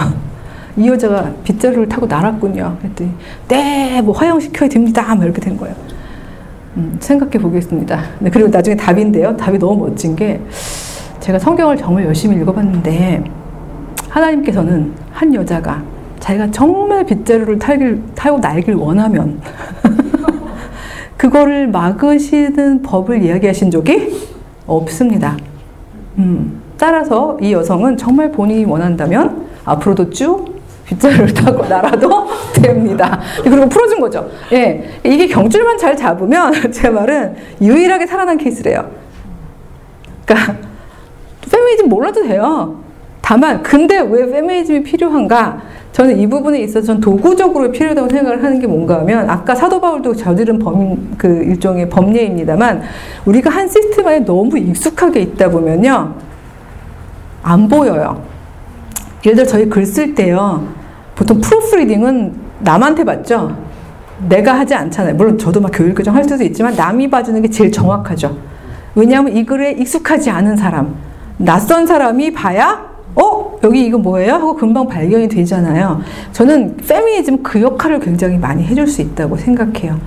이 0.77 0.89
여자가 0.89 1.33
빗자루를 1.45 1.89
타고 1.89 2.07
날았군요. 2.07 2.79
그랬더니 2.81 3.11
네, 3.49 4.03
뭐 4.03 4.15
화형시켜야 4.15 4.69
됩니다. 4.69 5.15
막 5.15 5.25
이렇게 5.25 5.41
된 5.41 5.57
거예요. 5.57 5.75
음, 6.77 6.97
생각해 6.99 7.39
보겠습니다. 7.39 8.03
네, 8.19 8.31
그리고 8.31 8.49
나중에 8.49 8.77
답인데요. 8.77 9.37
답이 9.37 9.59
너무 9.59 9.87
멋진 9.87 10.17
게 10.17 10.41
제가 11.21 11.39
성경을 11.39 11.77
정말 11.77 12.05
열심히 12.05 12.37
읽어봤는데 12.37 13.25
하나님께서는 14.09 14.93
한 15.13 15.35
여자가 15.35 15.83
자기가 16.19 16.51
정말 16.51 17.05
빗자루를 17.05 17.59
탈길, 17.59 18.03
타고 18.15 18.39
날길 18.39 18.75
원하면 18.75 19.41
그거를 21.17 21.69
막으시는 21.69 22.83
법을 22.83 23.23
이야기하신 23.23 23.71
적이 23.71 24.15
없습니다. 24.67 25.37
음, 26.19 26.61
따라서 26.77 27.37
이 27.41 27.53
여성은 27.53 27.97
정말 27.97 28.33
본인이 28.33 28.65
원한다면 28.65 29.47
앞으로도 29.65 30.11
쭉 30.11 30.54
빗자루를 30.87 31.33
타고 31.33 31.65
날아도 31.67 32.27
됩니다. 32.55 33.21
그리고 33.43 33.69
풀어준 33.69 34.01
거죠. 34.01 34.29
예. 34.53 34.85
이게 35.05 35.27
경줄만 35.27 35.79
잘 35.79 35.97
잡으면 35.97 36.53
제 36.73 36.91
말은 36.91 37.35
유일하게 37.61 38.07
살아난 38.07 38.37
케이스래요. 38.37 38.91
그러니까 40.25 40.57
페미니즘 41.51 41.89
몰라도 41.89 42.23
돼요. 42.23 42.81
다만 43.21 43.63
근데 43.63 44.01
왜 44.01 44.31
페미니즘이 44.31 44.83
필요한가? 44.83 45.63
저는 45.93 46.19
이 46.19 46.27
부분에 46.27 46.59
있어서 46.61 46.85
전 46.87 47.01
도구적으로 47.01 47.71
필요하다고 47.71 48.09
생각을 48.09 48.43
하는 48.43 48.59
게 48.59 48.67
뭔가 48.67 48.99
하면 48.99 49.31
아까 49.31 49.55
사도 49.55 49.81
바울도 49.81 50.17
저지른 50.17 50.59
범, 50.59 51.15
그 51.17 51.29
일종의 51.29 51.89
법례입니다만 51.89 52.83
우리가 53.25 53.49
한 53.49 53.69
시스템에 53.69 54.19
너무 54.21 54.59
익숙하게 54.59 55.21
있다 55.21 55.51
보면요. 55.51 56.15
안 57.45 57.69
보여요. 57.69 58.34
예를 59.25 59.37
들어 59.37 59.47
저희 59.47 59.69
글 59.69 59.85
쓸 59.85 60.15
때요. 60.15 60.67
보통 61.15 61.41
프로프리딩은 61.41 62.35
남한테 62.61 63.05
받죠. 63.05 63.57
내가 64.29 64.59
하지 64.59 64.75
않잖아요. 64.75 65.15
물론 65.15 65.39
저도 65.39 65.61
막 65.61 65.71
교육 65.73 65.95
교정 65.97 66.15
할 66.15 66.25
수도 66.25 66.43
있지만 66.45 66.75
남이 66.75 67.09
봐주는 67.11 67.41
게 67.43 67.49
제일 67.49 67.71
정확하죠. 67.71 68.37
왜냐하면 68.95 69.37
이 69.37 69.45
글에 69.45 69.73
익숙하지 69.73 70.31
않은 70.31 70.57
사람, 70.57 70.95
낯선 71.37 71.87
사람이 71.87 72.33
봐야 72.33 72.95
어? 73.17 73.59
여기 73.63 73.87
이거 73.87 73.99
뭐예요? 73.99 74.35
하고 74.35 74.55
금방 74.57 74.87
발견이 74.89 75.29
되잖아요. 75.29 76.01
저는 76.33 76.77
페미니즘 76.77 77.43
그 77.43 77.61
역할을 77.61 78.01
굉장히 78.01 78.37
많이 78.39 78.65
해줄 78.65 78.87
수 78.87 79.03
있다고 79.03 79.37
생각해요. 79.37 79.99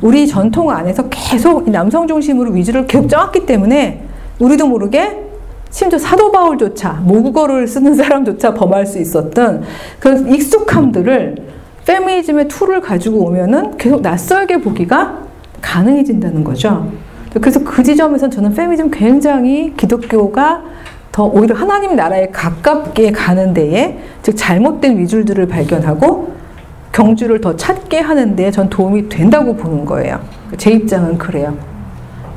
우리 0.00 0.26
전통 0.26 0.70
안에서 0.70 1.08
계속 1.08 1.68
남성 1.70 2.06
중심으로 2.06 2.52
위주를 2.52 2.86
계속 2.86 3.08
짜왔기 3.08 3.46
때문에 3.46 4.02
우리도 4.38 4.66
모르게 4.66 5.24
심지어 5.72 5.98
사도 5.98 6.30
바울조차 6.30 7.00
모국어를 7.02 7.66
쓰는 7.66 7.94
사람조차 7.94 8.52
범할 8.54 8.86
수 8.86 9.00
있었던 9.00 9.62
그 9.98 10.28
익숙함들을 10.28 11.36
페미니즘의 11.86 12.48
tool을 12.48 12.80
가지고 12.82 13.24
오면은 13.24 13.76
계속 13.78 14.02
낯설게 14.02 14.58
보기가 14.58 15.18
가능해진다는 15.62 16.44
거죠. 16.44 16.92
그래서 17.34 17.64
그 17.64 17.82
지점에서 17.82 18.28
저는 18.28 18.52
페미니즘 18.54 18.90
굉장히 18.90 19.72
기독교가 19.74 20.62
더 21.10 21.24
오히려 21.24 21.54
하나님 21.54 21.96
나라에 21.96 22.28
가깝게 22.28 23.12
가는 23.12 23.54
데에 23.54 23.98
즉 24.22 24.34
잘못된 24.36 24.98
위줄들을 24.98 25.48
발견하고 25.48 26.32
경줄을 26.92 27.40
더 27.40 27.56
찾게 27.56 28.00
하는 28.00 28.36
데에 28.36 28.50
전 28.50 28.68
도움이 28.68 29.08
된다고 29.08 29.56
보는 29.56 29.86
거예요. 29.86 30.20
제 30.58 30.70
입장은 30.70 31.16
그래요. 31.16 31.71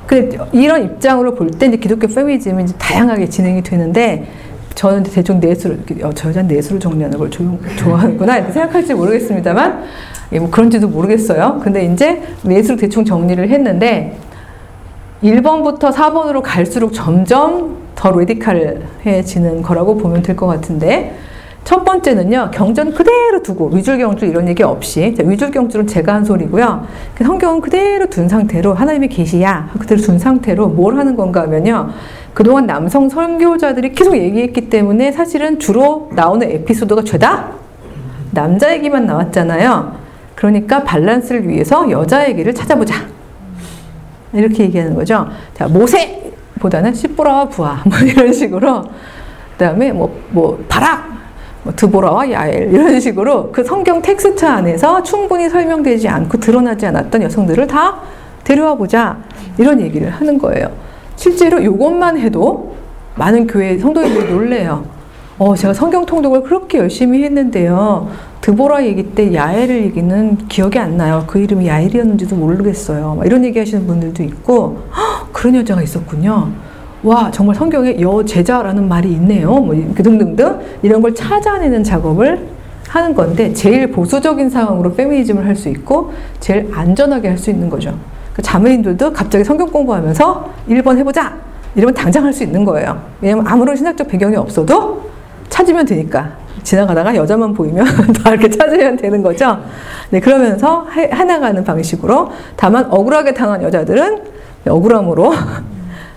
그 0.08 0.38
이런 0.54 0.84
입장으로 0.84 1.34
볼 1.36 1.50
때 1.50 1.66
이제 1.68 1.78
기독교 1.78 2.08
페미니즘이 2.08 2.64
이제 2.64 2.74
다양하게 2.78 3.30
진행이 3.30 3.64
되는데 3.64 4.28
저는 4.76 5.04
대충 5.04 5.40
내수를 5.40 5.80
어, 6.04 6.12
저 6.14 6.30
여자 6.30 6.42
내수를 6.42 6.80
정리하는 6.80 7.18
걸 7.18 7.30
조, 7.32 7.58
좋아하는구나 7.78 8.38
이렇게 8.38 8.52
생각할지 8.52 8.94
모르겠습니다만 8.94 9.84
예, 10.34 10.40
뭐 10.40 10.50
그런지도 10.52 10.88
모르겠어요. 10.90 11.62
근데 11.64 11.86
이제 11.86 12.22
내수를 12.44 12.78
대충 12.78 13.06
정리를 13.06 13.48
했는데 13.50 14.18
1번부터 15.24 15.92
4번으로 15.94 16.42
갈수록 16.44 16.92
점점 16.94 17.78
더 17.96 18.12
레디칼해지는 18.12 19.62
거라고 19.62 19.98
보면 19.98 20.22
될 20.22 20.36
것 20.36 20.46
같은데 20.48 21.16
첫 21.66 21.84
번째는요 21.84 22.52
경전 22.54 22.94
그대로 22.94 23.42
두고 23.42 23.70
위줄경주 23.70 24.28
이런 24.28 24.48
얘기 24.48 24.62
없이. 24.62 25.16
위줄경주는 25.20 25.88
제가 25.88 26.14
한 26.14 26.24
소리고요. 26.24 26.86
그 27.16 27.24
성경은 27.24 27.60
그대로 27.60 28.06
둔 28.06 28.30
상태로 28.30 28.76
하나님의 28.76 29.10
계시야. 29.10 29.72
그대로 29.80 30.00
둔 30.00 30.20
상태로 30.20 30.68
뭘 30.70 30.96
하는 30.96 31.16
건가 31.16 31.42
하면요. 31.42 31.90
그동안 32.36 32.68
남성 32.68 33.10
설교자들이 33.10 33.94
계속 33.94 34.16
얘기했기 34.16 34.70
때문에 34.70 35.12
사실은 35.12 35.58
주로 35.58 36.12
나오는 36.14 36.48
에피소드가 36.48 37.04
죄다? 37.04 37.54
남자 38.30 38.72
얘기만 38.72 39.08
나왔잖아요. 39.08 39.96
그러니까 40.36 40.84
밸런스를 40.84 41.48
위해서 41.50 41.90
여자 41.90 42.30
얘기를 42.30 42.54
찾아보자. 42.54 43.08
이렇게 44.34 44.66
얘기하는 44.66 44.94
거죠. 44.94 45.28
자 45.56 45.68
모세보다는 45.68 46.94
십브라와 46.94 47.50
부아. 47.50 47.82
뭐 47.90 47.98
이런 47.98 48.32
식으로. 48.32 48.84
그 48.84 49.64
다음에 49.66 49.92
뭐, 49.92 50.16
뭐 50.30 50.64
바락. 50.70 51.08
뭐 51.08 51.15
드보라와 51.76 52.32
야엘 52.32 52.74
이런 52.74 53.00
식으로 53.02 53.52
그 53.52 53.64
성경 53.64 54.02
텍스트 54.02 54.46
안에서 54.46 55.04
충분히 55.04 55.50
설명되지 55.50 56.08
않고 56.08 56.40
드러나지 56.40 56.86
않았던 56.86 57.24
여성들을 57.24 57.68
다 57.68 58.00
데려와 58.44 58.76
보자 58.76 59.18
이런 59.58 59.82
얘기를 59.82 60.10
하는 60.10 60.38
거예요. 60.38 60.70
실제로 61.16 61.60
이것만 61.60 62.20
해도 62.20 62.76
많은 63.16 63.48
교회 63.48 63.78
성도님들이 63.78 64.32
놀래요. 64.32 64.86
어, 65.38 65.56
제가 65.56 65.74
성경 65.74 66.06
통독을 66.06 66.44
그렇게 66.44 66.78
열심히 66.78 67.24
했는데요. 67.24 68.10
드보라 68.40 68.86
얘기 68.86 69.04
때 69.04 69.34
야엘을 69.34 69.84
얘기는 69.84 70.38
기억이 70.48 70.80
안 70.80 70.96
나요. 70.96 71.26
그 71.28 71.40
이름이 71.40 71.68
야엘이었는지도 71.68 72.36
모르겠어요. 72.36 73.20
이런 73.26 73.44
얘기 73.44 73.60
하시는 73.60 73.86
분들도 73.86 74.24
있고, 74.24 74.84
그런 75.34 75.56
여자가 75.56 75.82
있었군요. 75.82 76.52
와 77.06 77.30
정말 77.30 77.56
성경에 77.56 78.02
여제자라는 78.02 78.88
말이 78.90 79.12
있네요. 79.14 79.52
뭐 79.52 79.76
등등등 79.96 80.60
이런 80.82 81.02
걸 81.04 81.14
찾아내는 81.14 81.84
작업을 81.84 82.48
하는 82.90 83.14
건데 83.14 83.54
제일 83.54 83.92
보수적인 83.92 84.50
상황으로 84.50 84.92
페미니즘을 84.94 85.46
할 85.46 85.56
수 85.56 85.70
있고 85.70 86.12
제일 86.40 86.70
안전하게 86.74 87.30
할 87.30 87.38
수 87.38 87.52
있는 87.52 87.70
거죠. 87.70 87.94
그 88.34 88.42
자매인들도 88.42 89.14
갑자기 89.14 89.44
성경 89.44 89.70
공부하면서 89.70 90.50
1번 90.68 90.98
해보자 90.98 91.36
이러면 91.76 91.94
당장 91.94 92.26
할 92.26 92.34
수 92.34 92.44
있는 92.44 92.66
거예요. 92.66 93.00
왜냐면 93.22 93.46
아무런 93.48 93.76
신학적 93.76 94.08
배경이 94.08 94.36
없어도 94.36 95.04
찾으면 95.50 95.86
되니까 95.86 96.32
지나가다가 96.64 97.16
여자만 97.16 97.54
보이면 97.54 97.86
다 98.24 98.32
이렇게 98.32 98.50
찾으면 98.50 98.98
되는 98.98 99.22
거죠. 99.22 99.60
네 100.10 100.20
그러면서 100.20 100.88
해, 100.96 101.12
해나가는 101.14 101.64
방식으로 101.64 102.32
다만 102.56 102.88
억울하게 102.90 103.36
당한 103.36 103.62
여자들은 103.62 104.22
억울함으로 104.68 105.34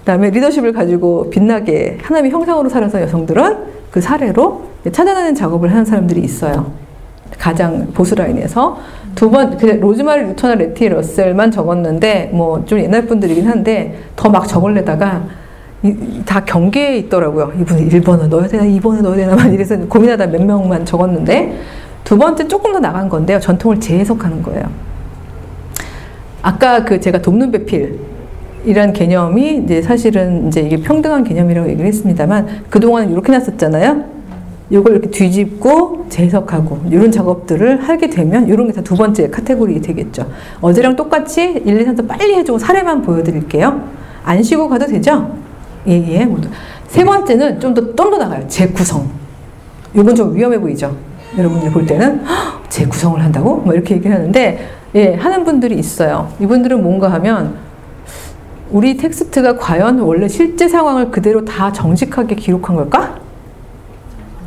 그다음에 0.08 0.30
리더십을 0.30 0.72
가지고 0.72 1.28
빛나게 1.28 1.98
하나님의 2.00 2.30
형상으로 2.30 2.70
살아서 2.70 3.02
여성들은 3.02 3.56
그 3.90 4.00
사례로 4.00 4.62
찾아내는 4.90 5.34
작업을 5.34 5.70
하는 5.70 5.84
사람들이 5.84 6.22
있어요. 6.22 6.72
가장 7.38 7.88
보수 7.92 8.14
라인에서 8.14 8.78
두 9.14 9.30
번, 9.30 9.58
로즈마리 9.58 10.22
루터나 10.22 10.54
레티 10.54 10.88
러셀만 10.88 11.50
적었는데 11.50 12.30
뭐 12.32 12.64
좀 12.64 12.80
옛날 12.80 13.02
분들이긴 13.04 13.46
한데 13.46 13.98
더 14.16 14.30
막 14.30 14.48
적을래다가 14.48 15.24
이, 15.82 15.94
다 16.24 16.42
경계에 16.42 16.96
있더라고요. 17.00 17.52
이분이 17.60 17.90
1번을 17.90 18.28
넣어야 18.28 18.48
되나 18.48 18.64
2번을 18.64 19.02
넣어야 19.02 19.16
되나 19.16 19.36
막 19.36 19.52
이래서 19.52 19.76
고민하다 19.76 20.28
몇 20.28 20.42
명만 20.42 20.86
적었는데 20.86 21.60
두 22.04 22.16
번째 22.16 22.48
조금 22.48 22.72
더 22.72 22.80
나간 22.80 23.10
건데요. 23.10 23.38
전통을 23.40 23.78
재해석하는 23.78 24.42
거예요. 24.42 24.70
아까 26.40 26.82
그 26.82 26.98
제가 26.98 27.20
돕는 27.20 27.50
배필 27.52 27.98
이란 28.64 28.92
개념이 28.92 29.62
이제 29.64 29.80
사실은 29.82 30.48
이제 30.48 30.60
이게 30.60 30.76
평등한 30.80 31.24
개념이라고 31.24 31.68
얘기를 31.68 31.86
했습니다만 31.86 32.64
그동안은 32.70 33.12
이렇게 33.12 33.32
놨었잖아요. 33.32 34.18
이걸 34.70 34.92
이렇게 34.92 35.08
뒤집고 35.10 36.06
재해석하고 36.10 36.80
이런 36.90 37.10
작업들을 37.10 37.80
하게 37.88 38.10
되면 38.10 38.48
이런 38.48 38.66
게 38.66 38.72
다 38.74 38.82
두 38.82 38.94
번째 38.96 39.30
카테고리 39.30 39.80
되겠죠. 39.80 40.30
어제랑 40.60 40.94
똑같이 40.96 41.62
1, 41.64 41.80
2, 41.80 41.84
3, 41.84 41.96
4 41.96 42.02
빨리 42.06 42.34
해주고 42.34 42.58
사례만 42.58 43.02
보여드릴게요. 43.02 43.80
안 44.24 44.42
쉬고 44.42 44.68
가도 44.68 44.86
되죠? 44.86 45.32
예, 45.86 45.92
예. 46.20 46.24
모두. 46.26 46.48
세 46.88 47.02
번째는 47.04 47.60
좀 47.60 47.72
더 47.74 47.94
떨어 47.94 48.18
나가요. 48.18 48.44
재구성. 48.48 49.08
이건 49.94 50.14
좀 50.14 50.34
위험해 50.36 50.58
보이죠? 50.60 50.94
여러분들 51.38 51.70
볼 51.70 51.86
때는 51.86 52.20
"헉, 52.26 52.62
재구성을 52.68 53.22
한다고? 53.22 53.56
뭐 53.56 53.72
이렇게 53.72 53.94
얘기를 53.94 54.14
하는데 54.14 54.58
예, 54.94 55.14
하는 55.14 55.44
분들이 55.44 55.76
있어요. 55.78 56.30
이분들은 56.40 56.82
뭔가 56.82 57.10
하면 57.12 57.54
우리 58.70 58.96
텍스트가 58.96 59.56
과연 59.56 60.00
원래 60.00 60.28
실제 60.28 60.68
상황을 60.68 61.10
그대로 61.10 61.44
다 61.44 61.72
정직하게 61.72 62.34
기록한 62.36 62.76
걸까? 62.76 63.18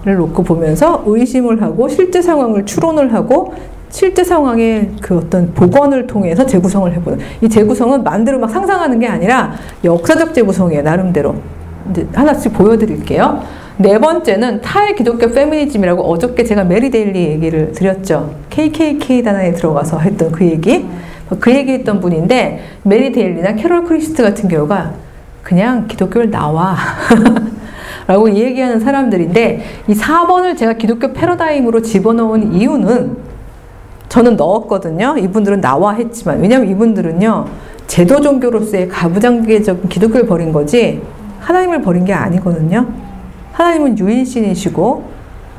를 0.03 0.15
놓고 0.15 0.41
보면서 0.43 1.03
의심을 1.05 1.61
하고 1.61 1.87
실제 1.87 2.23
상황을 2.23 2.65
추론을 2.65 3.13
하고 3.13 3.53
실제 3.89 4.23
상황의 4.23 4.93
그 4.99 5.17
어떤 5.17 5.53
복원을 5.53 6.07
통해서 6.07 6.43
재구성을 6.43 6.91
해보는. 6.91 7.19
이 7.41 7.49
재구성은 7.49 8.03
마음대로 8.03 8.39
막 8.39 8.49
상상하는 8.49 8.97
게 8.99 9.07
아니라 9.07 9.53
역사적 9.83 10.33
재구성이에요 10.33 10.81
나름대로. 10.81 11.35
이제 11.91 12.07
하나씩 12.13 12.53
보여드릴게요. 12.53 13.43
네 13.77 13.99
번째는 13.99 14.61
탈기독교 14.61 15.31
페미니즘이라고 15.31 16.03
어저께 16.03 16.45
제가 16.45 16.63
메리 16.63 16.89
데일리 16.89 17.19
얘기를 17.27 17.71
드렸죠. 17.71 18.33
KKK 18.49 19.23
단안에 19.23 19.53
들어가서 19.53 19.99
했던 19.99 20.31
그 20.31 20.45
얘기 20.45 20.85
그 21.39 21.53
얘기했던 21.53 21.99
분인데 21.99 22.63
메리 22.83 23.11
데일리나 23.11 23.53
캐롤 23.55 23.85
크리스트 23.85 24.23
같은 24.23 24.49
경우가 24.49 24.93
그냥 25.43 25.87
기독교를 25.87 26.29
나와 26.29 26.75
라고 28.07 28.29
얘기하는 28.31 28.79
사람들인데 28.79 29.63
이 29.87 29.93
4번을 29.93 30.57
제가 30.57 30.73
기독교 30.73 31.13
패러다임으로 31.13 31.81
집어넣은 31.81 32.53
이유는 32.53 33.17
저는 34.09 34.35
넣었거든요. 34.35 35.15
이분들은 35.17 35.61
나와 35.61 35.93
했지만 35.93 36.41
왜냐하면 36.41 36.69
이분들은요 36.69 37.45
제도 37.87 38.19
종교로서의 38.19 38.89
가부장제적인 38.89 39.87
기독교를 39.89 40.25
버린 40.25 40.51
거지 40.51 41.01
하나님을 41.39 41.81
버린 41.81 42.03
게 42.03 42.13
아니거든요. 42.13 42.87
하나님은 43.53 43.97
유일신이시고 43.97 45.03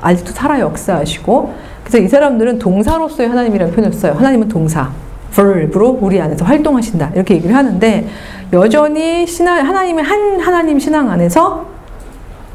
아직도 0.01 0.33
살아 0.33 0.61
역사하시고 0.61 1.55
그래서 1.85 1.99
이 1.99 2.09
사람들은 2.09 2.59
동사로서의 2.59 3.29
하나님이라는 3.29 3.75
표현을 3.75 3.93
써요. 3.93 4.15
하나님은 4.15 4.49
동사. 4.49 4.91
Verb로 5.33 5.99
우리 6.01 6.21
안에서 6.21 6.45
활동하신다. 6.45 7.13
이렇게 7.15 7.35
얘기를 7.35 7.55
하는데 7.55 8.09
여전히 8.53 9.27
신앙, 9.27 9.67
하나님의 9.67 10.05
한 10.05 10.41
하나님 10.41 10.79
신앙 10.79 11.11
안에서 11.11 11.67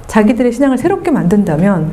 자기들의 0.07 0.51
신앙을 0.51 0.77
새롭게 0.77 1.11
만든다면 1.11 1.91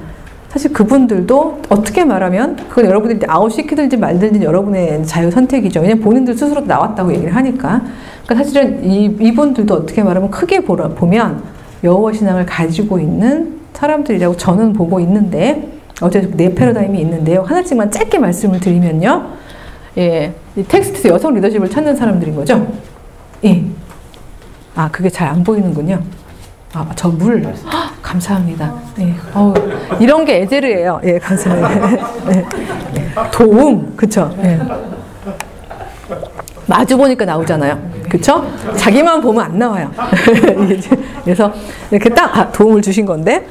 사실 0.49 0.73
그분들도 0.73 1.63
어떻게 1.69 2.05
말하면 2.05 2.57
그건 2.69 2.85
여러분들이 2.85 3.27
아웃시키든지 3.29 3.97
말든지 3.97 4.45
여러분의 4.45 5.05
자유 5.05 5.31
선택이죠. 5.31 5.81
왜냐면 5.81 6.05
본인들 6.05 6.35
스스로 6.35 6.61
나왔다고 6.61 7.13
얘기를 7.13 7.35
하니까. 7.35 7.83
그러니까 8.25 8.35
사실은 8.37 8.85
이, 8.85 9.07
이분들도 9.21 9.75
어떻게 9.75 10.05
말하면 10.05 10.31
크게 10.31 10.61
보라, 10.61 10.91
보면 10.91 11.43
여호와 11.83 12.13
신앙을 12.13 12.47
가지고 12.47 13.01
있는 13.01 13.61
사람들이라고 13.73 14.37
저는 14.37 14.75
보고 14.75 15.01
있는데 15.01 15.69
어제 16.01 16.31
네 16.37 16.55
패러다임이 16.55 17.01
있는데요. 17.01 17.43
하나씩만 17.43 17.91
짧게 17.91 18.19
말씀을 18.19 18.61
드리면요. 18.61 19.27
예, 19.99 20.35
이 20.57 20.63
텍스트 20.65 21.07
여성 21.09 21.35
리더십을 21.35 21.71
찾는 21.71 21.95
사람들인 21.97 22.35
거죠. 22.35 22.67
예. 23.45 23.65
아, 24.75 24.89
그게 24.91 25.09
잘 25.09 25.29
안 25.29 25.45
보이는군요. 25.45 26.03
아, 26.73 26.89
저 26.97 27.09
물. 27.09 27.55
감사합니다. 28.03 28.75
예. 28.99 29.15
어 29.35 29.55
이런 30.01 30.25
게 30.25 30.41
에제르예요. 30.43 31.01
예, 31.05 31.19
감사합니다. 31.19 31.93
예. 32.35 32.45
도움. 33.33 33.95
그쵸? 33.97 34.35
예. 34.43 34.59
마주 36.67 36.97
보니까 36.97 37.25
나오잖아요. 37.25 37.79
그쵸? 38.09 38.45
자기만 38.77 39.21
보면 39.21 39.45
안 39.45 39.59
나와요. 39.59 39.91
그래서 41.25 41.53
이렇게 41.91 42.09
딱 42.11 42.37
아, 42.37 42.51
도움을 42.51 42.83
주신 42.83 43.05
건데, 43.07 43.47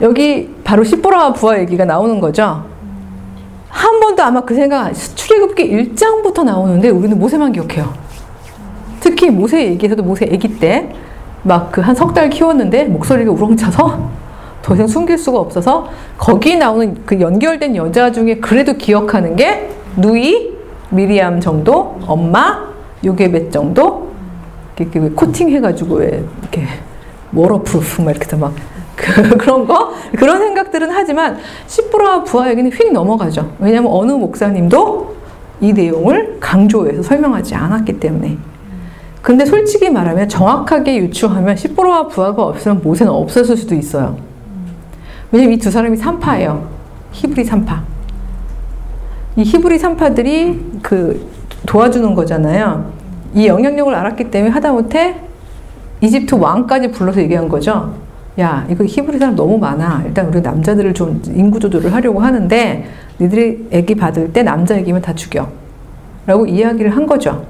여기 0.00 0.54
바로 0.64 0.84
시보라 0.84 1.32
부하 1.32 1.58
얘기가 1.58 1.84
나오는 1.84 2.20
거죠. 2.20 2.64
한 3.68 4.00
번도 4.00 4.22
아마 4.22 4.40
그 4.42 4.54
생각, 4.54 4.92
출애굽기 4.92 5.70
1장부터 5.94 6.44
나오는데 6.44 6.88
우리는 6.90 7.18
모세만 7.18 7.52
기억해요. 7.52 7.92
특히 9.00 9.30
모세 9.30 9.66
얘기에서도 9.66 10.02
모세 10.02 10.24
아기 10.32 10.58
때 10.58 10.92
막 11.44 11.70
그 11.70 11.80
한 11.80 11.94
석 11.94 12.14
달 12.14 12.28
키웠는데 12.30 12.84
목소리가 12.86 13.30
우렁차서 13.30 14.10
더 14.62 14.74
이상 14.74 14.86
숨길 14.86 15.16
수가 15.16 15.38
없어서 15.38 15.88
거기 16.18 16.56
나오는 16.56 16.96
그 17.06 17.20
연결된 17.20 17.76
여자 17.76 18.10
중에 18.10 18.36
그래도 18.36 18.74
기억하는 18.74 19.36
게 19.36 19.70
누이, 19.96 20.52
미리암 20.90 21.40
정도, 21.40 21.98
엄마, 22.06 22.68
요게벳 23.04 23.52
정도 23.52 24.08
이렇게 24.78 25.00
코팅 25.00 25.50
해가지고 25.50 26.02
이렇게 26.02 26.64
waterproof 27.32 28.02
막 28.02 28.10
이렇게 28.16 28.36
막 28.36 28.52
그런 29.38 29.66
거 29.66 29.92
그런 30.16 30.38
생각들은 30.38 30.90
하지만 30.90 31.38
십브라 31.66 32.24
부아 32.24 32.50
얘기는 32.50 32.70
휙 32.70 32.92
넘어가죠. 32.92 33.52
왜냐하면 33.58 33.92
어느 33.92 34.12
목사님도 34.12 35.16
이 35.60 35.72
내용을 35.72 36.38
강조해서 36.40 37.02
설명하지 37.02 37.54
않았기 37.54 38.00
때문에. 38.00 38.38
근데 39.22 39.44
솔직히 39.44 39.90
말하면 39.90 40.28
정확하게 40.28 40.96
유추하면 40.98 41.56
십브라와 41.56 42.08
부아가 42.08 42.44
없으면 42.44 42.80
모세는 42.82 43.12
없었을 43.12 43.56
수도 43.56 43.74
있어요. 43.74 44.16
왜냐면 45.30 45.54
이 45.54 45.58
두 45.58 45.70
사람이 45.70 45.96
산파예요. 45.96 46.68
히브리 47.12 47.44
산파. 47.44 47.82
이 49.36 49.42
히브리 49.42 49.78
산파들이 49.78 50.80
그 50.82 51.28
도와주는 51.66 52.14
거잖아요. 52.14 52.90
이 53.34 53.46
영향력을 53.46 53.94
알았기 53.94 54.30
때문에 54.30 54.52
하다못해 54.52 55.16
이집트 56.00 56.36
왕까지 56.36 56.92
불러서 56.92 57.20
얘기한 57.20 57.48
거죠. 57.48 57.92
야, 58.38 58.64
이거 58.70 58.84
히브리 58.84 59.18
사람 59.18 59.34
너무 59.34 59.58
많아. 59.58 60.04
일단 60.06 60.26
우리 60.26 60.40
남자들을 60.40 60.94
좀 60.94 61.20
인구 61.34 61.58
조절을 61.58 61.92
하려고 61.92 62.20
하는데 62.20 62.84
니들이 63.20 63.66
애기 63.72 63.96
받을 63.96 64.32
때 64.32 64.42
남자 64.42 64.76
애기면 64.76 65.02
다 65.02 65.12
죽여. 65.14 65.48
라고 66.24 66.46
이야기를 66.46 66.94
한 66.94 67.06
거죠. 67.06 67.44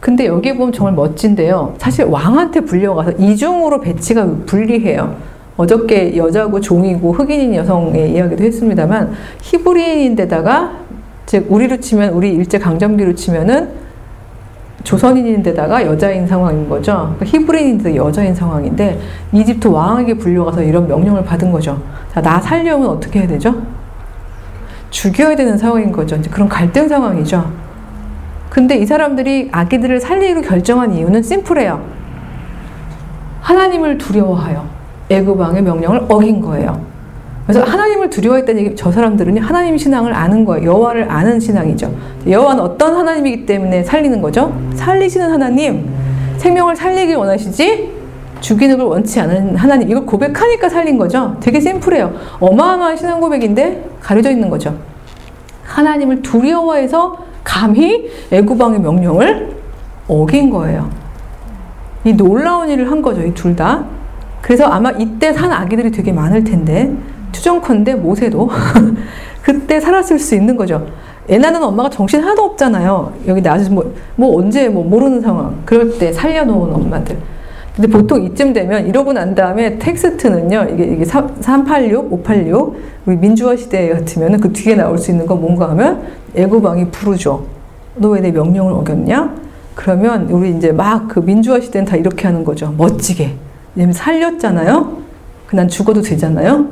근데 0.00 0.26
여기 0.26 0.56
보면 0.56 0.72
정말 0.72 0.94
멋진데요. 0.94 1.76
사실 1.78 2.04
왕한테 2.06 2.62
불려가서 2.62 3.12
이중으로 3.12 3.80
배치가 3.80 4.26
불리해요. 4.46 5.14
어저께 5.56 6.16
여자고 6.16 6.60
종이고 6.60 7.12
흑인인 7.12 7.54
여성의 7.54 8.12
이야기도 8.12 8.42
했습니다만 8.42 9.12
히브리인인데다가 9.42 10.72
즉 11.26 11.46
우리로 11.48 11.78
치면 11.78 12.14
우리 12.14 12.32
일제 12.32 12.58
강점기로 12.58 13.14
치면은 13.14 13.68
조선인인데다가 14.84 15.84
여자인 15.86 16.26
상황인 16.26 16.68
거죠. 16.68 17.14
그러니까 17.18 17.24
히브리인인데 17.26 17.96
여자인 17.96 18.34
상황인데 18.34 19.00
이집트 19.32 19.68
왕에게 19.68 20.14
불려가서 20.14 20.62
이런 20.62 20.88
명령을 20.88 21.24
받은 21.24 21.52
거죠. 21.52 21.80
자, 22.12 22.20
나 22.20 22.40
살려면 22.40 22.88
어떻게 22.88 23.20
해야 23.20 23.28
되죠? 23.28 23.54
죽여야 24.90 25.36
되는 25.36 25.56
상황인 25.56 25.90
거죠. 25.90 26.16
이제 26.16 26.28
그런 26.28 26.48
갈등 26.48 26.88
상황이죠. 26.88 27.50
근데 28.50 28.76
이 28.76 28.84
사람들이 28.84 29.48
아기들을 29.50 30.00
살리기로 30.00 30.42
결정한 30.42 30.92
이유는 30.92 31.22
심플해요. 31.22 31.80
하나님을 33.40 33.98
두려워하여 33.98 34.66
애굽 35.08 35.38
왕의 35.38 35.62
명령을 35.62 36.06
어긴 36.08 36.40
거예요. 36.40 36.91
그래서 37.52 37.70
하나님을 37.70 38.08
두려워했다는 38.08 38.62
얘기, 38.62 38.74
저 38.74 38.90
사람들은 38.90 39.36
하나님 39.36 39.76
신앙을 39.76 40.14
아는 40.14 40.46
거예요. 40.46 40.64
여호와를 40.70 41.10
아는 41.10 41.38
신앙이죠. 41.38 41.94
여호와는 42.26 42.62
어떤 42.62 42.96
하나님이기 42.96 43.44
때문에 43.44 43.84
살리는 43.84 44.22
거죠? 44.22 44.58
살리시는 44.74 45.30
하나님, 45.30 45.86
생명을 46.38 46.74
살리길 46.74 47.14
원하시지 47.14 47.92
죽이는 48.40 48.78
걸 48.78 48.86
원치 48.86 49.20
않은 49.20 49.54
하나님. 49.56 49.90
이걸 49.90 50.06
고백하니까 50.06 50.70
살린 50.70 50.96
거죠. 50.96 51.36
되게 51.40 51.60
심플해요. 51.60 52.14
어마어마한 52.40 52.96
신앙 52.96 53.20
고백인데 53.20 53.86
가려져 54.00 54.30
있는 54.30 54.48
거죠. 54.48 54.74
하나님을 55.64 56.22
두려워해서 56.22 57.18
감히 57.44 58.08
애굽왕의 58.30 58.80
명령을 58.80 59.56
어긴 60.08 60.48
거예요. 60.48 60.88
이 62.04 62.14
놀라운 62.14 62.70
일을 62.70 62.90
한 62.90 63.02
거죠. 63.02 63.20
이 63.20 63.34
둘 63.34 63.54
다. 63.54 63.84
그래서 64.40 64.64
아마 64.64 64.90
이때 64.92 65.34
산 65.34 65.52
아기들이 65.52 65.90
되게 65.90 66.12
많을 66.12 66.42
텐데 66.44 66.90
추정컨대 67.32 67.94
모세도 67.94 68.50
그때 69.42 69.80
살았을 69.80 70.18
수 70.18 70.34
있는 70.34 70.56
거죠. 70.56 70.86
애 71.30 71.38
낳는 71.38 71.62
엄마가 71.62 71.88
정신 71.90 72.20
하나도 72.20 72.42
없잖아요. 72.42 73.12
여기 73.26 73.40
나와서 73.42 73.70
뭐, 73.70 73.92
뭐 74.16 74.38
언제 74.38 74.68
뭐 74.68 74.84
모르는 74.84 75.20
상황. 75.20 75.62
그럴 75.64 75.98
때 75.98 76.12
살려놓은 76.12 76.72
엄마들. 76.74 77.16
근데 77.74 77.88
보통 77.88 78.22
이쯤 78.22 78.52
되면 78.52 78.86
이러고 78.86 79.14
난 79.14 79.34
다음에 79.34 79.78
텍스트는요, 79.78 80.66
이게, 80.74 80.84
이게 80.84 81.04
386, 81.06 82.12
586, 82.12 82.76
우리 83.06 83.16
민주화 83.16 83.56
시대 83.56 83.88
같으면 83.88 84.38
그 84.40 84.52
뒤에 84.52 84.74
나올 84.74 84.98
수 84.98 85.10
있는 85.10 85.24
건 85.26 85.40
뭔가 85.40 85.70
하면 85.70 86.02
애고방이 86.34 86.90
부르죠. 86.90 87.46
너 87.96 88.10
왜 88.14 88.20
내 88.20 88.30
명령을 88.30 88.72
어겼냐? 88.74 89.34
그러면 89.74 90.28
우리 90.30 90.50
이제 90.50 90.70
막 90.70 91.08
그 91.08 91.20
민주화 91.20 91.60
시대는 91.60 91.86
다 91.86 91.96
이렇게 91.96 92.26
하는 92.26 92.44
거죠. 92.44 92.74
멋지게. 92.76 93.34
왜냐면 93.74 93.92
살렸잖아요. 93.94 94.98
그 95.46 95.56
난 95.56 95.68
죽어도 95.68 96.02
되잖아요. 96.02 96.66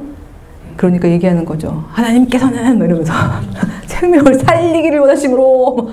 그러니까 0.81 1.11
얘기하는 1.11 1.45
거죠. 1.45 1.85
하나님께서는 1.91 2.79
뭐 2.79 2.87
이러면서 2.87 3.13
생명을 3.85 4.37
살리기를 4.37 5.01
원하심으로 5.01 5.91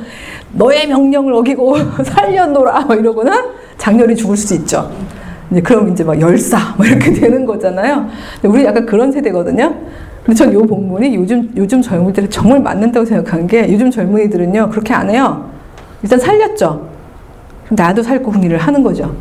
너의 0.54 0.88
명령을 0.88 1.34
어기고 1.34 1.76
살려노라 2.06 2.86
뭐 2.86 2.96
이러고는 2.96 3.34
장렬히 3.78 4.16
죽을 4.16 4.38
수도 4.38 4.56
있죠. 4.56 4.90
이제 5.52 5.60
그럼 5.60 5.92
이제 5.92 6.06
막 6.06 6.18
열사 6.22 6.74
뭐 6.78 6.86
이렇게 6.86 7.12
되는 7.20 7.46
거잖아요. 7.46 8.08
우리 8.44 8.64
약간 8.64 8.86
그런 8.86 9.12
세대거든요. 9.12 9.76
근데 10.24 10.34
전이 10.34 10.56
본문이 10.56 11.16
요즘 11.16 11.52
요즘 11.58 11.82
젊은이들이 11.82 12.30
정말 12.30 12.62
맞는다고 12.62 13.06
생각한 13.06 13.46
게 13.46 13.70
요즘 13.70 13.92
젊은이들은요 13.92 14.70
그렇게 14.70 14.94
안 14.94 15.10
해요. 15.10 15.50
일단 16.02 16.18
살렸죠. 16.18 16.88
나도 17.72 18.04
살고 18.04 18.32
궁리를 18.32 18.58
하는 18.58 18.84
거죠. 18.84 19.14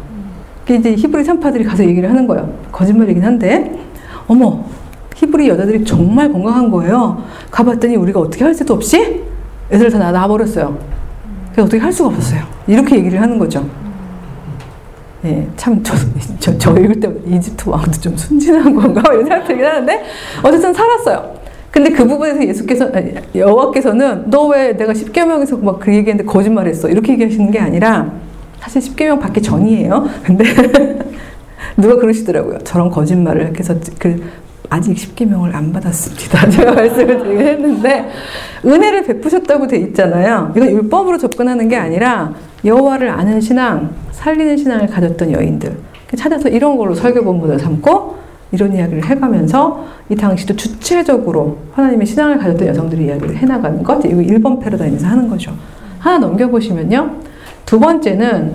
이제 0.71 0.95
히브리 0.95 1.25
산파들이 1.25 1.65
가서 1.65 1.85
얘기를 1.85 2.09
하는 2.09 2.29
거예요. 2.29 2.53
거짓말이긴 2.71 3.25
한데, 3.25 3.73
어머, 4.29 4.65
히브리 5.17 5.49
여자들이 5.49 5.85
정말 5.85 6.31
건강한 6.31 6.71
거예요. 6.71 7.23
가봤더니 7.51 7.97
우리가 7.97 8.21
어떻게 8.21 8.45
할 8.45 8.55
수도 8.55 8.75
없이 8.75 9.23
애들 9.71 9.91
다 9.91 10.11
낳아버렸어요. 10.13 10.79
그래서 11.53 11.67
어떻게 11.67 11.79
할 11.79 11.93
수가 11.93 12.11
없었어요. 12.11 12.43
이렇게 12.67 12.97
얘기를 12.97 13.21
하는 13.21 13.39
거죠. 13.39 13.67
예, 15.25 15.49
참, 15.57 15.83
저, 15.83 15.95
저, 16.39 16.57
저 16.59 16.71
읽을 16.73 17.01
때 17.01 17.11
이집트 17.27 17.69
왕도 17.69 17.93
좀 17.93 18.17
순진한 18.17 18.75
건가? 18.75 19.03
이런 19.13 19.25
생각 19.25 19.45
들긴 19.47 19.65
하는데, 19.65 20.05
어쨌든 20.45 20.73
살았어요. 20.73 21.35
근데 21.71 21.91
그 21.91 22.07
부분에서 22.07 22.47
예수께서, 22.47 22.91
여호와께서는 23.35 24.31
너 24.31 24.49
왜 24.49 24.77
내가 24.77 24.95
십계명에서 24.95 25.57
막 25.57 25.81
그 25.81 25.93
얘기했는데 25.93 26.31
거짓말 26.31 26.69
했어. 26.69 26.89
이렇게 26.89 27.13
얘기하시는 27.15 27.51
게 27.51 27.59
아니라, 27.59 28.13
사실 28.61 28.83
십계명 28.83 29.19
받기 29.19 29.43
전이에요. 29.43 30.07
근데 30.23 30.45
누가 31.77 31.97
그러시더라고요. 31.97 32.59
저런 32.59 32.91
거짓말을 32.91 33.53
그래서 33.53 33.75
그 33.99 34.23
아직 34.69 34.97
십계명을 34.99 35.55
안 35.55 35.73
받았습니다. 35.73 36.49
제가 36.51 36.73
말씀을 36.73 37.19
드리긴 37.19 37.47
했는데 37.47 38.09
은혜를 38.65 39.05
베푸셨다고 39.05 39.67
돼 39.67 39.79
있잖아요. 39.79 40.53
이건 40.57 40.71
율법으로 40.71 41.19
접근하는 41.19 41.69
게 41.69 41.77
아니라 41.77 42.33
여호와를 42.65 43.09
아는 43.09 43.41
신앙, 43.41 43.91
살리는 44.13 44.57
신앙을 44.57 44.87
가졌던 44.89 45.33
여인들 45.33 45.77
찾아서 46.17 46.49
이런 46.49 46.77
걸로 46.77 46.95
설교 46.95 47.23
본문을 47.25 47.59
삼고 47.59 48.17
이런 48.53 48.75
이야기를 48.75 49.05
해가면서 49.05 49.85
이 50.09 50.15
당시도 50.15 50.55
주체적으로 50.57 51.59
하나님의 51.73 52.07
신앙을 52.07 52.39
가졌던 52.39 52.69
여성들이 52.69 53.07
이야기를 53.07 53.37
해나가는 53.37 53.83
것 53.83 54.05
이거 54.05 54.17
1번 54.17 54.61
패러다임에서 54.61 55.07
하는 55.07 55.29
거죠. 55.29 55.53
하나 55.99 56.19
넘겨보시면요. 56.19 57.11
두 57.65 57.81
번째는 57.81 58.55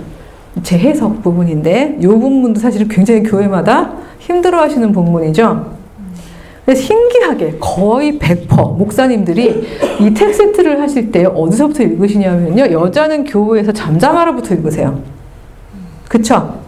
재해석 0.64 1.22
부분인데 1.22 1.98
이 2.02 2.08
부분도 2.08 2.60
사실 2.60 2.88
굉장히 2.88 3.24
교회마다 3.24 3.94
힘들어 4.20 4.62
하시는 4.62 4.92
부분이죠. 4.92 5.81
그래서 6.72 6.84
신기하게 6.84 7.58
거의 7.60 8.18
100% 8.18 8.78
목사님들이 8.78 9.68
이 10.00 10.14
텍스트를 10.14 10.82
하실 10.82 11.12
때 11.12 11.26
어디서부터 11.26 11.84
읽으시냐면요. 11.84 12.72
여자는 12.72 13.26
교회에서 13.26 13.74
잠잠하라부터 13.74 14.56
읽으세요. 14.56 15.02
그쵸? 16.08 16.62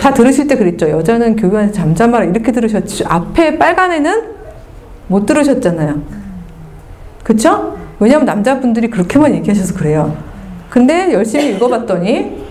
다 0.00 0.14
들으실 0.14 0.48
때 0.48 0.56
그랬죠. 0.56 0.88
여자는 0.88 1.36
교회 1.36 1.58
안에서 1.58 1.74
잠잠하라 1.74 2.24
이렇게 2.24 2.50
들으셨죠. 2.50 3.04
앞에 3.08 3.58
빨간 3.58 3.92
애는 3.92 4.22
못 5.08 5.26
들으셨잖아요. 5.26 6.00
그쵸? 7.22 7.76
왜냐면 8.00 8.24
남자분들이 8.24 8.88
그렇게만 8.88 9.34
얘기하셔서 9.34 9.74
그래요. 9.74 10.16
근데 10.70 11.12
열심히 11.12 11.50
읽어봤더니 11.50 12.46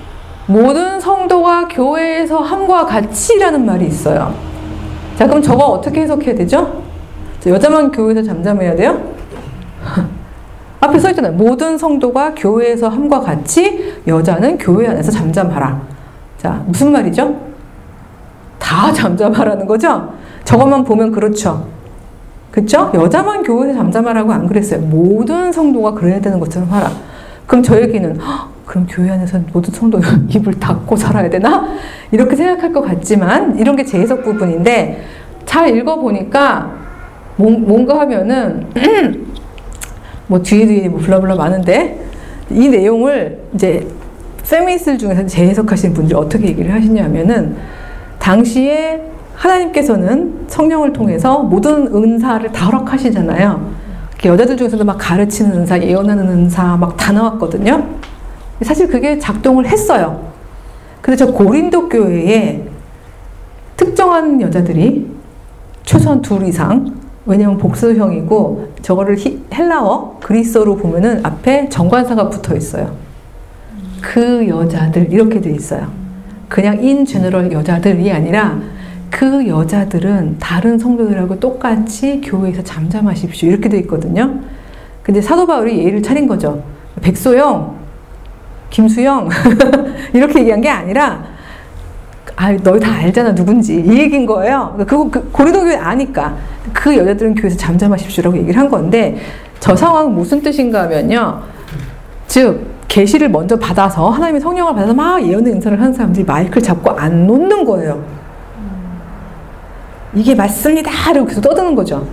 모든 0.45 0.99
성도가 0.99 1.67
교회에서 1.67 2.37
함과 2.41 2.85
같이라는 2.85 3.65
말이 3.65 3.87
있어요. 3.87 4.54
자, 5.15 5.27
그럼 5.27 5.41
저거 5.41 5.65
어떻게 5.65 6.01
해석해야 6.01 6.35
되죠? 6.35 6.83
여자만 7.45 7.91
교회에서 7.91 8.23
잠잠해야 8.23 8.75
돼요? 8.75 8.99
앞에 10.81 10.99
써 10.99 11.09
있잖아요. 11.11 11.33
모든 11.33 11.77
성도가 11.77 12.33
교회에서 12.35 12.89
함과 12.89 13.19
같이 13.19 13.93
여자는 14.07 14.57
교회 14.57 14.87
안에서 14.87 15.11
잠잠하라. 15.11 15.81
자, 16.37 16.63
무슨 16.65 16.91
말이죠? 16.91 17.35
다 18.59 18.91
잠잠하라는 18.93 19.65
거죠? 19.67 20.13
저것만 20.43 20.83
보면 20.83 21.11
그렇죠. 21.11 21.67
그쵸? 22.51 22.91
여자만 22.93 23.43
교회에서 23.43 23.77
잠잠하라고 23.77 24.31
안 24.33 24.47
그랬어요. 24.47 24.79
모든 24.81 25.51
성도가 25.51 25.91
그래야 25.91 26.19
되는 26.19 26.39
것처럼 26.39 26.69
하라. 26.71 26.89
그럼 27.47 27.63
저 27.63 27.79
얘기는, 27.81 28.17
그럼 28.65 28.87
교회 28.89 29.11
안에서 29.11 29.39
모든 29.53 29.73
성도 29.73 29.99
입을 30.29 30.59
닫고 30.59 30.95
살아야 30.95 31.29
되나? 31.29 31.67
이렇게 32.11 32.35
생각할 32.35 32.73
것 32.73 32.81
같지만, 32.81 33.57
이런 33.59 33.75
게 33.75 33.85
재해석 33.85 34.23
부분인데, 34.23 35.03
잘 35.45 35.75
읽어보니까, 35.75 36.71
뭔가 37.37 37.99
하면은, 38.01 38.67
뭐 40.27 40.41
뒤에 40.41 40.65
뒤에 40.65 40.89
뭐 40.89 40.99
블라블라 40.99 41.35
많은데, 41.35 42.03
이 42.49 42.67
내용을 42.67 43.39
이제 43.53 43.87
페미니스트 44.49 44.97
중에서 44.97 45.25
재해석하시는 45.25 45.93
분들이 45.93 46.17
어떻게 46.17 46.47
얘기를 46.47 46.73
하시냐면은, 46.73 47.55
당시에 48.19 49.01
하나님께서는 49.35 50.45
성령을 50.47 50.93
통해서 50.93 51.43
모든 51.43 51.87
은사를 51.93 52.51
다 52.51 52.65
허락하시잖아요. 52.67 53.84
여자들 54.25 54.57
중에서도 54.57 54.83
막 54.83 54.97
가르치는 54.97 55.51
은사, 55.59 55.79
예언하는 55.81 56.27
은사 56.27 56.77
막 56.77 56.97
다 56.97 57.11
나왔거든요. 57.11 57.83
사실 58.61 58.87
그게 58.87 59.19
작동을 59.19 59.67
했어요. 59.67 60.31
근데 61.01 61.15
저 61.17 61.31
고린도 61.31 61.89
교회에 61.89 62.67
특정한 63.77 64.41
여자들이 64.41 65.07
최소한 65.83 66.21
둘 66.21 66.47
이상 66.47 66.95
왜냐면 67.25 67.57
복수형이고 67.57 68.73
저거를 68.81 69.17
히, 69.17 69.43
헬라어 69.53 70.17
그리스어로 70.21 70.77
보면은 70.77 71.23
앞에 71.23 71.69
정관사가 71.69 72.29
붙어 72.29 72.55
있어요. 72.55 72.95
그 74.01 74.47
여자들 74.47 75.11
이렇게 75.11 75.41
돼 75.41 75.51
있어요. 75.51 75.87
그냥 76.47 76.83
인 76.83 77.05
제너럴 77.05 77.51
여자들이 77.51 78.11
아니라 78.11 78.59
그 79.15 79.47
여자들은 79.47 80.39
다른 80.39 80.77
성도들하고 80.77 81.39
똑같이 81.39 82.19
교회에서 82.19 82.61
잠잠하십시오. 82.65 83.49
이렇게 83.49 83.69
돼 83.69 83.77
있거든요. 83.79 84.41
근데 85.03 85.21
사도 85.21 85.47
바울이 85.47 85.77
예의를 85.77 86.03
차린 86.03 86.27
거죠. 86.27 86.61
백소영, 87.01 87.77
김수영, 88.71 89.29
이렇게 90.11 90.41
얘기한 90.41 90.59
게 90.59 90.67
아니라, 90.67 91.23
아, 92.35 92.51
너희 92.57 92.77
다 92.77 92.91
알잖아, 92.91 93.33
누군지. 93.33 93.75
이 93.75 93.99
얘기인 93.99 94.25
거예요. 94.25 94.75
그거, 94.79 95.09
그, 95.09 95.31
고리도 95.31 95.61
교회 95.61 95.77
아니까. 95.77 96.35
그 96.73 96.97
여자들은 96.97 97.35
교회에서 97.35 97.55
잠잠하십시오라고 97.55 98.35
얘기를 98.35 98.59
한 98.59 98.69
건데, 98.69 99.17
저 99.61 99.77
상황은 99.77 100.13
무슨 100.13 100.41
뜻인가 100.41 100.83
하면요. 100.83 101.41
즉, 102.27 102.65
계시를 102.89 103.29
먼저 103.29 103.57
받아서, 103.57 104.09
하나님의 104.09 104.41
성령을 104.41 104.73
받아서 104.73 104.93
막 104.93 105.25
예언의 105.25 105.53
은사를 105.53 105.79
하는 105.79 105.93
사람들이 105.93 106.25
마이크를 106.25 106.61
잡고 106.61 106.91
안 106.91 107.25
놓는 107.25 107.63
거예요. 107.63 108.24
이게 110.15 110.33
맞습니다. 110.33 110.91
라고 111.13 111.25
계속 111.25 111.41
떠드는 111.41 111.75
거죠. 111.75 112.07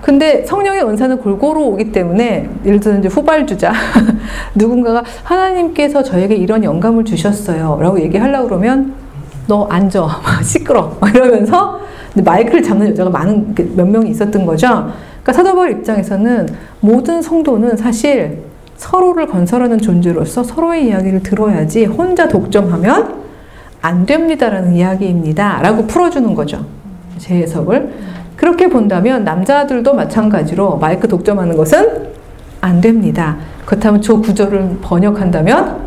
근데 0.00 0.44
성령의 0.44 0.82
은사는 0.84 1.18
골고루 1.18 1.60
오기 1.64 1.92
때문에 1.92 2.48
예를 2.64 2.80
들어 2.80 2.98
이제 2.98 3.08
후발주자 3.08 3.72
누군가가 4.54 5.02
하나님께서 5.24 6.02
저에게 6.02 6.34
이런 6.36 6.64
영감을 6.64 7.04
주셨어요. 7.04 7.78
라고 7.80 8.00
얘기하려고 8.00 8.48
그러면 8.48 8.94
너 9.46 9.66
앉아. 9.66 10.06
시끄러. 10.42 10.96
이러면서 11.14 11.80
마이크를 12.14 12.62
잡는 12.62 12.90
여자가 12.90 13.10
많은 13.10 13.54
몇 13.74 13.86
명이 13.86 14.10
있었던 14.10 14.46
거죠. 14.46 14.92
그러니까 15.22 15.32
사도바울 15.32 15.72
입장에서는 15.72 16.48
모든 16.80 17.20
성도는 17.20 17.76
사실 17.76 18.44
서로를 18.76 19.26
건설하는 19.26 19.80
존재로서 19.80 20.42
서로의 20.42 20.86
이야기를 20.86 21.22
들어야지 21.22 21.84
혼자 21.84 22.28
독점하면 22.28 23.26
안 23.82 24.06
됩니다라는 24.06 24.74
이야기입니다. 24.74 25.60
라고 25.62 25.86
풀어주는 25.86 26.34
거죠 26.34 26.64
제 27.18 27.36
해석을. 27.36 27.92
그렇게 28.36 28.68
본다면 28.68 29.24
남자들도 29.24 29.94
마찬가지로 29.94 30.76
마이크 30.76 31.08
독점하는 31.08 31.56
것은 31.56 32.08
안 32.60 32.80
됩니다. 32.80 33.36
그렇다면 33.64 34.02
저 34.02 34.16
구절을 34.20 34.78
번역한다면 34.82 35.86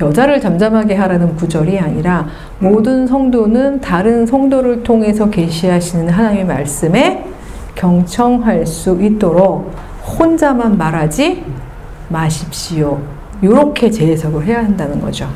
여자를 0.00 0.40
잠잠하게 0.40 0.94
하라는 0.94 1.36
구절이 1.36 1.78
아니라 1.78 2.26
모든 2.58 3.06
성도는 3.06 3.80
다른 3.80 4.24
성도를 4.24 4.82
통해서 4.82 5.28
계시하시는 5.28 6.08
하나님의 6.08 6.46
말씀에 6.46 7.24
경청할 7.74 8.66
수 8.66 8.98
있도록 9.00 9.72
혼자만 10.18 10.78
말하지 10.78 11.44
마십시오. 12.08 12.98
이렇게 13.42 13.90
재해석을 13.90 14.44
해야 14.44 14.58
한다는 14.58 15.00
거죠. 15.00 15.28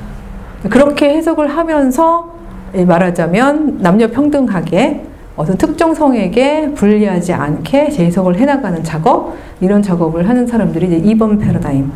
그렇게 0.68 1.10
해석을 1.10 1.48
하면서 1.48 2.32
말하자면 2.72 3.78
남녀 3.80 4.08
평등하게 4.08 5.04
어떤 5.36 5.56
특정 5.56 5.94
성에게 5.94 6.72
불리하지 6.74 7.32
않게 7.32 7.90
재해석을 7.90 8.36
해나가는 8.38 8.82
작업 8.84 9.34
이런 9.60 9.82
작업을 9.82 10.28
하는 10.28 10.46
사람들이 10.46 10.86
이제 10.86 11.14
2번 11.14 11.40
패러다임 11.40 11.90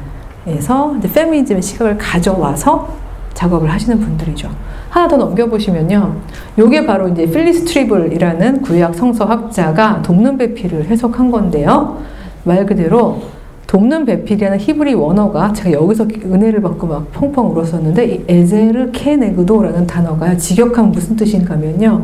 이제 0.46 1.12
페미니즘의 1.12 1.62
시각을 1.62 1.98
가져와서 1.98 2.88
작업을 3.34 3.70
하시는 3.70 4.00
분들이죠. 4.00 4.50
하나 4.88 5.06
더 5.06 5.16
넘겨보시면요. 5.16 6.16
요게 6.58 6.86
바로 6.86 7.08
이제 7.08 7.26
필리스 7.26 7.64
트리블이라는 7.66 8.62
구약 8.62 8.94
성서학자가 8.94 10.02
돕는 10.02 10.38
배필을 10.38 10.86
해석한 10.86 11.30
건데요. 11.30 11.98
말 12.42 12.66
그대로 12.66 13.22
돕는 13.68 14.06
배필이라는 14.06 14.58
히브리 14.58 14.94
원어가 14.94 15.52
제가 15.52 15.72
여기서 15.72 16.04
은혜를 16.24 16.62
받고 16.62 16.86
막 16.86 17.12
펑펑 17.12 17.50
울었었는데 17.50 18.06
이 18.06 18.24
에제르 18.26 18.90
케네그도라는 18.92 19.86
단어가 19.86 20.36
직역하면 20.36 20.90
무슨 20.90 21.14
뜻인가 21.14 21.54
하면요. 21.54 22.02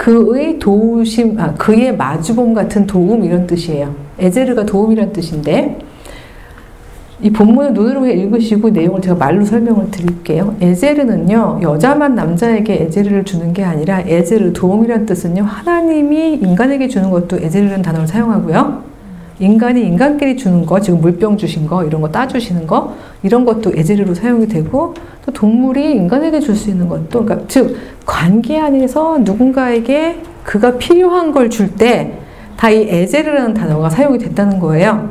그의 0.00 0.58
도우심, 0.58 1.38
아, 1.38 1.52
그의 1.56 1.94
마주봄 1.94 2.54
같은 2.54 2.86
도움 2.86 3.22
이런 3.22 3.46
뜻이에요. 3.46 3.94
에제르가 4.18 4.64
도움이란 4.64 5.12
뜻인데 5.12 5.78
이 7.20 7.30
본문을 7.30 7.74
눈으로 7.74 8.06
읽으시고 8.06 8.70
내용을 8.70 9.02
제가 9.02 9.16
말로 9.16 9.44
설명을 9.44 9.90
드릴게요. 9.90 10.56
에제르는요, 10.58 11.60
여자만 11.60 12.14
남자에게 12.14 12.84
에제르를 12.84 13.24
주는 13.24 13.52
게 13.52 13.62
아니라 13.62 14.00
에제르, 14.00 14.54
도움이란 14.54 15.04
뜻은요, 15.04 15.42
하나님이 15.42 16.36
인간에게 16.36 16.88
주는 16.88 17.10
것도 17.10 17.36
에제르라는 17.36 17.82
단어를 17.82 18.06
사용하고요. 18.06 18.89
인간이 19.40 19.80
인간끼리 19.82 20.36
주는 20.36 20.64
거, 20.66 20.78
지금 20.80 21.00
물병 21.00 21.36
주신 21.36 21.66
거, 21.66 21.82
이런 21.84 22.00
거 22.02 22.10
따주시는 22.10 22.66
거, 22.66 22.94
이런 23.22 23.44
것도 23.44 23.72
에제르로 23.74 24.14
사용이 24.14 24.46
되고, 24.46 24.94
또 25.24 25.32
동물이 25.32 25.92
인간에게 25.92 26.40
줄 26.40 26.54
수 26.54 26.68
있는 26.70 26.88
것도, 26.88 27.24
그러니까 27.24 27.46
즉, 27.48 27.76
관계 28.04 28.58
안에서 28.58 29.18
누군가에게 29.18 30.20
그가 30.44 30.76
필요한 30.76 31.32
걸 31.32 31.48
줄 31.48 31.74
때, 31.74 32.12
다이 32.56 32.82
에제르라는 32.88 33.54
단어가 33.54 33.88
사용이 33.88 34.18
됐다는 34.18 34.60
거예요. 34.60 35.10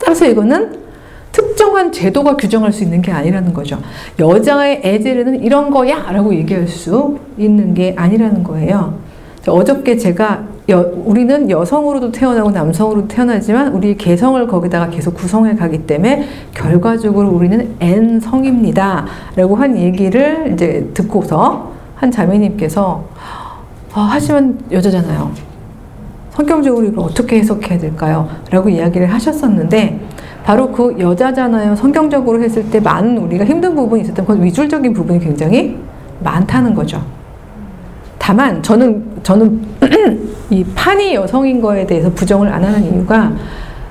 따라서 0.00 0.26
이거는 0.26 0.84
특정한 1.32 1.90
제도가 1.90 2.36
규정할 2.36 2.72
수 2.72 2.84
있는 2.84 3.02
게 3.02 3.10
아니라는 3.10 3.52
거죠. 3.52 3.80
여자의 4.20 4.80
에제르는 4.84 5.42
이런 5.42 5.70
거야! 5.70 6.12
라고 6.12 6.32
얘기할 6.32 6.68
수 6.68 7.18
있는 7.36 7.74
게 7.74 7.94
아니라는 7.96 8.44
거예요. 8.44 8.94
어저께 9.48 9.96
제가 9.96 10.44
여, 10.70 10.90
우리는 11.04 11.50
여성으로도 11.50 12.10
태어나고 12.10 12.50
남성으로도 12.50 13.08
태어나지만 13.08 13.72
우리 13.74 13.96
개성을 13.96 14.46
거기다가 14.46 14.88
계속 14.88 15.14
구성해 15.14 15.54
가기 15.56 15.86
때문에 15.86 16.26
결과적으로 16.54 17.28
우리는 17.28 17.74
N성입니다. 17.80 19.04
라고 19.36 19.56
한 19.56 19.76
얘기를 19.76 20.52
이제 20.54 20.90
듣고서 20.94 21.72
한 21.96 22.10
자매님께서 22.10 23.04
아, 23.92 24.08
하지만 24.10 24.58
여자잖아요. 24.70 25.30
성경적으로 26.30 26.86
이걸 26.86 27.04
어떻게 27.04 27.38
해석해야 27.38 27.78
될까요? 27.78 28.28
라고 28.50 28.68
이야기를 28.68 29.12
하셨었는데 29.12 30.00
바로 30.44 30.72
그 30.72 30.96
여자잖아요. 30.98 31.76
성경적으로 31.76 32.42
했을 32.42 32.68
때 32.70 32.80
많은 32.80 33.18
우리가 33.18 33.44
힘든 33.44 33.74
부분이 33.74 34.02
있었던 34.02 34.24
그 34.26 34.42
위줄적인 34.42 34.94
부분이 34.94 35.20
굉장히 35.20 35.78
많다는 36.20 36.74
거죠. 36.74 37.02
다만 38.18 38.62
저는 38.62 39.13
저는 39.24 39.60
이 40.50 40.64
판이 40.74 41.14
여성인 41.14 41.60
거에 41.60 41.84
대해서 41.84 42.08
부정을 42.10 42.48
안 42.52 42.62
하는 42.62 42.84
이유가 42.84 43.32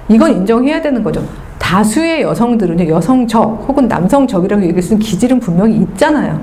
이건 0.08 0.32
인정해야 0.32 0.82
되는 0.82 1.04
거죠. 1.04 1.28
다수의 1.60 2.22
여성들은 2.22 2.88
여성적 2.88 3.66
혹은 3.68 3.88
남성적이라고 3.88 4.64
얘기할 4.64 4.82
수 4.82 4.94
있는 4.94 5.06
기질은 5.06 5.40
분명히 5.40 5.78
있잖아요. 5.78 6.40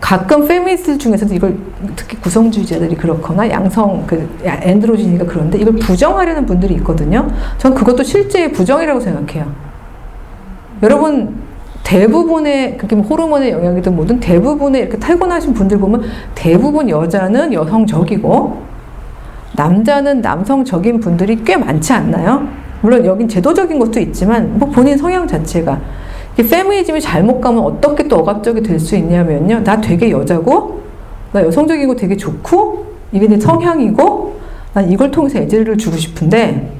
가끔 0.00 0.46
페미니스트 0.46 0.98
중에서도 0.98 1.34
이걸 1.34 1.58
특히 1.96 2.16
구성주의자들이 2.18 2.94
그렇거나 2.94 3.50
양성 3.50 4.04
그 4.06 4.28
androgyny가 4.44 5.24
그런데 5.26 5.58
이걸 5.58 5.74
부정하려는 5.74 6.46
분들이 6.46 6.74
있거든요. 6.74 7.26
전 7.58 7.74
그것도 7.74 8.04
실제의 8.04 8.52
부정이라고 8.52 9.00
생각해요. 9.00 9.50
여러분 10.82 11.45
대부분의 11.86 12.76
그게 12.78 12.96
뭐 12.96 13.06
호르몬의 13.06 13.52
영향이든 13.52 13.94
뭐든 13.94 14.18
대부분의 14.18 14.82
이렇게 14.82 14.98
타고나신 14.98 15.54
분들 15.54 15.78
보면 15.78 16.02
대부분 16.34 16.88
여자는 16.88 17.52
여성적이고 17.52 18.62
남자는 19.54 20.20
남성적인 20.20 20.98
분들이 20.98 21.44
꽤 21.44 21.56
많지 21.56 21.92
않나요? 21.92 22.48
물론 22.80 23.06
여긴 23.06 23.28
제도적인 23.28 23.78
것도 23.78 24.00
있지만 24.00 24.58
뭐 24.58 24.68
본인 24.68 24.98
성향 24.98 25.28
자체가 25.28 25.80
페미니즘이 26.36 27.00
잘못 27.00 27.40
가면 27.40 27.62
어떻게 27.62 28.06
또 28.08 28.16
억압적이 28.16 28.62
될 28.62 28.78
수 28.80 28.96
있냐면요. 28.96 29.62
나 29.64 29.80
되게 29.80 30.10
여자고, 30.10 30.82
나 31.32 31.42
여성적이고 31.42 31.96
되게 31.96 32.14
좋고, 32.14 32.84
이게 33.12 33.26
내 33.26 33.40
성향이고, 33.40 34.38
난 34.74 34.90
이걸 34.90 35.10
통해서 35.10 35.38
애제를 35.38 35.78
주고 35.78 35.96
싶은데, 35.96 36.72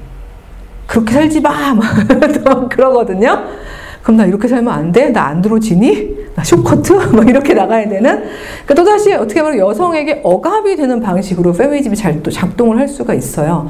그렇게 0.86 1.14
살지 1.14 1.40
마! 1.40 1.72
막 2.44 2.68
그러거든요. 2.68 3.44
그럼 4.06 4.18
나 4.18 4.24
이렇게 4.24 4.46
살면 4.46 4.72
안 4.72 4.92
돼? 4.92 5.10
나 5.10 5.24
안드로지니? 5.26 6.26
나 6.36 6.44
쇼커트? 6.44 6.92
막 7.16 7.28
이렇게 7.28 7.54
나가야 7.54 7.88
되는? 7.88 8.22
그러니까 8.64 8.74
또다시 8.74 9.12
어떻게 9.12 9.42
보면 9.42 9.58
여성에게 9.58 10.20
억압이 10.22 10.76
되는 10.76 11.00
방식으로 11.00 11.52
페미니즘이 11.52 11.96
잘 11.96 12.22
또 12.22 12.30
작동을 12.30 12.78
할 12.78 12.86
수가 12.86 13.14
있어요. 13.14 13.68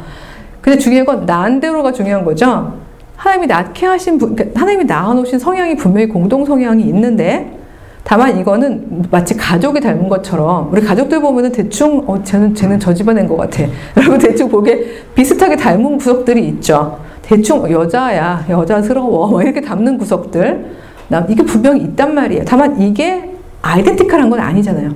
근데 0.60 0.78
중요한 0.78 1.06
건 1.06 1.24
나한대로가 1.24 1.90
중요한 1.90 2.22
거죠. 2.22 2.74
하나님이 3.16 3.46
낳게 3.46 3.86
하신 3.86 4.18
분, 4.18 4.36
그러니까 4.36 4.60
하나님이 4.60 4.84
낳아놓으신 4.84 5.38
성향이 5.38 5.74
분명히 5.76 6.06
공동 6.06 6.44
성향이 6.44 6.82
있는데, 6.84 7.58
다만 8.04 8.38
이거는 8.38 9.06
마치 9.10 9.34
가족이 9.34 9.80
닮은 9.80 10.06
것처럼 10.10 10.68
우리 10.70 10.82
가족들 10.82 11.18
보면은 11.18 11.50
대충 11.50 12.04
어 12.06 12.22
쟤는 12.22 12.54
쟤는 12.54 12.78
저 12.78 12.92
집안인 12.92 13.26
것 13.26 13.38
같아. 13.38 13.64
여러분 13.96 14.18
대충 14.18 14.50
보기에 14.50 14.84
비슷하게 15.14 15.56
닮은 15.56 15.96
구석들이 15.96 16.46
있죠. 16.48 17.05
대충 17.26 17.68
여자야 17.70 18.44
여자스러워 18.48 19.28
뭐 19.28 19.42
이렇게 19.42 19.60
닮는 19.60 19.98
구석들 19.98 20.76
남 21.08 21.26
이게 21.28 21.42
분명히 21.42 21.82
있단 21.82 22.14
말이에요. 22.14 22.44
다만 22.46 22.80
이게 22.80 23.32
아이덴티컬한 23.62 24.30
건 24.30 24.38
아니잖아요. 24.40 24.90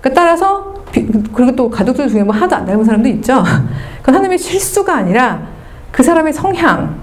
그 0.00 0.12
따라서 0.12 0.74
그리고 1.32 1.54
또 1.54 1.70
가족들 1.70 2.08
중에 2.08 2.24
뭐 2.24 2.34
하나도 2.34 2.56
안 2.56 2.66
닮은 2.66 2.84
사람도 2.84 3.08
있죠. 3.10 3.42
그건 4.00 4.16
하나님의 4.16 4.38
실수가 4.38 4.92
아니라 4.94 5.42
그 5.92 6.02
사람의 6.02 6.32
성향 6.32 7.00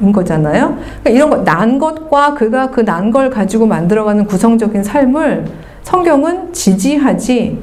인 0.00 0.10
거잖아요. 0.10 0.76
그러니까 1.02 1.10
이런 1.10 1.30
거, 1.30 1.36
난 1.44 1.78
것과 1.78 2.34
그가 2.34 2.70
그 2.70 2.80
난 2.82 3.12
걸 3.12 3.30
가지고 3.30 3.66
만들어가는 3.66 4.24
구성적인 4.26 4.82
삶을 4.82 5.44
성경은 5.82 6.52
지지하지, 6.52 7.62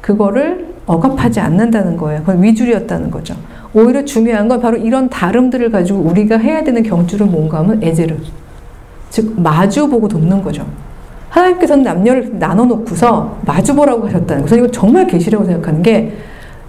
그거를 0.00 0.68
억압하지 0.86 1.40
않는다는 1.40 1.96
거예요. 1.96 2.20
그건 2.20 2.42
위줄이었다는 2.42 3.10
거죠. 3.10 3.34
오히려 3.76 4.02
중요한 4.06 4.48
건 4.48 4.58
바로 4.58 4.78
이런 4.78 5.10
다름들을 5.10 5.70
가지고 5.70 5.98
우리가 5.98 6.38
해야 6.38 6.64
되는 6.64 6.82
경주를 6.82 7.26
뭔가 7.26 7.58
하면 7.58 7.82
에제르. 7.82 8.16
즉, 9.10 9.38
마주보고 9.38 10.08
돕는 10.08 10.42
거죠. 10.42 10.66
하나님께서는 11.28 11.84
남녀를 11.84 12.38
나눠놓고서 12.38 13.36
마주보라고 13.44 14.06
하셨다는 14.06 14.26
거예요. 14.26 14.44
그래서 14.44 14.56
이거 14.56 14.70
정말 14.70 15.06
계시라고 15.06 15.44
생각하는 15.44 15.82
게 15.82 16.16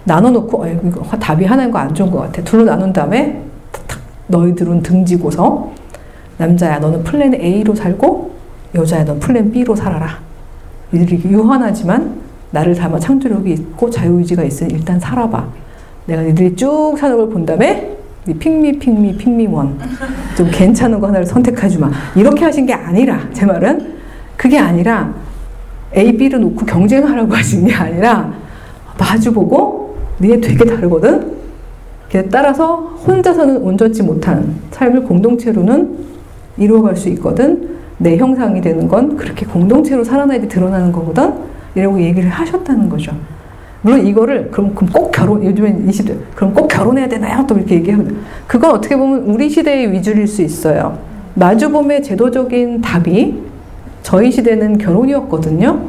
나눠놓고 0.03 0.63
어, 0.63 0.67
이거 0.67 1.01
답이 1.17 1.45
하나인 1.45 1.71
거 1.71 1.79
안 1.79 1.93
좋은 1.95 2.11
것 2.11 2.19
같아. 2.19 2.41
둘로 2.43 2.65
나눈 2.65 2.91
다음에 2.91 3.41
탁 3.87 4.01
너희들은 4.27 4.83
등지고서 4.83 5.71
남자야 6.37 6.79
너는 6.79 7.05
플랜 7.05 7.33
A로 7.33 7.73
살고 7.73 8.31
여자야 8.75 9.05
넌 9.05 9.17
플랜 9.19 9.49
B로 9.53 9.73
살아라. 9.77 10.19
이들이 10.91 11.21
유한하지만 11.31 12.15
나를 12.51 12.75
닮아 12.75 12.99
창조력이 12.99 13.51
있고 13.53 13.89
자유의지가 13.89 14.43
있으니 14.43 14.73
일단 14.73 14.99
살아봐. 14.99 15.47
내가 16.07 16.21
이들이 16.23 16.55
쭉 16.55 16.95
사는 16.97 17.15
걸 17.17 17.29
본 17.29 17.45
다음에 17.45 17.95
핑미 18.39 18.79
핑미 18.79 19.15
핑미원 19.17 19.79
좀 20.35 20.49
괜찮은 20.51 20.99
거 20.99 21.07
하나를 21.07 21.25
선택해주마. 21.25 21.89
이렇게 22.15 22.43
하신 22.45 22.65
게 22.65 22.73
아니라 22.73 23.19
제 23.33 23.45
말은 23.45 23.93
그게 24.35 24.57
아니라 24.57 25.13
A, 25.95 26.11
B를 26.17 26.41
놓고 26.41 26.65
경쟁하라고 26.65 27.33
하신 27.33 27.65
게 27.67 27.73
아니라 27.73 28.33
마주보고 28.99 29.95
니네 30.19 30.41
되게 30.41 30.65
다르거든? 30.65 31.37
따라서 32.31 32.75
혼자서는 33.05 33.57
온전치 33.57 34.01
못한 34.03 34.55
삶을 34.71 35.03
공동체로는 35.03 35.97
이루어갈 36.57 36.95
수 36.95 37.07
있거든? 37.09 37.77
내 37.97 38.17
형상이 38.17 38.59
되는 38.61 38.87
건 38.87 39.15
그렇게 39.15 39.45
공동체로 39.45 40.03
살아나야 40.03 40.47
드러나는 40.47 40.91
거거든? 40.91 41.33
이라고 41.75 42.01
얘기를 42.01 42.29
하셨다는 42.29 42.89
거죠. 42.89 43.13
물론 43.87 44.05
이거를 44.05 44.51
그럼, 44.51 44.75
그럼 44.75 44.91
꼭 44.91 45.11
결혼 45.13 45.41
요즘엔 45.45 45.87
20대 45.87 46.13
그럼 46.35 46.53
꼭 46.53 46.67
결혼해야 46.67 47.07
되나요? 47.07 47.45
또 47.47 47.55
이렇게 47.55 47.75
얘기하거든. 47.75 48.17
그건 48.45 48.71
어떻게 48.71 48.97
보면 48.97 49.19
우리 49.19 49.49
시대의 49.49 49.93
위주일 49.93 50.27
수 50.27 50.41
있어요. 50.41 50.97
마주봄의 51.35 52.03
제도적인 52.03 52.81
답이 52.81 53.41
저희 54.03 54.29
시대는 54.29 54.77
결혼이었거든요. 54.77 55.79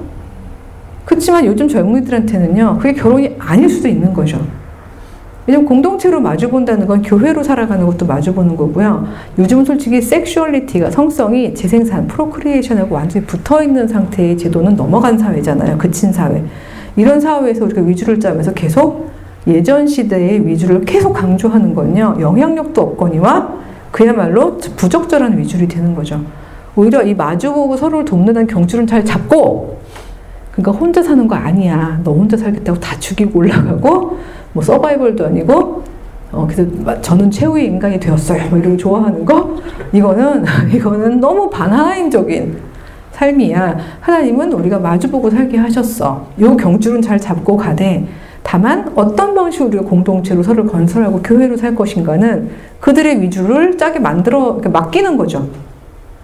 그렇지만 1.04 1.44
요즘 1.46 1.66
젊은이들한테는요, 1.66 2.78
그게 2.78 2.92
결혼이 2.92 3.34
아닐 3.38 3.68
수도 3.68 3.88
있는 3.88 4.14
거죠. 4.14 4.46
왜냐면 5.46 5.66
공동체로 5.66 6.20
마주본다는 6.20 6.86
건 6.86 7.02
교회로 7.02 7.42
살아가는 7.42 7.84
것도 7.84 8.06
마주보는 8.06 8.54
거고요. 8.54 9.08
요즘은 9.38 9.64
솔직히 9.64 10.00
sexuality가 10.02 10.90
성성이 10.90 11.52
재생산, 11.52 12.06
procreation하고 12.06 12.94
완전히 12.94 13.24
붙어 13.24 13.60
있는 13.62 13.88
상태의 13.88 14.38
제도는 14.38 14.76
넘어간 14.76 15.18
사회잖아요. 15.18 15.78
거친 15.78 16.12
사회. 16.12 16.44
이런 16.98 17.20
사회에서 17.20 17.64
우리가 17.64 17.80
윤리를 17.82 18.18
짜면서 18.18 18.52
계속 18.52 19.08
예전 19.46 19.86
시대의 19.86 20.44
윤리를 20.44 20.80
계속 20.80 21.12
강조하는 21.12 21.72
건요. 21.72 22.16
영향력도 22.18 22.82
없거니와 22.82 23.54
그야말로 23.92 24.58
부적절한 24.58 25.38
위주이 25.38 25.68
되는 25.68 25.94
거죠. 25.94 26.20
오히려 26.74 27.04
이 27.04 27.14
마주보고 27.14 27.76
서로를 27.76 28.04
돕는 28.04 28.48
경주를 28.48 28.84
잘 28.84 29.04
잡고 29.04 29.78
그러니까 30.50 30.72
혼자 30.72 31.00
사는 31.00 31.28
거 31.28 31.36
아니야. 31.36 32.00
너 32.02 32.12
혼자 32.12 32.36
살겠다고 32.36 32.80
다 32.80 32.98
죽이고 32.98 33.38
올라가고 33.38 34.18
뭐 34.52 34.62
서바이벌도 34.62 35.26
아니고 35.26 35.84
어 36.32 36.48
그래서 36.50 37.00
저는 37.00 37.30
최후의 37.30 37.66
인간이 37.66 38.00
되었어요. 38.00 38.50
뭐 38.50 38.58
이런 38.58 38.76
좋아하는 38.76 39.24
거 39.24 39.56
이거는 39.92 40.44
이거는 40.74 41.20
너무 41.20 41.48
반하나인적인 41.48 42.67
삶이야. 43.18 43.76
하나님은 44.00 44.52
우리가 44.52 44.78
마주보고 44.78 45.30
살게 45.30 45.58
하셨어. 45.58 46.28
요 46.40 46.56
경주는 46.56 47.02
잘 47.02 47.18
잡고 47.18 47.56
가되 47.56 48.06
다만 48.44 48.92
어떤 48.94 49.34
방식으로 49.34 49.82
공동체로 49.84 50.42
서로 50.42 50.64
건설하고 50.66 51.20
교회로 51.22 51.56
살 51.56 51.74
것인가는 51.74 52.48
그들의 52.80 53.20
위주를 53.20 53.76
짜게 53.76 53.98
만들어 53.98 54.60
맡기는 54.64 55.16
거죠. 55.16 55.48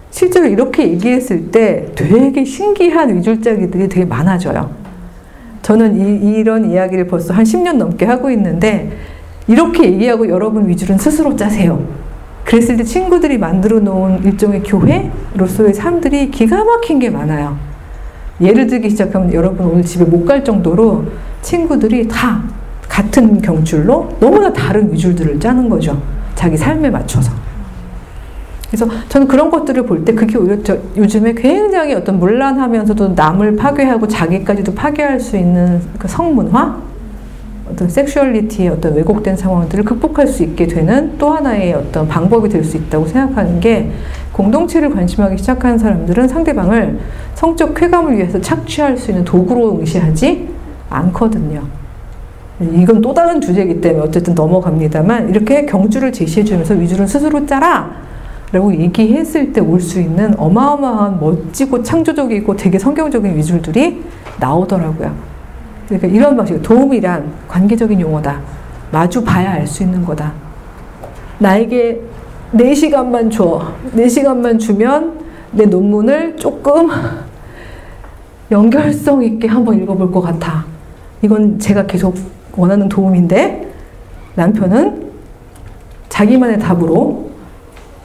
실제로 0.09 0.47
이렇게 0.47 0.87
얘기했을 0.87 1.51
때 1.51 1.87
되게 1.93 2.45
신기한 2.45 3.15
위줄짜기들이 3.17 3.89
되게 3.89 4.05
많아져요. 4.05 4.71
저는 5.61 5.97
이, 5.97 6.29
이런 6.29 6.71
이야기를 6.71 7.07
벌써 7.07 7.33
한 7.33 7.43
10년 7.43 7.75
넘게 7.75 8.05
하고 8.05 8.31
있는데 8.31 8.91
이렇게 9.47 9.83
얘기하고 9.83 10.29
여러분 10.29 10.67
위주는 10.69 10.97
스스로 10.97 11.35
짜세요. 11.35 12.04
그랬을 12.45 12.77
때 12.77 12.83
친구들이 12.83 13.37
만들어 13.37 13.79
놓은 13.79 14.23
일종의 14.23 14.63
교회로서의 14.63 15.73
삶들이 15.73 16.29
기가 16.31 16.63
막힌 16.63 16.99
게 16.99 17.09
많아요. 17.09 17.57
예를 18.39 18.67
들기 18.67 18.89
시작하면 18.89 19.33
여러분 19.33 19.65
오늘 19.65 19.83
집에 19.83 20.05
못 20.05 20.25
갈 20.25 20.43
정도로 20.43 21.05
친구들이 21.41 22.07
다 22.07 22.43
같은 22.87 23.41
경줄로 23.41 24.09
너무나 24.19 24.53
다른 24.53 24.91
위줄들을 24.93 25.39
짜는 25.39 25.69
거죠. 25.69 26.01
자기 26.35 26.55
삶에 26.55 26.89
맞춰서. 26.89 27.31
그래서 28.69 28.87
저는 29.09 29.27
그런 29.27 29.49
것들을 29.49 29.83
볼 29.85 30.03
때 30.03 30.13
그게 30.13 30.37
오히려 30.37 30.57
요즘에 30.97 31.33
굉장히 31.33 31.93
어떤 31.93 32.19
문란하면서도 32.19 33.09
남을 33.09 33.55
파괴하고 33.55 34.07
자기까지도 34.07 34.73
파괴할 34.75 35.19
수 35.19 35.37
있는 35.37 35.81
그 35.97 36.07
성문화, 36.07 36.77
어떤 37.69 37.89
섹슈얼리티의 37.89 38.69
어떤 38.69 38.93
왜곡된 38.95 39.35
상황들을 39.35 39.83
극복할 39.85 40.27
수 40.27 40.43
있게 40.43 40.67
되는 40.67 41.17
또 41.17 41.31
하나의 41.31 41.73
어떤 41.73 42.07
방법이 42.07 42.47
될 42.49 42.63
수 42.63 42.77
있다고 42.77 43.07
생각하는 43.07 43.59
게 43.59 43.91
공동체를 44.31 44.89
관심하기 44.91 45.37
시작하는 45.37 45.77
사람들은 45.77 46.27
상대방을 46.27 46.99
성적 47.33 47.73
쾌감을 47.73 48.17
위해서 48.17 48.39
착취할 48.39 48.97
수 48.97 49.11
있는 49.11 49.23
도구로 49.23 49.79
응시하지 49.79 50.47
않거든요. 50.89 51.63
이건 52.61 53.01
또 53.01 53.13
다른 53.13 53.41
주제이기 53.41 53.81
때문에 53.81 54.03
어쨌든 54.05 54.33
넘어갑니다만 54.33 55.29
이렇게 55.29 55.65
경주를 55.65 56.11
제시해주면서 56.11 56.75
위주를 56.75 57.07
스스로 57.07 57.45
짜라 57.45 57.91
라고 58.51 58.73
얘기했을 58.73 59.51
때 59.51 59.59
올 59.59 59.81
수 59.81 59.99
있는 59.99 60.33
어마어마한 60.37 61.19
멋지고 61.19 61.83
창조적이고 61.83 62.55
되게 62.55 62.79
성경적인 62.79 63.35
위줄들이 63.35 64.03
나오더라고요. 64.39 65.34
그러니까 65.87 66.07
이런 66.07 66.35
방식, 66.35 66.61
도움이란 66.61 67.31
관계적인 67.47 67.99
용어다. 67.99 68.39
마주 68.91 69.23
봐야 69.23 69.51
알 69.53 69.67
수 69.67 69.83
있는 69.83 70.03
거다. 70.05 70.33
나에게 71.39 72.01
4시간만 72.53 73.31
줘. 73.31 73.73
4시간만 73.95 74.59
주면 74.59 75.19
내 75.51 75.65
논문을 75.65 76.37
조금 76.37 76.89
연결성 78.51 79.23
있게 79.23 79.47
한번 79.47 79.81
읽어볼 79.81 80.11
것 80.11 80.21
같아. 80.21 80.65
이건 81.21 81.59
제가 81.59 81.85
계속 81.85 82.15
원하는 82.55 82.87
도움인데 82.87 83.73
남편은 84.35 85.11
자기만의 86.09 86.59
답으로 86.59 87.31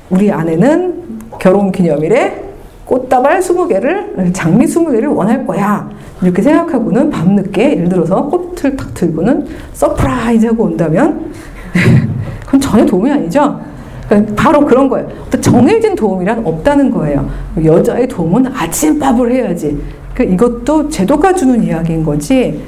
우리 0.09 0.32
아내는 0.32 1.20
결혼 1.39 1.70
기념일에 1.70 2.50
꽃다발 2.91 3.39
20개를, 3.39 4.35
장미 4.35 4.65
20개를 4.65 5.15
원할 5.15 5.47
거야. 5.47 5.89
이렇게 6.21 6.43
생각하고는 6.43 7.09
밤늦게 7.09 7.77
예를 7.77 7.89
들어서 7.89 8.27
꽃을 8.27 8.77
탁 8.77 8.93
들고는 8.95 9.47
surprise 9.73 10.47
하고 10.47 10.65
온다면 10.65 11.31
그건 12.45 12.61
전혀 12.61 12.85
도움이 12.85 13.09
아니죠. 13.09 13.61
그러니까 14.09 14.35
바로 14.35 14.67
그런 14.67 14.89
거예요. 14.89 15.09
정해진 15.41 15.95
도움이란 15.95 16.45
없다는 16.45 16.91
거예요. 16.91 17.31
여자의 17.65 18.09
도움은 18.09 18.49
아침밥을 18.49 19.31
해야지. 19.31 19.81
그러니까 20.12 20.35
이것도 20.35 20.89
제도가 20.89 21.33
주는 21.33 21.62
이야기인 21.62 22.03
거지. 22.03 22.61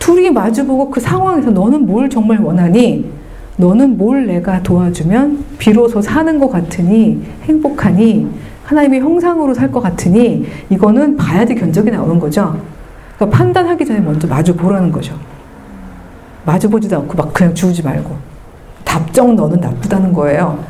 둘이 0.00 0.30
마주보고 0.30 0.90
그 0.90 0.98
상황에서 0.98 1.52
너는 1.52 1.86
뭘 1.86 2.10
정말 2.10 2.40
원하니? 2.40 3.08
너는 3.56 3.96
뭘 3.96 4.26
내가 4.26 4.64
도와주면 4.64 5.44
비로소 5.58 6.02
사는 6.02 6.40
것 6.40 6.50
같으니 6.50 7.22
행복하니 7.44 8.49
하나님의 8.70 9.00
형상으로 9.00 9.52
살 9.52 9.70
것 9.70 9.80
같으니 9.80 10.46
이거는 10.68 11.16
봐야 11.16 11.44
될 11.44 11.56
견적이 11.56 11.90
나오는 11.90 12.18
거죠. 12.20 12.56
그러니까 13.16 13.36
판단하기 13.36 13.84
전에 13.84 14.00
먼저 14.00 14.26
마주 14.28 14.54
보라는 14.54 14.92
거죠. 14.92 15.14
마주 16.44 16.70
보지도 16.70 16.96
않고 16.98 17.16
막 17.16 17.32
그냥 17.32 17.54
주우지 17.54 17.82
말고 17.82 18.16
답정 18.84 19.34
너는 19.36 19.60
나쁘다는 19.60 20.12
거예요. 20.12 20.64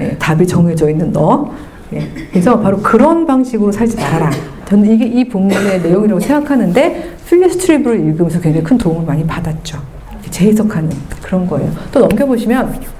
예, 0.00 0.16
답이 0.16 0.46
정해져 0.46 0.88
있는 0.88 1.12
너. 1.12 1.50
예, 1.92 2.08
그래서 2.30 2.58
바로 2.60 2.78
그런 2.78 3.26
방식으로 3.26 3.72
살지 3.72 3.96
말아라. 3.96 4.30
저는 4.66 4.88
이게 4.90 5.04
이 5.06 5.28
본문의 5.28 5.82
내용이라고 5.82 6.20
생각하는데 6.20 7.16
필리스트리브를 7.28 7.98
읽으면서 8.00 8.40
굉장히 8.40 8.64
큰 8.64 8.78
도움을 8.78 9.04
많이 9.04 9.26
받았죠. 9.26 9.78
재해석하는 10.30 10.90
그런 11.22 11.46
거예요. 11.46 11.70
또 11.90 12.00
넘겨보시면 12.00 12.97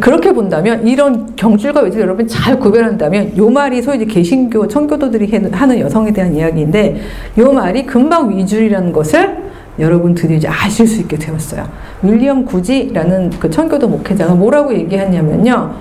그렇게 0.00 0.32
본다면 0.32 0.86
이런 0.86 1.36
경줄과 1.36 1.82
외줄 1.82 2.00
여러분 2.00 2.26
잘 2.26 2.58
구별한다면 2.58 3.36
요 3.36 3.48
말이 3.50 3.80
소위 3.82 3.96
이제 3.96 4.06
개신교 4.06 4.66
청교도들이 4.66 5.30
하는 5.52 5.78
여성에 5.78 6.12
대한 6.12 6.34
이야기인데 6.34 7.00
요 7.38 7.52
말이 7.52 7.86
금방 7.86 8.36
위줄이라는 8.36 8.92
것을 8.92 9.36
여러분들이 9.78 10.36
이제 10.36 10.48
아실 10.48 10.86
수 10.86 11.00
있게 11.02 11.16
되었어요. 11.16 11.66
윌리엄 12.02 12.44
구지라는 12.44 13.30
그 13.38 13.48
청교도 13.48 13.88
목회자가 13.88 14.34
뭐라고 14.34 14.74
얘기했냐면요. 14.74 15.72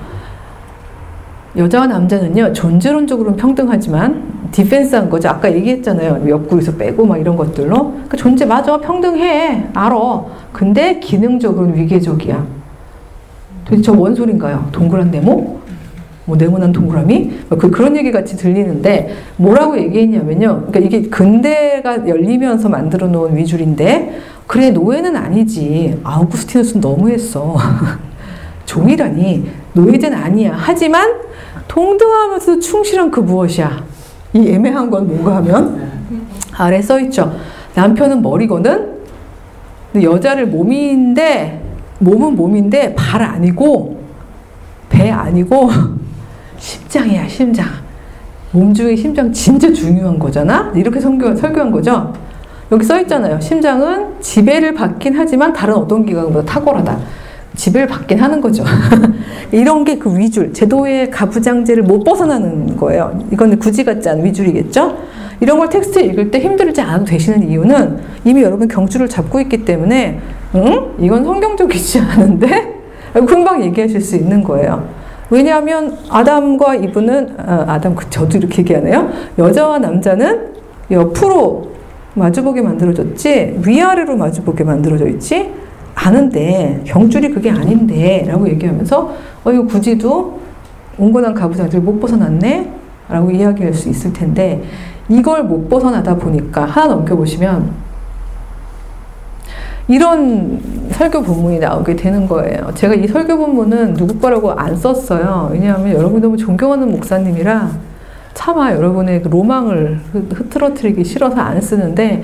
여자와 1.57 1.87
남자는요 1.87 2.53
존재론적으로는 2.53 3.37
평등하지만 3.37 4.23
디펜스한 4.51 5.09
거죠. 5.09 5.29
아까 5.29 5.51
얘기했잖아요. 5.51 6.29
옆구리에서 6.29 6.75
빼고 6.75 7.05
막 7.05 7.17
이런 7.17 7.35
것들로 7.35 7.93
그 8.07 8.17
존재 8.17 8.45
맞아 8.45 8.77
평등해 8.77 9.69
알아. 9.73 9.95
근데 10.51 10.99
기능적으로는 10.99 11.75
위계적이야. 11.75 12.60
도대체 13.71 13.83
저뭔 13.83 14.13
소린가요? 14.13 14.67
동그란 14.73 15.11
네모? 15.11 15.61
뭐 16.25 16.37
네모난 16.37 16.73
동그라미? 16.73 17.31
그 17.49 17.71
그런 17.71 17.95
얘기 17.95 18.11
같이 18.11 18.35
들리는데 18.35 19.15
뭐라고 19.37 19.79
얘기했냐면요. 19.79 20.65
그러니까 20.67 20.79
이게 20.79 21.09
근대가 21.09 22.05
열리면서 22.05 22.67
만들어 22.67 23.07
놓은 23.07 23.37
위줄인데 23.37 24.19
그래 24.45 24.71
노예는 24.71 25.15
아니지. 25.15 25.99
아우구스티누스는 26.03 26.81
너무했어. 26.81 27.57
종이라니 28.65 29.49
노예제는 29.73 30.17
아니야. 30.17 30.53
하지만 30.55 31.09
동등하면서 31.69 32.59
충실한 32.59 33.09
그 33.09 33.21
무엇이야? 33.21 33.83
이 34.33 34.49
애매한 34.49 34.89
건 34.89 35.07
뭔가 35.07 35.37
하면 35.37 35.89
아래 36.57 36.81
써 36.81 36.99
있죠. 36.99 37.33
남편은 37.73 38.21
머리거든. 38.21 38.99
여자를 40.01 40.47
몸인데 40.47 41.60
몸은 42.01 42.35
몸인데 42.35 42.95
발 42.95 43.21
아니고 43.21 43.99
배 44.89 45.09
아니고 45.09 45.69
심장이야 46.57 47.27
심장. 47.27 47.65
몸 48.51 48.73
중에 48.73 48.95
심장 48.95 49.31
진짜 49.31 49.71
중요한 49.71 50.19
거잖아. 50.19 50.71
이렇게 50.75 50.99
설교, 50.99 51.35
설교한 51.35 51.71
거죠. 51.71 52.13
여기 52.71 52.83
써 52.83 52.99
있잖아요. 53.01 53.39
심장은 53.39 54.19
지배를 54.19 54.73
받긴 54.73 55.13
하지만 55.15 55.53
다른 55.53 55.75
어떤 55.75 56.05
기관보다 56.05 56.45
탁월하다. 56.45 56.97
지배를 57.55 57.87
받긴 57.87 58.19
하는 58.19 58.41
거죠. 58.41 58.63
이런 59.51 59.83
게 59.83 59.97
그 59.99 60.17
위줄, 60.17 60.53
제도의 60.53 61.11
가부장제를 61.11 61.83
못 61.83 62.03
벗어나는 62.03 62.75
거예요. 62.77 63.19
이건 63.31 63.57
굳이 63.59 63.83
같지 63.83 64.09
않은 64.09 64.23
위줄이겠죠? 64.25 64.97
이런 65.41 65.57
걸 65.57 65.69
텍스트 65.69 65.99
읽을 65.99 66.31
때 66.31 66.39
힘들지 66.39 66.79
않아도 66.81 67.03
되시는 67.03 67.49
이유는 67.49 67.99
이미 68.23 68.43
여러분 68.43 68.67
경주를 68.67 69.09
잡고 69.09 69.41
있기 69.41 69.65
때문에, 69.65 70.19
응? 70.55 70.91
이건 70.99 71.25
성경적이지 71.25 71.99
않은데? 71.99 72.79
금방 73.27 73.61
얘기하실 73.63 73.99
수 73.99 74.15
있는 74.15 74.43
거예요. 74.43 74.87
왜냐하면 75.29 75.97
아담과 76.09 76.75
이브는, 76.75 77.35
아, 77.37 77.65
아담, 77.67 77.95
그 77.95 78.09
저도 78.09 78.37
이렇게 78.37 78.59
얘기하네요. 78.59 79.09
여자와 79.37 79.79
남자는 79.79 80.53
옆으로 80.91 81.71
마주보게 82.13 82.61
만들어졌지, 82.61 83.61
위아래로 83.65 84.15
마주보게 84.15 84.63
만들어져 84.63 85.07
있지, 85.07 85.49
아는데 85.95 86.81
경줄이 86.85 87.29
그게 87.31 87.49
아닌데 87.49 88.25
라고 88.27 88.47
얘기하면서 88.47 89.15
어 89.43 89.51
이거 89.51 89.65
굳이도 89.65 90.39
온건한 90.97 91.33
가부장들 91.33 91.81
못 91.81 91.99
벗어났네 91.99 92.71
라고 93.09 93.31
이야기할 93.31 93.73
수 93.73 93.89
있을 93.89 94.13
텐데 94.13 94.63
이걸 95.11 95.43
못 95.43 95.67
벗어나다 95.67 96.15
보니까 96.15 96.63
하나 96.63 96.87
넘겨보시면 96.87 97.69
이런 99.87 100.61
설교 100.91 101.21
본문이 101.23 101.59
나오게 101.59 101.97
되는 101.97 102.25
거예요. 102.25 102.71
제가 102.75 102.93
이 102.93 103.07
설교 103.07 103.37
본문은 103.37 103.95
누구 103.95 104.17
거라고 104.19 104.51
안 104.51 104.75
썼어요. 104.75 105.49
왜냐하면 105.51 105.93
여러분이 105.93 106.21
너무 106.21 106.37
존경하는 106.37 106.89
목사님이라 106.91 107.71
차마 108.33 108.71
여러분의 108.73 109.21
그 109.21 109.27
로망을 109.27 109.99
흐트러뜨리기 110.13 111.03
싫어서 111.03 111.35
안 111.41 111.59
쓰는데 111.59 112.23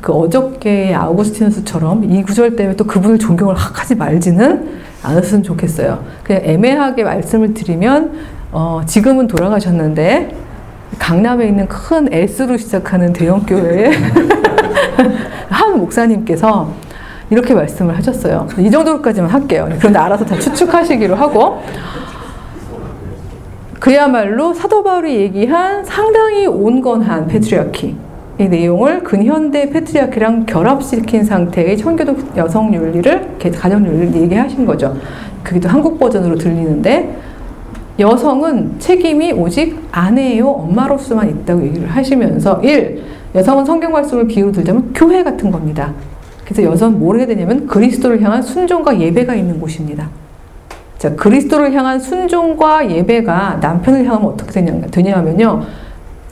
그 0.00 0.12
어저께 0.12 0.92
아우구스티누스처럼 0.94 2.10
이 2.10 2.22
구절 2.24 2.56
때문에 2.56 2.76
또 2.76 2.84
그분을 2.84 3.18
존경을 3.18 3.54
하지 3.54 3.94
말지는 3.94 4.80
않았으면 5.04 5.44
좋겠어요. 5.44 6.02
그냥 6.24 6.42
애매하게 6.44 7.04
말씀을 7.04 7.54
드리면 7.54 8.12
어, 8.50 8.80
지금은 8.86 9.28
돌아가셨는데 9.28 10.47
강남에 10.98 11.46
있는 11.48 11.66
큰 11.68 12.08
S로 12.12 12.56
시작하는 12.56 13.12
대형 13.12 13.40
교회에 13.40 13.92
한 15.48 15.78
목사님께서 15.78 16.72
이렇게 17.30 17.54
말씀을 17.54 17.96
하셨어요. 17.96 18.48
이 18.58 18.70
정도까지만 18.70 19.30
할게요. 19.30 19.68
그런데 19.78 19.98
알아서 19.98 20.24
다 20.24 20.38
추측하시기로 20.38 21.14
하고 21.14 21.62
그야말로 23.78 24.54
사도 24.54 24.82
바울이 24.82 25.16
얘기한 25.16 25.84
상당히 25.84 26.46
온건한 26.46 27.26
patriarchy 27.26 27.96
이 28.40 28.44
내용을 28.44 29.02
근현대 29.02 29.70
patriarchy랑 29.70 30.46
결합시킨 30.46 31.24
상태의 31.24 31.76
청교도 31.76 32.16
여성 32.36 32.72
윤리를 32.72 33.38
가정 33.56 33.84
윤리를 33.84 34.22
얘기하신 34.22 34.64
거죠. 34.64 34.96
그게 35.42 35.60
또 35.60 35.68
한국 35.68 35.98
버전으로 35.98 36.36
들리는데 36.36 37.16
여성은 37.98 38.78
책임이 38.78 39.32
오직 39.32 39.76
아내요 39.90 40.48
엄마로서만 40.48 41.28
있다고 41.30 41.62
얘기를 41.66 41.88
하시면서 41.88 42.60
1. 42.62 43.02
여성은 43.34 43.64
성경 43.64 43.92
말씀을 43.92 44.26
비유로 44.26 44.52
들자면 44.52 44.92
교회 44.94 45.24
같은 45.24 45.50
겁니다. 45.50 45.92
그래서 46.44 46.62
여성은 46.62 46.98
뭘 46.98 47.18
해야 47.18 47.26
되냐면 47.26 47.66
그리스도를 47.66 48.22
향한 48.22 48.40
순종과 48.40 49.00
예배가 49.00 49.34
있는 49.34 49.60
곳입니다. 49.60 50.08
자, 50.96 51.14
그리스도를 51.14 51.72
향한 51.72 52.00
순종과 52.00 52.90
예배가 52.90 53.58
남편을 53.60 54.04
향하면 54.04 54.30
어떻게 54.30 54.50
되냐, 54.52 54.80
되냐면요. 54.90 55.62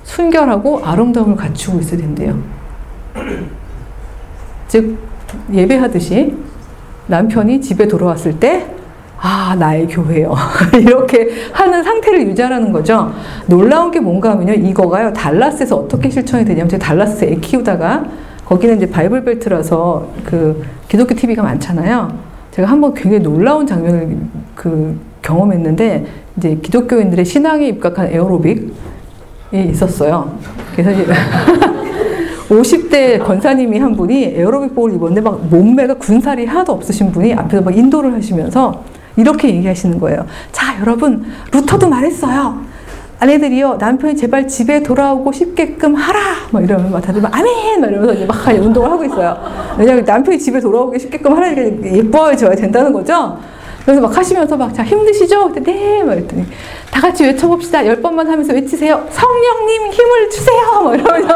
순결하고 0.05 0.85
아름다움을 0.85 1.37
갖추고 1.37 1.81
있어야 1.81 2.01
된대요. 2.01 2.39
즉, 4.69 4.99
예배하듯이 5.53 6.37
남편이 7.09 7.61
집에 7.61 7.87
돌아왔을 7.87 8.41
때, 8.41 8.67
아, 9.19 9.57
나의 9.59 9.87
교회요. 9.87 10.35
이렇게 10.79 11.31
하는 11.53 11.83
상태를 11.83 12.27
유지하라는 12.29 12.73
거죠. 12.73 13.13
놀라운 13.47 13.91
게 13.91 13.99
뭔가 14.01 14.31
하면요. 14.31 14.53
이거가요. 14.53 15.13
달라스에서 15.13 15.77
어떻게 15.77 16.11
실천이 16.11 16.45
되냐면, 16.45 16.69
제가 16.69 16.85
달라스에 16.85 17.33
애 17.33 17.35
키우다가, 17.37 18.05
거기는 18.45 18.77
이제 18.77 18.89
바이블 18.89 19.25
벨트라서 19.25 20.09
그 20.25 20.65
기독교 20.89 21.15
TV가 21.15 21.43
많잖아요. 21.43 22.17
제가 22.53 22.69
한번 22.69 22.95
굉장히 22.95 23.23
놀라운 23.23 23.67
장면을 23.67 24.17
그 24.55 24.99
경험했는데 25.21 26.07
이제 26.37 26.59
기독교인들의 26.63 27.25
신앙에 27.25 27.67
입각한 27.69 28.09
에어로빅이 28.13 28.71
있었어요. 29.53 30.39
그래서 30.73 30.93
이제 30.93 31.13
50대 32.49 33.23
권사님이 33.25 33.79
한 33.79 33.97
분이 33.97 34.37
에어로빅복을 34.37 34.95
입었는데 34.95 35.21
막 35.21 35.45
몸매가 35.49 35.95
군살이 35.95 36.47
하나도 36.47 36.73
없으신 36.73 37.11
분이 37.11 37.35
앞에서 37.35 37.63
막 37.63 37.77
인도를 37.77 38.15
하시면서 38.15 38.85
이렇게 39.17 39.49
얘기하시는 39.49 39.99
거예요. 39.99 40.27
자, 40.53 40.79
여러분, 40.81 41.25
루터도 41.53 41.89
말했어요. 41.89 42.61
아내들이요, 43.19 43.77
남편이 43.81 44.17
제발 44.17 44.47
집에 44.47 44.83
돌아오고 44.83 45.33
싶게끔 45.33 45.95
하라! 45.95 46.21
막 46.51 46.63
이러면 46.63 46.93
막 46.93 47.01
다들 47.01 47.23
막 47.23 47.35
아멘! 47.35 47.81
막 47.81 47.91
이러면서 47.91 48.27
막 48.27 48.47
운동을 48.49 48.91
하고 48.91 49.05
있어요. 49.05 49.39
왜냐면 49.79 50.05
남편이 50.05 50.39
집에 50.39 50.61
돌아오기 50.61 50.99
쉽게끔 50.99 51.35
하라니까 51.35 51.93
예뻐져야 51.93 52.55
된다는 52.55 52.93
거죠. 52.93 53.39
그래서 53.87 54.01
막 54.01 54.15
하시면서 54.15 54.57
막, 54.57 54.75
자, 54.75 54.83
힘드시죠? 54.83 55.53
네! 55.63 56.03
막 56.03 56.15
이랬더니, 56.15 56.45
다 56.91 57.01
같이 57.01 57.23
외쳐봅시다. 57.25 57.87
열 57.87 58.03
번만 58.03 58.29
하면서 58.29 58.53
외치세요. 58.53 59.07
성령님 59.11 59.93
힘을 59.93 60.29
주세요! 60.29 60.83
막 60.83 60.95
이러면서. 60.95 61.35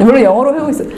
물론 0.00 0.22
영어로 0.22 0.58
하고 0.58 0.70
있어요. 0.70 0.88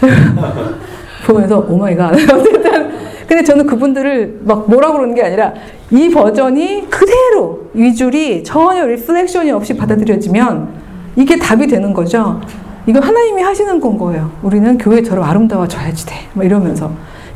보면서, 1.26 1.58
oh 1.68 1.76
my 1.76 1.96
God. 1.96 2.12
어쨌든. 2.32 3.09
근데 3.30 3.44
저는 3.44 3.64
그분들을 3.64 4.40
막 4.42 4.68
뭐라 4.68 4.90
그러는 4.90 5.14
게 5.14 5.22
아니라 5.22 5.54
이 5.92 6.10
버전이 6.10 6.90
그대로 6.90 7.60
위줄이 7.72 8.42
전혀 8.42 8.84
reflection이 8.84 9.52
없이 9.52 9.76
받아들여지면 9.76 10.68
이게 11.14 11.38
답이 11.38 11.68
되는 11.68 11.92
거죠. 11.92 12.40
이거 12.88 12.98
하나님이 12.98 13.40
하시는 13.40 13.78
건 13.78 13.96
거예요. 13.98 14.32
우리는 14.42 14.76
교회처럼 14.76 15.22
아름다워져야지 15.22 16.06
돼. 16.06 16.14
막 16.34 16.44
이러면서. 16.44 16.90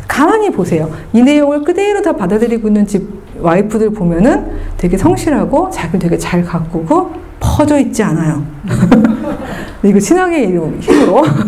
가만히 0.08 0.50
보세요. 0.50 0.90
이 1.12 1.22
내용을 1.22 1.62
그대로 1.62 2.02
다 2.02 2.12
받아들이고 2.16 2.66
있는 2.66 2.84
집 2.88 3.08
와이프들 3.38 3.90
보면은 3.90 4.50
되게 4.76 4.98
성실하고 4.98 5.70
자기를 5.70 6.00
되게 6.00 6.18
잘 6.18 6.42
가꾸고 6.42 7.12
퍼져 7.44 7.78
있지 7.78 8.02
않아요. 8.02 8.42
이거 9.84 10.00
신앙의 10.00 10.46
힘으로, 10.46 10.80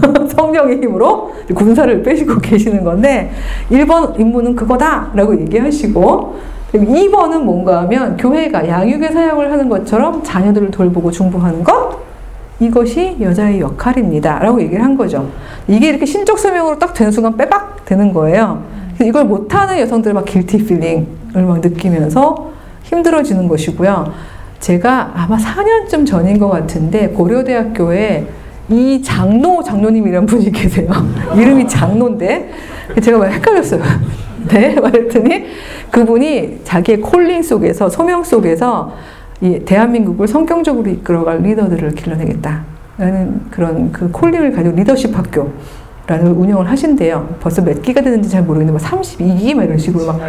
성령의 0.28 0.76
힘으로 0.76 1.32
군사를 1.54 2.02
빼시고 2.02 2.38
계시는 2.38 2.84
건데, 2.84 3.32
1번 3.70 4.18
임무는 4.20 4.54
그거다! 4.54 5.10
라고 5.14 5.38
얘기하시고, 5.40 6.36
2번은 6.74 7.40
뭔가 7.40 7.82
하면 7.82 8.16
교회가 8.18 8.68
양육의 8.68 9.12
사역을 9.12 9.50
하는 9.50 9.68
것처럼 9.68 10.22
자녀들을 10.22 10.70
돌보고 10.70 11.10
중보하는 11.10 11.64
것, 11.64 11.96
이것이 12.60 13.16
여자의 13.20 13.60
역할입니다. 13.60 14.38
라고 14.38 14.60
얘기를 14.60 14.82
한 14.82 14.96
거죠. 14.96 15.30
이게 15.66 15.88
이렇게 15.88 16.04
신적 16.04 16.38
소명으로 16.38 16.78
딱 16.78 16.92
되는 16.94 17.10
순간 17.12 17.36
빼박 17.36 17.84
되는 17.84 18.12
거예요. 18.12 18.62
이걸 19.02 19.24
못하는 19.24 19.78
여성들 19.78 20.14
막 20.14 20.24
guilty 20.24 20.64
feeling을 20.64 21.44
막 21.46 21.60
느끼면서 21.60 22.50
힘들어지는 22.84 23.48
것이고요. 23.48 24.35
제가 24.60 25.12
아마 25.14 25.36
4년쯤 25.36 26.06
전인 26.06 26.38
것 26.38 26.48
같은데 26.48 27.08
고려대학교에 27.08 28.26
이 28.68 29.00
장로 29.02 29.62
장로님이란 29.62 30.26
분이 30.26 30.50
계세요. 30.50 30.90
이름이 31.36 31.68
장로인데 31.68 32.50
제가 33.02 33.18
막 33.18 33.26
헷갈렸어요. 33.26 33.82
네, 34.48 34.74
말했더니 34.74 35.46
그분이 35.90 36.60
자기의 36.64 37.00
calling 37.00 37.42
속에서 37.42 37.88
소명 37.88 38.22
속에서 38.22 38.92
이 39.40 39.58
대한민국을 39.60 40.26
성경적으로 40.26 40.88
이끌어갈 40.90 41.42
리더들을 41.42 41.90
길러내겠다라는 41.90 43.40
그런 43.50 43.92
그 43.92 44.10
콜링을 44.10 44.52
가지고 44.52 44.76
리더십 44.76 45.16
학교 45.16 45.50
라는 46.06 46.32
운영을 46.32 46.70
하신대요. 46.70 47.36
벌써 47.40 47.62
몇 47.62 47.82
기가 47.82 48.00
되는지 48.00 48.28
잘 48.28 48.42
모르겠는데 48.44 48.82
32기 48.82 49.54
막 49.54 49.64
이런 49.64 49.76
식으로 49.76 50.06
막 50.06 50.20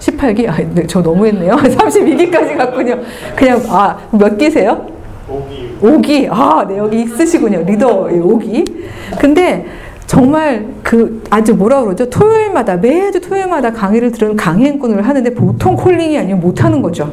18기? 0.00 0.48
아, 0.48 0.56
네, 0.74 0.86
저 0.86 1.00
너무했네요. 1.00 1.52
32기까지 1.56 2.56
갔군요. 2.56 2.98
그냥, 3.34 3.62
아, 3.68 3.98
몇 4.12 4.36
기세요? 4.36 4.86
5기. 5.28 5.80
5기. 5.80 6.28
아, 6.30 6.64
네, 6.68 6.78
여기 6.78 7.02
있으시군요. 7.02 7.62
리더 7.64 8.04
5기. 8.04 8.84
근데 9.20 9.66
정말 10.06 10.66
그 10.82 11.22
아주 11.30 11.54
뭐라 11.54 11.82
그러죠? 11.82 12.08
토요일마다, 12.08 12.76
매주 12.76 13.20
토요일마다 13.20 13.72
강의를 13.72 14.12
들은 14.12 14.36
강행군을 14.36 15.02
하는데 15.02 15.34
보통 15.34 15.74
콜링이 15.74 16.16
아니면 16.16 16.40
못하는 16.40 16.80
거죠. 16.80 17.10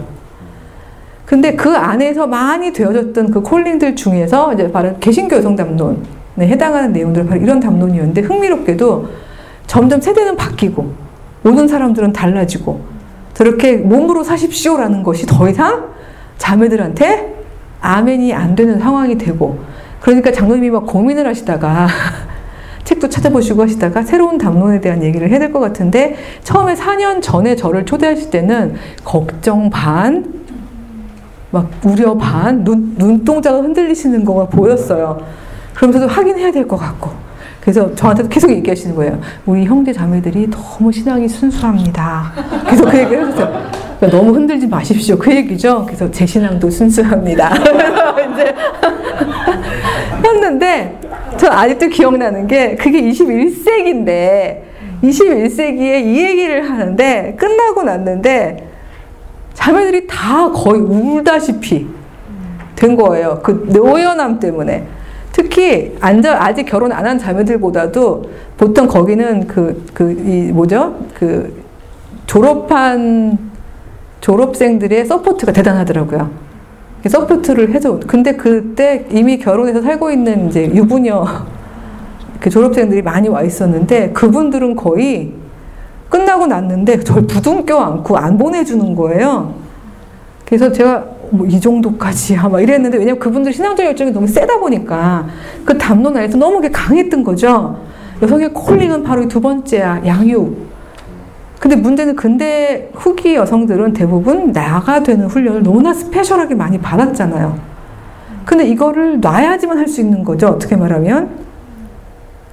근데 1.26 1.56
그 1.56 1.70
안에서 1.76 2.28
많이 2.28 2.72
되어졌던 2.72 3.32
그 3.32 3.42
콜링들 3.42 3.96
중에서 3.96 4.54
이제 4.54 4.72
바로 4.72 4.94
개신교 5.00 5.38
여성 5.38 5.56
담론에 5.56 5.96
해당하는 6.42 6.92
내용들은 6.94 7.28
바로 7.28 7.42
이런 7.42 7.60
담론이었는데 7.60 8.22
흥미롭게도 8.22 9.08
점점 9.66 10.00
세대는 10.00 10.36
바뀌고 10.36 11.03
오는 11.46 11.68
사람들은 11.68 12.14
달라지고 12.14 12.82
저렇게 13.34 13.78
몸으로 13.78 14.24
사십시오라는 14.24 15.04
것이 15.04 15.26
더 15.26 15.50
이상 15.50 15.90
자매들한테 16.38 17.34
아멘이 17.82 18.34
안 18.34 18.56
되는 18.56 18.80
상황이 18.80 19.18
되고 19.18 19.60
그러니까 20.00 20.32
장로님이 20.32 20.70
막 20.70 20.86
고민을 20.86 21.28
하시다가 21.28 21.88
책도 22.84 23.10
찾아보시고 23.10 23.62
하시다가 23.64 24.04
새로운 24.04 24.38
담론에 24.38 24.82
대한 24.82 25.02
얘기를 25.04 25.30
해야 25.30 25.40
될 25.40 25.52
것 25.52 25.60
같은데 25.60 26.16
처음에 26.44 26.74
4년 26.76 27.22
전에 27.22 27.56
저를 27.56 27.86
초대하실 27.86 28.30
때는 28.30 28.76
걱정 29.06 29.70
반, 29.70 30.44
막 31.52 31.70
우려 31.86 32.16
반, 32.18 32.64
눈, 32.66 32.96
눈동자가 32.98 33.60
흔들리시는 33.60 34.26
거가 34.26 34.48
보였어요. 34.48 35.20
그러면서도 35.74 36.08
확인해야 36.12 36.52
될 36.52 36.68
것 36.68 36.76
같고. 36.78 37.12
그래서 37.64 37.96
저한테도 37.96 38.28
계속 38.28 38.52
얘기하시는 38.52 38.94
거예요. 38.94 39.22
우리 39.46 39.64
형제 39.64 39.94
자매들이 39.94 40.50
너무 40.50 40.92
신앙이 40.92 41.30
순수합니다. 41.30 42.34
그래서 42.66 42.84
그 42.84 42.98
얘기를 42.98 43.26
해줬어요. 43.26 43.72
그러니까 44.00 44.18
너무 44.18 44.36
흔들지 44.36 44.68
마십시오. 44.68 45.18
그 45.18 45.34
얘기죠. 45.34 45.86
그래서 45.86 46.12
제 46.12 46.26
신앙도 46.26 46.70
순수합니다. 46.70 47.54
이제 48.34 48.56
했는데 50.28 51.00
저 51.38 51.48
아직도 51.50 51.88
기억나는 51.88 52.48
게 52.48 52.76
그게 52.76 53.02
21세기인데 53.02 54.64
21세기에 55.02 56.04
이 56.04 56.22
얘기를 56.22 56.70
하는데 56.70 57.34
끝나고 57.40 57.84
났는데 57.84 58.68
자매들이 59.54 60.08
다 60.08 60.52
거의 60.52 60.82
울다시피 60.82 61.88
된 62.76 62.98
거예요. 62.98 63.40
그 63.42 63.68
노여움 63.70 64.42
때문에. 64.42 64.86
특히 65.34 65.98
안자, 66.00 66.38
아직 66.40 66.66
결혼 66.66 66.92
안 66.92 67.06
한 67.06 67.18
자매들보다도 67.18 68.24
보통 68.56 68.88
거기는 68.88 69.48
그, 69.48 69.84
그, 69.94 70.12
이, 70.12 70.52
뭐죠? 70.52 70.96
그, 71.14 71.64
졸업한 72.28 73.38
졸업생들의 74.22 75.06
support가 75.06 75.52
대단하더라고요. 75.52 76.30
support를 77.06 77.74
해줘. 77.74 78.00
근데 78.08 78.34
그때 78.34 79.06
이미 79.12 79.38
결혼해서 79.38 79.82
살고 79.82 80.12
있는 80.12 80.48
이제 80.48 80.72
유부녀 80.74 81.26
그 82.40 82.50
졸업생들이 82.50 83.02
많이 83.02 83.28
와 83.28 83.42
있었는데 83.42 84.12
그분들은 84.12 84.76
거의 84.76 85.34
끝나고 86.10 86.48
났는데 86.48 87.00
저를 87.02 87.28
부둥 87.28 87.66
껴 87.66 87.80
안고 87.80 88.18
안 88.18 88.38
보내주는 88.38 88.96
거예요. 88.96 89.54
그래서 90.46 90.72
제가 90.72 91.06
뭐 91.34 91.48
이 91.48 91.60
정도까지야 91.60 92.48
막 92.50 92.62
이랬는데 92.62 92.98
왜냐면 92.98 93.20
그분들 93.20 93.52
신앙적 93.54 93.86
열정이 93.86 94.12
너무 94.12 94.28
세다 94.28 94.60
보니까 94.60 95.28
그 95.66 95.78
담론 95.78 96.16
안에서 96.16 96.38
너무 96.38 96.62
강했던 96.72 97.24
거죠. 97.24 97.78
여성의 98.22 98.54
콜링은 98.54 99.04
바로 99.04 99.28
두 99.28 99.42
번째야 99.42 100.02
양육. 100.06 100.56
근데 101.60 101.76
문제는 101.76 102.16
근대 102.16 102.90
후기 102.94 103.36
여성들은 103.36 103.94
대부분 103.94 104.52
나가 104.52 105.02
되는 105.02 105.28
훈련을 105.28 105.64
너무나 105.64 105.94
스페셜하게 105.94 106.56
많이 106.56 106.78
받았잖아요. 106.78 107.58
근데 108.46 108.68
이거를 108.68 109.22
놔야지만 109.22 109.78
할 109.78 109.88
수 109.88 110.02
있는 110.02 110.24
거죠. 110.24 110.48
어떻게 110.48 110.76
말하면. 110.76 111.30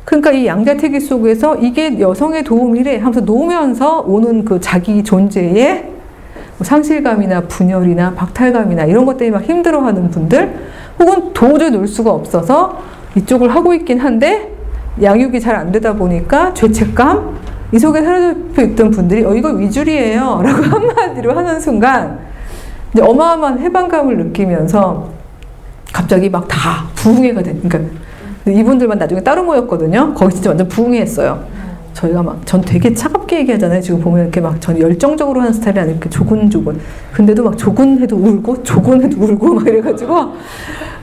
그러니까 0.04 0.32
이 0.32 0.46
양자태기 0.46 1.00
속에서 1.00 1.56
이게 1.56 2.00
여성의 2.00 2.44
도움이래 2.44 2.98
하면서 2.98 3.20
놓으면서 3.20 4.00
오는 4.00 4.44
그 4.44 4.60
자기 4.60 5.02
존재의 5.04 5.84
뭐 5.84 5.99
상실감이나 6.64 7.42
분열이나 7.42 8.14
박탈감이나 8.14 8.84
이런 8.84 9.06
것 9.06 9.16
때문에 9.16 9.38
막 9.40 9.48
힘들어하는 9.48 10.10
분들 10.10 10.54
혹은 10.98 11.32
도저히 11.32 11.70
놀 11.70 11.86
수가 11.88 12.10
없어서 12.10 12.78
이쪽을 13.16 13.54
하고 13.54 13.74
있긴 13.74 13.98
한데 14.00 14.52
양육이 15.02 15.40
잘 15.40 15.56
안 15.56 15.72
되다 15.72 15.94
보니까 15.94 16.52
죄책감? 16.54 17.38
이 17.72 17.78
속에 17.78 18.02
사로잡혀 18.02 18.62
있던 18.62 18.90
분들이 18.90 19.24
어 19.24 19.32
이거 19.34 19.48
위줄이에요. 19.50 20.40
라고 20.44 20.62
한마디로 20.62 21.32
하는 21.36 21.60
순간 21.60 22.18
이제 22.92 23.02
어마어마한 23.02 23.60
해방감을 23.60 24.16
느끼면서 24.18 25.08
갑자기 25.92 26.28
막 26.28 26.46
다 26.48 26.84
부흥회가 26.96 27.42
되니까 27.42 27.68
그러니까 28.44 28.60
이분들만 28.60 28.98
나중에 28.98 29.20
따로 29.22 29.44
모였거든요. 29.44 30.14
거기 30.14 30.34
진짜 30.34 30.50
완전 30.50 30.66
부흥회했어요 30.68 31.44
저희가 31.92 32.22
막 32.22 32.38
전 32.46 32.60
되게 32.60 32.94
차갑게 32.94 33.40
얘기하잖아요. 33.40 33.80
지금 33.80 34.00
보면 34.00 34.22
이렇게 34.22 34.40
막 34.40 34.60
전 34.60 34.78
열정적으로 34.78 35.40
하는 35.40 35.52
스타일이 35.52 35.80
아니고 35.80 36.08
조근조근. 36.08 36.78
근데도 37.12 37.44
막 37.44 37.58
조근해도 37.58 38.16
울고 38.16 38.62
조근해도 38.62 39.20
울고 39.22 39.54
막 39.54 39.66
이래가지고 39.66 40.32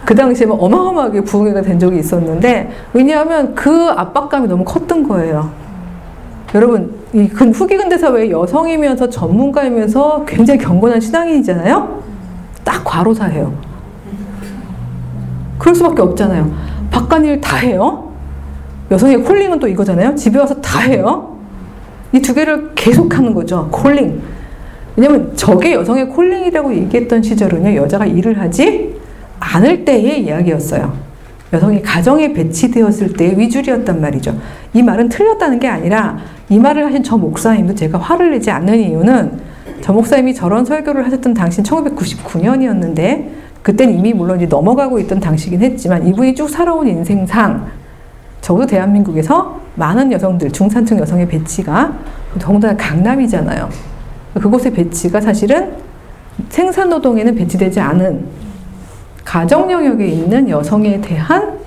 그 0.05 0.15
당시에 0.15 0.47
막 0.47 0.61
어마어마하게 0.61 1.21
부흥회가 1.21 1.61
된 1.61 1.77
적이 1.77 1.99
있었는데 1.99 2.71
왜냐하면 2.93 3.53
그 3.53 3.89
압박감이 3.89 4.47
너무 4.47 4.63
컸던 4.63 5.07
거예요. 5.07 5.49
여러분 6.55 6.93
이 7.13 7.23
후기 7.53 7.75
근대 7.77 7.97
사회의 7.97 8.31
여성이면서 8.31 9.09
전문가이면서 9.09 10.23
굉장히 10.25 10.59
경건한 10.59 11.01
신앙인이잖아요. 11.01 12.01
딱 12.63 12.83
과로사예요. 12.85 13.53
그럴 15.59 15.75
수밖에 15.75 16.01
없잖아요. 16.01 16.49
바깥 16.91 17.23
일 17.25 17.41
다 17.41 17.57
해요. 17.57 18.06
여성의 18.91 19.23
콜링은 19.23 19.59
또 19.59 19.67
이거잖아요. 19.67 20.15
집에 20.15 20.39
와서 20.39 20.55
다 20.61 20.79
해요. 20.79 21.37
이 22.13 22.21
두 22.21 22.33
개를 22.33 22.71
계속 22.73 23.17
하는 23.17 23.33
거죠. 23.33 23.67
콜링. 23.71 24.21
왜냐면 24.95 25.33
저게 25.35 25.73
여성의 25.73 26.09
콜링이라고 26.09 26.73
얘기했던 26.73 27.21
시절은요, 27.21 27.75
여자가 27.75 28.05
일을 28.05 28.39
하지 28.39 28.95
않을 29.39 29.85
때의 29.85 30.23
이야기였어요. 30.23 30.93
여성이 31.53 31.81
가정에 31.81 32.33
배치되었을 32.33 33.13
때의 33.13 33.37
위줄이었단 33.37 34.01
말이죠. 34.01 34.37
이 34.73 34.81
말은 34.81 35.09
틀렸다는 35.09 35.59
게 35.59 35.67
아니라 35.67 36.17
이 36.49 36.57
말을 36.59 36.85
하신 36.85 37.03
저 37.03 37.17
목사님도 37.17 37.75
제가 37.75 37.97
화를 37.97 38.31
내지 38.31 38.49
않는 38.51 38.79
이유는 38.79 39.39
저 39.81 39.93
목사님이 39.93 40.33
저런 40.33 40.65
설교를 40.65 41.05
하셨던 41.05 41.33
당시 41.33 41.61
1999년이었는데 41.63 43.29
그땐 43.61 43.91
이미 43.91 44.13
물론 44.13 44.37
이제 44.37 44.45
넘어가고 44.47 44.99
있던 44.99 45.19
당시긴 45.19 45.61
했지만 45.61 46.07
이분이 46.07 46.35
쭉 46.35 46.49
살아온 46.49 46.87
인생상 46.87 47.67
적어도 48.41 48.65
대한민국에서 48.67 49.59
많은 49.75 50.11
여성들, 50.11 50.51
중산층 50.51 50.99
여성의 50.99 51.27
배치가 51.27 51.93
더군다나 52.39 52.75
강남이잖아요. 52.75 53.69
그곳의 54.35 54.73
배치가 54.73 55.19
사실은 55.19 55.73
생산 56.49 56.89
노동에는 56.89 57.35
배치되지 57.35 57.79
않은 57.79 58.25
가정 59.23 59.69
영역에 59.71 60.07
있는 60.07 60.49
여성에 60.49 61.01
대한 61.01 61.57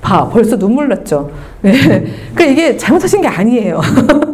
봐 0.00 0.28
벌써 0.28 0.58
눈물 0.58 0.88
났죠. 0.88 1.30
네. 1.60 2.04
그 2.34 2.42
이게 2.42 2.76
잘못하신 2.76 3.20
게 3.20 3.28
아니에요. 3.28 3.80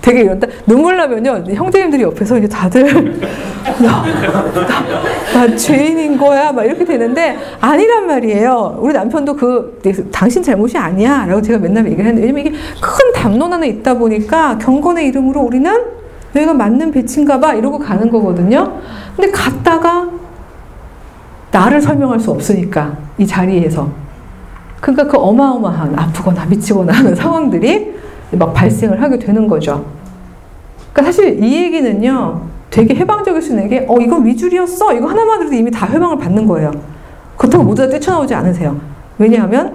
되게 0.00 0.20
이런다. 0.20 0.46
눈물 0.66 0.96
나면요, 0.96 1.44
형제님들이 1.52 2.02
옆에서 2.02 2.38
이제 2.38 2.48
다들, 2.48 3.20
나, 3.80 4.04
나, 4.04 5.46
나, 5.46 5.56
죄인인 5.56 6.16
거야. 6.18 6.52
막 6.52 6.64
이렇게 6.64 6.84
되는데, 6.84 7.36
아니란 7.60 8.06
말이에요. 8.06 8.78
우리 8.80 8.92
남편도 8.92 9.36
그, 9.36 10.08
당신 10.12 10.42
잘못이 10.42 10.76
아니야. 10.78 11.26
라고 11.26 11.40
제가 11.42 11.58
맨날 11.58 11.86
얘기를 11.86 12.04
했는데, 12.04 12.26
왜냐면 12.26 12.46
이게 12.46 12.50
큰 12.80 13.12
담론 13.14 13.52
안에 13.52 13.68
있다 13.68 13.94
보니까, 13.94 14.58
경건의 14.58 15.06
이름으로 15.08 15.40
우리는 15.40 15.72
여기가 16.34 16.54
맞는 16.54 16.90
배치인가 16.92 17.40
봐. 17.40 17.54
이러고 17.54 17.78
가는 17.78 18.10
거거든요. 18.10 18.80
근데 19.16 19.30
갔다가, 19.30 20.08
나를 21.50 21.80
설명할 21.80 22.18
수 22.20 22.30
없으니까, 22.30 22.96
이 23.18 23.26
자리에서. 23.26 23.88
그러니까 24.80 25.06
그 25.06 25.16
어마어마한 25.16 25.98
아프거나 25.98 26.44
미치거나 26.44 26.92
하는 26.92 27.14
상황들이 27.14 27.94
막 28.32 28.52
발생을 28.52 29.00
하게 29.02 29.18
되는 29.18 29.46
거죠. 29.46 29.84
그러니까 30.92 31.12
사실 31.12 31.42
이 31.42 31.64
얘기는요, 31.64 32.42
되게 32.70 32.94
해방적일 32.94 33.42
수 33.42 33.50
있는 33.50 33.68
게, 33.68 33.86
어, 33.88 33.98
이건 34.00 34.26
위줄이었어? 34.26 34.92
이거 34.94 35.06
하나만 35.06 35.38
들어도 35.38 35.54
이미 35.54 35.70
다 35.70 35.86
해방을 35.86 36.18
받는 36.18 36.46
거예요. 36.46 36.72
그렇다고 37.36 37.64
모두 37.64 37.82
다 37.82 37.88
뛰쳐나오지 37.88 38.34
않으세요. 38.34 38.76
왜냐하면, 39.18 39.74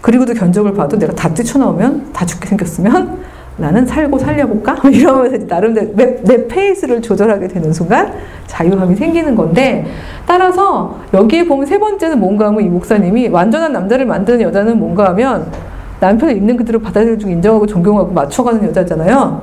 그리고도 0.00 0.34
견적을 0.34 0.74
봐도 0.74 0.98
내가 0.98 1.12
다 1.14 1.32
뛰쳐나오면, 1.32 2.12
다 2.12 2.24
죽게 2.24 2.46
생겼으면, 2.46 3.18
나는 3.58 3.84
살고 3.84 4.18
살려볼까? 4.18 4.76
이러면서 4.88 5.44
나름대로 5.46 5.88
내, 5.94 6.22
내 6.22 6.46
페이스를 6.46 7.02
조절하게 7.02 7.48
되는 7.48 7.72
순간 7.72 8.14
자유함이 8.46 8.94
생기는 8.96 9.34
건데 9.34 9.84
따라서 10.26 11.00
여기에 11.12 11.46
보면 11.46 11.66
세 11.66 11.78
번째는 11.78 12.20
뭔가 12.20 12.46
하면 12.46 12.64
이 12.64 12.68
목사님이 12.68 13.28
완전한 13.28 13.72
남자를 13.72 14.06
만드는 14.06 14.40
여자는 14.42 14.78
뭔가 14.78 15.08
하면 15.08 15.46
남편을 16.00 16.36
있는 16.36 16.56
그대로 16.56 16.78
받아들이고 16.78 17.28
인정하고 17.28 17.66
존경하고 17.66 18.12
맞춰가는 18.12 18.62
여자잖아요. 18.68 19.42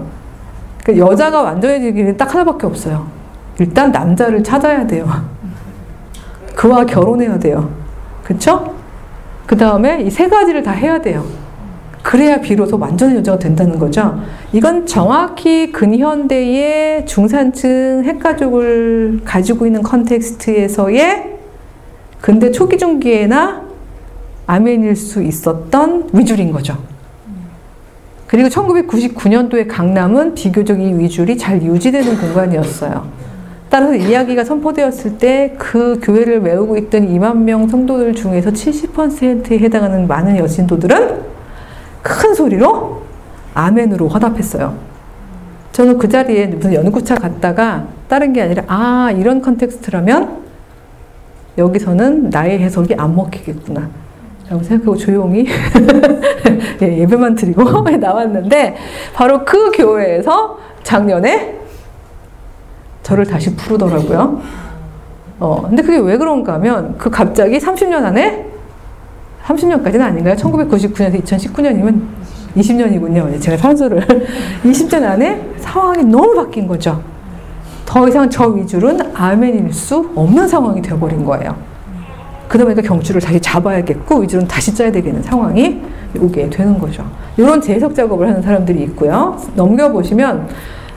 그 0.83 0.97
여자가 0.97 1.41
완전해지기는 1.41 2.15
딱 2.17 2.33
하나밖에 2.33 2.67
없어요. 2.67 3.07
일단 3.59 3.91
남자를 3.91 4.43
찾아야 4.43 4.85
돼요. 4.85 5.07
그와 6.55 6.85
결혼해야 6.85 7.39
돼요. 7.39 7.69
그쵸? 8.23 8.73
그 9.45 9.55
다음에 9.57 10.01
이 10.01 10.09
세 10.09 10.27
가지를 10.27 10.63
다 10.63 10.71
해야 10.71 10.99
돼요. 10.99 11.23
그래야 12.01 12.39
비로소 12.39 12.77
완전한 12.77 13.17
여자가 13.17 13.39
된다는 13.39 13.79
거죠. 13.79 14.19
이건 14.53 14.85
정확히 14.85 15.71
근현대의 15.71 17.05
중산층 17.07 18.03
핵가족을 18.05 19.21
가지고 19.25 19.65
있는 19.65 19.81
컨텍스트에서의 19.81 21.35
근대 22.21 22.51
초기 22.51 22.77
중기에나 22.77 23.64
아멘일 24.47 24.95
수 24.95 25.21
있었던 25.21 26.09
위줄인 26.13 26.51
거죠. 26.51 26.77
그리고 28.27 28.49
1999년도에 28.49 29.67
강남은 29.67 30.33
비교적 30.35 30.79
이 30.81 30.93
위줄이 30.93 31.37
잘 31.37 31.61
유지되는 31.61 32.17
공간이었어요. 32.17 33.07
따라서 33.69 33.95
이야기가 33.95 34.43
선포되었을 34.43 35.17
때 35.17 35.55
그 35.57 35.99
교회를 36.01 36.41
메우고 36.41 36.77
있던 36.77 37.07
2만 37.07 37.37
명 37.37 37.67
성도들 37.67 38.13
중에서 38.13 38.51
70%에 38.51 39.59
해당하는 39.59 40.07
많은 40.07 40.37
여신도들은 40.37 41.21
큰 42.01 42.33
소리로 42.33 43.01
아멘으로 43.53 44.07
화답했어요. 44.07 44.75
저는 45.71 45.97
그 45.97 46.07
자리에 46.07 46.47
무슨 46.47 46.73
연구차 46.73 47.15
갔다가 47.15 47.87
다른 48.07 48.31
게 48.31 48.41
아니라 48.41 48.63
아 48.67 49.11
이런 49.11 49.41
컨텍스트라면 49.41 50.45
여기서는 51.57 52.29
나의 52.29 52.59
해석이 52.59 52.95
안 52.95 53.15
먹히겠구나. 53.15 53.89
라고 54.49 54.61
생각하고 54.61 54.95
조용히 54.95 55.47
예, 56.81 57.07
배만 57.07 57.35
드리고 57.35 57.63
나왔는데 57.97 58.75
바로 59.13 59.43
그 59.43 59.71
교회에서 59.71 60.59
작년에 60.83 61.59
저를 63.01 63.25
다시 63.25 63.55
부르더라고요. 63.55 64.41
어, 65.39 65.61
근데 65.67 65.81
그게 65.81 65.97
왜 65.97 66.17
그런가 66.17 66.53
하면 66.53 66.95
그 66.97 67.09
갑자기 67.09 67.57
30년 67.57 68.03
안에 68.03 68.45
30년까지는 69.45 70.01
아닌가요? 70.01 70.35
1999년에서 70.35 71.23
2019년이면 71.23 72.01
20년이군요. 72.55 73.39
제가 73.41 73.57
산수를 73.57 74.01
20년 74.63 75.03
안에 75.05 75.55
상황이 75.59 76.03
너무 76.03 76.35
바뀐 76.35 76.67
거죠. 76.67 77.01
더 77.85 78.07
이상 78.07 78.29
저 78.29 78.47
위줄은 78.47 79.15
아멘일 79.15 79.71
수 79.73 80.09
없는 80.15 80.47
상황이 80.47 80.81
되어버린 80.81 81.23
거예요. 81.25 81.55
그러다 82.47 82.65
보니까 82.65 82.81
경추를 82.81 83.21
다시 83.21 83.39
잡아야겠고 83.39 84.19
위주는 84.19 84.47
다시 84.47 84.73
짜야 84.73 84.91
되겠는 84.91 85.23
상황이 85.23 85.81
오게 86.19 86.49
되는 86.49 86.77
거죠. 86.79 87.05
이런 87.37 87.59
재해석 87.59 87.93
작업을 87.95 88.27
하는 88.27 88.41
사람들이 88.41 88.83
있고요. 88.83 89.37
넘겨보시면 89.55 90.47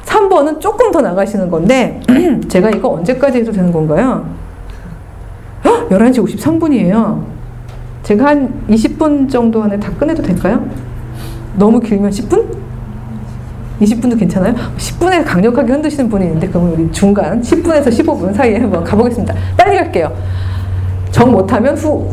3번은 0.05 0.61
조금 0.61 0.91
더 0.91 1.01
나가시는 1.01 1.51
건데 1.51 2.01
제가 2.49 2.71
이거 2.71 2.91
언제까지 2.91 3.39
해도 3.39 3.53
되는 3.53 3.73
건가요? 3.73 4.25
11시 5.91 6.25
53분이에요. 6.25 7.23
제가 8.03 8.27
한 8.27 8.53
20분 8.69 9.29
정도 9.29 9.63
안에 9.63 9.79
다 9.79 9.91
끝내도 9.99 10.23
될까요? 10.23 10.65
너무 11.57 11.81
길면 11.81 12.11
10분? 12.11 12.47
20분도 13.81 14.19
괜찮아요? 14.19 14.55
10분에 14.77 15.25
강력하게 15.25 15.73
흔드시는 15.73 16.09
분이 16.09 16.25
있는데 16.25 16.49
그러면 16.49 16.73
우리 16.73 16.91
중간 16.93 17.41
10분에서 17.41 17.87
15분 17.89 18.35
사이에 18.35 18.59
한번 18.59 18.83
가보겠습니다. 18.83 19.35
빨리 19.57 19.77
갈게요. 19.77 20.13
정 21.11 21.33
못하면 21.33 21.77
후 21.77 22.11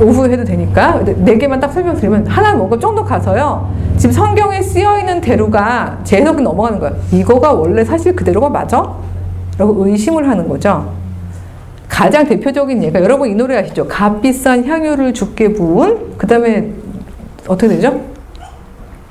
오후에 0.00 0.30
해도 0.30 0.44
되니까 0.44 1.02
네 1.04 1.36
개만 1.36 1.58
딱 1.58 1.72
설명드리면 1.72 2.26
하나 2.26 2.56
좀더 2.78 3.04
가서요. 3.04 3.68
지금 3.96 4.12
성경에 4.12 4.62
쓰여 4.62 4.98
있는 4.98 5.20
대로가 5.20 5.98
제 6.04 6.18
해석이 6.18 6.42
넘어가는 6.42 6.78
거예요. 6.78 6.96
이거가 7.12 7.52
원래 7.52 7.84
사실 7.84 8.14
그대로가 8.14 8.48
맞아? 8.48 8.94
라고 9.58 9.86
의심을 9.86 10.28
하는 10.28 10.48
거죠. 10.48 10.92
가장 11.88 12.24
대표적인 12.26 12.84
예가 12.84 13.02
여러분 13.02 13.28
이 13.28 13.34
노래 13.34 13.56
아시죠? 13.56 13.88
값비싼 13.88 14.64
향유를 14.64 15.14
죽게 15.14 15.54
부은 15.54 16.16
그 16.16 16.28
다음에 16.28 16.70
어떻게 17.48 17.66
되죠? 17.68 18.00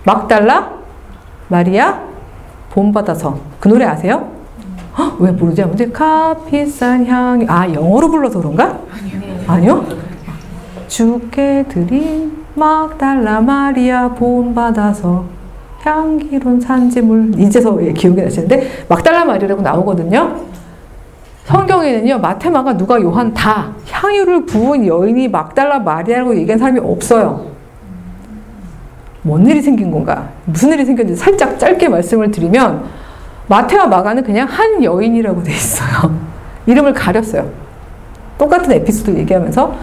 막달라 0.06 0.72
마리아 1.50 2.02
본받아서 2.70 3.40
그 3.60 3.68
노래 3.68 3.84
아세요? 3.84 4.37
헉, 4.98 5.16
왜 5.20 5.32
모르지? 5.32 5.62
근데 5.62 5.90
값비싼 5.92 7.06
향유 7.06 7.46
아 7.48 7.72
영어로 7.72 8.10
불러서 8.10 8.40
그런가? 8.40 8.80
아니요. 9.48 9.86
주께 10.88 11.66
드린 11.70 12.46
막달라 12.56 13.40
마리아 13.42 14.10
본받아서 14.10 15.26
향기로운 15.82 16.60
산지물 16.60 17.40
이제서 17.40 17.78
예, 17.86 17.94
기억이 17.94 18.22
나시는데 18.22 18.86
막달라 18.90 19.24
마리아라고 19.26 19.62
나오거든요. 19.62 20.36
성경에는요 21.46 22.20
마테마가 22.20 22.76
누가 22.76 23.00
요한 23.02 23.34
다 23.34 23.72
향유를 23.90 24.46
부은 24.46 24.86
여인이 24.86 25.30
막달라 25.30 25.80
마리아라고 25.80 26.36
얘기한 26.36 26.58
사람이 26.58 26.80
없어요. 26.80 27.46
뭔 29.22 29.46
일이 29.46 29.62
생긴 29.62 29.92
건가? 29.92 30.30
무슨 30.46 30.72
일이 30.74 30.84
생겼는지 30.86 31.22
살짝 31.22 31.60
짧게 31.60 31.88
말씀을 31.90 32.32
드리면 32.32 32.84
마테와 33.48 33.88
마가는 33.88 34.24
그냥 34.24 34.48
한 34.48 34.84
여인이라고 34.84 35.44
돼 35.44 35.52
있어요. 35.54 36.14
이름을 36.66 36.94
가렸어요. 36.94 37.50
똑같은 38.38 38.72
에피소드 38.72 39.18
얘기하면서 39.18 39.76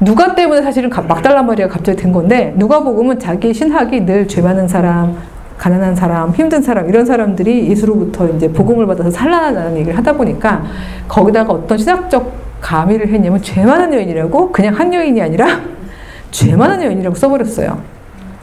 누가 0.00 0.34
때문에 0.34 0.62
사실은 0.62 0.88
막달라 1.08 1.42
마리아가 1.42 1.74
갑자기 1.74 2.00
된 2.00 2.12
건데 2.12 2.54
누가복음은 2.56 3.18
자기 3.18 3.52
신학이 3.52 4.02
늘 4.02 4.26
죄 4.26 4.40
많은 4.40 4.66
사람, 4.68 5.16
가난한 5.58 5.94
사람, 5.94 6.30
힘든 6.30 6.62
사람 6.62 6.88
이런 6.88 7.04
사람들이 7.04 7.68
예수로부터 7.68 8.28
이제 8.28 8.50
복음을 8.50 8.86
받아서 8.86 9.10
산란하다는 9.10 9.76
얘기를 9.76 9.96
하다 9.98 10.14
보니까 10.14 10.62
거기다가 11.08 11.52
어떤 11.52 11.76
신학적 11.76 12.32
가미를 12.60 13.08
했냐면 13.08 13.42
죄 13.42 13.64
많은 13.64 13.92
여인이라고 13.92 14.52
그냥 14.52 14.74
한 14.74 14.92
여인이 14.92 15.20
아니라 15.20 15.46
죄 16.30 16.54
많은 16.56 16.82
여인이라고 16.82 17.14
써버렸어요. 17.16 17.78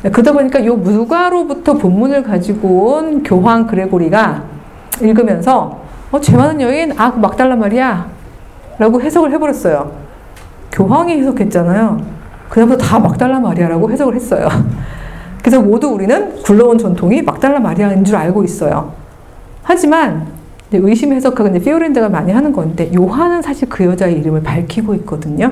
그러다 0.02 0.32
보니까 0.32 0.64
요 0.66 0.76
누가로부터 0.76 1.74
본문을 1.74 2.24
가지고 2.24 2.94
온 2.94 3.24
교황 3.24 3.66
그레고리가 3.68 4.44
읽으면서 5.02 5.82
어, 6.12 6.22
죄 6.22 6.36
많은 6.38 6.62
여인 6.62 6.94
아 6.98 7.12
그 7.12 7.20
막달라 7.20 7.56
말이야 7.56 8.10
라고 8.78 9.02
해석을 9.02 9.32
해버렸어요. 9.34 9.92
교황이 10.72 11.14
해석했잖아요. 11.20 12.02
그다음부터 12.50 12.86
다 12.86 13.00
막달라 13.00 13.40
마리아라고 13.40 13.92
해석을 13.92 14.16
했어요. 14.16 14.48
그래서 15.42 15.62
모두 15.62 15.88
우리는 15.88 16.42
굴러온 16.44 16.78
전통이 16.78 17.22
막달라 17.24 17.60
마리아인 17.60 18.04
줄 18.04 18.16
알고 18.16 18.44
있어요. 18.44 18.94
하지만 19.64 20.28
의심 20.72 21.14
해석하고 21.14 21.52
피오렌드가 21.60 22.10
많이 22.10 22.32
하는 22.32 22.52
건데 22.54 22.92
요한은 22.96 23.42
사실 23.42 23.68
그 23.70 23.86
여자의 23.86 24.20
이름을 24.20 24.44
밝히고 24.44 24.94
있거든요. 24.96 25.52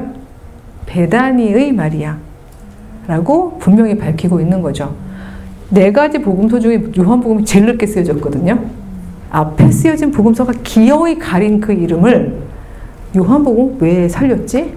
베다니의 0.85 1.71
마리아 1.71 2.17
라고 3.07 3.57
분명히 3.59 3.97
밝히고 3.97 4.39
있는 4.39 4.61
거죠. 4.61 4.93
네 5.69 5.91
가지 5.91 6.19
복음서 6.19 6.59
중에 6.59 6.83
요한복음이 6.97 7.45
제일 7.45 7.65
늦게 7.65 7.85
쓰여졌거든요. 7.87 8.59
앞에 9.31 9.71
쓰여진 9.71 10.11
복음서가 10.11 10.53
기어이 10.63 11.17
가린 11.17 11.59
그 11.59 11.73
이름을 11.73 12.37
요한복음 13.15 13.77
왜 13.79 14.07
살렸지? 14.07 14.73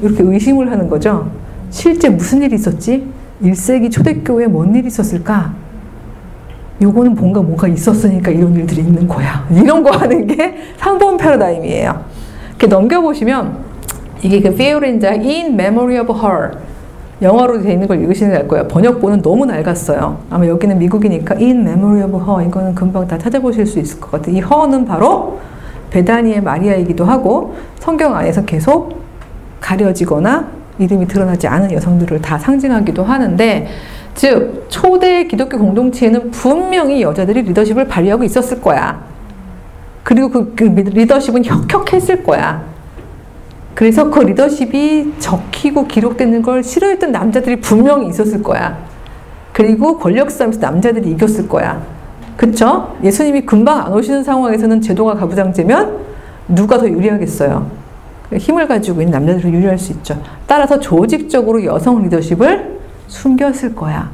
이렇게 0.00 0.22
의심을 0.22 0.70
하는 0.70 0.88
거죠. 0.88 1.30
실제 1.70 2.08
무슨 2.08 2.42
일이 2.42 2.54
있었지? 2.54 3.06
1세기 3.42 3.90
초대교회에 3.90 4.46
뭔 4.46 4.74
일이 4.74 4.86
있었을까? 4.86 5.52
요거는 6.82 7.14
뭔가 7.14 7.40
뭐가 7.40 7.68
있었으니까 7.68 8.30
이런 8.30 8.54
일들이 8.54 8.80
있는 8.80 9.06
거야. 9.06 9.46
이런 9.50 9.82
거 9.82 9.90
하는 9.90 10.26
게 10.26 10.56
3번 10.78 11.18
패러다임이에요. 11.18 12.04
이렇게 12.50 12.66
넘겨보시면 12.66 13.58
이게 14.22 14.40
그 14.40 14.54
피오렌자 14.54 15.10
In 15.10 15.54
Memory 15.54 15.98
of 15.98 16.12
Her 16.12 16.52
영어로 17.24 17.62
되어 17.62 17.72
있는 17.72 17.88
걸 17.88 18.00
읽으시는 18.00 18.36
게 18.36 18.46
거예요. 18.46 18.68
번역본은 18.68 19.22
너무 19.22 19.46
낡았어요. 19.46 20.18
아마 20.30 20.46
여기는 20.46 20.78
미국이니까 20.78 21.36
In 21.36 21.66
Memory 21.66 22.04
of 22.04 22.16
Her 22.16 22.46
이거는 22.46 22.74
금방 22.74 23.08
다 23.08 23.18
찾아보실 23.18 23.66
수 23.66 23.78
있을 23.80 23.98
것 23.98 24.10
같아요. 24.12 24.36
이 24.36 24.40
her는 24.40 24.84
바로 24.84 25.40
베다니의 25.90 26.42
마리아이기도 26.42 27.04
하고 27.04 27.54
성경 27.78 28.14
안에서 28.14 28.44
계속 28.44 29.00
가려지거나 29.60 30.48
이름이 30.78 31.06
드러나지 31.06 31.46
않은 31.46 31.72
여성들을 31.72 32.20
다 32.20 32.38
상징하기도 32.38 33.02
하는데 33.02 33.68
즉 34.14 34.66
초대 34.68 35.24
기독교 35.24 35.58
공동체에는 35.58 36.30
분명히 36.30 37.02
여자들이 37.02 37.42
리더십을 37.42 37.86
발휘하고 37.88 38.24
있었을 38.24 38.60
거야. 38.60 39.02
그리고 40.02 40.30
그, 40.30 40.54
그 40.54 40.64
리더십은 40.64 41.44
혁혁했을 41.44 42.22
거야. 42.22 42.73
그래서 43.74 44.08
그 44.10 44.20
리더십이 44.20 45.14
적히고 45.18 45.86
기록되는 45.86 46.42
걸 46.42 46.62
싫어했던 46.62 47.10
남자들이 47.12 47.60
분명히 47.60 48.08
있었을 48.08 48.42
거야. 48.42 48.78
그리고 49.52 49.98
권력 49.98 50.30
싸움에서 50.30 50.60
남자들이 50.60 51.10
이겼을 51.10 51.48
거야. 51.48 51.82
그쵸? 52.36 52.96
예수님이 53.02 53.42
금방 53.42 53.80
안 53.86 53.92
오시는 53.92 54.24
상황에서는 54.24 54.80
제도가 54.80 55.14
가부장제면 55.14 55.98
누가 56.48 56.78
더 56.78 56.88
유리하겠어요? 56.88 57.70
힘을 58.36 58.66
가지고 58.66 59.00
있는 59.00 59.12
남자들이 59.12 59.52
유리할 59.52 59.78
수 59.78 59.92
있죠. 59.92 60.20
따라서 60.46 60.78
조직적으로 60.80 61.64
여성 61.64 62.02
리더십을 62.02 62.78
숨겼을 63.06 63.74
거야. 63.74 64.10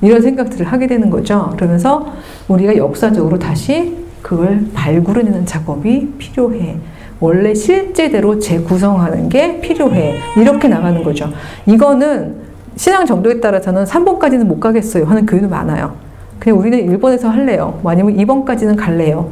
이런 0.00 0.20
생각들을 0.20 0.66
하게 0.66 0.86
되는 0.86 1.10
거죠. 1.10 1.52
그러면서 1.56 2.06
우리가 2.48 2.76
역사적으로 2.76 3.38
다시 3.38 3.96
그걸 4.22 4.66
발굴해내는 4.74 5.46
작업이 5.46 6.14
필요해. 6.18 6.78
원래 7.20 7.54
실제대로 7.54 8.38
재구성하는 8.38 9.28
게 9.28 9.60
필요해. 9.60 10.14
이렇게 10.36 10.68
나가는 10.68 11.02
거죠. 11.02 11.30
이거는 11.66 12.36
신앙 12.76 13.06
정도에 13.06 13.40
따라서는 13.40 13.84
3번까지는 13.84 14.44
못 14.44 14.60
가겠어요. 14.60 15.04
하는 15.04 15.26
교회도 15.26 15.48
많아요. 15.48 15.94
그냥 16.38 16.58
우리는 16.58 16.78
1번에서 16.78 17.28
할래요. 17.28 17.78
뭐 17.82 17.92
아니면 17.92 18.16
2번까지는 18.16 18.76
갈래요. 18.76 19.30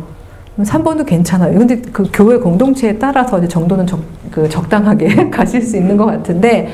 3번도 0.59 1.07
괜찮아요. 1.07 1.59
근데 1.59 1.81
그 1.93 2.09
교회 2.13 2.37
공동체에 2.37 2.99
따라서 2.99 3.39
이제 3.39 3.49
정도는 3.49 3.87
적, 3.87 4.01
그 4.31 4.49
적당하게 4.49 5.29
가실 5.31 5.63
수 5.63 5.77
있는 5.77 5.97
것 5.97 6.07
같은데, 6.07 6.69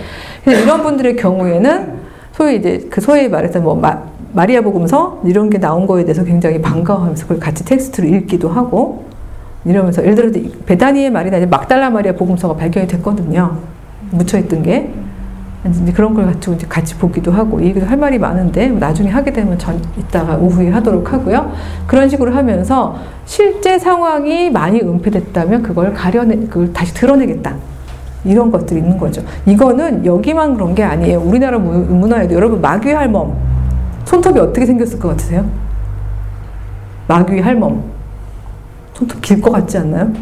이런 0.47 0.83
분들의 0.83 1.17
경우에는 1.17 1.93
소위 2.33 2.57
이제 2.57 2.87
그 2.91 3.01
소위 3.01 3.29
말해서 3.29 3.61
뭐 3.61 3.75
마, 3.75 4.03
마리아 4.33 4.61
복음서 4.61 5.21
이런 5.25 5.49
게 5.49 5.59
나온 5.59 5.87
거에 5.87 6.05
대해서 6.05 6.25
굉장히 6.25 6.61
반가워하면서 6.61 7.25
그걸 7.25 7.41
같이 7.41 7.65
텍스트로 7.65 8.07
읽기도 8.09 8.49
하고 8.49 9.05
이러면서 9.69 10.03
예를 10.03 10.33
들어 10.33 10.51
베다니의 10.65 11.11
말이나 11.11 11.45
막달라 11.47 11.91
마리아 11.91 12.13
복음서가 12.13 12.57
발견이 12.57 12.87
됐거든요. 12.87 13.59
묻혀있던 14.11 14.63
게. 14.63 14.91
이제 15.69 15.93
그런 15.93 16.15
걸 16.15 16.25
가지고 16.25 16.55
이제 16.55 16.67
같이 16.67 16.97
보기도 16.97 17.31
하고 17.31 17.63
얘기도 17.63 17.85
할 17.85 17.99
말이 17.99 18.19
많은데 18.19 18.69
나중에 18.69 19.11
하게 19.11 19.33
되면 19.33 19.59
전 19.59 19.79
이따가 19.99 20.37
오후에 20.37 20.71
하도록 20.71 21.13
하고요. 21.13 21.53
그런 21.87 22.09
식으로 22.09 22.33
하면서 22.33 22.97
실제 23.27 23.79
상황이 23.79 24.51
많이 24.51 24.81
은폐됐다면 24.81 25.63
그걸 25.63 25.93
가려내 25.93 26.37
그걸 26.47 26.73
다시 26.73 26.95
드러내겠다. 26.95 27.55
이런 28.25 28.51
것들이 28.51 28.81
있는 28.81 28.97
거죠. 28.97 29.23
이거는 29.47 30.07
여기만 30.07 30.55
그런 30.55 30.75
게 30.75 30.83
아니에요. 30.83 31.21
우리나라 31.21 31.59
문화에도 31.59 32.35
여러분 32.35 32.61
마귀 32.61 32.91
할멈 32.91 33.35
손톱이 34.07 34.39
어떻게 34.41 34.65
생겼을 34.65 34.99
것 34.99 35.09
같으세요? 35.09 35.45
마귀 37.09 37.41
할멈 37.41 37.98
손톱 38.99 39.21
길 39.23 39.41
것 39.41 39.53
같지 39.53 39.79
않나요? 39.79 40.13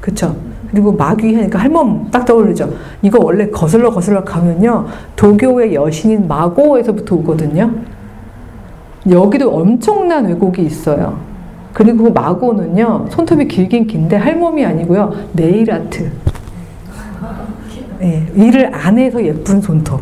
그렇죠? 0.00 0.36
그리고 0.70 0.92
마귀 0.92 1.34
하니까 1.34 1.58
할멈 1.58 2.10
딱 2.12 2.24
떠오르죠. 2.24 2.72
이거 3.02 3.18
원래 3.20 3.48
거슬러 3.50 3.90
거슬러 3.90 4.22
가면요. 4.22 4.86
도교의 5.16 5.74
여신인 5.74 6.28
마고에서부터 6.28 7.16
오거든요. 7.16 7.72
여기도 9.10 9.50
엄청난 9.52 10.26
왜곡이 10.26 10.62
있어요. 10.62 11.18
그리고 11.72 12.12
마고는요. 12.12 13.06
손톱이 13.10 13.48
길긴 13.48 13.88
긴데 13.88 14.14
할멈이 14.16 14.64
아니고요. 14.64 15.12
네일 15.32 15.72
아트. 15.72 16.08
예, 18.02 18.26
일을 18.36 18.72
안 18.72 18.96
해서 18.96 19.22
예쁜 19.24 19.60
손톱. 19.60 20.00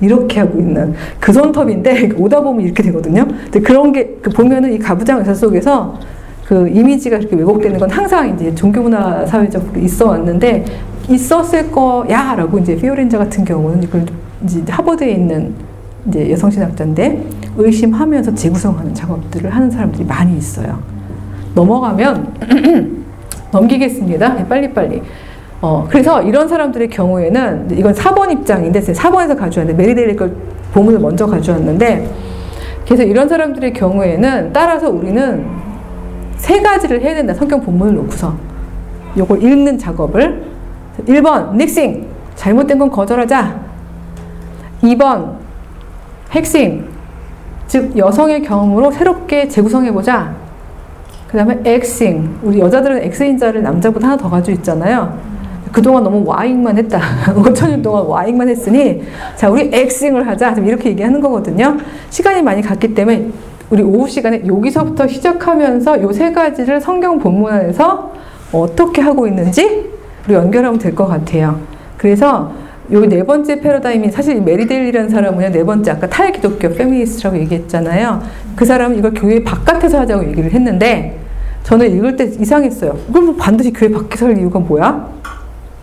이렇게 0.00 0.40
하고 0.40 0.58
있는 0.60 0.94
그 1.18 1.32
손톱인데 1.32 2.10
오다 2.18 2.40
보면 2.42 2.64
이렇게 2.64 2.82
되거든요. 2.84 3.24
근데 3.26 3.60
그런 3.60 3.90
게그 3.92 4.30
보면은 4.30 4.72
이 4.72 4.78
가부장 4.78 5.18
의사 5.18 5.34
속에서 5.34 5.98
그 6.46 6.68
이미지가 6.68 7.18
그렇게 7.18 7.36
왜곡되는 7.36 7.78
건 7.78 7.90
항상 7.90 8.32
이제 8.32 8.54
종교문화 8.54 9.26
사회적으로 9.26 9.80
있어 9.80 10.06
왔는데 10.10 10.64
있었을 11.08 11.70
거야라고 11.72 12.58
이제 12.58 12.76
피오렌자 12.76 13.18
같은 13.18 13.44
경우는 13.44 13.82
이걸 13.82 14.06
이제 14.44 14.62
하버드에 14.68 15.10
있는 15.10 15.54
이제 16.06 16.30
여성신학자인데 16.30 17.24
의심하면서 17.56 18.34
재구성하는 18.34 18.94
작업들을 18.94 19.50
하는 19.50 19.70
사람들이 19.70 20.04
많이 20.04 20.36
있어요. 20.38 20.78
넘어가면 21.54 22.34
넘기겠습니다. 23.50 24.34
네, 24.34 24.46
빨리빨리. 24.46 25.02
어, 25.62 25.86
그래서 25.88 26.22
이런 26.22 26.46
사람들의 26.46 26.90
경우에는 26.90 27.76
이건 27.76 27.92
4번 27.92 28.30
입장인데 28.30 28.80
4번에서 28.80 29.36
가져왔는데 29.36 29.82
메리데일 29.82 30.14
걸 30.14 30.36
보문을 30.72 31.00
먼저 31.00 31.26
가져왔는데 31.26 32.08
그래서 32.84 33.02
이런 33.02 33.28
사람들의 33.28 33.72
경우에는 33.72 34.52
따라서 34.52 34.90
우리는 34.90 35.65
세 36.36 36.60
가지를 36.60 37.02
해야 37.02 37.14
된다. 37.14 37.34
성경 37.34 37.60
본문을 37.60 37.94
놓고서. 37.94 38.34
요걸 39.16 39.42
읽는 39.42 39.78
작업을. 39.78 40.44
1번 41.06 41.54
닉싱. 41.56 42.06
잘못된 42.34 42.78
건 42.78 42.90
거절하자. 42.90 43.60
2번 44.82 45.36
핵심. 46.30 46.88
즉 47.66 47.96
여성의 47.96 48.42
경험으로 48.42 48.90
새롭게 48.90 49.48
재구성해보자. 49.48 50.34
그 51.28 51.36
다음에 51.36 51.58
엑싱 51.64 52.38
우리 52.42 52.60
여자들은 52.60 53.02
엑스인자를 53.02 53.62
남자보다 53.62 54.06
하나 54.06 54.16
더 54.16 54.30
가지고 54.30 54.56
있잖아요. 54.58 55.18
그동안 55.72 56.04
너무 56.04 56.22
와잉만 56.24 56.78
했다. 56.78 57.00
5천년 57.34 57.82
동안 57.82 58.06
와잉만 58.06 58.48
했으니 58.48 59.02
자 59.34 59.50
우리 59.50 59.68
엑싱을 59.72 60.26
하자. 60.26 60.54
좀 60.54 60.66
이렇게 60.66 60.90
얘기하는 60.90 61.20
거거든요. 61.20 61.76
시간이 62.10 62.42
많이 62.42 62.62
갔기 62.62 62.94
때문에 62.94 63.28
우리 63.70 63.82
오후 63.82 64.08
시간에 64.08 64.42
여기서부터 64.46 65.06
시작하면서 65.08 66.02
요 66.02 66.12
세 66.12 66.32
가지를 66.32 66.80
성경 66.80 67.18
본문 67.18 67.52
안에서 67.52 68.12
어떻게 68.52 69.02
하고 69.02 69.26
있는지 69.26 69.90
우리 70.26 70.34
연결하면 70.34 70.78
될 70.78 70.94
것 70.94 71.06
같아요. 71.06 71.58
그래서 71.96 72.52
요 72.92 73.04
네 73.06 73.24
번째 73.24 73.60
패러다임이 73.60 74.12
사실 74.12 74.40
메리데일이라는 74.40 75.08
사람은 75.10 75.50
네 75.50 75.64
번째 75.64 75.90
아까 75.90 76.08
탈기독교 76.08 76.70
페미니스트라고 76.74 77.36
얘기했잖아요. 77.38 78.22
그 78.54 78.64
사람은 78.64 78.96
이걸 78.98 79.12
교회 79.12 79.42
바깥에서 79.42 79.98
하자고 80.00 80.28
얘기를 80.28 80.52
했는데 80.52 81.18
저는 81.64 81.90
읽을 81.96 82.14
때 82.14 82.26
이상했어요. 82.26 82.96
이걸 83.10 83.22
뭐 83.22 83.34
반드시 83.36 83.72
교회 83.72 83.90
밖에서 83.90 84.26
할 84.26 84.38
이유가 84.38 84.60
뭐야? 84.60 85.08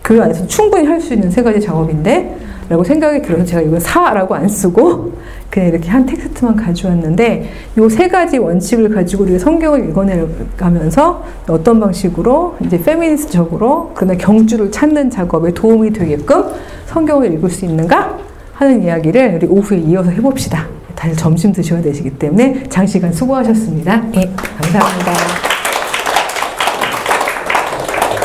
교회 0.02 0.20
안에서 0.22 0.46
충분히 0.46 0.86
할 0.86 0.98
수 0.98 1.12
있는 1.12 1.30
세 1.30 1.42
가지 1.42 1.60
작업인데 1.60 2.38
라고 2.68 2.82
생각이 2.84 3.22
들어서 3.22 3.44
제가 3.44 3.62
이걸 3.62 3.80
사라고 3.80 4.34
안 4.34 4.48
쓰고 4.48 5.12
그냥 5.50 5.68
이렇게 5.68 5.88
한 5.90 6.04
텍스트만 6.06 6.56
가져왔는데 6.56 7.50
요 7.78 7.88
세 7.88 8.08
가지 8.08 8.38
원칙을 8.38 8.90
가지고 8.90 9.24
우리가 9.24 9.38
성경을 9.38 9.88
읽어내가면서 9.88 11.24
어떤 11.48 11.78
방식으로 11.78 12.56
이제 12.64 12.80
페미니스트적으로 12.82 13.92
그러나 13.94 14.16
경주를 14.16 14.70
찾는 14.72 15.10
작업에 15.10 15.52
도움이 15.52 15.92
되게끔 15.92 16.44
성경을 16.86 17.32
읽을 17.34 17.50
수 17.50 17.64
있는가 17.64 18.18
하는 18.54 18.82
이야기를 18.82 19.34
우리 19.36 19.46
오후에 19.46 19.78
이어서 19.78 20.10
해봅시다. 20.10 20.66
다들 20.94 21.16
점심 21.16 21.52
드셔야 21.52 21.82
되시기 21.82 22.10
때문에 22.18 22.64
장시간 22.68 23.12
수고하셨습니다. 23.12 24.04
예, 24.16 24.30
감사합니다. 24.60 25.53